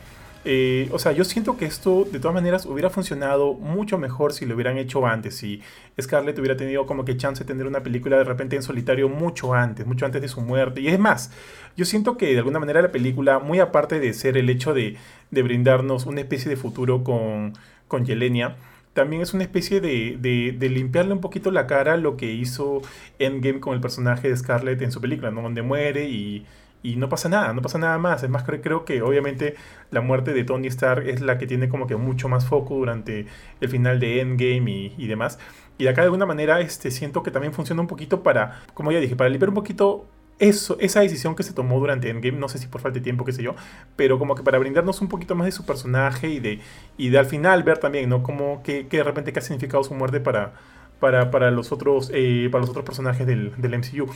Eh, 0.48 0.90
o 0.92 1.00
sea, 1.00 1.12
yo 1.12 1.24
siento 1.24 1.58
que 1.58 1.66
esto 1.66 2.08
de 2.12 2.20
todas 2.20 2.36
maneras 2.36 2.68
hubiera 2.68 2.92
funcionado 2.92 3.56
mucho 3.56 3.98
mejor 3.98 4.32
si 4.32 4.46
lo 4.46 4.54
hubieran 4.54 4.78
hecho 4.78 5.06
antes. 5.08 5.36
Si 5.38 5.62
Scarlett 6.00 6.38
hubiera 6.38 6.56
tenido 6.56 6.86
como 6.86 7.04
que 7.04 7.18
chance 7.18 7.44
de 7.44 7.48
tener 7.48 7.66
una 7.66 7.82
película 7.82 8.18
de 8.18 8.26
repente 8.26 8.56
en 8.56 8.62
solitario 8.62 9.10
mucho 9.10 9.56
antes, 9.56 9.88
mucho 9.88 10.06
antes 10.06 10.22
de 10.22 10.28
su 10.28 10.42
muerte. 10.42 10.82
Y 10.82 10.88
es 10.88 11.00
más, 11.00 11.32
yo 11.76 11.84
siento 11.86 12.16
que 12.16 12.28
de 12.28 12.38
alguna 12.38 12.60
manera 12.60 12.82
la 12.84 12.92
película, 12.92 13.40
muy 13.40 13.60
aparte 13.60 14.00
de 14.00 14.14
ser 14.14 14.38
el 14.38 14.48
hecho 14.52 14.76
de, 14.76 14.98
de 15.32 15.42
brindarnos 15.42 16.06
una 16.06 16.22
especie 16.22 16.48
de 16.50 16.58
futuro 16.58 17.04
con, 17.04 17.54
con 17.88 18.06
Yelenia, 18.06 18.56
también 18.94 19.22
es 19.22 19.34
una 19.34 19.44
especie 19.44 19.82
de, 19.82 20.18
de, 20.22 20.70
limpiarle 20.70 21.14
un 21.14 21.20
poquito 21.22 21.52
la 21.52 21.68
cara 21.68 21.98
lo 21.98 22.16
que 22.16 22.32
hizo 22.32 22.82
Endgame 23.20 23.60
con 23.60 23.74
el 23.74 23.82
personaje 23.82 24.30
de 24.30 24.38
Scarlett 24.38 24.82
en 24.82 24.92
su 24.94 25.02
película, 25.02 25.32
¿no? 25.32 25.42
Donde 25.42 25.62
muere 25.64 26.08
y, 26.08 26.46
y 26.86 26.98
no 26.98 27.10
pasa 27.10 27.30
nada, 27.30 27.52
no 27.52 27.64
pasa 27.64 27.80
nada 27.80 27.98
más. 27.98 28.22
Es 28.22 28.30
más, 28.30 28.44
creo, 28.44 28.86
que 28.86 29.02
obviamente 29.02 29.56
la 29.90 30.02
muerte 30.02 30.34
de 30.34 30.44
Tony 30.44 30.68
Stark 30.68 31.08
es 31.08 31.20
la 31.22 31.40
que 31.40 31.48
tiene 31.48 31.68
como 31.68 31.88
que 31.88 31.96
mucho 31.96 32.30
más 32.30 32.46
foco 32.46 32.76
durante 32.76 33.26
el 33.60 33.70
final 33.70 34.00
de 34.00 34.22
Endgame 34.22 34.70
y, 34.72 34.96
y 34.96 35.08
demás. 35.08 35.40
Y 35.80 35.88
acá 35.88 36.02
de 36.02 36.06
alguna 36.06 36.28
manera 36.28 36.62
este, 36.62 36.92
siento 36.92 37.24
que 37.24 37.32
también 37.32 37.54
funciona 37.54 37.82
un 37.82 37.88
poquito 37.88 38.22
para, 38.22 38.62
como 38.76 38.92
ya 38.92 39.00
dije, 39.00 39.16
para 39.16 39.32
limpiar 39.32 39.50
un 39.50 39.56
poquito 39.56 40.06
eso, 40.38 40.78
esa 40.80 41.00
decisión 41.00 41.36
que 41.36 41.42
se 41.42 41.54
tomó 41.54 41.80
durante 41.80 42.10
Endgame, 42.10 42.38
no 42.38 42.50
sé 42.50 42.60
si 42.60 42.68
por 42.68 42.82
falta 42.82 43.00
de 43.00 43.04
tiempo, 43.04 43.26
qué 43.26 43.32
sé 43.32 43.42
yo, 43.42 43.56
pero 43.96 44.20
como 44.20 44.36
que 44.36 44.44
para 44.44 44.60
brindarnos 44.60 45.02
un 45.02 45.08
poquito 45.08 45.34
más 45.34 45.46
de 45.46 45.52
su 45.54 45.66
personaje 45.66 46.28
y 46.30 46.40
de, 46.40 46.60
y 46.98 47.10
de 47.10 47.18
al 47.18 47.26
final 47.26 47.64
ver 47.64 47.80
también, 47.80 48.10
¿no? 48.10 48.22
Como 48.22 48.62
que, 48.62 48.88
que 48.88 48.98
de 48.98 49.04
repente 49.04 49.34
qué 49.34 49.40
ha 49.40 49.42
significado 49.42 49.84
su 49.84 49.96
muerte 49.96 50.20
para, 50.20 50.54
para, 51.00 51.52
los, 51.52 51.72
otros, 51.72 52.10
eh, 52.14 52.50
para 52.52 52.62
los 52.62 52.70
otros 52.70 52.86
personajes 52.86 53.28
del, 53.28 53.52
del 53.58 53.78
MCU. 53.78 54.10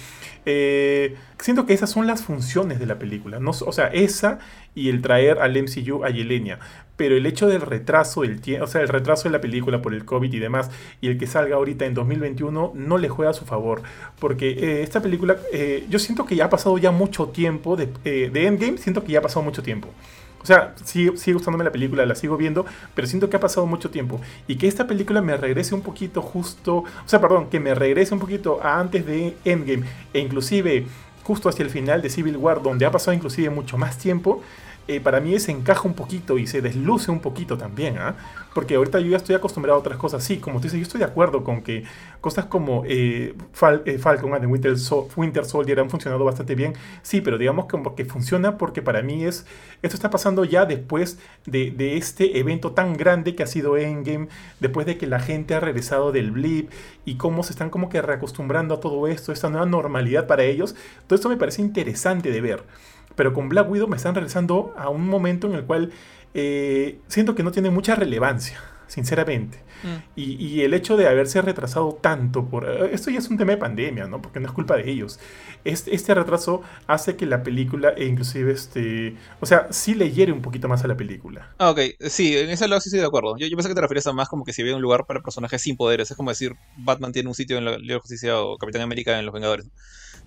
Eh, 0.45 1.15
siento 1.39 1.65
que 1.65 1.73
esas 1.73 1.89
son 1.89 2.07
las 2.07 2.23
funciones 2.23 2.79
de 2.79 2.85
la 2.85 2.97
película. 2.97 3.39
No, 3.39 3.51
o 3.51 3.71
sea, 3.71 3.87
esa 3.87 4.39
y 4.75 4.89
el 4.89 5.01
traer 5.01 5.39
al 5.39 5.51
MCU 5.61 6.03
a 6.03 6.09
Yelenia. 6.09 6.59
Pero 6.95 7.15
el 7.15 7.25
hecho 7.25 7.47
del 7.47 7.61
retraso, 7.61 8.23
el 8.23 8.41
o 8.61 8.67
sea, 8.67 8.81
el 8.81 8.89
retraso 8.89 9.29
de 9.29 9.31
la 9.31 9.41
película 9.41 9.81
por 9.81 9.93
el 9.93 10.03
COVID 10.03 10.33
y 10.33 10.39
demás, 10.39 10.69
y 10.99 11.07
el 11.07 11.17
que 11.17 11.27
salga 11.27 11.55
ahorita 11.55 11.85
en 11.85 11.93
2021, 11.93 12.73
no 12.75 12.97
le 12.97 13.09
juega 13.09 13.31
a 13.31 13.33
su 13.33 13.45
favor. 13.45 13.81
Porque 14.19 14.49
eh, 14.49 14.83
esta 14.83 15.01
película, 15.01 15.37
yo 15.89 15.99
siento 15.99 16.25
que 16.25 16.35
ya 16.35 16.45
ha 16.45 16.49
pasado 16.49 16.77
ya 16.77 16.91
mucho 16.91 17.27
tiempo, 17.27 17.77
de, 17.77 17.87
de 18.03 18.45
Endgame, 18.45 18.77
siento 18.77 19.03
que 19.03 19.13
ya 19.13 19.19
ha 19.19 19.21
pasado 19.21 19.43
mucho 19.43 19.63
tiempo. 19.63 19.89
Sea, 20.49 20.73
sigue, 20.83 21.15
sigue 21.15 21.35
gustándome 21.35 21.63
la 21.63 21.71
película, 21.71 22.03
la 22.07 22.15
sigo 22.15 22.35
viendo, 22.35 22.65
pero 22.95 23.07
siento 23.07 23.29
que 23.29 23.37
ha 23.37 23.39
pasado 23.39 23.67
mucho 23.67 23.91
tiempo. 23.91 24.19
Y 24.47 24.55
que 24.55 24.67
esta 24.67 24.87
película 24.87 25.21
me 25.21 25.37
regrese 25.37 25.75
un 25.75 25.81
poquito 25.81 26.23
justo, 26.23 26.77
o 26.77 26.85
sea, 27.05 27.21
perdón, 27.21 27.51
que 27.51 27.59
me 27.59 27.75
regrese 27.75 28.15
un 28.15 28.19
poquito 28.19 28.59
a 28.63 28.79
antes 28.79 29.05
de 29.05 29.37
Endgame, 29.45 29.85
e 30.11 30.19
inclusive 30.19 30.87
justo 31.23 31.49
hacia 31.49 31.61
el 31.61 31.69
final 31.69 32.01
de 32.01 32.09
Civil 32.09 32.35
War, 32.37 32.63
donde 32.63 32.87
ha 32.87 32.89
pasado 32.89 33.13
inclusive 33.13 33.51
mucho 33.51 33.77
más 33.77 33.99
tiempo, 33.99 34.41
eh, 34.89 34.99
para 34.99 35.19
mí 35.19 35.39
se 35.39 35.51
encaja 35.51 35.83
un 35.83 35.93
poquito 35.93 36.39
y 36.39 36.47
se 36.47 36.63
desluce 36.63 37.11
un 37.11 37.19
poquito 37.19 37.59
también, 37.59 37.99
¿ah? 37.99 38.15
Porque 38.55 38.73
ahorita 38.73 38.99
yo 38.99 39.11
ya 39.11 39.17
estoy 39.17 39.35
acostumbrado 39.35 39.77
a 39.77 39.79
otras 39.79 39.99
cosas. 39.99 40.23
Sí, 40.23 40.37
como 40.37 40.59
tú 40.59 40.63
dices, 40.63 40.79
yo 40.79 40.83
estoy 40.83 40.97
de 40.97 41.05
acuerdo 41.05 41.43
con 41.43 41.61
que 41.61 41.83
cosas 42.21 42.45
como 42.45 42.83
eh, 42.87 43.35
eh, 43.85 43.97
Falcon 43.99 44.33
and 44.33 44.45
Winter, 44.47 45.45
Soldier 45.45 45.79
han 45.79 45.91
funcionado 45.91 46.25
bastante 46.25 46.55
bien. 46.55 46.73
Sí, 47.03 47.21
pero 47.21 47.37
digamos 47.37 47.67
que, 47.67 47.79
que 47.95 48.05
funciona 48.05 48.57
porque 48.57 48.81
para 48.81 49.03
mí 49.03 49.25
es. 49.25 49.45
Esto 49.83 49.95
está 49.95 50.09
pasando 50.09 50.43
ya 50.43 50.65
después 50.65 51.19
de, 51.45 51.69
de, 51.69 51.97
este 51.97 52.39
evento 52.39 52.71
tan 52.71 52.93
grande 52.97 53.35
que 53.35 53.43
ha 53.43 53.47
sido 53.47 53.77
Endgame, 53.77 54.27
después 54.59 54.87
de 54.87 54.97
que 54.97 55.05
la 55.05 55.19
gente 55.19 55.53
ha 55.53 55.59
regresado 55.59 56.11
del 56.11 56.31
blip 56.31 56.71
y 57.05 57.15
cómo 57.15 57.43
se 57.43 57.51
están 57.51 57.69
como 57.69 57.89
que 57.89 58.01
reacostumbrando 58.01 58.73
a 58.73 58.79
todo 58.79 59.07
esto, 59.07 59.31
esta 59.31 59.49
nueva 59.49 59.67
normalidad 59.67 60.25
para 60.25 60.43
ellos. 60.43 60.75
Todo 61.05 61.15
esto 61.15 61.29
me 61.29 61.37
parece 61.37 61.61
interesante 61.61 62.31
de 62.31 62.41
ver. 62.41 62.63
Pero 63.19 63.33
con 63.33 63.49
Black 63.49 63.69
Widow 63.69 63.89
me 63.89 63.97
están 63.97 64.15
regresando 64.15 64.73
a 64.77 64.87
un 64.87 65.05
momento 65.05 65.47
en 65.47 65.55
el 65.55 65.65
cual 65.65 65.91
eh, 66.33 66.99
siento 67.09 67.35
que 67.35 67.43
no 67.43 67.51
tiene 67.51 67.69
mucha 67.69 67.93
relevancia, 67.93 68.63
sinceramente. 68.87 69.57
Mm. 69.83 69.97
Y, 70.15 70.61
el 70.61 70.73
hecho 70.73 70.95
de 70.95 71.05
haberse 71.05 71.41
retrasado 71.41 71.99
tanto 72.01 72.45
por... 72.45 72.63
Eh, 72.63 72.91
esto 72.93 73.11
ya 73.11 73.19
es 73.19 73.27
un 73.27 73.37
tema 73.37 73.51
de 73.51 73.57
pandemia, 73.57 74.07
¿no? 74.07 74.21
Porque 74.21 74.39
no 74.39 74.47
es 74.47 74.53
culpa 74.53 74.77
de 74.77 74.89
ellos. 74.89 75.19
Este, 75.65 75.93
este 75.93 76.13
retraso 76.13 76.61
hace 76.87 77.17
que 77.17 77.25
la 77.25 77.43
película, 77.43 77.89
e 77.89 78.05
inclusive 78.05 78.53
este... 78.53 79.17
O 79.41 79.45
sea, 79.45 79.67
sí 79.69 79.95
le 79.95 80.11
hiere 80.11 80.31
un 80.31 80.41
poquito 80.41 80.69
más 80.69 80.85
a 80.85 80.87
la 80.87 80.95
película. 80.95 81.53
Ah, 81.57 81.71
ok. 81.71 81.79
Sí, 82.07 82.37
en 82.37 82.49
ese 82.49 82.69
lado 82.69 82.79
sí 82.79 82.87
estoy 82.87 83.01
de 83.01 83.07
acuerdo. 83.07 83.35
Yo, 83.37 83.47
yo 83.47 83.57
pensé 83.57 83.67
que 83.67 83.75
te 83.75 83.81
referías 83.81 84.07
a 84.07 84.13
más 84.13 84.29
como 84.29 84.45
que 84.45 84.53
si 84.53 84.61
había 84.61 84.77
un 84.77 84.81
lugar 84.81 85.05
para 85.05 85.21
personajes 85.21 85.61
sin 85.61 85.75
poderes. 85.75 86.09
Es 86.09 86.15
como 86.15 86.29
decir, 86.29 86.53
Batman 86.77 87.11
tiene 87.11 87.27
un 87.27 87.35
sitio 87.35 87.57
en 87.57 87.65
la 87.65 87.77
Liga 87.77 87.95
de 87.95 87.99
Justicia 87.99 88.39
o 88.39 88.57
Capitán 88.57 88.81
América 88.81 89.19
en 89.19 89.25
Los 89.25 89.33
Vengadores 89.33 89.67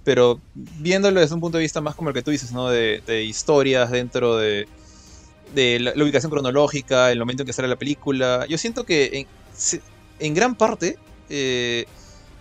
pero 0.04 0.40
viéndolo 0.54 1.20
desde 1.20 1.34
un 1.34 1.40
punto 1.40 1.58
de 1.58 1.62
vista 1.62 1.80
más 1.80 1.94
como 1.94 2.08
el 2.08 2.14
que 2.14 2.22
tú 2.22 2.30
dices, 2.30 2.52
¿no? 2.52 2.68
De, 2.68 3.24
historias 3.24 3.90
dentro 3.90 4.36
de, 4.36 4.66
de 5.54 5.78
la, 5.80 5.92
ubicación 6.02 6.30
cronológica, 6.30 7.10
el 7.12 7.18
momento 7.18 7.42
en 7.42 7.46
que 7.46 7.52
sale 7.52 7.68
la 7.68 7.76
película, 7.76 8.46
yo 8.48 8.58
siento 8.58 8.84
que 8.84 9.26
en, 10.18 10.34
gran 10.34 10.54
parte, 10.54 10.98
eh, 11.28 11.86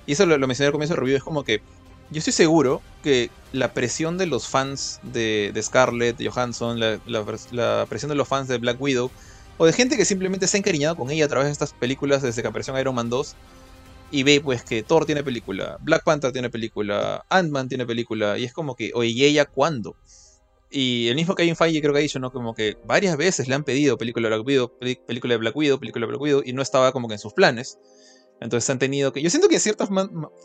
y 0.05 0.13
eso 0.13 0.25
lo, 0.25 0.47
mencioné 0.47 0.67
al 0.67 0.71
comienzo 0.71 0.95
del 0.95 1.01
review, 1.01 1.17
es 1.17 1.23
como 1.23 1.43
que 1.43 1.61
yo 2.09 2.19
estoy 2.19 2.33
seguro 2.33 2.81
que 3.03 3.29
la 3.53 3.73
presión 3.73 4.17
de 4.17 4.25
los 4.25 4.47
fans 4.47 4.99
de, 5.03 5.53
Scarlett, 5.61 6.17
de 6.17 6.29
Johansson, 6.29 6.79
la, 6.79 6.99
la, 7.05 7.85
presión 7.87 8.09
de 8.09 8.15
los 8.15 8.27
fans 8.27 8.47
de 8.47 8.57
Black 8.57 8.81
Widow, 8.81 9.11
o 9.57 9.65
de 9.65 9.73
gente 9.73 9.95
que 9.95 10.05
simplemente 10.05 10.47
se 10.47 10.57
ha 10.57 10.59
encariñado 10.59 10.95
con 10.95 11.11
ella 11.11 11.25
a 11.25 11.27
través 11.27 11.47
de 11.47 11.51
estas 11.51 11.73
películas 11.73 12.21
desde 12.21 12.41
que 12.41 12.47
apareció 12.47 12.73
en 12.73 12.81
Iron 12.81 12.95
Man 12.95 13.09
2, 13.09 13.35
y 14.11 14.23
ve 14.23 14.41
pues 14.41 14.63
que 14.63 14.83
Thor 14.83 15.05
tiene 15.05 15.23
película, 15.23 15.77
Black 15.81 16.03
Panther 16.03 16.31
tiene 16.31 16.49
película, 16.49 17.25
Ant-Man 17.29 17.69
tiene 17.69 17.85
película, 17.85 18.37
y 18.37 18.43
es 18.43 18.53
como 18.53 18.75
que, 18.75 18.91
oye, 18.93 19.09
¿y 19.09 19.23
ella 19.23 19.45
cuándo? 19.45 19.95
Y 20.69 21.07
el 21.09 21.15
mismo 21.15 21.35
Kevin 21.35 21.55
Feige 21.55 21.81
creo 21.81 21.93
que 21.93 21.99
ha 21.99 22.01
dicho, 22.01 22.19
¿no? 22.19 22.31
Como 22.31 22.53
que 22.53 22.77
varias 22.85 23.17
veces 23.17 23.47
le 23.47 23.55
han 23.55 23.63
pedido 23.63 23.97
película 23.97 24.29
de 24.29 24.35
Black 24.35 24.47
Widow, 24.47 24.71
película 24.79 25.33
de 25.33 25.37
Black 25.37 25.55
Widow, 25.55 25.79
película 25.79 26.05
de 26.05 26.09
Black 26.09 26.21
Widow, 26.21 26.43
y 26.45 26.53
no 26.53 26.61
estaba 26.61 26.91
como 26.91 27.07
que 27.07 27.15
en 27.15 27.19
sus 27.19 27.33
planes. 27.33 27.77
Entonces 28.39 28.69
han 28.69 28.79
tenido 28.79 29.11
que... 29.11 29.21
Yo 29.21 29.29
siento 29.29 29.49
que 29.49 29.55
de 29.55 29.59
cierta 29.59 29.87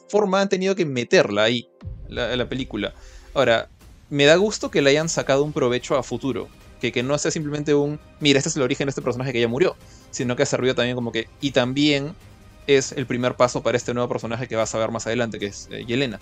forma 0.08 0.40
han 0.40 0.48
tenido 0.48 0.74
que 0.74 0.84
meterla 0.84 1.44
ahí, 1.44 1.68
la, 2.08 2.34
la 2.34 2.48
película. 2.48 2.92
Ahora, 3.34 3.70
me 4.10 4.24
da 4.24 4.36
gusto 4.36 4.70
que 4.70 4.82
le 4.82 4.90
hayan 4.90 5.08
sacado 5.08 5.44
un 5.44 5.52
provecho 5.52 5.96
a 5.96 6.02
futuro. 6.02 6.48
Que, 6.80 6.92
que 6.92 7.02
no 7.02 7.16
sea 7.16 7.30
simplemente 7.30 7.72
un, 7.72 7.98
mira, 8.20 8.38
este 8.38 8.50
es 8.50 8.56
el 8.56 8.62
origen 8.62 8.86
de 8.86 8.90
este 8.90 9.00
personaje 9.00 9.32
que 9.32 9.40
ya 9.40 9.48
murió, 9.48 9.76
sino 10.10 10.36
que 10.36 10.42
ha 10.42 10.46
servido 10.46 10.74
también 10.74 10.94
como 10.94 11.10
que, 11.10 11.26
y 11.40 11.52
también 11.52 12.14
es 12.66 12.92
el 12.92 13.06
primer 13.06 13.34
paso 13.34 13.62
para 13.62 13.76
este 13.76 13.94
nuevo 13.94 14.08
personaje 14.08 14.48
que 14.48 14.56
vas 14.56 14.74
a 14.74 14.78
ver 14.78 14.90
más 14.90 15.06
adelante, 15.06 15.38
que 15.38 15.46
es 15.46 15.68
eh, 15.70 15.84
Yelena. 15.84 16.20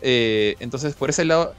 Eh, 0.00 0.56
entonces, 0.60 0.94
por 0.94 1.10
ese 1.10 1.24
lado, 1.24 1.54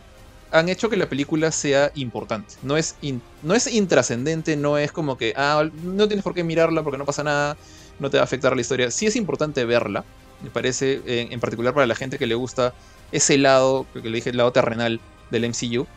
han 0.52 0.70
hecho 0.70 0.90
que 0.90 0.98
la 0.98 1.10
película 1.10 1.52
sea 1.52 1.92
importante. 1.96 2.56
No 2.62 2.78
es, 2.78 2.96
no 3.42 3.56
es 3.56 3.68
intrascendente, 3.68 4.56
no 4.56 4.78
es 4.78 4.92
como 4.92 5.18
que, 5.18 5.34
ah, 5.36 5.68
no 5.84 6.08
tienes 6.08 6.24
por 6.24 6.34
qué 6.34 6.44
mirarla 6.44 6.84
porque 6.84 6.98
no 6.98 7.06
pasa 7.06 7.24
nada, 7.24 7.58
no 8.00 8.10
te 8.10 8.18
va 8.18 8.22
a 8.22 8.26
afectar 8.26 8.56
la 8.56 8.62
historia. 8.62 8.92
Sí 8.92 9.08
es 9.08 9.16
importante 9.16 9.66
verla, 9.66 10.06
me 10.44 10.50
parece, 10.50 11.02
en, 11.06 11.40
particular 11.40 11.74
para 11.74 11.88
la 11.88 11.96
gente 11.96 12.20
que 12.20 12.28
le 12.28 12.36
gusta 12.36 12.74
ese 13.12 13.38
lado, 13.38 13.86
que 13.94 14.02
le 14.02 14.18
dije, 14.18 14.30
el 14.30 14.38
lado 14.38 14.52
terrenal 14.52 15.00
del 15.32 15.46
MCU. 15.46 15.88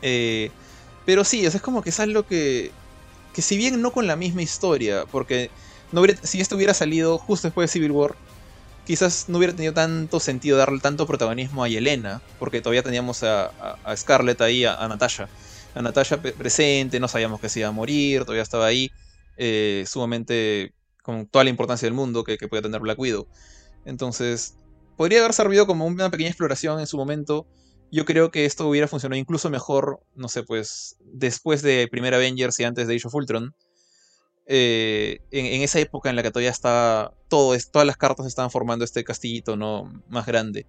Eh, 0.00 0.50
pero 1.04 1.24
sí, 1.24 1.44
es 1.44 1.60
como 1.60 1.82
que 1.82 1.90
es 1.90 2.00
algo 2.00 2.24
que, 2.24 2.70
que 3.34 3.42
si 3.42 3.56
bien 3.56 3.82
no 3.82 3.92
con 3.92 4.06
la 4.06 4.16
misma 4.16 4.42
historia, 4.42 5.04
porque 5.10 5.50
si 6.22 6.40
esto 6.40 6.56
hubiera 6.56 6.74
salido 6.74 7.18
justo 7.18 7.48
después 7.48 7.70
de 7.70 7.72
Civil 7.72 7.92
War, 7.92 8.14
quizás 8.86 9.28
no 9.28 9.38
hubiera 9.38 9.54
tenido 9.54 9.72
tanto 9.72 10.20
sentido 10.20 10.58
darle 10.58 10.80
tanto 10.80 11.06
protagonismo 11.06 11.64
a 11.64 11.68
Yelena, 11.68 12.22
porque 12.38 12.60
todavía 12.60 12.82
teníamos 12.82 13.22
a, 13.22 13.50
Scarlett 13.96 14.40
ahí, 14.40 14.64
a, 14.64 14.86
Natasha. 14.88 15.28
A 15.74 15.82
Natasha 15.82 16.20
presente, 16.20 17.00
no 17.00 17.08
sabíamos 17.08 17.40
que 17.40 17.48
se 17.48 17.60
iba 17.60 17.68
a 17.68 17.72
morir, 17.72 18.20
todavía 18.22 18.42
estaba 18.42 18.66
ahí, 18.66 18.90
eh, 19.36 19.84
sumamente 19.86 20.72
con 21.02 21.26
toda 21.26 21.44
la 21.44 21.50
importancia 21.50 21.86
del 21.86 21.94
mundo 21.94 22.24
que, 22.24 22.38
que 22.38 22.48
podía 22.48 22.62
tener 22.62 22.80
Black 22.80 22.98
Widow. 22.98 23.26
Entonces, 23.84 24.56
podría 24.96 25.20
haber 25.20 25.32
servido 25.32 25.66
como 25.66 25.86
una 25.86 26.10
pequeña 26.10 26.30
exploración 26.30 26.80
en 26.80 26.86
su 26.86 26.96
momento. 26.96 27.46
Yo 27.90 28.04
creo 28.04 28.30
que 28.30 28.44
esto 28.44 28.68
hubiera 28.68 28.88
funcionado 28.88 29.18
incluso 29.18 29.50
mejor, 29.50 30.00
no 30.14 30.28
sé, 30.28 30.42
pues 30.42 30.96
después 31.00 31.62
de 31.62 31.88
Primer 31.88 32.14
Avengers 32.14 32.58
y 32.60 32.64
antes 32.64 32.88
de 32.88 32.96
Age 32.96 33.06
of 33.06 33.14
Ultron, 33.14 33.54
eh, 34.46 35.20
en, 35.30 35.62
esa 35.62 35.78
época 35.80 36.10
en 36.10 36.16
la 36.16 36.22
que 36.22 36.30
todavía 36.30 36.50
estaba 36.50 37.14
todo, 37.28 37.56
todas 37.72 37.86
las 37.86 37.96
cartas 37.96 38.26
estaban 38.26 38.50
formando 38.50 38.84
este 38.84 39.04
castillito 39.04 39.56
no 39.56 39.90
más 40.08 40.26
grande. 40.26 40.66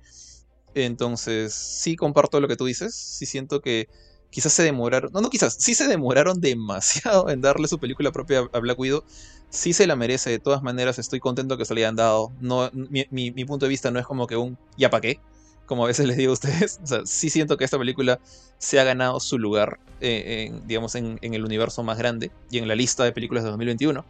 Entonces, 0.74 1.54
sí 1.54 1.96
comparto 1.96 2.40
lo 2.42 2.48
que 2.48 2.58
tú 2.58 2.66
dices, 2.66 2.96
sí 2.96 3.26
siento 3.26 3.62
que 3.62 3.88
quizás 4.30 4.54
se 4.54 4.64
demoraron, 4.64 5.12
no, 5.14 5.22
no 5.22 5.30
quizás, 5.30 5.56
sí 5.60 5.76
se 5.76 5.88
demoraron 5.88 6.42
demasiado 6.42 7.30
en 7.30 7.42
darle 7.42 7.68
su 7.68 7.80
película 7.80 8.12
propia 8.12 8.50
a 8.52 8.60
Black 8.60 8.80
Widow, 8.80 9.04
sí 9.50 9.74
se 9.74 9.88
la 9.88 9.96
merece, 9.96 10.30
de 10.30 10.40
todas 10.40 10.62
maneras 10.64 11.00
estoy 11.00 11.20
contento 11.20 11.58
que 11.58 11.66
se 11.66 11.74
le 11.74 11.82
hayan 11.82 11.96
dado, 11.96 12.34
no, 12.42 12.70
mi, 12.74 13.06
mi 13.10 13.46
punto 13.46 13.66
de 13.66 13.70
vista 13.70 13.92
no 13.92 14.00
es 14.00 14.06
como 14.06 14.28
que 14.28 14.36
un 14.36 14.58
ya 14.78 14.90
pa' 14.90 15.02
qué, 15.02 15.20
como 15.66 15.84
a 15.84 15.88
veces 15.88 16.08
les 16.08 16.18
digo 16.18 16.32
a 16.32 16.34
ustedes. 16.34 16.80
Sí 17.06 17.30
siento 17.30 17.58
que 17.58 17.66
esta 17.66 17.78
película 17.78 18.20
se 18.58 18.80
ha 18.80 18.84
ganado 18.84 19.20
su 19.20 19.38
lugar, 19.38 19.80
eh, 20.02 20.48
en, 20.48 20.68
digamos, 20.68 20.96
en, 20.96 21.20
el 21.22 21.44
universo 21.44 21.84
más 21.84 21.98
grande 21.98 22.32
y 22.50 22.58
en 22.58 22.68
la 22.68 22.76
lista 22.76 23.04
de 23.04 23.12
películas 23.12 23.44
de 23.44 23.50
2021 23.50 24.06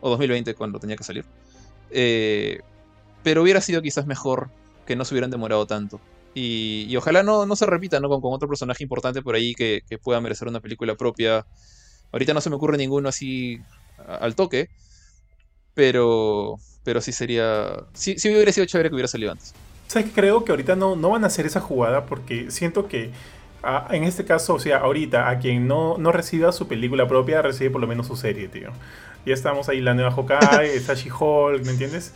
o 0.00 0.10
2020 0.10 0.54
cuando 0.54 0.78
tenía 0.78 0.96
que 0.96 1.04
salir. 1.04 1.24
Eh, 1.90 2.60
pero 3.22 3.42
hubiera 3.42 3.60
sido 3.60 3.82
quizás 3.82 4.06
mejor 4.06 4.50
que 4.86 4.96
no 4.96 5.04
se 5.04 5.14
hubieran 5.14 5.30
demorado 5.30 5.66
tanto. 5.66 6.00
Y, 6.34 6.94
ojalá 6.96 7.22
no, 7.22 7.54
se 7.56 7.66
repita 7.66 8.00
¿no? 8.00 8.08
Con, 8.08 8.32
otro 8.32 8.48
personaje 8.48 8.82
importante 8.82 9.20
por 9.20 9.34
ahí 9.34 9.54
que, 9.54 9.82
pueda 10.02 10.20
merecer 10.20 10.48
una 10.48 10.60
película 10.60 10.94
propia. 10.94 11.46
Ahorita 12.10 12.34
no 12.34 12.40
se 12.40 12.50
me 12.50 12.56
ocurre 12.56 12.78
ninguno 12.78 13.08
así 13.08 13.60
al 14.06 14.34
toque. 14.34 14.68
Pero, 15.74 16.56
pero 16.84 17.00
sí 17.00 17.12
sería... 17.12 17.84
Sí 17.94 18.16
hubiera 18.24 18.52
sido 18.52 18.66
chévere 18.66 18.88
que 18.88 18.94
hubiera 18.94 19.08
salido 19.08 19.32
antes. 19.32 19.54
¿Sabes 19.92 20.08
que 20.08 20.14
Creo 20.14 20.42
que 20.42 20.52
ahorita 20.52 20.74
no, 20.74 20.96
no 20.96 21.10
van 21.10 21.22
a 21.24 21.26
hacer 21.26 21.44
esa 21.44 21.60
jugada 21.60 22.06
porque 22.06 22.50
siento 22.50 22.88
que 22.88 23.10
ah, 23.62 23.88
en 23.90 24.04
este 24.04 24.24
caso, 24.24 24.54
o 24.54 24.58
sea, 24.58 24.78
ahorita 24.78 25.28
a 25.28 25.38
quien 25.38 25.68
no, 25.68 25.98
no 25.98 26.12
reciba 26.12 26.50
su 26.52 26.66
película 26.66 27.06
propia, 27.06 27.42
recibe 27.42 27.68
por 27.68 27.82
lo 27.82 27.86
menos 27.86 28.06
su 28.06 28.16
serie, 28.16 28.48
tío. 28.48 28.70
Ya 29.26 29.34
estamos 29.34 29.68
ahí, 29.68 29.82
la 29.82 29.92
nueva 29.92 30.10
Hawkeye, 30.10 30.74
está 30.74 30.94
She-Hulk, 30.96 31.62
¿me 31.66 31.72
entiendes? 31.72 32.12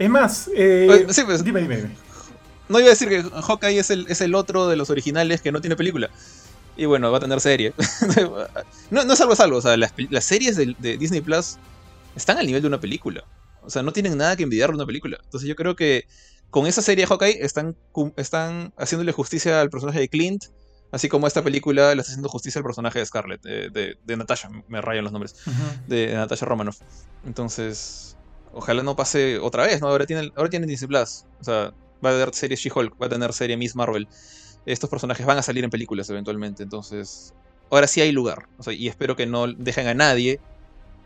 Es 0.00 0.10
más, 0.10 0.50
eh, 0.52 1.06
sí, 1.10 1.22
pues, 1.24 1.44
dime, 1.44 1.60
dime, 1.60 1.76
dime. 1.76 1.90
No 2.68 2.80
iba 2.80 2.88
a 2.88 2.90
decir 2.90 3.08
que 3.08 3.22
Hawkeye 3.22 3.78
es 3.78 3.90
el, 3.90 4.06
es 4.08 4.20
el 4.20 4.34
otro 4.34 4.66
de 4.66 4.74
los 4.74 4.90
originales 4.90 5.42
que 5.42 5.52
no 5.52 5.60
tiene 5.60 5.76
película. 5.76 6.10
Y 6.76 6.86
bueno, 6.86 7.12
va 7.12 7.18
a 7.18 7.20
tener 7.20 7.40
serie. 7.40 7.72
no, 8.90 9.04
no 9.04 9.12
es 9.12 9.20
algo 9.20 9.36
salvo, 9.36 9.58
o 9.58 9.62
sea, 9.62 9.76
las, 9.76 9.94
las 10.10 10.24
series 10.24 10.56
de, 10.56 10.74
de, 10.76 10.96
Disney 10.96 11.20
Plus 11.20 11.56
están 12.16 12.38
al 12.38 12.46
nivel 12.46 12.62
de 12.62 12.68
una 12.68 12.80
película. 12.80 13.22
O 13.62 13.70
sea, 13.70 13.84
no 13.84 13.92
tienen 13.92 14.18
nada 14.18 14.34
que 14.34 14.42
envidiar 14.42 14.70
de 14.70 14.74
una 14.74 14.86
película. 14.86 15.18
Entonces 15.22 15.48
yo 15.48 15.54
creo 15.54 15.76
que 15.76 16.06
con 16.52 16.66
esa 16.66 16.82
serie 16.82 17.04
de 17.04 17.06
Hawkeye 17.06 17.38
están, 17.40 17.74
están 18.16 18.74
haciéndole 18.76 19.10
justicia 19.12 19.62
al 19.62 19.70
personaje 19.70 20.00
de 20.00 20.08
Clint, 20.10 20.44
así 20.90 21.08
como 21.08 21.26
esta 21.26 21.42
película 21.42 21.94
le 21.94 22.02
está 22.02 22.10
haciendo 22.10 22.28
justicia 22.28 22.58
al 22.58 22.62
personaje 22.62 22.98
de 22.98 23.06
Scarlett, 23.06 23.40
de, 23.40 23.96
de, 24.04 24.16
Natasha, 24.18 24.50
me 24.68 24.82
rayan 24.82 25.02
los 25.02 25.14
nombres, 25.14 25.34
de, 25.88 26.12
Natasha 26.12 26.44
Romanoff. 26.44 26.80
Entonces, 27.24 28.18
ojalá 28.52 28.82
no 28.82 28.94
pase 28.94 29.38
otra 29.38 29.64
vez, 29.64 29.80
¿no? 29.80 29.88
Ahora 29.88 30.04
tiene, 30.04 30.30
ahora 30.36 30.50
tiene 30.50 30.66
Disney 30.66 30.88
Plus, 30.88 31.24
o 31.40 31.44
sea, 31.44 31.72
va 32.04 32.10
a 32.10 32.12
haber 32.12 32.34
serie 32.34 32.58
She-Hulk, 32.58 33.00
va 33.00 33.06
a 33.06 33.08
tener 33.08 33.32
serie 33.32 33.56
Miss 33.56 33.74
Marvel. 33.74 34.06
Estos 34.66 34.90
personajes 34.90 35.24
van 35.24 35.38
a 35.38 35.42
salir 35.42 35.64
en 35.64 35.70
películas 35.70 36.10
eventualmente, 36.10 36.62
entonces, 36.62 37.32
ahora 37.70 37.86
sí 37.86 38.02
hay 38.02 38.12
lugar, 38.12 38.46
y 38.76 38.88
espero 38.88 39.16
que 39.16 39.24
no 39.24 39.46
dejen 39.46 39.86
a 39.86 39.94
nadie 39.94 40.38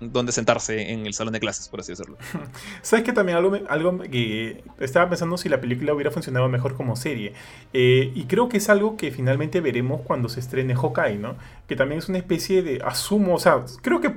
donde 0.00 0.32
sentarse 0.32 0.92
en 0.92 1.06
el 1.06 1.14
salón 1.14 1.32
de 1.32 1.40
clases, 1.40 1.68
por 1.68 1.80
así 1.80 1.92
decirlo. 1.92 2.18
¿Sabes 2.82 3.04
que 3.04 3.12
también 3.12 3.38
algo, 3.38 3.58
algo 3.68 3.98
que 4.00 4.62
estaba 4.78 5.08
pensando 5.08 5.38
si 5.38 5.48
la 5.48 5.60
película 5.60 5.94
hubiera 5.94 6.10
funcionado 6.10 6.48
mejor 6.48 6.74
como 6.74 6.96
serie? 6.96 7.32
Eh, 7.72 8.12
y 8.14 8.24
creo 8.24 8.48
que 8.48 8.58
es 8.58 8.68
algo 8.68 8.96
que 8.96 9.10
finalmente 9.10 9.60
veremos 9.60 10.02
cuando 10.02 10.28
se 10.28 10.40
estrene 10.40 10.74
Hawkeye, 10.74 11.18
¿no? 11.18 11.36
Que 11.66 11.76
también 11.76 11.98
es 11.98 12.08
una 12.08 12.18
especie 12.18 12.62
de, 12.62 12.80
asumo, 12.84 13.34
o 13.34 13.38
sea, 13.38 13.64
creo 13.82 14.00
que 14.00 14.14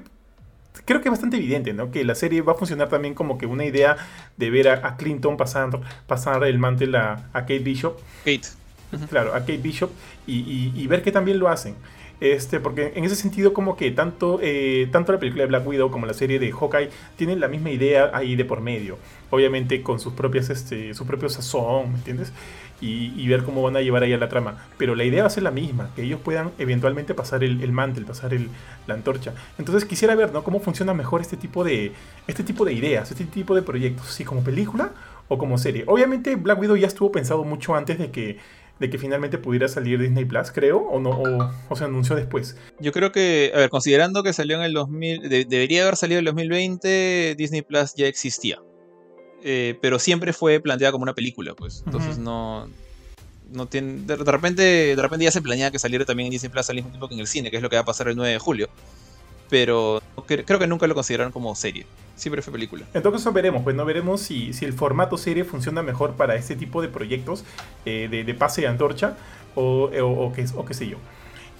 creo 0.85 1.01
que 1.01 1.09
es 1.09 1.11
bastante 1.11 1.37
evidente, 1.37 1.73
¿no? 1.73 1.91
Que 1.91 2.03
la 2.03 2.15
serie 2.15 2.41
va 2.41 2.53
a 2.53 2.55
funcionar 2.55 2.89
también 2.89 3.13
como 3.13 3.37
que 3.37 3.45
una 3.45 3.63
idea 3.63 3.97
de 4.37 4.49
ver 4.49 4.69
a, 4.69 4.97
Clinton 4.97 5.37
pasar, 5.37 5.69
pasar 6.07 6.43
el 6.43 6.57
mantel 6.57 6.95
a, 6.95 7.29
a 7.31 7.41
Kate 7.41 7.59
Bishop. 7.59 7.99
Kate. 8.25 8.47
Claro, 9.09 9.35
a 9.35 9.41
Kate 9.41 9.57
Bishop 9.57 9.91
y, 10.25 10.73
y 10.75 10.87
ver 10.87 11.03
que 11.03 11.11
también 11.11 11.37
lo 11.37 11.47
hacen. 11.47 11.75
Este, 12.19 12.59
porque 12.59 12.91
en 12.95 13.05
ese 13.05 13.15
sentido, 13.15 13.53
como 13.53 13.77
que 13.77 13.91
tanto, 13.91 14.39
eh, 14.41 14.89
tanto 14.91 15.13
la 15.13 15.19
película 15.19 15.43
de 15.43 15.47
Black 15.47 15.65
Widow 15.65 15.89
como 15.89 16.05
la 16.05 16.13
serie 16.13 16.37
de 16.37 16.51
Hawkeye 16.51 16.89
tienen 17.15 17.39
la 17.39 17.47
misma 17.47 17.71
idea 17.71 18.11
ahí 18.13 18.35
de 18.35 18.45
por 18.45 18.61
medio. 18.61 18.97
Obviamente 19.29 19.81
con 19.81 19.99
sus 19.99 20.13
propias, 20.13 20.49
este, 20.49 20.93
su 20.93 21.05
propio 21.05 21.29
sazón, 21.29 21.91
¿me 21.91 21.97
entiendes? 21.97 22.33
Y, 22.81 23.27
ver 23.27 23.43
cómo 23.43 23.61
van 23.61 23.75
a 23.75 23.81
llevar 23.81 24.03
ahí 24.03 24.13
a 24.13 24.17
la 24.17 24.29
trama. 24.29 24.69
Pero 24.77 24.95
la 24.95 25.03
idea 25.03 25.23
va 25.23 25.27
a 25.27 25.29
ser 25.29 25.43
la 25.43 25.51
misma, 25.51 25.89
que 25.95 26.03
ellos 26.03 26.19
puedan 26.23 26.51
eventualmente 26.57 27.13
pasar 27.13 27.43
el, 27.43 27.61
el 27.61 27.73
mantel, 27.73 28.05
pasar 28.05 28.33
el, 28.33 28.49
la 28.87 28.93
antorcha. 28.93 29.33
Entonces 29.57 29.83
quisiera 29.83 30.15
ver, 30.15 30.31
¿no? 30.31 30.43
Cómo 30.45 30.61
funciona 30.61 30.93
mejor 30.93 31.19
este 31.19 31.35
tipo 31.35 31.65
de, 31.65 31.91
este 32.27 32.41
tipo 32.43 32.63
de 32.63 32.73
ideas, 32.73 33.11
este 33.11 33.25
tipo 33.25 33.53
de 33.53 33.63
proyectos, 33.63 34.07
si 34.07 34.23
como 34.23 34.43
película 34.43 34.91
o 35.27 35.37
como 35.37 35.57
serie. 35.57 35.83
Obviamente 35.87 36.35
Black 36.35 36.59
Widow 36.59 36.77
ya 36.77 36.87
estuvo 36.87 37.11
pensado 37.11 37.43
mucho 37.43 37.75
antes 37.75 37.99
de 37.99 38.11
que 38.11 38.37
de 38.79 38.89
que 38.89 38.97
finalmente 38.97 39.37
pudiera 39.37 39.67
salir 39.67 39.99
Disney 39.99 40.25
Plus, 40.25 40.51
creo, 40.51 40.79
o 40.79 40.99
no, 40.99 41.51
o, 41.69 41.75
se 41.75 41.83
anunció 41.83 42.15
después. 42.15 42.55
Yo 42.79 42.91
creo 42.91 43.11
que, 43.11 43.51
a 43.53 43.57
ver, 43.57 43.69
considerando 43.69 44.23
que 44.23 44.33
salió 44.33 44.55
en 44.55 44.63
el 44.63 44.73
2000, 44.73 45.47
debería 45.47 45.83
haber 45.83 45.95
salido 45.97 46.19
en 46.19 46.27
el 46.27 46.33
2020, 46.33 47.35
Disney 47.37 47.61
Plus 47.61 47.93
ya 47.95 48.07
existía. 48.07 48.59
Eh, 49.43 49.77
pero 49.81 49.99
siempre 49.99 50.33
fue 50.33 50.59
planteada 50.59 50.91
como 50.91 51.03
una 51.03 51.13
película, 51.13 51.53
pues. 51.53 51.83
Entonces 51.85 52.17
no, 52.17 52.69
no 53.51 53.67
tiene, 53.67 54.01
de, 54.05 54.15
repente, 54.15 54.61
de 54.95 55.01
repente 55.01 55.25
ya 55.25 55.31
se 55.31 55.41
planea 55.41 55.71
que 55.71 55.79
saliera 55.79 56.05
también 56.05 56.27
en 56.27 56.31
Disney 56.31 56.51
Plus 56.51 56.69
al 56.69 56.77
mismo 56.77 56.91
tiempo 56.91 57.07
que 57.07 57.15
en 57.15 57.19
el 57.21 57.27
cine, 57.27 57.51
que 57.51 57.57
es 57.57 57.63
lo 57.63 57.69
que 57.69 57.75
va 57.75 57.81
a 57.81 57.85
pasar 57.85 58.07
el 58.07 58.15
9 58.15 58.33
de 58.33 58.39
julio. 58.39 58.69
Pero 59.49 60.01
creo 60.25 60.59
que 60.59 60.67
nunca 60.67 60.85
lo 60.87 60.93
consideraron 60.93 61.31
como 61.31 61.55
serie. 61.55 61.85
Siempre 62.15 62.41
fue 62.41 62.53
película. 62.53 62.85
Entonces 62.93 63.33
veremos, 63.33 63.63
pues 63.63 63.75
no 63.75 63.85
veremos 63.85 64.21
si, 64.21 64.53
si 64.53 64.65
el 64.65 64.73
formato 64.73 65.17
serie 65.17 65.43
funciona 65.43 65.81
mejor 65.81 66.13
para 66.13 66.35
este 66.35 66.55
tipo 66.55 66.81
de 66.81 66.89
proyectos 66.89 67.43
eh, 67.85 68.07
de, 68.09 68.33
pase 68.33 68.61
de 68.61 68.67
antorcha 68.67 69.17
o, 69.55 69.89
o, 70.01 70.33
qué, 70.33 70.45
o 70.55 70.65
qué 70.65 70.73
sé 70.73 70.87
yo. 70.87 70.97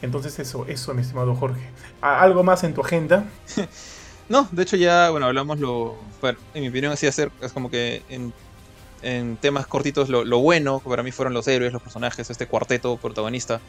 Entonces 0.02 0.38
eso, 0.40 0.66
eso, 0.68 0.94
mi 0.94 1.02
estimado 1.02 1.36
Jorge. 1.36 1.62
¿Algo 2.02 2.44
más 2.44 2.64
en 2.64 2.74
tu 2.74 2.82
agenda? 2.82 3.26
no, 4.30 4.48
de 4.52 4.64
hecho 4.64 4.78
ya, 4.78 5.10
bueno, 5.10 5.26
hablamos 5.26 5.60
lo... 5.60 5.98
Bueno, 6.22 6.38
en 6.54 6.62
mi 6.62 6.70
opinión 6.70 6.92
así 6.92 7.08
hacer, 7.08 7.32
es 7.42 7.52
como 7.52 7.70
que 7.70 8.04
en, 8.10 8.34
en 9.02 9.38
temas 9.38 9.68
cortitos 9.68 10.10
lo, 10.10 10.24
lo, 10.24 10.40
bueno, 10.40 10.82
que 10.82 10.90
para 10.90 11.04
mí 11.04 11.12
fueron 11.12 11.34
los 11.34 11.48
héroes, 11.48 11.74
los 11.74 11.82
personajes, 11.82 12.30
este 12.30 12.48
cuarteto 12.48 12.98
protagonista. 12.98 13.60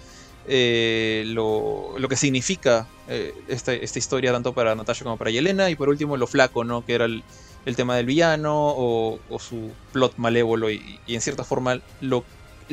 Eh, 0.46 1.24
lo, 1.26 1.98
lo, 1.98 2.08
que 2.08 2.16
significa 2.16 2.86
eh, 3.08 3.34
esta, 3.48 3.74
esta, 3.74 3.98
historia 3.98 4.32
tanto 4.32 4.54
para 4.54 4.74
Natasha 4.74 5.04
como 5.04 5.16
para 5.16 5.30
Yelena 5.30 5.68
y 5.70 5.76
por 5.76 5.88
último 5.88 6.16
lo 6.16 6.26
flaco, 6.26 6.64
¿no? 6.64 6.84
Que 6.84 6.94
era 6.94 7.04
el, 7.04 7.22
el 7.66 7.76
tema 7.76 7.96
del 7.96 8.06
villano 8.06 8.54
o, 8.56 9.18
su 9.38 9.70
plot 9.92 10.16
malévolo 10.16 10.70
y, 10.70 10.98
y, 11.06 11.14
en 11.14 11.20
cierta 11.20 11.44
forma 11.44 11.80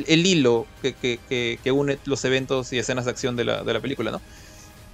el 0.06 0.26
hilo 0.26 0.66
que, 0.82 0.94
que, 0.94 1.72
une 1.72 1.98
los 2.04 2.24
eventos 2.24 2.72
y 2.72 2.78
escenas 2.78 3.04
de 3.04 3.10
acción 3.10 3.36
de 3.36 3.44
la, 3.44 3.62
de 3.62 3.72
la 3.72 3.80
película, 3.80 4.10
¿no? 4.10 4.20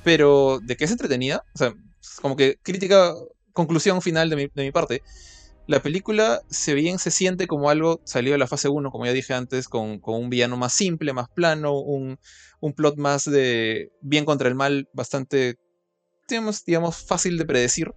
Pero 0.03 0.61
de 0.63 0.77
que 0.77 0.85
es 0.85 0.91
entretenida, 0.91 1.45
o 1.55 1.59
sea, 1.59 1.75
como 2.21 2.37
que 2.37 2.59
crítica, 2.63 3.15
conclusión 3.53 4.03
final 4.03 4.29
de 4.29 4.37
mi, 4.37 4.47
de 4.53 4.65
mi 4.65 4.73
parte, 4.73 5.03
la 5.67 5.81
película, 5.81 6.43
se 6.51 6.75
bien 6.75 6.99
se 6.99 7.11
siente 7.11 7.47
como 7.47 7.71
algo 7.71 8.01
salido 8.05 8.33
de 8.33 8.39
la 8.39 8.47
fase 8.47 8.69
1, 8.69 8.91
como 8.91 9.07
ya 9.07 9.13
dije 9.13 9.33
antes, 9.33 9.69
con, 9.69 10.01
un 10.03 10.31
villano 10.31 10.57
más 10.57 10.75
simple, 10.75 11.13
más 11.13 11.29
plano, 11.29 11.79
un, 11.79 12.19
un 12.61 12.73
plot 12.75 12.97
más 12.97 13.25
de 13.25 13.91
bien 14.03 14.25
contra 14.25 14.49
el 14.49 14.55
mal, 14.55 14.89
bastante, 14.93 15.57
digamos, 16.29 16.65
digamos 16.65 16.97
fácil 16.97 17.39
de 17.39 17.47
predecir. 17.47 17.93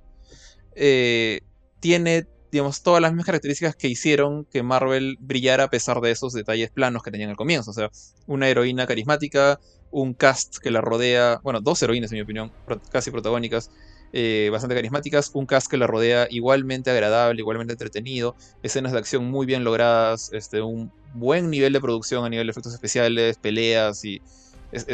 Eh, 0.75 1.41
tiene, 1.81 2.25
digamos, 2.51 2.83
todas 2.83 3.01
las 3.01 3.11
mismas 3.11 3.25
características 3.25 3.75
que 3.75 3.89
hicieron 3.89 4.45
que 4.45 4.63
Marvel 4.63 5.17
brillara 5.19 5.65
a 5.65 5.69
pesar 5.69 5.99
de 5.99 6.11
esos 6.11 6.33
detalles 6.33 6.71
planos 6.71 7.03
que 7.03 7.11
tenían 7.11 7.31
al 7.31 7.35
comienzo. 7.35 7.71
O 7.71 7.73
sea, 7.73 7.89
una 8.27 8.47
heroína 8.47 8.87
carismática, 8.87 9.59
un 9.91 10.13
cast 10.13 10.57
que 10.57 10.71
la 10.71 10.79
rodea, 10.79 11.41
bueno, 11.43 11.59
dos 11.59 11.81
heroínas 11.83 12.11
en 12.11 12.17
mi 12.17 12.21
opinión, 12.21 12.51
casi 12.91 13.11
protagónicas, 13.11 13.71
eh, 14.13 14.49
bastante 14.51 14.75
carismáticas, 14.75 15.31
un 15.33 15.45
cast 15.45 15.69
que 15.69 15.77
la 15.77 15.87
rodea 15.87 16.27
igualmente 16.29 16.91
agradable, 16.91 17.41
igualmente 17.41 17.73
entretenido, 17.73 18.35
escenas 18.63 18.91
de 18.91 18.99
acción 18.99 19.25
muy 19.25 19.45
bien 19.45 19.63
logradas, 19.63 20.31
este, 20.33 20.61
un 20.61 20.91
buen 21.13 21.49
nivel 21.49 21.73
de 21.73 21.81
producción 21.81 22.25
a 22.25 22.29
nivel 22.29 22.47
de 22.47 22.51
efectos 22.51 22.73
especiales, 22.73 23.37
peleas 23.37 24.03
y 24.05 24.21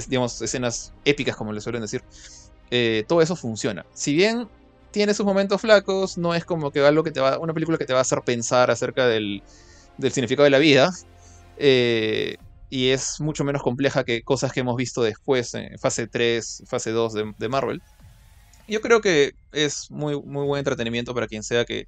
digamos, 0.07 0.41
escenas 0.41 0.93
épicas, 1.03 1.36
como 1.36 1.51
le 1.51 1.61
suelen 1.61 1.82
decir, 1.82 2.03
eh, 2.72 3.03
todo 3.07 3.22
eso 3.22 3.36
funciona. 3.36 3.86
Si 3.93 4.14
bien 4.14 4.47
tiene 4.91 5.14
sus 5.14 5.26
momentos 5.26 5.61
flacos, 5.61 6.18
no 6.18 6.36
es 6.36 6.45
como 6.45 6.72
que 6.72 6.80
algo 6.82 7.03
que 7.03 7.11
te 7.11 7.20
va, 7.20 7.39
una 7.39 7.53
película 7.53 7.78
que 7.78 7.86
te 7.86 7.93
va 7.93 7.99
a 7.99 8.03
hacer 8.03 8.22
pensar 8.22 8.70
acerca 8.70 9.07
del, 9.07 9.41
del 9.97 10.11
significado 10.11 10.43
de 10.43 10.49
la 10.51 10.59
vida. 10.59 10.91
Eh, 11.57 12.38
y 12.70 12.89
es 12.89 13.22
mucho 13.22 13.43
menos 13.43 13.61
compleja 13.61 14.03
que 14.03 14.24
cosas 14.24 14.51
que 14.51 14.61
hemos 14.61 14.76
visto 14.76 15.03
después 15.03 15.53
en 15.53 15.78
fase 15.78 16.07
3, 16.07 16.64
fase 16.66 16.89
2 16.89 17.14
de, 17.38 17.49
Marvel. 17.49 17.84
Yo 18.68 18.82
creo 18.82 19.01
que 19.01 19.34
es 19.51 19.91
muy, 19.91 20.20
muy 20.22 20.45
buen 20.45 20.59
entretenimiento 20.59 21.14
para 21.14 21.28
quien 21.28 21.43
sea 21.43 21.66
que, 21.66 21.88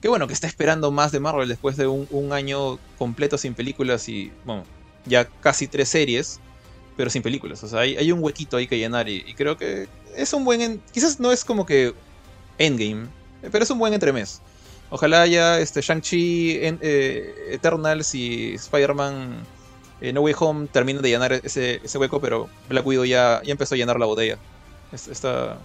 que, 0.00 0.08
bueno, 0.08 0.26
que 0.26 0.32
está 0.32 0.46
esperando 0.46 0.90
más 0.90 1.12
de 1.12 1.20
Marvel 1.20 1.48
después 1.48 1.76
de 1.76 1.86
un, 1.86 2.32
año 2.32 2.78
completo 2.98 3.36
sin 3.38 3.54
películas 3.54 4.08
y, 4.08 4.32
bueno, 4.44 4.64
ya 5.04 5.26
casi 5.40 5.66
tres 5.66 5.88
series 5.88 6.40
pero 6.98 7.10
sin 7.10 7.22
películas. 7.22 7.62
O 7.62 7.68
sea, 7.68 7.80
hay, 7.80 8.10
un 8.10 8.20
huequito 8.22 8.56
ahí 8.56 8.66
que 8.66 8.76
llenar 8.76 9.08
y, 9.08 9.32
creo 9.34 9.56
que 9.56 9.88
es 10.16 10.32
un 10.32 10.44
buen... 10.44 10.82
quizás 10.92 11.20
no 11.20 11.30
es 11.30 11.44
como 11.44 11.64
que 11.64 11.94
Endgame, 12.58 13.06
pero 13.52 13.62
es 13.62 13.70
un 13.70 13.78
buen 13.78 13.94
entremés. 13.94 14.42
Ojalá 14.90 15.22
haya 15.22 15.60
este, 15.60 15.80
Shang-Chi, 15.80 16.58
eh, 16.60 17.50
Eternals 17.52 18.16
y 18.16 18.54
Spider-Man 18.54 19.46
eh, 20.00 20.12
No 20.12 20.22
Way 20.22 20.34
Home 20.40 20.66
terminen 20.72 21.00
de 21.00 21.10
llenar 21.10 21.32
ese, 21.32 21.80
hueco, 21.94 22.20
pero 22.20 22.48
Black 22.68 22.84
Widow 22.84 23.04
ya, 23.04 23.42
ya 23.44 23.52
empezó 23.52 23.76
a 23.76 23.78
llenar 23.78 24.00
la 24.00 24.06
botella. 24.06 24.36
Está, 24.90 25.56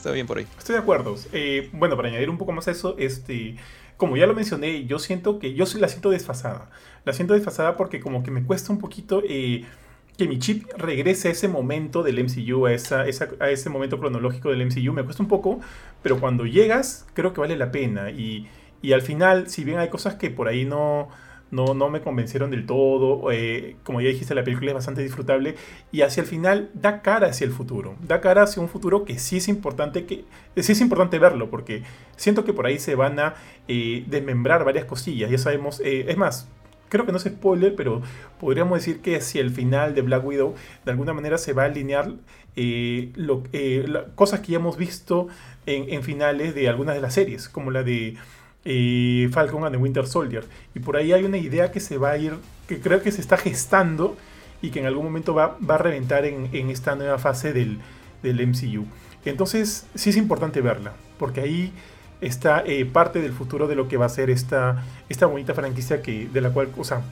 está 0.00 0.10
bien 0.12 0.26
por 0.26 0.38
ahí. 0.38 0.46
Estoy 0.58 0.74
de 0.74 0.80
acuerdo. 0.80 1.14
Eh, 1.32 1.68
bueno, 1.72 1.96
para 1.96 2.08
añadir 2.08 2.30
un 2.30 2.38
poco 2.38 2.52
más 2.52 2.66
a 2.68 2.70
eso, 2.70 2.96
este, 2.98 3.56
como 3.96 4.16
ya 4.16 4.26
lo 4.26 4.34
mencioné, 4.34 4.86
yo 4.86 4.98
siento 4.98 5.38
que 5.38 5.54
yo 5.54 5.64
la 5.78 5.88
siento 5.88 6.10
desfasada. 6.10 6.70
La 7.04 7.12
siento 7.12 7.34
desfasada 7.34 7.76
porque 7.76 8.00
como 8.00 8.22
que 8.22 8.30
me 8.30 8.42
cuesta 8.42 8.72
un 8.72 8.78
poquito 8.78 9.22
que 9.22 10.28
mi 10.28 10.38
chip 10.38 10.66
regrese 10.76 11.28
a 11.28 11.30
ese 11.30 11.48
momento 11.48 12.02
del 12.02 12.22
MCU, 12.22 12.66
a, 12.66 12.72
ese 12.72 13.70
momento 13.70 13.98
cronológico 13.98 14.50
del 14.50 14.66
MCU. 14.66 14.92
Me 14.92 15.04
cuesta 15.04 15.22
un 15.22 15.28
poco, 15.28 15.60
pero 16.02 16.18
cuando 16.18 16.46
llegas, 16.46 17.06
creo 17.14 17.32
que 17.32 17.40
vale 17.40 17.56
la 17.56 17.70
pena. 17.70 18.10
Y 18.10 18.46
al 18.92 19.02
final, 19.02 19.48
si 19.48 19.64
bien 19.64 19.78
hay 19.78 19.90
cosas 19.90 20.14
que 20.14 20.30
por 20.30 20.48
ahí 20.48 20.64
no, 20.64 21.08
no, 21.50 21.74
no 21.74 21.90
me 21.90 22.00
convencieron 22.00 22.50
del 22.50 22.66
todo, 22.66 23.30
eh, 23.32 23.76
como 23.84 24.00
ya 24.00 24.08
dijiste, 24.08 24.34
la 24.34 24.44
película 24.44 24.70
es 24.70 24.74
bastante 24.74 25.02
disfrutable. 25.02 25.56
Y 25.92 26.02
hacia 26.02 26.22
el 26.22 26.26
final 26.26 26.70
da 26.74 27.02
cara 27.02 27.28
hacia 27.28 27.44
el 27.44 27.52
futuro. 27.52 27.96
Da 28.06 28.20
cara 28.20 28.42
hacia 28.42 28.62
un 28.62 28.68
futuro 28.68 29.04
que 29.04 29.18
sí 29.18 29.38
es 29.38 29.48
importante, 29.48 30.06
que, 30.06 30.24
sí 30.56 30.72
es 30.72 30.80
importante 30.80 31.18
verlo, 31.18 31.50
porque 31.50 31.82
siento 32.16 32.44
que 32.44 32.52
por 32.52 32.66
ahí 32.66 32.78
se 32.78 32.94
van 32.94 33.18
a 33.18 33.34
eh, 33.68 34.04
desmembrar 34.06 34.64
varias 34.64 34.84
cosillas. 34.84 35.30
Ya 35.30 35.38
sabemos, 35.38 35.80
eh, 35.80 36.06
es 36.08 36.16
más, 36.16 36.48
creo 36.90 37.06
que 37.06 37.12
no 37.12 37.18
es 37.18 37.24
spoiler, 37.24 37.74
pero 37.74 38.02
podríamos 38.38 38.78
decir 38.78 39.00
que 39.00 39.22
si 39.22 39.38
el 39.38 39.50
final 39.50 39.94
de 39.94 40.02
Black 40.02 40.26
Widow 40.26 40.54
de 40.84 40.90
alguna 40.90 41.14
manera 41.14 41.38
se 41.38 41.54
va 41.54 41.62
a 41.62 41.66
alinear 41.66 42.12
eh, 42.56 43.12
lo, 43.14 43.44
eh, 43.52 43.86
cosas 44.16 44.40
que 44.40 44.52
ya 44.52 44.58
hemos 44.58 44.76
visto 44.76 45.28
en, 45.66 46.02
finales 46.02 46.54
de 46.54 46.68
algunas 46.68 46.96
de 46.96 47.00
las 47.00 47.14
series, 47.14 47.48
como 47.48 47.70
la 47.70 47.84
de 47.84 48.16
Falcon 48.64 49.64
and 49.64 49.74
the 49.74 49.78
Winter 49.78 50.06
Soldier. 50.06 50.44
Y 50.74 50.80
por 50.80 50.96
ahí 50.96 51.12
hay 51.12 51.24
una 51.24 51.38
idea 51.38 51.72
que 51.72 51.80
se 51.80 51.98
va 51.98 52.10
a 52.10 52.18
ir, 52.18 52.34
que 52.68 52.80
creo 52.80 53.02
que 53.02 53.12
se 53.12 53.20
está 53.20 53.36
gestando 53.36 54.16
y 54.62 54.70
que 54.70 54.80
en 54.80 54.86
algún 54.86 55.04
momento 55.04 55.34
va, 55.34 55.56
a 55.68 55.78
reventar 55.78 56.24
en, 56.24 56.70
esta 56.70 56.94
nueva 56.94 57.18
fase 57.18 57.52
del, 57.52 57.78
del 58.22 58.46
MCU. 58.46 58.86
Entonces 59.24 59.86
sí 59.94 60.10
es 60.10 60.16
importante 60.16 60.60
verla, 60.60 60.92
porque 61.18 61.40
ahí 61.40 61.72
está 62.20 62.62
eh, 62.66 62.84
parte 62.84 63.20
del 63.20 63.32
futuro 63.32 63.66
de 63.66 63.74
lo 63.74 63.88
que 63.88 63.96
va 63.96 64.06
a 64.06 64.10
ser 64.10 64.30
esta, 64.30 64.84
esta 65.08 65.26
bonita 65.26 65.54
franquicia 65.54 66.02
que, 66.02 66.28
de 66.28 66.40
la 66.40 66.50
cual, 66.50 66.68
o 66.76 66.84
sea, 66.84 67.02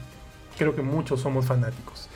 creo 0.57 0.75
que 0.75 0.81
muchos 0.81 1.21
somos 1.21 1.45
fanáticos. 1.45 2.09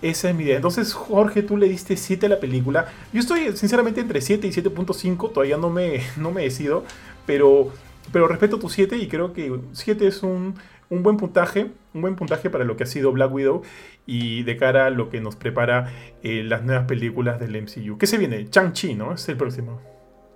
Esa 0.00 0.30
es 0.30 0.34
mi 0.34 0.42
idea. 0.42 0.56
Entonces, 0.56 0.94
Jorge, 0.94 1.44
tú 1.44 1.56
le 1.56 1.68
diste 1.68 1.96
7 1.96 2.26
a 2.26 2.28
la 2.28 2.40
película. 2.40 2.88
Yo 3.12 3.20
estoy 3.20 3.56
sinceramente 3.56 4.00
entre 4.00 4.20
7 4.20 4.48
y 4.48 4.50
7.5, 4.50 5.32
todavía 5.32 5.56
no 5.56 5.70
me, 5.70 6.00
no 6.16 6.32
me 6.32 6.42
decido, 6.42 6.84
pero, 7.24 7.72
pero 8.10 8.26
respeto 8.26 8.58
tu 8.58 8.68
7 8.68 8.96
y 8.96 9.08
creo 9.08 9.32
que 9.32 9.60
7 9.72 10.06
es 10.06 10.22
un, 10.22 10.54
un 10.90 11.02
buen 11.02 11.16
puntaje, 11.16 11.70
un 11.94 12.02
buen 12.02 12.16
puntaje 12.16 12.50
para 12.50 12.64
lo 12.64 12.76
que 12.76 12.84
ha 12.84 12.86
sido 12.86 13.12
Black 13.12 13.32
Widow 13.32 13.62
y 14.06 14.42
de 14.42 14.56
cara 14.56 14.86
a 14.86 14.90
lo 14.90 15.10
que 15.10 15.20
nos 15.20 15.36
prepara 15.36 15.92
eh, 16.22 16.42
las 16.42 16.64
nuevas 16.64 16.86
películas 16.86 17.38
del 17.40 17.60
MCU. 17.62 17.98
¿Qué 17.98 18.06
se 18.06 18.18
viene? 18.18 18.48
Chang-Chi, 18.50 18.94
¿no? 18.94 19.14
Es 19.14 19.28
el 19.28 19.36
próximo. 19.36 19.80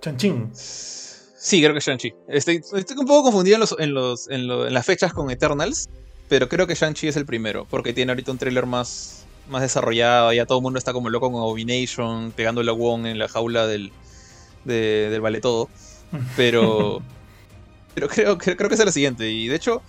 Chanchín. 0.01 0.49
Sí, 0.53 1.61
creo 1.61 1.73
que 1.73 1.79
es 1.79 1.85
Shang-Chi. 1.85 2.13
Estoy, 2.27 2.61
estoy, 2.75 2.97
un 2.97 3.05
poco 3.05 3.23
confundido 3.23 3.55
en, 3.55 3.61
los, 3.61 3.75
en, 3.77 3.93
los, 3.93 4.29
en, 4.29 4.41
en, 4.49 4.73
las 4.73 4.85
fechas 4.85 5.13
con 5.13 5.29
Eternals, 5.29 5.89
pero 6.29 6.49
creo 6.49 6.67
que 6.67 6.75
Shang-Chi 6.75 7.07
es 7.07 7.15
el 7.17 7.25
primero, 7.25 7.65
porque 7.69 7.93
tiene 7.93 8.11
ahorita 8.11 8.31
un 8.31 8.37
tráiler 8.37 8.65
más, 8.65 9.25
más 9.49 9.61
desarrollado, 9.61 10.33
ya 10.33 10.45
todo 10.45 10.57
el 10.59 10.63
mundo 10.63 10.79
está 10.79 10.93
como 10.93 11.09
loco 11.09 11.31
con 11.31 11.41
Abomination, 11.41 12.31
pegándole 12.31 12.71
a 12.71 12.73
Wong 12.73 13.05
en 13.05 13.19
la 13.19 13.27
jaula 13.27 13.67
del, 13.67 13.91
de, 14.65 15.09
del 15.09 15.21
vale 15.21 15.39
todo. 15.41 15.69
Pero, 16.35 17.01
pero 17.97 18.09
creo, 18.09 18.37
creo, 18.37 18.55
creo 18.55 18.69
que 18.69 18.75
es 18.75 18.85
la 18.85 18.91
siguiente, 18.91 19.27
y 19.27 19.47
de 19.47 19.55
hecho 19.55 19.81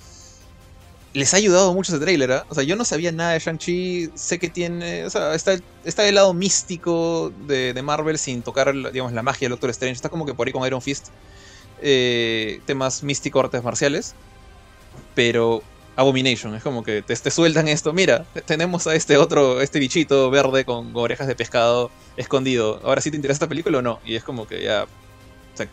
les 1.12 1.34
ha 1.34 1.36
ayudado 1.36 1.74
mucho 1.74 1.92
ese 1.92 2.02
tráiler, 2.02 2.30
¿eh? 2.30 2.40
O 2.48 2.54
sea, 2.54 2.64
yo 2.64 2.74
no 2.74 2.86
sabía 2.86 3.12
nada 3.12 3.32
de 3.32 3.38
Shang-Chi, 3.38 4.12
sé 4.14 4.38
que 4.38 4.48
tiene, 4.48 5.04
o 5.04 5.10
sea, 5.10 5.34
está, 5.34 5.58
está 5.84 6.08
el 6.08 6.14
lado 6.14 6.32
místico 6.32 7.30
de, 7.46 7.78
Marvel 7.82 8.16
sin 8.16 8.40
tocar, 8.40 8.72
digamos, 8.92 9.12
la 9.12 9.22
magia 9.22 9.40
del 9.40 9.50
Doctor 9.50 9.68
Strange, 9.68 9.96
está 9.96 10.08
como 10.08 10.24
que 10.24 10.32
por 10.32 10.46
ahí 10.46 10.54
con 10.54 10.66
Iron 10.66 10.80
Fist, 10.80 11.08
eh, 11.82 12.62
temas 12.64 13.02
místicos, 13.02 13.44
artes 13.44 13.62
marciales, 13.62 14.14
pero 15.14 15.62
Abomination, 15.96 16.54
es 16.54 16.62
como 16.62 16.82
que 16.82 17.02
te, 17.02 17.14
te, 17.14 17.30
sueltan 17.30 17.68
esto, 17.68 17.92
mira, 17.92 18.24
tenemos 18.46 18.86
a 18.86 18.94
este 18.94 19.18
otro, 19.18 19.60
este 19.60 19.80
bichito 19.80 20.30
verde 20.30 20.64
con 20.64 20.92
orejas 20.96 21.26
de 21.26 21.34
pescado 21.34 21.90
escondido, 22.16 22.80
ahora 22.84 23.02
sí 23.02 23.10
te 23.10 23.16
interesa 23.16 23.34
esta 23.34 23.48
película 23.48 23.78
o 23.78 23.82
no, 23.82 24.00
y 24.06 24.14
es 24.14 24.24
como 24.24 24.46
que 24.46 24.62
ya, 24.62 24.84
o 24.84 25.56
sea, 25.58 25.68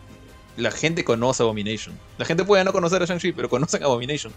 la 0.56 0.70
gente 0.70 1.04
conoce 1.04 1.42
Abomination, 1.42 1.94
la 2.18 2.24
gente 2.24 2.44
puede 2.44 2.64
no 2.64 2.72
conocer 2.72 3.02
a 3.02 3.06
Shang-Chi, 3.06 3.32
pero 3.32 3.48
conocen 3.48 3.82
Abomination. 3.82 4.32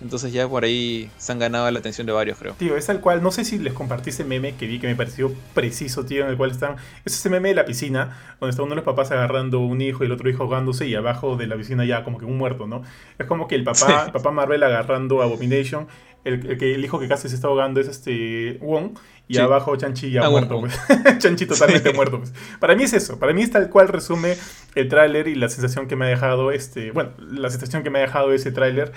Entonces 0.00 0.30
ya 0.32 0.46
por 0.46 0.64
ahí 0.64 1.10
se 1.16 1.32
han 1.32 1.38
ganado 1.38 1.70
la 1.70 1.78
atención 1.78 2.06
de 2.06 2.12
varios, 2.12 2.38
creo. 2.38 2.52
Tío, 2.54 2.76
es 2.76 2.84
tal 2.84 3.00
cual, 3.00 3.22
no 3.22 3.30
sé 3.30 3.44
si 3.44 3.58
les 3.58 3.72
compartí 3.72 4.10
ese 4.10 4.24
meme 4.24 4.54
que 4.54 4.66
vi 4.66 4.78
que 4.78 4.86
me 4.86 4.94
pareció 4.94 5.32
preciso, 5.54 6.04
tío, 6.04 6.24
en 6.24 6.30
el 6.30 6.36
cual 6.36 6.50
están... 6.50 6.76
Es 7.04 7.14
ese 7.14 7.30
meme 7.30 7.48
de 7.48 7.54
la 7.54 7.64
piscina, 7.64 8.18
donde 8.38 8.50
está 8.50 8.62
uno 8.62 8.70
de 8.70 8.76
los 8.76 8.84
papás 8.84 9.10
agarrando 9.10 9.60
un 9.60 9.80
hijo 9.80 10.04
y 10.04 10.06
el 10.06 10.12
otro 10.12 10.28
hijo 10.28 10.42
ahogándose 10.42 10.86
y 10.86 10.94
abajo 10.94 11.36
de 11.36 11.46
la 11.46 11.56
piscina 11.56 11.84
ya 11.86 12.04
como 12.04 12.18
que 12.18 12.26
un 12.26 12.36
muerto, 12.36 12.66
¿no? 12.66 12.82
Es 13.18 13.26
como 13.26 13.48
que 13.48 13.54
el 13.54 13.64
papá, 13.64 14.04
sí. 14.04 14.10
papá 14.12 14.30
Marvel 14.32 14.62
agarrando 14.62 15.22
Abomination, 15.22 15.88
el, 16.26 16.46
el, 16.50 16.58
que, 16.58 16.74
el 16.74 16.84
hijo 16.84 16.98
que 16.98 17.08
casi 17.08 17.28
se 17.28 17.34
está 17.34 17.48
ahogando 17.48 17.80
es 17.80 17.88
este 17.88 18.58
Wong 18.60 18.98
y 19.28 19.34
sí. 19.34 19.40
abajo 19.40 19.74
Chanchi 19.76 20.10
ya 20.10 20.24
ah, 20.24 20.30
muerto, 20.30 20.60
bueno. 20.60 20.74
pues. 20.86 21.18
Chanchi 21.18 21.46
totalmente 21.46 21.90
sí. 21.90 21.96
muerto, 21.96 22.18
pues. 22.18 22.32
Para 22.60 22.76
mí 22.76 22.84
es 22.84 22.92
eso, 22.92 23.18
para 23.18 23.32
mí 23.32 23.42
es 23.42 23.50
tal 23.50 23.68
cual 23.70 23.88
resume 23.88 24.36
el 24.74 24.88
tráiler 24.88 25.28
y 25.28 25.34
la 25.34 25.48
sensación 25.48 25.88
que 25.88 25.96
me 25.96 26.06
ha 26.06 26.08
dejado 26.08 26.52
este, 26.52 26.90
bueno, 26.92 27.10
la 27.18 27.50
sensación 27.50 27.82
que 27.82 27.90
me 27.90 27.98
ha 27.98 28.02
dejado 28.02 28.32
ese 28.32 28.52
tráiler. 28.52 28.92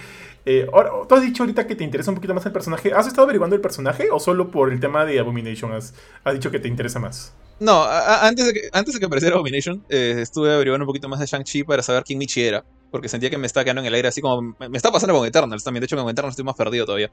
Eh, 0.45 0.67
ahora, 0.71 0.91
tú 1.07 1.15
has 1.15 1.21
dicho 1.21 1.43
ahorita 1.43 1.67
que 1.67 1.75
te 1.75 1.83
interesa 1.83 2.11
un 2.11 2.15
poquito 2.15 2.33
más 2.33 2.45
el 2.45 2.51
personaje. 2.51 2.93
¿Has 2.93 3.07
estado 3.07 3.23
averiguando 3.23 3.55
el 3.55 3.61
personaje 3.61 4.09
o 4.11 4.19
solo 4.19 4.51
por 4.51 4.71
el 4.71 4.79
tema 4.79 5.05
de 5.05 5.19
Abomination 5.19 5.71
has, 5.73 5.93
has 6.23 6.33
dicho 6.33 6.51
que 6.51 6.59
te 6.59 6.67
interesa 6.67 6.99
más? 6.99 7.33
No, 7.59 7.83
a, 7.83 7.99
a, 7.99 8.27
antes, 8.27 8.47
de 8.47 8.53
que, 8.53 8.69
antes 8.71 8.93
de 8.93 8.99
que 8.99 9.05
apareciera 9.05 9.35
Abomination, 9.35 9.83
eh, 9.89 10.15
estuve 10.19 10.53
averiguando 10.53 10.85
un 10.85 10.87
poquito 10.87 11.09
más 11.09 11.19
de 11.19 11.25
Shang-Chi 11.25 11.63
para 11.63 11.83
saber 11.83 12.03
quién 12.03 12.17
Michi 12.19 12.41
era. 12.41 12.63
Porque 12.91 13.07
sentía 13.07 13.29
que 13.29 13.37
me 13.37 13.47
estaba 13.47 13.63
quedando 13.63 13.81
en 13.81 13.87
el 13.87 13.93
aire, 13.93 14.07
así 14.07 14.21
como. 14.21 14.55
Me, 14.59 14.69
me 14.69 14.77
está 14.77 14.91
pasando 14.91 15.13
con 15.15 15.27
Eternals 15.27 15.63
también. 15.63 15.81
De 15.81 15.85
hecho, 15.85 15.95
con 15.95 16.09
Eternals 16.09 16.33
estoy 16.33 16.45
más 16.45 16.55
perdido 16.55 16.85
todavía. 16.85 17.11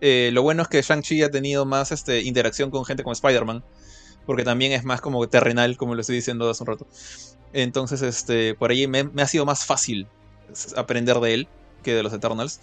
Eh, 0.00 0.30
lo 0.32 0.42
bueno 0.42 0.62
es 0.62 0.68
que 0.68 0.80
Shang-Chi 0.80 1.22
ha 1.22 1.30
tenido 1.30 1.64
más 1.66 1.92
este, 1.92 2.22
interacción 2.22 2.70
con 2.70 2.84
gente 2.84 3.02
como 3.02 3.12
Spider-Man. 3.12 3.62
Porque 4.26 4.44
también 4.44 4.72
es 4.72 4.84
más 4.84 5.00
como 5.00 5.26
terrenal, 5.28 5.76
como 5.76 5.94
lo 5.94 6.00
estoy 6.00 6.16
diciendo 6.16 6.48
hace 6.48 6.62
un 6.62 6.66
rato. 6.66 6.86
Entonces, 7.52 8.02
este, 8.02 8.54
por 8.54 8.70
ahí 8.70 8.86
me, 8.86 9.04
me 9.04 9.22
ha 9.22 9.26
sido 9.26 9.46
más 9.46 9.64
fácil 9.64 10.06
aprender 10.76 11.18
de 11.20 11.34
él 11.34 11.48
que 11.82 11.94
de 11.94 12.02
los 12.02 12.12
Eternals. 12.12 12.60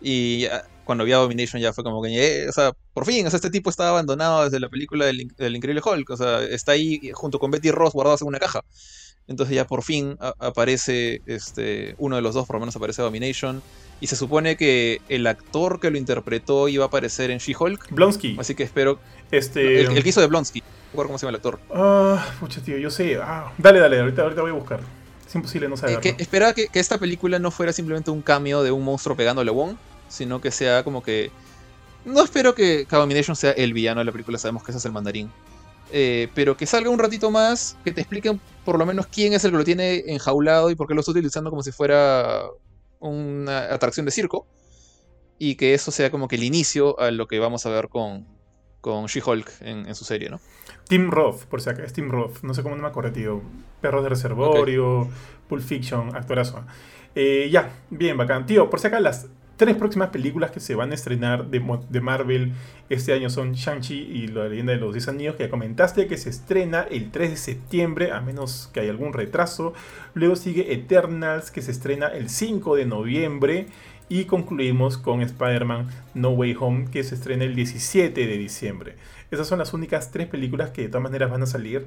Y 0.00 0.40
ya, 0.40 0.64
cuando 0.84 1.04
vi 1.04 1.12
Abomination 1.12 1.60
ya 1.60 1.72
fue 1.72 1.84
como 1.84 2.02
que, 2.02 2.08
eh, 2.14 2.48
o 2.48 2.52
sea, 2.52 2.72
por 2.94 3.04
fin, 3.04 3.26
o 3.26 3.30
sea, 3.30 3.36
este 3.36 3.50
tipo 3.50 3.70
estaba 3.70 3.90
abandonado 3.90 4.44
desde 4.44 4.60
la 4.60 4.68
película 4.68 5.04
del, 5.04 5.28
del, 5.36 5.56
Increíble 5.56 5.82
Hulk, 5.84 6.08
o 6.10 6.16
sea, 6.16 6.42
está 6.42 6.72
ahí 6.72 7.10
junto 7.12 7.38
con 7.38 7.50
Betty 7.50 7.70
Ross 7.70 7.92
guardados 7.92 8.22
en 8.22 8.28
una 8.28 8.38
caja. 8.38 8.62
Entonces 9.28 9.56
ya 9.56 9.66
por 9.66 9.82
fin 9.82 10.16
a, 10.20 10.34
aparece 10.38 11.20
este, 11.26 11.96
uno 11.98 12.16
de 12.16 12.22
los 12.22 12.34
dos, 12.34 12.46
por 12.46 12.56
lo 12.56 12.60
menos 12.60 12.76
aparece 12.76 13.02
Abomination. 13.02 13.62
Y 13.98 14.08
se 14.08 14.16
supone 14.16 14.56
que 14.56 15.00
el 15.08 15.26
actor 15.26 15.80
que 15.80 15.90
lo 15.90 15.96
interpretó 15.96 16.68
iba 16.68 16.84
a 16.84 16.88
aparecer 16.88 17.30
en 17.30 17.38
She-Hulk. 17.38 17.92
Blonsky. 17.92 18.36
Así 18.38 18.54
que 18.54 18.62
espero. 18.62 19.00
Este... 19.30 19.80
El, 19.80 19.96
el 19.96 20.02
que 20.02 20.10
hizo 20.10 20.20
de 20.20 20.26
Blonsky. 20.26 20.60
No 20.60 20.66
recuerdo 20.90 21.08
cómo 21.08 21.18
se 21.18 21.26
llama 21.26 21.30
el 21.30 21.36
actor. 21.36 21.58
Ah, 21.74 22.26
uh, 22.28 22.40
pucha, 22.40 22.60
tío, 22.60 22.76
yo 22.76 22.90
sé. 22.90 23.16
Ah, 23.16 23.52
dale, 23.56 23.80
dale, 23.80 24.00
ahorita, 24.00 24.22
ahorita 24.22 24.42
voy 24.42 24.50
a 24.50 24.54
buscar. 24.54 24.80
Es 25.26 25.34
imposible 25.34 25.68
no 25.68 25.76
saberlo. 25.76 26.00
Eh, 26.00 26.14
que, 26.14 26.22
esperaba 26.22 26.54
que, 26.54 26.68
esta 26.74 26.98
película 26.98 27.38
no 27.38 27.50
fuera 27.50 27.72
simplemente 27.72 28.10
un 28.10 28.22
cameo 28.22 28.62
de 28.62 28.70
un 28.70 28.84
monstruo 28.84 29.16
pegándole 29.16 29.50
a 29.50 29.54
Wong, 29.54 29.76
sino 30.08 30.40
que 30.40 30.50
sea 30.50 30.84
como 30.84 31.02
que. 31.02 31.30
No 32.04 32.22
espero 32.22 32.54
que 32.54 32.86
Abomination 32.88 33.34
sea 33.34 33.50
el 33.50 33.72
villano 33.72 34.00
de 34.00 34.04
la 34.04 34.12
película, 34.12 34.38
sabemos 34.38 34.62
que 34.62 34.70
ese 34.70 34.78
es 34.78 34.84
el 34.84 34.92
mandarín. 34.92 35.30
Eh, 35.92 36.28
pero 36.34 36.56
que 36.56 36.66
salga 36.66 36.90
un 36.90 36.98
ratito 36.98 37.30
más, 37.30 37.76
que 37.84 37.92
te 37.92 38.00
expliquen 38.00 38.40
por 38.64 38.78
lo 38.78 38.86
menos 38.86 39.06
quién 39.06 39.32
es 39.32 39.44
el 39.44 39.52
que 39.52 39.56
lo 39.56 39.64
tiene 39.64 40.04
enjaulado 40.06 40.70
y 40.70 40.74
por 40.74 40.88
qué 40.88 40.94
lo 40.94 41.00
está 41.00 41.12
utilizando 41.12 41.50
como 41.50 41.62
si 41.62 41.72
fuera 41.72 42.42
una 43.00 43.72
atracción 43.72 44.06
de 44.06 44.12
circo. 44.12 44.46
Y 45.38 45.56
que 45.56 45.74
eso 45.74 45.90
sea 45.90 46.10
como 46.10 46.28
que 46.28 46.36
el 46.36 46.44
inicio 46.44 46.98
a 46.98 47.10
lo 47.10 47.26
que 47.28 47.38
vamos 47.38 47.66
a 47.66 47.70
ver 47.70 47.88
con, 47.88 48.26
con 48.80 49.06
She-Hulk 49.06 49.50
en, 49.60 49.86
en, 49.86 49.94
su 49.94 50.04
serie, 50.04 50.30
¿no? 50.30 50.40
Tim 50.88 51.10
Roth, 51.10 51.44
por 51.44 51.60
si 51.60 51.70
acaso, 51.70 51.86
es 51.86 51.92
Tim 51.92 52.10
Roth, 52.10 52.42
no 52.42 52.54
sé 52.54 52.62
cómo 52.62 52.76
no 52.76 52.82
me 52.82 52.88
acuerdo, 52.88 53.12
tío. 53.12 53.42
Perros 53.80 54.02
de 54.02 54.08
Reservorio, 54.08 55.00
okay. 55.00 55.12
Pulp 55.48 55.62
Fiction, 55.62 56.14
actorazo. 56.14 56.64
Eh, 57.14 57.48
ya, 57.50 57.70
bien, 57.90 58.16
bacán. 58.16 58.46
Tío, 58.46 58.70
por 58.70 58.78
si 58.78 58.86
acaso, 58.86 59.02
las 59.02 59.28
tres 59.56 59.76
próximas 59.76 60.10
películas 60.10 60.50
que 60.50 60.60
se 60.60 60.74
van 60.74 60.92
a 60.92 60.94
estrenar 60.94 61.46
de, 61.46 61.62
de 61.88 62.00
Marvel 62.00 62.52
este 62.88 63.12
año 63.12 63.30
son 63.30 63.52
Shang-Chi 63.52 63.94
y 63.94 64.28
la 64.28 64.48
leyenda 64.48 64.72
de 64.72 64.78
los 64.78 64.92
10 64.92 65.08
anillos, 65.08 65.36
que 65.36 65.44
ya 65.44 65.50
comentaste 65.50 66.06
que 66.06 66.16
se 66.16 66.30
estrena 66.30 66.82
el 66.82 67.10
3 67.10 67.30
de 67.30 67.36
septiembre, 67.36 68.12
a 68.12 68.20
menos 68.20 68.70
que 68.72 68.80
haya 68.80 68.90
algún 68.90 69.12
retraso. 69.12 69.72
Luego 70.14 70.36
sigue 70.36 70.72
Eternals, 70.72 71.50
que 71.50 71.62
se 71.62 71.70
estrena 71.70 72.08
el 72.08 72.28
5 72.28 72.76
de 72.76 72.86
noviembre. 72.86 73.66
Y 74.08 74.26
concluimos 74.26 74.98
con 74.98 75.20
Spider-Man 75.20 75.88
No 76.14 76.30
Way 76.30 76.56
Home, 76.60 76.90
que 76.92 77.02
se 77.02 77.16
estrena 77.16 77.44
el 77.44 77.56
17 77.56 78.26
de 78.26 78.38
diciembre. 78.38 78.94
Esas 79.30 79.48
son 79.48 79.58
las 79.58 79.74
únicas 79.74 80.12
tres 80.12 80.28
películas 80.28 80.70
que 80.70 80.82
de 80.82 80.88
todas 80.88 81.02
maneras 81.02 81.30
van 81.30 81.42
a 81.42 81.46
salir 81.46 81.86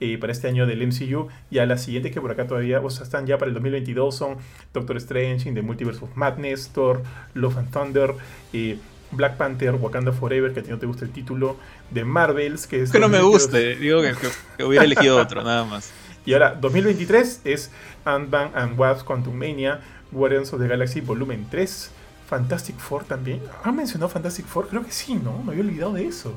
eh, 0.00 0.16
para 0.16 0.32
este 0.32 0.48
año 0.48 0.66
del 0.66 0.86
MCU. 0.86 1.28
Ya 1.50 1.66
las 1.66 1.82
siguientes 1.82 2.12
que 2.12 2.20
por 2.22 2.30
acá 2.30 2.46
todavía 2.46 2.80
o 2.80 2.88
sea, 2.88 3.04
están 3.04 3.26
ya 3.26 3.36
para 3.36 3.48
el 3.48 3.54
2022 3.54 4.14
son 4.14 4.36
Doctor 4.72 4.96
Strange, 4.96 5.46
In 5.46 5.54
The 5.54 5.62
Multiverse 5.62 6.02
of 6.02 6.16
Madness, 6.16 6.70
Thor, 6.70 7.02
Love 7.34 7.58
and 7.58 7.70
Thunder, 7.70 8.14
eh, 8.54 8.78
Black 9.10 9.36
Panther, 9.36 9.74
Wakanda 9.74 10.12
Forever, 10.12 10.54
que 10.54 10.60
a 10.60 10.62
ti 10.62 10.70
no 10.70 10.78
te 10.78 10.86
gusta 10.86 11.04
el 11.04 11.10
título, 11.10 11.56
de 11.90 12.04
Marvels, 12.04 12.66
que 12.66 12.82
es... 12.82 12.90
Que 12.90 12.98
no 12.98 13.08
me 13.08 13.20
guste, 13.20 13.76
digo 13.76 14.00
que, 14.02 14.12
que, 14.12 14.28
que 14.56 14.64
hubiera 14.64 14.84
elegido 14.84 15.18
otro, 15.18 15.42
nada 15.42 15.64
más. 15.64 15.92
Y 16.26 16.34
ahora, 16.34 16.54
2023 16.60 17.40
es 17.44 17.70
Ant-Man 18.04 18.50
and 18.54 18.78
Wasp 18.78 19.06
Quantum 19.06 19.34
Mania, 19.34 19.80
Guardians 20.12 20.52
of 20.52 20.60
the 20.60 20.68
Galaxy 20.68 21.00
Volumen 21.00 21.46
3, 21.50 21.90
Fantastic 22.28 22.78
Four 22.78 23.04
también. 23.04 23.40
¿Han 23.64 23.76
mencionado 23.76 24.08
Fantastic 24.08 24.46
Four? 24.46 24.68
Creo 24.68 24.84
que 24.84 24.92
sí, 24.92 25.14
¿no? 25.14 25.42
Me 25.42 25.52
había 25.52 25.64
olvidado 25.64 25.94
de 25.94 26.06
eso. 26.06 26.30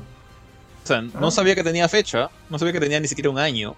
O 0.82 0.86
sea, 0.86 1.02
no 1.02 1.28
ah. 1.28 1.30
sabía 1.30 1.54
que 1.54 1.62
tenía 1.62 1.88
fecha, 1.88 2.30
no 2.50 2.58
sabía 2.58 2.72
que 2.72 2.80
tenía 2.80 2.98
ni 2.98 3.08
siquiera 3.08 3.30
un 3.30 3.38
año. 3.38 3.76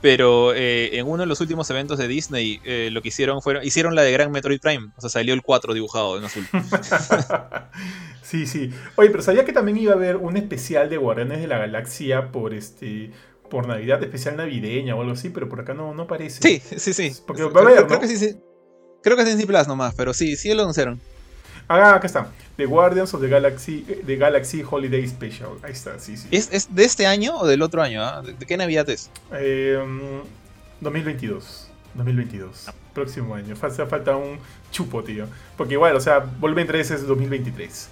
Pero 0.00 0.54
eh, 0.54 0.96
en 0.96 1.08
uno 1.08 1.22
de 1.22 1.26
los 1.26 1.40
últimos 1.40 1.68
eventos 1.70 1.98
de 1.98 2.06
Disney, 2.06 2.60
eh, 2.64 2.88
lo 2.92 3.02
que 3.02 3.08
hicieron 3.08 3.42
fue. 3.42 3.64
Hicieron 3.66 3.94
la 3.96 4.02
de 4.02 4.12
Gran 4.12 4.30
Metroid 4.30 4.60
Prime. 4.60 4.90
O 4.96 5.00
sea, 5.00 5.10
salió 5.10 5.34
el 5.34 5.42
4 5.42 5.74
dibujado 5.74 6.18
en 6.18 6.24
azul. 6.24 6.46
sí, 8.22 8.46
sí. 8.46 8.70
Oye, 8.94 9.10
pero 9.10 9.22
sabía 9.22 9.44
que 9.44 9.52
también 9.52 9.76
iba 9.78 9.92
a 9.92 9.96
haber 9.96 10.16
un 10.16 10.36
especial 10.36 10.88
de 10.88 10.98
Guardianes 10.98 11.40
de 11.40 11.48
la 11.48 11.58
Galaxia 11.58 12.30
por 12.30 12.54
este. 12.54 13.10
Por 13.50 13.66
Navidad, 13.66 14.02
especial 14.02 14.36
navideña 14.36 14.94
o 14.94 15.00
algo 15.00 15.14
así, 15.14 15.30
pero 15.30 15.48
por 15.48 15.60
acá 15.60 15.72
no, 15.72 15.94
no 15.94 16.02
aparece. 16.02 16.42
Sí, 16.42 16.78
sí, 16.78 16.92
sí. 16.92 17.12
Porque 17.26 17.42
va 17.44 17.60
a 17.60 17.64
haber, 17.64 17.74
creo, 17.76 17.80
¿no? 17.80 17.88
creo 17.88 18.00
que 18.00 18.06
sí, 18.06 18.18
sí. 18.18 18.36
Creo 19.02 19.16
que 19.16 19.22
es 19.22 19.28
Disney 19.28 19.46
Plus 19.46 19.66
nomás, 19.68 19.94
pero 19.94 20.12
sí, 20.12 20.36
sí 20.36 20.52
lo 20.54 20.62
anunciaron. 20.62 21.00
Ah, 21.68 21.94
acá 21.94 22.06
está. 22.06 22.28
The 22.56 22.64
Guardians 22.64 23.12
of 23.14 23.20
the 23.20 23.28
Galaxy, 23.28 23.84
the 24.06 24.16
Galaxy 24.16 24.64
Holiday 24.68 25.06
Special. 25.06 25.50
Ahí 25.62 25.72
está, 25.72 25.98
sí, 25.98 26.16
sí. 26.16 26.28
¿Es, 26.30 26.48
es 26.50 26.74
de 26.74 26.84
este 26.84 27.06
año 27.06 27.36
o 27.36 27.46
del 27.46 27.62
otro 27.62 27.82
año? 27.82 28.02
¿eh? 28.02 28.26
¿De, 28.26 28.32
¿De, 28.32 28.46
qué 28.46 28.56
Navidad 28.56 28.88
es? 28.88 29.10
Eh, 29.32 29.78
2022. 30.80 31.68
2022. 31.94 32.68
Ah. 32.68 32.74
Próximo 32.94 33.34
año. 33.34 33.54
Falta, 33.54 33.86
falta 33.86 34.16
un 34.16 34.38
chupo, 34.72 35.04
tío. 35.04 35.26
Porque 35.56 35.74
igual, 35.74 35.94
o 35.94 36.00
sea, 36.00 36.18
Volumen 36.18 36.66
3 36.66 36.90
es 36.90 37.06
2023. 37.06 37.88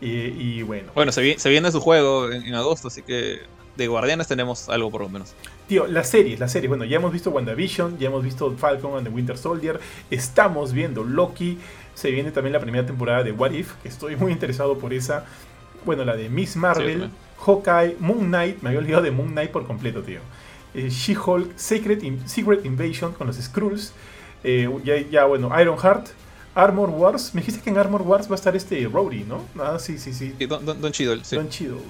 Y, 0.00 0.08
y 0.08 0.62
bueno. 0.62 0.90
Bueno, 0.94 1.12
se, 1.12 1.38
se, 1.38 1.48
viene 1.48 1.70
su 1.70 1.80
juego 1.80 2.30
en, 2.30 2.42
en 2.42 2.54
agosto, 2.54 2.88
así 2.88 3.02
que 3.02 3.40
de 3.76 3.86
Guardianes 3.86 4.28
tenemos 4.28 4.68
algo 4.68 4.90
por 4.90 5.02
lo 5.02 5.08
menos. 5.08 5.34
Tío, 5.66 5.86
las 5.86 6.08
series, 6.08 6.38
las 6.40 6.52
series. 6.52 6.68
Bueno, 6.68 6.84
ya 6.84 6.96
hemos 6.96 7.12
visto 7.12 7.30
WandaVision, 7.30 7.98
ya 7.98 8.08
hemos 8.08 8.22
visto 8.22 8.52
Falcon 8.56 8.96
and 8.96 9.06
the 9.06 9.12
Winter 9.12 9.38
Soldier. 9.38 9.80
Estamos 10.10 10.72
viendo 10.72 11.04
Loki. 11.04 11.58
Se 11.94 12.10
viene 12.10 12.30
también 12.30 12.52
la 12.52 12.60
primera 12.60 12.86
temporada 12.86 13.22
de 13.22 13.32
What 13.32 13.52
If, 13.52 13.72
que 13.82 13.88
estoy 13.88 14.16
muy 14.16 14.32
interesado 14.32 14.78
por 14.78 14.92
esa. 14.92 15.24
Bueno, 15.84 16.04
la 16.04 16.16
de 16.16 16.28
Miss 16.28 16.56
Marvel, 16.56 17.04
sí, 17.04 17.10
Hawkeye, 17.44 17.96
Moon 17.98 18.26
Knight. 18.26 18.62
Me 18.62 18.68
había 18.68 18.80
olvidado 18.80 19.02
de 19.02 19.10
Moon 19.10 19.30
Knight 19.30 19.50
por 19.50 19.66
completo, 19.66 20.02
tío. 20.02 20.20
Eh, 20.74 20.88
She-Hulk, 20.88 21.56
Secret, 21.56 22.02
In 22.02 22.26
Secret, 22.28 22.64
Invasion 22.64 23.12
con 23.12 23.26
los 23.26 23.36
Skrulls. 23.36 23.92
Eh, 24.44 24.68
ya, 24.84 24.96
ya, 24.98 25.24
bueno, 25.24 25.50
Ironheart. 25.60 26.08
Armor 26.54 26.90
Wars. 26.90 27.34
Me 27.34 27.40
dijiste 27.40 27.62
que 27.62 27.70
en 27.70 27.78
Armor 27.78 28.02
Wars 28.02 28.28
va 28.28 28.32
a 28.32 28.36
estar 28.36 28.54
este 28.54 28.84
Rhodey, 28.86 29.24
¿no? 29.24 29.42
Ah, 29.58 29.78
sí, 29.78 29.98
sí, 29.98 30.12
sí. 30.12 30.34
sí 30.38 30.46
Don, 30.46 30.64
Don, 30.64 30.80
Don 30.80 30.92
Cheadle, 30.92 31.24
sí. 31.24 31.36
Don 31.36 31.48
Cheadle. 31.48 31.80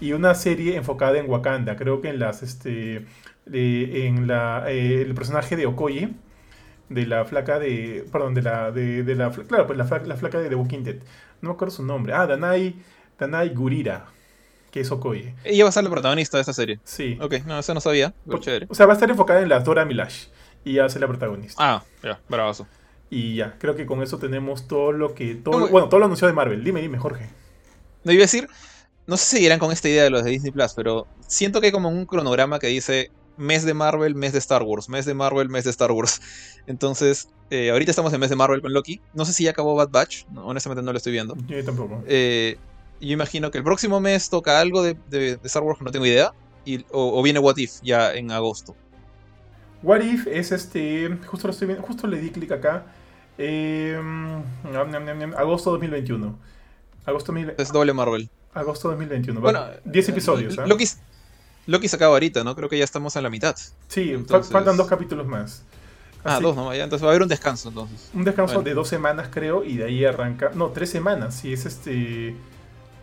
Y 0.00 0.12
una 0.12 0.34
serie 0.34 0.76
enfocada 0.76 1.18
en 1.18 1.28
Wakanda. 1.28 1.76
Creo 1.76 2.00
que 2.00 2.08
en 2.08 2.18
las 2.18 2.42
este 2.42 3.04
en 3.52 4.26
la 4.26 4.64
eh, 4.70 5.02
el 5.02 5.14
personaje 5.14 5.56
de 5.56 5.66
Okoye 5.66 6.10
de 6.88 7.06
la 7.06 7.24
flaca 7.24 7.58
de 7.58 8.04
perdón 8.12 8.34
de 8.34 8.42
la 8.42 8.70
de, 8.70 9.02
de 9.02 9.14
la 9.14 9.30
claro 9.30 9.66
pues 9.66 9.78
la, 9.78 9.86
fla- 9.86 10.04
la 10.04 10.16
flaca 10.16 10.38
de 10.40 10.48
The 10.48 10.54
Walking 10.54 10.82
Dead 10.84 10.96
no 11.40 11.50
me 11.50 11.54
acuerdo 11.54 11.74
su 11.74 11.82
nombre 11.82 12.12
ah 12.14 12.26
Danai 12.26 12.76
Danai 13.18 13.50
Gurira 13.50 14.06
que 14.70 14.80
es 14.80 14.90
Okoye 14.90 15.34
Ella 15.44 15.64
va 15.64 15.70
a 15.70 15.72
ser 15.72 15.84
la 15.84 15.90
protagonista 15.90 16.36
de 16.36 16.42
esta 16.42 16.52
serie. 16.52 16.78
sí 16.84 17.18
Ok, 17.20 17.36
no, 17.46 17.58
eso 17.58 17.72
no 17.74 17.80
sabía. 17.80 18.12
Por- 18.26 18.40
chévere. 18.40 18.66
o 18.68 18.74
sea 18.74 18.86
va 18.86 18.92
a 18.92 18.96
estar 18.96 19.08
enfocada 19.10 19.40
en 19.42 19.48
la 19.48 19.60
Dora 19.60 19.84
Milash 19.84 20.26
y 20.64 20.74
ya 20.74 20.82
va 20.82 20.86
a 20.86 20.90
ser 20.90 21.00
la 21.00 21.08
protagonista 21.08 21.56
Ah, 21.62 21.82
ya, 22.02 22.20
bravazo. 22.28 22.66
y 23.10 23.36
ya 23.36 23.56
creo 23.58 23.74
que 23.76 23.86
con 23.86 24.02
eso 24.02 24.18
tenemos 24.18 24.68
todo 24.68 24.92
lo 24.92 25.14
que 25.14 25.34
todo 25.34 25.58
No, 25.60 25.68
bueno 25.68 25.88
todo 25.88 26.00
lo 26.00 26.06
anunciado 26.06 26.30
de 26.30 26.36
Marvel 26.36 26.62
dime 26.64 26.80
dime 26.82 26.98
Jorge 26.98 27.28
No 28.04 28.12
iba 28.12 28.20
a 28.20 28.24
decir, 28.28 28.48
no 29.08 29.16
sé 29.16 29.24
si 29.24 29.36
seguirán 29.38 29.58
con 29.58 29.72
esta 29.72 29.88
idea 29.88 30.04
de 30.04 30.10
los 30.10 30.22
de 30.22 30.30
Disney 30.30 30.52
Plus, 30.52 30.72
pero 30.74 31.08
siento 31.26 31.60
que 31.60 31.66
hay 31.66 31.72
como 31.72 31.88
un 31.88 32.06
cronograma 32.06 32.60
que 32.60 32.68
dice 32.68 33.10
mes 33.36 33.64
de 33.64 33.74
Marvel, 33.74 34.14
mes 34.14 34.32
de 34.32 34.38
Star 34.38 34.62
Wars, 34.62 34.88
mes 34.88 35.04
de 35.06 35.14
Marvel, 35.14 35.48
mes 35.48 35.64
de 35.64 35.70
Star 35.70 35.90
Wars. 35.90 36.20
Entonces, 36.66 37.28
eh, 37.50 37.70
ahorita 37.70 37.90
estamos 37.90 38.12
en 38.12 38.20
mes 38.20 38.30
de 38.30 38.36
Marvel 38.36 38.60
con 38.60 38.72
Loki. 38.72 39.00
No 39.14 39.24
sé 39.24 39.32
si 39.32 39.44
ya 39.44 39.50
acabó 39.50 39.74
Bad 39.74 39.90
Batch, 39.90 40.26
no, 40.30 40.46
honestamente 40.46 40.82
no 40.82 40.92
lo 40.92 40.98
estoy 40.98 41.12
viendo. 41.12 41.34
yo 41.48 41.64
tampoco 41.64 42.02
Eh, 42.06 42.56
yo 43.00 43.12
imagino 43.12 43.50
que 43.50 43.58
el 43.58 43.64
próximo 43.64 44.00
mes 44.00 44.28
toca 44.28 44.60
algo 44.60 44.82
de, 44.82 44.96
de- 45.08 45.36
de 45.36 45.40
Star 45.44 45.62
Wars 45.62 45.80
no 45.80 45.90
tengo 45.90 46.04
idea. 46.06 46.32
Y, 46.64 46.84
o, 46.90 47.18
o 47.18 47.22
viene 47.22 47.38
What 47.38 47.56
If 47.56 47.80
ya 47.82 48.12
en 48.12 48.30
agosto. 48.30 48.76
What 49.82 50.00
If 50.02 50.26
es 50.26 50.52
este. 50.52 51.08
Justo 51.26 51.46
lo 51.46 51.52
estoy 51.52 51.68
viendo. 51.68 51.86
Justo 51.86 52.06
le 52.08 52.18
di 52.20 52.30
clic 52.30 52.50
acá. 52.52 52.84
Eh, 53.38 53.96
ñam, 54.72 55.32
agosto 55.36 55.70
2021. 55.70 56.36
Agosto, 57.06 57.32
mil- 57.32 57.54
Es 57.56 57.72
doble 57.72 57.92
Marvel. 57.94 58.28
Agosto 58.58 58.88
2021. 58.88 59.40
Bueno, 59.40 59.64
10 59.84 60.08
episodios. 60.10 60.58
¿ah? 60.58 60.66
Loki, 60.66 60.84
Loki 61.66 61.88
se 61.88 61.96
acaba 61.96 62.12
ahorita, 62.14 62.44
¿no? 62.44 62.54
Creo 62.56 62.68
que 62.68 62.78
ya 62.78 62.84
estamos 62.84 63.14
en 63.16 63.22
la 63.22 63.30
mitad. 63.30 63.56
sí, 63.88 64.12
entonces- 64.12 64.52
faltan 64.52 64.76
dos 64.76 64.86
capítulos 64.86 65.26
más. 65.26 65.62
Ah, 66.24 66.40
dos 66.40 66.56
nomás, 66.56 66.76
ya. 66.76 66.84
Entonces 66.84 67.04
va 67.04 67.10
a 67.10 67.12
haber 67.12 67.22
un 67.22 67.28
descanso 67.28 67.68
entonces. 67.68 68.10
Un 68.12 68.24
descanso 68.24 68.54
Bueno. 68.54 68.68
de 68.68 68.74
dos 68.74 68.88
semanas, 68.88 69.28
creo, 69.30 69.64
y 69.64 69.76
de 69.76 69.84
ahí 69.84 70.04
arranca. 70.04 70.50
No, 70.54 70.68
tres 70.70 70.90
semanas. 70.90 71.36
Si 71.36 71.52
es 71.52 71.64
este. 71.64 72.34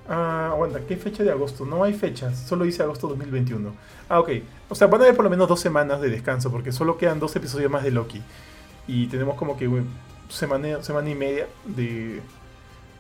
Ah, 0.07 0.49
aguanta, 0.51 0.81
¿qué 0.81 0.97
fecha 0.97 1.23
de 1.23 1.31
agosto? 1.31 1.65
No 1.65 1.83
hay 1.83 1.93
fechas, 1.93 2.37
solo 2.47 2.65
dice 2.65 2.83
agosto 2.83 3.07
2021. 3.07 3.73
Ah, 4.09 4.19
ok. 4.19 4.29
O 4.69 4.75
sea, 4.75 4.87
van 4.87 5.01
a 5.01 5.05
haber 5.05 5.15
por 5.15 5.23
lo 5.23 5.31
menos 5.31 5.47
dos 5.47 5.59
semanas 5.61 6.01
de 6.01 6.09
descanso, 6.09 6.51
porque 6.51 6.71
solo 6.71 6.97
quedan 6.97 7.19
dos 7.19 7.35
episodios 7.35 7.71
más 7.71 7.83
de 7.83 7.91
Loki. 7.91 8.21
Y 8.87 9.07
tenemos 9.07 9.35
como 9.35 9.57
que 9.57 9.65
bueno, 9.65 9.87
semana, 10.29 10.83
semana 10.83 11.09
y 11.09 11.15
media 11.15 11.47
de, 11.65 12.21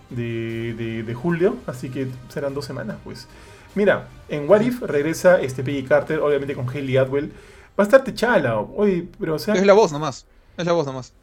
de, 0.09 0.73
de, 0.75 1.03
de 1.03 1.13
julio, 1.13 1.57
así 1.67 1.89
que 1.89 2.07
serán 2.29 2.53
dos 2.53 2.65
semanas, 2.65 2.97
pues. 3.03 3.27
Mira, 3.75 4.07
en 4.29 4.49
What 4.49 4.61
If 4.61 4.81
regresa 4.81 5.41
este 5.41 5.63
Peggy 5.63 5.83
Carter, 5.83 6.19
obviamente 6.19 6.55
con 6.55 6.69
Hayley 6.69 6.97
Atwell. 6.97 7.31
Va 7.77 7.83
a 7.83 7.83
estar 7.83 8.03
Techala, 8.03 8.57
oye, 8.59 9.07
pero 9.19 9.35
o 9.35 9.39
sea. 9.39 9.53
Es 9.53 9.65
la 9.65 9.73
voz 9.73 9.91
nomás. 9.91 10.25
Es 10.57 10.65
la 10.65 10.71
voz 10.71 10.85
nomás. 10.85 11.13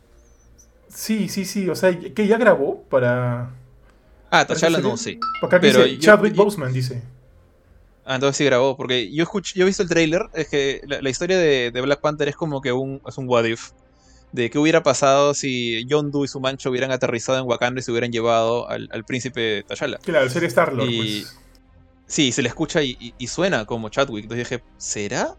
Sí, 0.88 1.28
sí, 1.30 1.46
sí, 1.46 1.68
o 1.70 1.74
sea, 1.74 1.98
que 1.98 2.26
ya 2.26 2.36
grabó 2.36 2.82
para... 2.90 3.50
Ah, 4.30 4.46
T'Challa 4.46 4.78
no, 4.80 4.96
sí. 4.98 5.18
Acá 5.42 5.58
Pero 5.60 5.84
dice 5.84 5.94
yo- 5.96 6.00
Chadwick 6.00 6.34
yo- 6.34 6.44
Boseman, 6.44 6.72
dice. 6.72 7.02
Ah, 8.04 8.16
entonces 8.16 8.36
sí 8.36 8.44
grabó. 8.44 8.76
Porque 8.76 9.10
yo 9.12 9.22
escuché, 9.22 9.58
yo 9.58 9.64
he 9.64 9.66
visto 9.66 9.82
el 9.82 9.88
tráiler. 9.88 10.22
Es 10.34 10.48
que 10.48 10.80
la, 10.86 11.00
la 11.00 11.08
historia 11.10 11.38
de, 11.38 11.70
de 11.70 11.80
Black 11.80 12.00
Panther 12.00 12.28
es 12.28 12.36
como 12.36 12.60
que 12.60 12.72
un, 12.72 13.00
es 13.06 13.16
un 13.18 13.28
what 13.28 13.44
if. 13.44 13.70
De 14.32 14.48
qué 14.50 14.58
hubiera 14.58 14.82
pasado 14.82 15.34
si 15.34 15.84
Yondu 15.86 16.24
y 16.24 16.28
su 16.28 16.40
mancho 16.40 16.70
hubieran 16.70 16.90
aterrizado 16.90 17.38
en 17.38 17.44
Wakanda 17.46 17.80
y 17.80 17.82
se 17.82 17.90
hubieran 17.92 18.10
llevado 18.10 18.68
al, 18.68 18.88
al 18.92 19.04
príncipe 19.04 19.62
T'Challa. 19.68 19.98
Claro, 19.98 20.24
el 20.24 20.30
ser 20.30 20.44
Star-Lord, 20.44 20.88
Y- 20.90 21.20
pues. 21.22 21.38
Sí, 22.06 22.32
se 22.32 22.42
le 22.42 22.48
escucha 22.48 22.82
y, 22.82 22.96
y- 23.00 23.14
y 23.18 23.26
suena 23.26 23.64
como 23.66 23.88
Chadwick. 23.88 24.24
Entonces 24.24 24.48
dije, 24.48 24.64
¿será? 24.76 25.34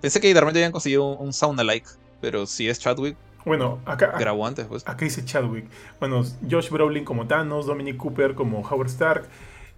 Pensé 0.00 0.20
que 0.20 0.32
de 0.34 0.40
repente 0.40 0.58
habían 0.60 0.72
conseguido 0.72 1.04
un, 1.06 1.26
un 1.28 1.32
sound 1.32 1.58
alike. 1.60 1.88
Pero 2.20 2.46
si 2.46 2.68
es 2.68 2.78
Chadwick, 2.80 3.16
Bueno, 3.46 3.80
acá, 3.86 4.14
grabó 4.18 4.46
antes, 4.46 4.66
pues. 4.66 4.82
acá 4.86 5.04
dice 5.04 5.24
Chadwick. 5.24 5.66
Bueno, 6.00 6.24
Josh 6.50 6.68
Brolin 6.70 7.04
como 7.04 7.26
Thanos, 7.26 7.66
Dominic 7.66 7.96
Cooper 7.96 8.34
como 8.34 8.60
Howard 8.60 8.88
Stark. 8.88 9.28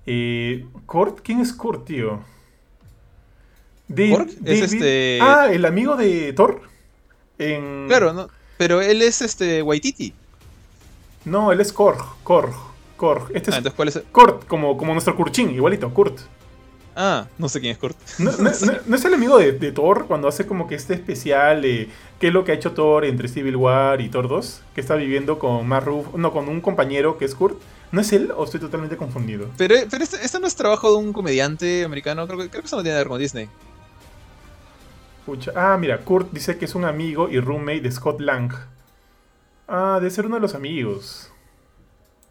Eh, 0.06 0.64
¿Kurt? 0.86 1.20
¿Quién 1.22 1.40
es 1.40 1.52
Kurt, 1.52 1.84
tío? 1.86 2.20
Es 4.44 4.72
este- 4.72 5.18
Ah, 5.20 5.48
el 5.50 5.64
amigo 5.64 5.96
de 5.96 6.32
Thor. 6.32 6.62
En... 7.38 7.86
Claro, 7.88 8.12
¿no? 8.12 8.28
Pero 8.60 8.82
él 8.82 9.00
es 9.00 9.22
este 9.22 9.62
Waititi. 9.62 10.12
No, 11.24 11.50
él 11.50 11.62
es 11.62 11.72
Korg. 11.72 12.04
Korg. 12.22 12.52
Korg. 12.98 13.30
Este 13.34 13.50
Ah, 13.50 13.54
es 13.54 13.56
entonces 13.56 13.72
¿cuál 13.74 13.88
es? 13.88 14.02
Kurt, 14.12 14.46
como, 14.46 14.76
como 14.76 14.92
nuestro 14.92 15.16
Kurchin, 15.16 15.48
igualito, 15.50 15.88
Kurt. 15.94 16.18
Ah, 16.94 17.26
no 17.38 17.48
sé 17.48 17.58
quién 17.60 17.72
es 17.72 17.78
Kurt. 17.78 17.96
¿No, 18.18 18.30
no- 18.38 18.50
no- 18.50 18.72
no 18.84 18.96
es 18.96 19.04
el 19.06 19.14
amigo 19.14 19.38
de, 19.38 19.52
de 19.52 19.72
Thor 19.72 20.04
cuando 20.06 20.28
hace 20.28 20.46
como 20.46 20.68
que 20.68 20.74
este 20.74 20.92
especial 20.92 21.62
de 21.62 21.88
qué 22.20 22.26
es 22.28 22.34
lo 22.34 22.44
que 22.44 22.52
ha 22.52 22.54
hecho 22.54 22.72
Thor 22.72 23.06
entre 23.06 23.28
Civil 23.28 23.56
War 23.56 24.02
y 24.02 24.10
Thor 24.10 24.28
2? 24.28 24.60
Que 24.74 24.82
está 24.82 24.94
viviendo 24.96 25.38
con 25.38 25.66
Mark 25.66 25.86
Ruff- 25.86 26.12
no, 26.16 26.30
con 26.30 26.46
un 26.50 26.60
compañero 26.60 27.16
que 27.16 27.24
es 27.24 27.34
Kurt. 27.34 27.58
¿No 27.92 28.02
es 28.02 28.12
él 28.12 28.30
o 28.36 28.44
estoy 28.44 28.60
totalmente 28.60 28.98
confundido? 28.98 29.48
Pero, 29.56 29.74
pero 29.90 30.04
este, 30.04 30.22
este 30.22 30.38
no 30.38 30.46
es 30.46 30.54
trabajo 30.54 30.90
de 30.92 30.98
un 30.98 31.14
comediante 31.14 31.82
americano. 31.84 32.26
Creo 32.26 32.38
que, 32.38 32.50
creo 32.50 32.60
que 32.60 32.66
eso 32.66 32.76
no 32.76 32.82
tiene 32.82 32.96
que 32.96 33.00
ver 33.00 33.08
con 33.08 33.18
Disney. 33.18 33.48
Ah, 35.54 35.76
mira, 35.78 35.98
Kurt 35.98 36.32
dice 36.32 36.58
que 36.58 36.64
es 36.64 36.74
un 36.74 36.84
amigo 36.84 37.28
y 37.28 37.40
roommate 37.40 37.80
de 37.80 37.92
Scott 37.92 38.20
Lang. 38.20 38.52
Ah, 39.68 39.98
debe 40.00 40.10
ser 40.10 40.26
uno 40.26 40.36
de 40.36 40.40
los 40.40 40.54
amigos. 40.54 41.32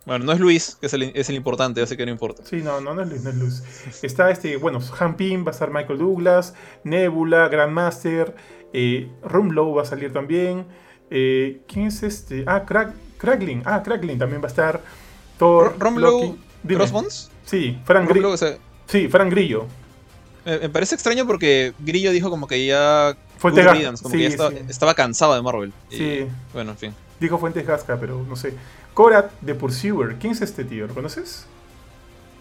Bueno, 0.05 0.25
no 0.25 0.31
es 0.31 0.39
Luis, 0.39 0.77
que 0.79 0.87
es 0.87 0.93
el, 0.93 1.03
es 1.03 1.29
el 1.29 1.35
importante, 1.35 1.81
así 1.81 1.95
que 1.95 2.05
no 2.05 2.11
importa. 2.11 2.43
Sí, 2.45 2.57
no, 2.63 2.81
no, 2.81 2.93
no 2.93 3.01
es 3.03 3.09
Luis, 3.09 3.23
no 3.23 3.29
es 3.29 3.35
Luis. 3.35 4.03
Está 4.03 4.31
este, 4.31 4.57
bueno, 4.57 4.79
Han 4.99 5.15
Pym, 5.15 5.45
va 5.45 5.49
a 5.49 5.51
estar 5.51 5.71
Michael 5.71 5.99
Douglas, 5.99 6.55
Nebula, 6.83 7.47
Grandmaster, 7.47 8.35
eh, 8.73 9.09
Rumlow 9.23 9.75
va 9.75 9.83
a 9.83 9.85
salir 9.85 10.11
también. 10.11 10.65
Eh, 11.11 11.61
¿Quién 11.67 11.87
es 11.87 12.03
este? 12.03 12.43
Ah. 12.47 12.65
Ah, 13.65 13.83
Kraglin 13.83 14.17
también 14.17 14.41
va 14.41 14.45
a 14.45 14.47
estar. 14.47 14.81
Thor. 15.37 15.75
Dime. 16.63 16.79
Crossbones. 16.79 17.31
Sí, 17.45 17.79
Frank 17.85 18.07
Romlow, 18.07 18.13
Grillo. 18.13 18.33
o 18.33 18.37
sea, 18.37 18.57
Sí, 18.87 19.07
Frank 19.07 19.29
Grillo. 19.29 19.67
Me, 20.45 20.59
me 20.59 20.69
parece 20.69 20.95
extraño 20.95 21.25
porque 21.27 21.73
Grillo 21.79 22.11
dijo 22.11 22.29
como 22.29 22.47
que 22.47 22.65
ya. 22.65 23.15
Gasca. 23.41 24.01
como 24.03 24.09
Sí, 24.11 24.17
que 24.17 24.23
ya 24.23 24.29
estaba, 24.29 24.49
sí. 24.51 24.57
estaba 24.69 24.93
cansado 24.93 25.33
de 25.35 25.41
Marvel. 25.41 25.71
Y, 25.89 25.95
Sí. 25.97 26.27
Bueno, 26.53 26.71
en 26.71 26.77
fin. 26.77 26.93
Dijo 27.19 27.37
Fuentes 27.37 27.65
Gasca, 27.65 27.97
pero 27.99 28.23
no 28.27 28.35
sé. 28.35 28.53
Korat 28.93 29.31
de 29.41 29.55
Pursuer. 29.55 30.15
¿Quién 30.19 30.33
es 30.33 30.41
este 30.41 30.63
tío? 30.65 30.87
¿Lo 30.87 30.93
conoces? 30.93 31.45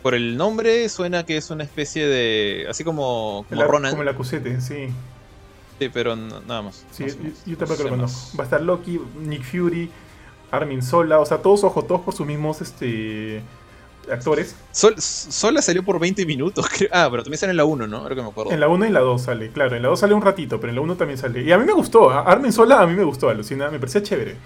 Por 0.02 0.14
el 0.14 0.36
nombre 0.36 0.88
suena 0.88 1.24
que 1.26 1.36
es 1.36 1.50
una 1.50 1.64
especie 1.64 2.06
de. 2.06 2.66
Así 2.68 2.84
como, 2.84 3.44
como 3.48 3.60
La- 3.60 3.66
Ronan. 3.66 3.90
Como 3.90 4.02
el 4.02 4.08
acusete, 4.08 4.60
sí. 4.60 4.88
Sí, 5.78 5.88
pero 5.92 6.16
no- 6.16 6.40
nada 6.40 6.62
más. 6.62 6.84
Sí, 6.92 7.04
No 7.04 7.30
yo, 7.46 7.56
tampoco 7.58 7.82
lo 7.84 7.88
conozco. 7.90 8.36
Va 8.36 8.42
a 8.42 8.46
estar 8.46 8.60
Loki, 8.60 9.00
Nick 9.20 9.44
Fury, 9.44 9.90
Armin 10.50 10.82
Sola, 10.82 11.20
o 11.20 11.26
sea, 11.26 11.38
todos 11.38 11.62
ojo, 11.64 11.84
todos 11.84 12.00
por 12.00 12.14
sus 12.14 12.26
mismos 12.26 12.60
este, 12.60 13.42
actores. 14.10 14.54
Sol, 14.72 14.94
Sola 14.98 15.62
salió 15.62 15.82
por 15.84 15.98
20 15.98 16.24
minutos, 16.26 16.66
creo. 16.76 16.88
Ah, 16.92 17.08
pero 17.10 17.22
también 17.22 17.38
sale 17.38 17.50
en 17.52 17.56
la 17.56 17.64
1, 17.64 17.86
¿no? 17.86 17.98
Ahora 17.98 18.14
que 18.14 18.22
me 18.22 18.28
acuerdo. 18.28 18.52
En 18.52 18.60
la 18.60 18.68
1 18.68 18.86
y 18.86 18.90
la 18.90 19.00
2 19.00 19.22
sale, 19.22 19.50
claro, 19.50 19.76
en 19.76 19.82
la 19.82 19.88
2 19.88 20.00
sale 20.00 20.14
un 20.14 20.22
ratito, 20.22 20.58
pero 20.60 20.70
en 20.70 20.76
la 20.76 20.82
1 20.82 20.96
también 20.96 21.18
sale. 21.18 21.42
Y 21.42 21.52
a 21.52 21.58
mí 21.58 21.64
me 21.64 21.72
gustó, 21.72 22.10
Armin 22.10 22.52
Sola 22.52 22.80
a 22.80 22.86
mí 22.86 22.94
me 22.94 23.04
gustó, 23.04 23.28
alucina, 23.28 23.70
me 23.70 23.78
parecía 23.78 24.02
chévere. 24.02 24.36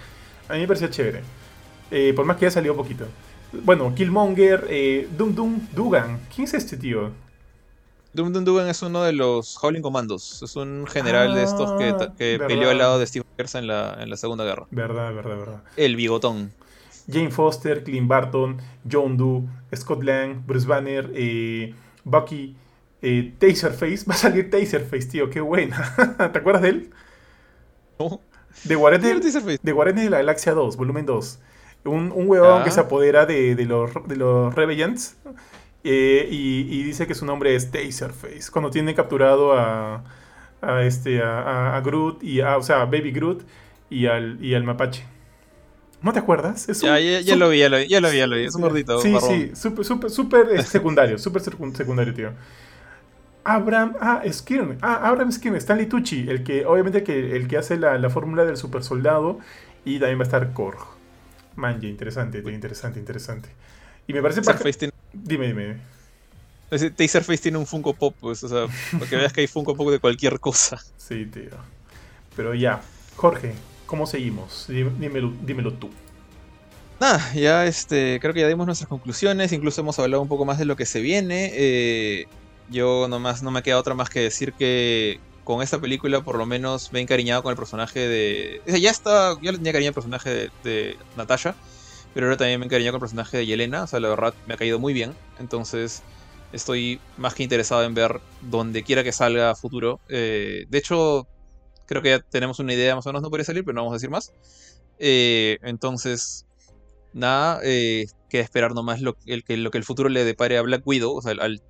A 0.49 0.53
mí 0.53 0.59
me 0.59 0.67
parecía 0.67 0.89
chévere. 0.89 1.21
Eh, 1.91 2.13
por 2.15 2.25
más 2.25 2.37
que 2.37 2.45
haya 2.45 2.53
salido 2.53 2.75
poquito. 2.75 3.05
Bueno, 3.51 3.93
Killmonger, 3.95 4.65
eh, 4.69 5.07
Dum 5.17 5.35
Dum 5.35 5.67
Dugan. 5.75 6.19
¿Quién 6.33 6.45
es 6.47 6.53
este 6.55 6.75
tío? 6.77 7.11
Doom 8.13 8.31
Doom 8.31 8.45
Dugan 8.45 8.67
es 8.67 8.81
uno 8.83 9.01
de 9.01 9.11
los 9.13 9.57
Howling 9.61 9.81
Commandos. 9.81 10.41
Es 10.43 10.55
un 10.55 10.85
general 10.87 11.33
de 11.33 11.43
estos 11.43 11.71
que, 11.79 11.95
que 12.17 12.39
Ah, 12.41 12.47
peleó 12.47 12.69
al 12.69 12.77
lado 12.77 12.99
de 12.99 13.07
Steve 13.07 13.25
Rogers 13.31 13.55
en 13.55 13.65
la, 13.67 13.97
en 13.99 14.09
la 14.09 14.17
Segunda 14.17 14.43
Guerra. 14.43 14.67
Verdad, 14.69 15.13
verdad, 15.15 15.37
verdad. 15.37 15.63
El 15.77 15.95
bigotón. 15.95 16.51
Jane 17.07 17.31
Foster, 17.31 17.83
Clint 17.83 18.07
Barton, 18.07 18.57
John 18.89 19.17
Doe, 19.17 19.43
Scott 19.75 20.03
Lang, 20.03 20.43
Bruce 20.45 20.65
Banner, 20.67 21.11
eh, 21.13 21.73
Bucky, 22.03 22.55
eh, 23.01 23.33
Taserface. 23.37 24.05
Va 24.09 24.13
a 24.13 24.17
salir 24.17 24.49
Taserface, 24.49 25.07
tío, 25.07 25.29
qué 25.29 25.41
buena. 25.41 25.93
¿Te 26.31 26.39
acuerdas 26.39 26.61
de 26.63 26.69
él? 26.69 26.89
¿No? 27.99 28.21
De 28.63 28.75
Guardianes, 28.75 29.33
de 29.45 29.59
de 29.73 30.09
la 30.09 30.17
Galaxia 30.17 30.53
2, 30.53 30.77
volumen 30.77 31.05
2. 31.05 31.39
Un, 31.85 32.11
un 32.15 32.29
huevón 32.29 32.61
Ah. 32.61 32.63
que 32.63 32.71
se 32.71 32.79
apodera 32.79 33.25
de, 33.25 33.55
de 33.55 33.65
los, 33.65 33.91
de 34.07 34.15
los 34.15 34.53
Rebellions 34.55 35.17
eh, 35.83 36.27
y, 36.31 36.61
y 36.69 36.83
dice 36.83 37.07
que 37.07 37.13
su 37.15 37.25
nombre 37.25 37.55
es 37.55 37.71
Taserface. 37.71 38.49
Cuando 38.51 38.69
tiene 38.69 38.95
capturado 38.95 39.53
a, 39.57 40.03
a 40.61 40.83
este, 40.83 41.21
a, 41.21 41.39
a- 41.41 41.77
a 41.77 41.81
Groot, 41.81 42.23
y 42.23 42.39
a, 42.41 42.57
o 42.57 42.63
sea, 42.63 42.81
a 42.83 42.85
Baby 42.85 43.11
Groot 43.11 43.43
y 43.89 44.05
al, 44.05 44.37
y 44.43 44.53
al 44.55 44.63
mapache. 44.63 45.03
¿No 46.03 46.13
te 46.13 46.19
acuerdas? 46.19 46.69
Es 46.69 46.81
Ya, 46.81 46.93
un- 46.93 46.99
ya, 46.99 47.19
ya 47.21 47.33
su- 47.33 47.39
lo 47.39 47.49
vi, 47.49 47.59
ya 47.59 47.69
lo 47.69 47.77
vi, 47.77 47.87
ya 47.87 47.99
lo 48.01 48.09
vi, 48.11 48.17
ya 48.17 48.27
lo 48.27 48.35
vi. 48.35 48.43
Es 48.45 48.55
un 48.55 48.61
gordito. 48.61 48.99
Sí, 49.01 49.09
marrón. 49.09 49.29
sí, 49.29 49.51
súper, 49.55 49.85
súper, 49.85 50.09
súper 50.11 50.47
eh, 50.51 50.63
secundario, 50.63 51.17
súper 51.17 51.41
secun- 51.41 51.73
secundario, 51.75 52.13
tío. 52.13 52.31
Abraham, 53.45 53.95
ah, 53.99 54.21
Skirn, 54.31 54.77
ah, 54.81 55.01
Abraham 55.07 55.31
Skirn, 55.31 55.55
Stanley 55.57 55.87
Tucci, 55.87 56.29
el 56.29 56.43
que, 56.43 56.65
obviamente, 56.65 57.03
que, 57.03 57.35
el 57.35 57.47
que 57.47 57.57
hace 57.57 57.77
la, 57.77 57.97
la 57.97 58.09
fórmula 58.09 58.45
del 58.45 58.55
super 58.57 58.83
soldado, 58.83 59.39
y 59.83 59.99
también 59.99 60.17
va 60.19 60.23
a 60.23 60.25
estar 60.25 60.53
Korg. 60.53 60.79
Manja, 61.55 61.85
interesante, 61.87 62.41
tío, 62.41 62.51
interesante, 62.51 62.99
interesante. 62.99 63.49
Y 64.07 64.13
me 64.13 64.21
parece... 64.21 64.41
Taserface 64.41 64.79
tiene, 64.79 64.93
Dime, 65.13 65.47
dime. 65.47 65.77
Taserface 66.69 67.37
tiene 67.37 67.57
un 67.57 67.67
Funko 67.67 67.93
Pop, 67.93 68.15
pues, 68.19 68.43
o 68.43 68.47
sea, 68.49 68.65
para 68.97 69.09
que 69.09 69.15
veas 69.17 69.31
que 69.33 69.41
hay 69.41 69.47
Funko 69.47 69.75
Pop 69.75 69.89
de 69.91 69.99
cualquier 69.99 70.39
cosa. 70.39 70.81
Sí, 70.97 71.25
tío. 71.25 71.51
Pero 72.35 72.53
ya, 72.55 72.81
Jorge, 73.15 73.53
¿cómo 73.93 74.07
seguimos? 74.07 74.65
Dímelo, 74.67 75.31
dímelo 75.43 75.71
tú. 75.71 75.87
Nada, 76.99 77.31
ya 77.35 77.67
este, 77.67 78.19
creo 78.19 78.33
que 78.33 78.39
ya 78.39 78.47
dimos 78.47 78.65
nuestras 78.65 78.89
conclusiones, 78.89 79.51
incluso 79.51 79.81
hemos 79.81 79.99
hablado 79.99 80.19
un 80.19 80.27
poco 80.27 80.45
más 80.45 80.57
de 80.57 80.65
lo 80.65 80.75
que 80.75 80.87
se 80.87 80.99
viene. 80.99 81.51
Eh, 81.53 82.25
yo 82.71 83.07
nomás 83.07 83.43
no 83.43 83.51
me 83.51 83.61
queda 83.61 83.77
otra 83.77 83.93
más 83.93 84.09
que 84.09 84.19
decir 84.19 84.53
que 84.53 85.19
con 85.43 85.61
esta 85.61 85.79
película 85.79 86.21
por 86.21 86.39
lo 86.39 86.47
menos 86.47 86.91
me 86.91 86.97
he 86.97 87.01
encariñado 87.03 87.43
con 87.43 87.51
el 87.51 87.55
personaje 87.55 87.99
de... 87.99 88.63
Ya 88.65 88.89
está, 88.89 89.39
ya 89.43 89.51
le 89.51 89.59
tenía 89.59 89.73
cariño 89.73 89.89
al 89.89 89.93
personaje 89.93 90.29
de, 90.31 90.51
de 90.63 90.97
Natasha, 91.15 91.53
pero 92.15 92.25
ahora 92.25 92.37
también 92.37 92.59
me 92.59 92.65
he 92.65 92.69
encariñado 92.69 92.93
con 92.93 92.97
el 92.97 93.11
personaje 93.11 93.37
de 93.37 93.45
Yelena, 93.45 93.83
o 93.83 93.87
sea, 93.87 93.99
la 93.99 94.09
verdad 94.09 94.33
me 94.47 94.55
ha 94.55 94.57
caído 94.57 94.79
muy 94.79 94.93
bien. 94.93 95.13
Entonces 95.37 96.01
estoy 96.51 96.99
más 97.17 97.35
que 97.35 97.43
interesado 97.43 97.83
en 97.83 97.93
ver 97.93 98.21
donde 98.41 98.81
quiera 98.81 99.03
que 99.03 99.11
salga 99.11 99.51
a 99.51 99.55
futuro. 99.55 99.99
Eh, 100.09 100.65
de 100.67 100.77
hecho, 100.79 101.27
creo 101.93 102.01
que 102.01 102.09
ya 102.09 102.19
tenemos 102.19 102.59
una 102.59 102.73
idea 102.73 102.95
más 102.95 103.05
o 103.05 103.09
menos, 103.09 103.21
no 103.21 103.29
podría 103.29 103.45
salir, 103.45 103.63
pero 103.63 103.75
no 103.75 103.81
vamos 103.81 103.93
a 103.93 103.97
decir 103.97 104.09
más. 104.09 104.33
Eh, 104.97 105.57
entonces, 105.61 106.47
nada, 107.13 107.59
eh, 107.63 108.07
queda 108.29 108.41
esperar 108.41 108.73
nomás 108.73 109.01
lo, 109.01 109.15
el, 109.25 109.43
lo 109.63 109.71
que 109.71 109.77
el 109.77 109.83
futuro 109.83 110.09
le 110.09 110.25
depare 110.25 110.57
a 110.57 110.61
Black 110.63 110.81
Widow, 110.85 111.15
o 111.15 111.21
sea, 111.21 111.31
al, 111.31 111.61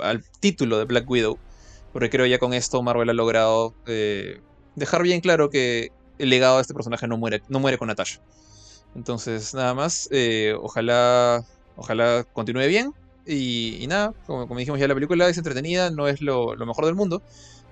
al 0.00 0.24
título 0.40 0.78
de 0.78 0.84
Black 0.84 1.08
Widow. 1.08 1.38
Porque 1.92 2.10
creo 2.10 2.26
ya 2.26 2.38
con 2.38 2.52
esto 2.52 2.82
Marvel 2.82 3.10
ha 3.10 3.14
logrado 3.14 3.74
eh, 3.86 4.40
dejar 4.76 5.02
bien 5.02 5.20
claro 5.20 5.50
que 5.50 5.90
el 6.18 6.30
legado 6.30 6.56
de 6.56 6.62
este 6.62 6.74
personaje 6.74 7.08
no 7.08 7.16
muere, 7.16 7.42
no 7.48 7.60
muere 7.60 7.78
con 7.78 7.88
Natasha. 7.88 8.20
Entonces, 8.94 9.54
nada 9.54 9.74
más, 9.74 10.08
ojalá, 10.60 11.44
ojalá 11.76 12.24
continúe 12.32 12.66
bien. 12.66 12.92
Y, 13.26 13.86
nada, 13.88 14.12
como, 14.26 14.48
como, 14.48 14.58
dijimos 14.58 14.80
ya, 14.80 14.88
la 14.88 14.94
película 14.94 15.28
es 15.28 15.36
entretenida, 15.36 15.90
no 15.90 16.08
es 16.08 16.20
lo, 16.20 16.56
mejor 16.56 16.86
del 16.86 16.94
mundo, 16.94 17.22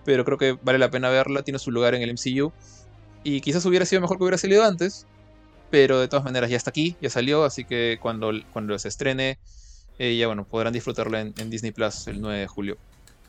pero 0.05 0.25
creo 0.25 0.39
que 0.39 0.59
vale 0.63 0.79
la 0.79 0.91
pena 0.91 1.09
verla, 1.11 1.43
tiene 1.43 1.59
su 1.59 1.71
lugar 1.71 1.95
en 1.95 2.03
el 2.03 2.13
MCU. 2.13 2.53
Y 3.25 3.41
quizás 3.41 3.65
hubiera 3.67 3.85
sido 3.85 4.01
mejor 4.01 4.17
que 4.17 4.25
hubiera 4.25 4.39
salido 4.39 4.65
antes, 4.65 5.07
pero 5.71 6.01
de 6.01 6.09
todas 6.09 6.25
maneras 6.25 6.51
ya 6.51 6.57
está 6.57 6.71
aquí, 6.71 6.97
ya 7.01 7.11
salió, 7.11 7.45
así 7.45 7.65
que 7.65 7.99
cuando, 8.01 8.33
cuando 8.53 8.79
se 8.79 8.89
estrene, 8.89 9.39
eh, 9.99 10.17
ya 10.17 10.27
bueno, 10.27 10.45
podrán 10.45 10.73
disfrutarla 10.73 11.21
en, 11.21 11.51
Disney 11.51 11.73
Plus 11.73 12.07
el 12.07 12.21
9 12.21 12.39
de 12.41 12.47
julio. 12.47 12.77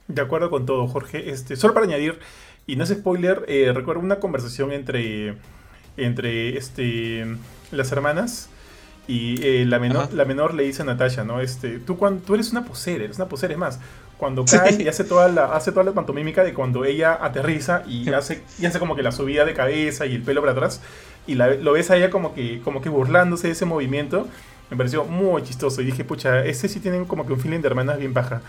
De 0.07 0.21
acuerdo 0.21 0.49
con 0.49 0.65
todo, 0.65 0.87
Jorge. 0.87 1.31
Este, 1.31 1.55
solo 1.55 1.73
para 1.73 1.85
añadir, 1.85 2.19
y 2.67 2.75
no 2.75 2.83
es 2.83 2.89
spoiler, 2.89 3.45
eh, 3.47 3.71
recuerdo 3.73 4.01
una 4.01 4.19
conversación 4.19 4.71
entre, 4.71 5.35
entre 5.97 6.57
este, 6.57 7.25
las 7.71 7.91
hermanas 7.91 8.49
y 9.07 9.43
eh, 9.43 9.65
la, 9.65 9.79
menor, 9.79 10.13
la 10.13 10.23
menor 10.23 10.53
le 10.53 10.63
dice 10.63 10.83
a 10.83 10.85
Natasha, 10.85 11.23
¿no? 11.23 11.41
Este, 11.41 11.79
tú, 11.79 11.97
cuando, 11.97 12.21
tú 12.21 12.35
eres 12.35 12.51
una 12.51 12.63
posera, 12.63 13.03
eres 13.03 13.17
una 13.17 13.27
posera, 13.27 13.53
es 13.53 13.59
más, 13.59 13.79
cuando 14.19 14.43
cae 14.43 14.83
y 14.83 14.87
hace 14.89 15.05
toda 15.05 15.29
la, 15.29 15.45
hace 15.55 15.71
toda 15.71 15.85
la 15.85 15.93
pantomímica 15.93 16.43
de 16.43 16.53
cuando 16.53 16.83
ella 16.83 17.17
aterriza 17.21 17.83
y 17.87 18.09
hace, 18.11 18.43
y 18.59 18.65
hace 18.65 18.77
como 18.77 18.97
que 18.97 19.01
la 19.01 19.13
subida 19.13 19.45
de 19.45 19.53
cabeza 19.53 20.05
y 20.05 20.13
el 20.13 20.21
pelo 20.21 20.41
para 20.41 20.51
atrás, 20.51 20.81
y 21.25 21.35
la, 21.35 21.53
lo 21.55 21.71
ves 21.71 21.89
a 21.89 21.95
ella 21.95 22.09
como 22.09 22.33
que, 22.33 22.61
como 22.61 22.81
que 22.81 22.89
burlándose 22.89 23.47
de 23.47 23.53
ese 23.53 23.63
movimiento, 23.63 24.27
me 24.69 24.75
pareció 24.75 25.05
muy 25.05 25.41
chistoso. 25.43 25.81
Y 25.81 25.85
dije, 25.85 26.03
pucha, 26.03 26.45
ese 26.45 26.67
sí 26.67 26.81
tienen 26.81 27.05
como 27.05 27.25
que 27.25 27.31
un 27.31 27.39
feeling 27.39 27.61
de 27.61 27.67
hermanas 27.67 27.97
bien 27.97 28.13
baja. 28.13 28.41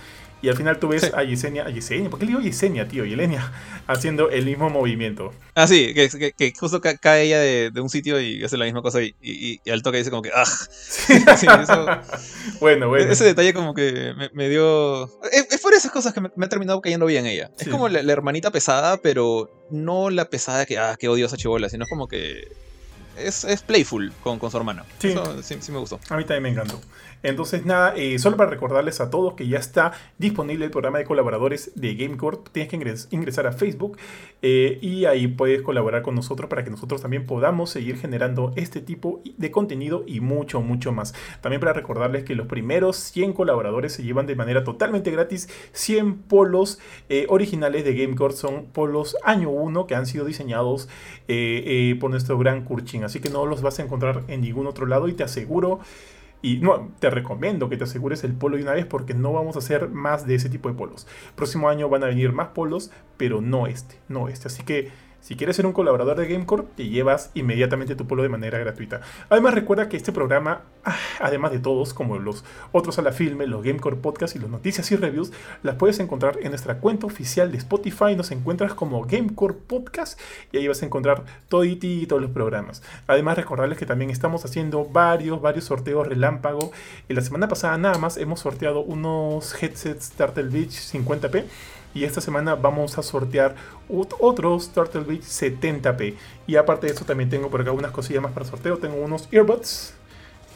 Y 0.43 0.49
al 0.49 0.57
final 0.57 0.79
tú 0.79 0.89
ves 0.89 1.13
a 1.15 1.23
Yesenia, 1.23 1.67
a 1.67 1.71
Yesenia, 1.71 2.09
¿por 2.09 2.19
qué 2.19 2.25
le 2.25 2.31
digo 2.31 2.41
Yesenia, 2.41 2.89
tío? 2.89 3.05
Yelenia, 3.05 3.53
haciendo 3.87 4.31
el 4.31 4.47
mismo 4.47 4.71
movimiento. 4.71 5.33
Ah, 5.55 5.67
sí, 5.67 5.93
que, 5.93 6.33
que, 6.37 6.53
justo 6.59 6.81
cae 6.81 7.25
ella 7.25 7.39
de, 7.39 7.71
de, 7.71 7.81
un 7.81 7.91
sitio 7.91 8.21
y 8.21 8.43
hace 8.43 8.57
la 8.57 8.65
misma 8.65 8.81
cosa 8.81 9.03
y, 9.03 9.15
y, 9.21 9.71
al 9.71 9.83
toque 9.83 9.99
dice 9.99 10.11
como 10.11 10.23
que, 10.23 10.31
¡ah! 10.35 10.47
Sí, 10.47 11.13
eso, 11.63 11.87
bueno, 12.61 12.89
bueno. 12.89 13.13
Ese 13.13 13.25
detalle 13.25 13.53
como 13.53 13.75
que 13.75 14.15
me, 14.33 14.49
dio... 14.49 15.05
Es, 15.31 15.61
por 15.61 15.75
esas 15.75 15.91
cosas 15.91 16.15
que 16.15 16.21
me, 16.21 16.29
ha 16.29 16.49
terminado 16.49 16.81
cayendo 16.81 17.07
bien 17.07 17.27
ella. 17.27 17.51
Es 17.59 17.69
como 17.69 17.89
la, 17.89 18.01
hermanita 18.11 18.51
pesada, 18.51 18.97
pero 18.97 19.67
no 19.71 20.09
la 20.09 20.25
pesada 20.25 20.65
que, 20.65 20.79
ah, 20.79 20.97
qué 20.99 21.09
odiosa 21.09 21.37
chivola, 21.37 21.69
sino 21.69 21.85
como 21.87 22.09
que 22.09 22.49
es, 23.19 23.45
es 23.45 23.63
playful 23.63 24.13
con, 24.23 24.39
con, 24.39 24.51
su 24.51 24.57
hermano. 24.57 24.85
Sí. 24.99 25.09
Eso 25.09 25.43
sí, 25.43 25.57
sí, 25.61 25.73
me 25.73 25.79
gustó. 25.79 26.01
A 26.09 26.17
mí 26.17 26.25
también 26.25 26.43
me 26.43 26.49
encantó. 26.51 26.81
Entonces, 27.23 27.67
nada, 27.67 27.95
eh, 27.97 28.19
solo 28.19 28.37
para 28.37 28.51
recordarles 28.51 29.01
a 29.01 29.11
todos 29.11 29.35
que 29.35 29.47
ya 29.47 29.59
está 29.59 29.93
disponible 30.19 30.65
el 30.65 30.71
programa 30.71 30.99
de 30.99 31.05
colaboradores 31.05 31.73
de 31.75 31.95
GameCore. 31.95 32.39
Tienes 32.53 32.71
que 32.71 33.15
ingresar 33.15 33.47
a 33.47 33.53
Facebook 33.53 33.99
eh, 34.43 34.79
y 34.81 35.05
ahí 35.05 35.29
puedes 35.29 35.61
colaborar 35.63 36.03
con 36.03 36.15
nosotros 36.15 36.49
para 36.49 36.65
que 36.65 36.71
nosotros 36.71 37.03
también 37.03 37.27
podamos 37.27 37.71
seguir 37.71 37.99
generando 37.99 38.53
este 38.57 38.81
tipo 38.81 39.21
de 39.37 39.51
contenido 39.51 40.05
y 40.07 40.21
mucho, 40.21 40.63
mucho 40.63 40.93
más. 40.93 41.15
También 41.43 41.61
para 41.61 41.75
recordarles 41.75 42.25
que 42.25 42.35
los 42.35 42.47
primeros 42.47 42.97
100 42.97 43.35
colaboradores 43.35 43.93
se 43.93 44.03
llevan 44.03 44.27
de 44.27 44.37
manera 44.37 44.65
totalmente 44.65 45.11
gratis 45.11 45.49
100 45.73 46.23
polos 46.23 46.79
eh, 47.11 47.27
originales 47.29 47.85
de 47.85 47.95
GameCore. 47.95 48.35
Son 48.35 48.67
polos 48.67 49.17
año 49.25 49.51
1 49.51 49.87
que 49.87 49.95
han 49.95 50.07
sido 50.07 50.25
diseñados 50.25 50.89
por 52.01 52.11
nuestro 52.11 52.39
gran 52.39 52.65
Kurchin. 52.65 53.05
Así 53.05 53.21
que 53.21 53.31
no 53.31 53.47
los 53.47 53.63
vas 53.63 53.79
a 53.79 53.83
encontrar 53.83 54.23
en 54.27 54.41
ningún 54.41 54.67
otro 54.67 54.87
lado 54.87 55.07
y 55.07 55.13
te 55.13 55.23
aseguro 55.23 55.81
y 56.43 56.59
no, 56.59 56.91
te 56.99 57.11
recomiendo 57.11 57.69
que 57.69 57.77
te 57.77 57.85
asegures 57.85 58.25
el 58.25 58.33
polo 58.33 58.57
de 58.57 58.63
una 58.63 58.73
vez 58.73 58.87
porque 58.87 59.15
no 59.15 59.33
vamos 59.33 59.57
a 59.57 59.59
hacer 59.59 59.89
más 59.89 60.27
de 60.27 60.37
ese 60.37 60.49
tipo 60.49 60.69
de 60.69 60.75
polos. 60.75 61.07
Próximo 61.35 61.69
año 61.69 61.89
van 61.89 62.03
a 62.03 62.07
venir 62.07 62.33
más 62.33 62.49
polos, 62.49 62.91
pero 63.17 63.41
no 63.41 63.67
este, 63.67 63.97
no 64.09 64.29
este. 64.29 64.49
Así 64.49 64.63
que 64.63 64.91
si 65.21 65.37
quieres 65.37 65.57
ser 65.57 65.67
un 65.67 65.73
colaborador 65.73 66.17
de 66.17 66.27
Gamecore, 66.27 66.65
te 66.77 66.89
llevas 66.89 67.31
inmediatamente 67.35 67.95
tu 67.95 68.07
polo 68.07 68.23
de 68.23 68.29
manera 68.29 68.59
gratuita. 68.59 69.01
Además, 69.29 69.55
recuerda 69.55 69.89
que 69.89 69.97
este 69.97 70.13
programa, 70.13 70.63
ah, 70.85 70.97
además 71.21 71.53
de 71.53 71.59
todos, 71.59 71.95
como 71.95 72.19
los 72.19 72.45
otros 72.73 72.99
a 72.99 73.03
la 73.03 73.13
filme, 73.13 73.47
los 73.47 73.63
Gamecore 73.63 73.97
Podcast 73.97 74.37
y 74.37 74.39
las 74.39 74.51
noticias 74.51 74.91
y 74.91 74.97
reviews, 74.97 75.33
las 75.63 75.77
puedes 75.77 75.99
encontrar 76.01 76.39
en 76.41 76.51
nuestra 76.51 76.79
cuenta 76.79 77.07
oficial 77.07 77.53
de 77.53 77.59
Spotify. 77.59 78.17
Nos 78.17 78.31
encuentras 78.31 78.75
como 78.75 79.05
Gamecore 79.05 79.55
Podcast 79.55 80.19
y 80.53 80.59
ahí 80.59 80.69
vas 80.69 80.83
a 80.83 80.87
encontrar 80.87 81.25
todo 81.49 81.65
y 81.65 82.07
todos 82.07 82.23
los 82.23 82.31
programas. 82.31 82.83
Además, 83.07 83.37
recordarles 83.37 83.79
que 83.79 83.87
también 83.87 84.11
estamos 84.11 84.45
haciendo 84.45 84.85
varios, 84.85 85.41
varios 85.41 85.65
sorteos 85.65 86.07
relámpago. 86.07 86.73
Y 87.09 87.15
la 87.15 87.23
semana 87.23 87.49
pasada 87.49 87.77
nada 87.79 87.99
más 87.99 88.17
hemos 88.17 88.41
sorteado 88.41 88.81
unos 88.81 89.63
headsets 89.63 90.11
Turtle 90.11 90.45
Beach 90.45 90.71
50p 90.71 91.45
y 91.93 92.05
esta 92.05 92.21
semana 92.21 92.55
vamos 92.55 92.99
a 92.99 93.03
sortear 93.03 93.57
otros 93.89 94.73
Turtle 94.73 95.03
Beach 95.03 95.23
70p. 95.23 96.15
Y 96.47 96.57
aparte 96.57 96.87
de 96.87 96.93
eso 96.93 97.05
también 97.05 97.31
tengo 97.31 97.51
por 97.51 97.61
acá 97.61 97.73
unas 97.73 97.91
cosillas 97.91 98.23
más 98.23 98.33
para 98.33 98.47
sorteo. 98.47 98.79
Tengo 98.79 98.97
unos 98.97 99.29
earbuds. 99.33 99.95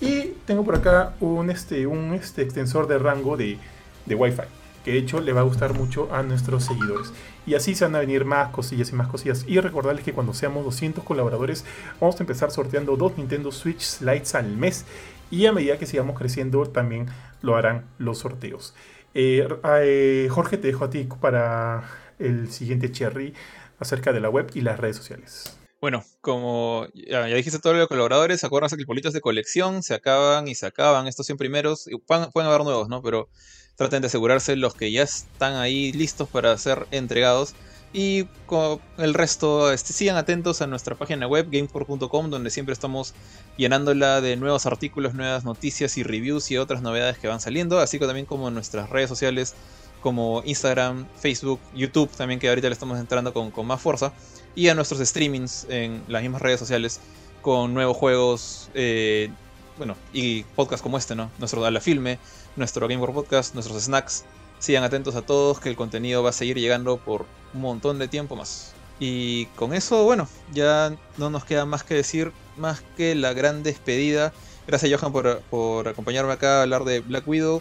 Y 0.01 0.35
tengo 0.47 0.65
por 0.65 0.77
acá 0.77 1.15
un, 1.20 1.51
este, 1.51 1.86
un 1.86 2.15
este, 2.15 2.43
extensor 2.43 2.86
de 2.86 2.98
rango 2.98 3.36
de, 3.36 3.59
de 4.06 4.15
Wi-Fi. 4.15 4.43
Que 4.85 4.93
de 4.93 4.98
hecho 4.98 5.20
le 5.20 5.32
va 5.32 5.40
a 5.40 5.44
gustar 5.44 5.74
mucho 5.74 6.09
a 6.12 6.23
nuestros 6.23 6.65
seguidores. 6.65 7.12
Y 7.47 7.55
así 7.55 7.74
se 7.74 7.85
van 7.85 7.97
a 7.97 8.01
venir 8.01 8.24
más 8.24 8.51
cosillas 8.51 8.90
y 8.90 8.94
más 8.94 9.09
cosillas. 9.09 9.44
Y 9.48 9.59
recordarles 9.59 10.05
que 10.05 10.12
cuando 10.12 10.35
seamos 10.35 10.65
200 10.65 11.02
colaboradores 11.02 11.65
vamos 12.01 12.19
a 12.20 12.23
empezar 12.23 12.52
sorteando 12.52 12.97
dos 12.97 13.19
Nintendo 13.19 13.51
Switch 13.51 13.81
Slides 13.81 14.36
al 14.36 14.56
mes. 14.56 14.85
Y 15.31 15.47
a 15.47 15.52
medida 15.52 15.78
que 15.78 15.86
sigamos 15.86 16.16
creciendo 16.16 16.65
también 16.66 17.06
lo 17.43 17.56
harán 17.56 17.85
los 17.98 18.19
sorteos. 18.19 18.74
Eh, 19.15 19.47
eh, 19.65 20.28
Jorge, 20.31 20.59
te 20.59 20.66
dejo 20.66 20.85
a 20.85 20.91
ti 20.91 21.09
para 21.20 21.85
el 22.19 22.51
siguiente 22.51 22.91
cherry 22.91 23.32
acerca 23.78 24.12
de 24.12 24.20
la 24.20 24.28
web 24.28 24.51
y 24.55 24.61
las 24.61 24.78
redes 24.78 24.97
sociales. 24.97 25.57
Bueno, 25.81 26.03
como 26.20 26.86
ya, 26.95 27.24
dijiste 27.27 27.59
todos 27.59 27.77
los 27.77 27.89
colaboradores, 27.89 28.43
acuérdense 28.43 28.77
que 28.77 28.82
el 28.82 28.86
polito 28.86 29.11
de 29.11 29.20
colección, 29.20 29.82
se 29.82 29.95
acaban 29.95 30.49
y 30.49 30.55
se 30.55 30.66
acaban 30.66 31.07
estos 31.07 31.27
100 31.27 31.36
primeros, 31.36 31.89
pueden, 32.07 32.31
pueden 32.31 32.49
haber 32.49 32.65
nuevos, 32.65 32.89
¿no? 32.89 33.03
Pero 33.03 33.28
traten 33.77 34.01
de 34.01 34.07
asegurarse 34.07 34.57
los 34.57 34.74
que 34.74 34.91
ya 34.91 35.03
están 35.03 35.57
ahí 35.57 35.93
listos 35.93 36.28
para 36.28 36.57
ser 36.57 36.86
entregados. 36.91 37.55
Y 37.96 38.24
con 38.46 38.80
el 38.98 39.14
resto, 39.14 39.72
este, 39.72 39.92
sigan 39.92 40.16
atentos 40.16 40.60
a 40.60 40.66
nuestra 40.66 40.96
página 40.96 41.28
web, 41.28 41.46
gamecore.com, 41.48 42.28
donde 42.28 42.50
siempre 42.50 42.72
estamos 42.72 43.14
llenándola 43.56 44.20
de 44.20 44.36
nuevos 44.36 44.66
artículos, 44.66 45.14
nuevas 45.14 45.44
noticias 45.44 45.96
y 45.96 46.02
reviews 46.02 46.50
y 46.50 46.58
otras 46.58 46.82
novedades 46.82 47.18
que 47.18 47.28
van 47.28 47.40
saliendo, 47.40 47.78
así 47.78 48.00
que 48.00 48.06
también 48.06 48.26
como 48.26 48.50
nuestras 48.50 48.90
redes 48.90 49.08
sociales 49.08 49.54
como 50.00 50.42
Instagram, 50.44 51.06
Facebook, 51.16 51.60
YouTube, 51.72 52.10
también 52.10 52.40
que 52.40 52.48
ahorita 52.48 52.66
le 52.68 52.72
estamos 52.72 52.98
entrando 52.98 53.32
con, 53.32 53.52
más 53.64 53.80
fuerza, 53.80 54.12
y 54.56 54.66
a 54.66 54.74
nuestros 54.74 55.00
streamings 55.00 55.68
en 55.70 56.02
las 56.08 56.20
mismas 56.20 56.42
redes 56.42 56.58
sociales 56.58 56.98
con 57.42 57.74
nuevos 57.74 57.96
juegos, 57.96 58.70
eh, 58.74 59.30
bueno, 59.78 59.94
y 60.12 60.42
podcasts 60.56 60.82
como 60.82 60.98
este, 60.98 61.14
¿no? 61.14 61.30
Nuestro 61.38 61.64
A 61.64 61.70
la 61.70 61.80
Filme, 61.80 62.18
nuestro 62.56 62.88
Game 62.88 63.06
Podcast, 63.06 63.54
nuestros 63.54 63.80
snacks. 63.84 64.24
Sigan 64.65 64.82
atentos 64.82 65.15
a 65.15 65.20
todos 65.20 65.61
que 65.61 65.69
el 65.69 65.77
contenido 65.77 66.23
va 66.23 66.31
a 66.31 66.32
seguir 66.32 66.57
llegando 66.57 66.97
por 66.97 67.27
un 67.53 67.61
montón 67.61 67.99
de 67.99 68.09
tiempo 68.09 68.35
más. 68.35 68.73
Y 68.99 69.45
con 69.57 69.74
eso, 69.74 70.05
bueno, 70.05 70.27
ya 70.55 70.97
no 71.19 71.28
nos 71.28 71.45
queda 71.45 71.66
más 71.66 71.82
que 71.82 71.93
decir, 71.93 72.32
más 72.57 72.82
que 72.97 73.15
la 73.15 73.35
gran 73.35 73.62
despedida. 73.62 74.32
Gracias 74.66 74.99
Johan 74.99 75.12
por, 75.12 75.86
acompañarme 75.86 76.32
acá 76.32 76.61
a 76.61 76.62
hablar 76.62 76.85
de 76.85 77.01
Black 77.01 77.28
Widow. 77.28 77.61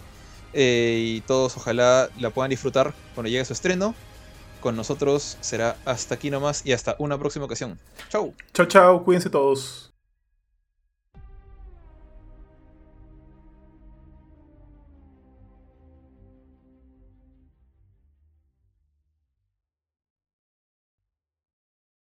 Eh, 0.54 1.16
y 1.16 1.20
todos 1.20 1.58
ojalá 1.58 2.08
la 2.18 2.30
puedan 2.30 2.48
disfrutar 2.48 2.94
cuando 3.14 3.28
llegue 3.28 3.44
su 3.44 3.52
estreno. 3.52 3.94
Con 4.62 4.74
nosotros 4.74 5.36
será 5.42 5.76
hasta 5.84 6.14
aquí 6.14 6.30
nomás 6.30 6.64
y 6.64 6.72
hasta 6.72 6.96
una 6.98 7.18
próxima 7.18 7.44
ocasión. 7.44 7.78
Chau. 8.08 8.32
Chau, 8.54 8.64
chau. 8.64 9.04
Cuídense 9.04 9.28
todos. 9.28 9.93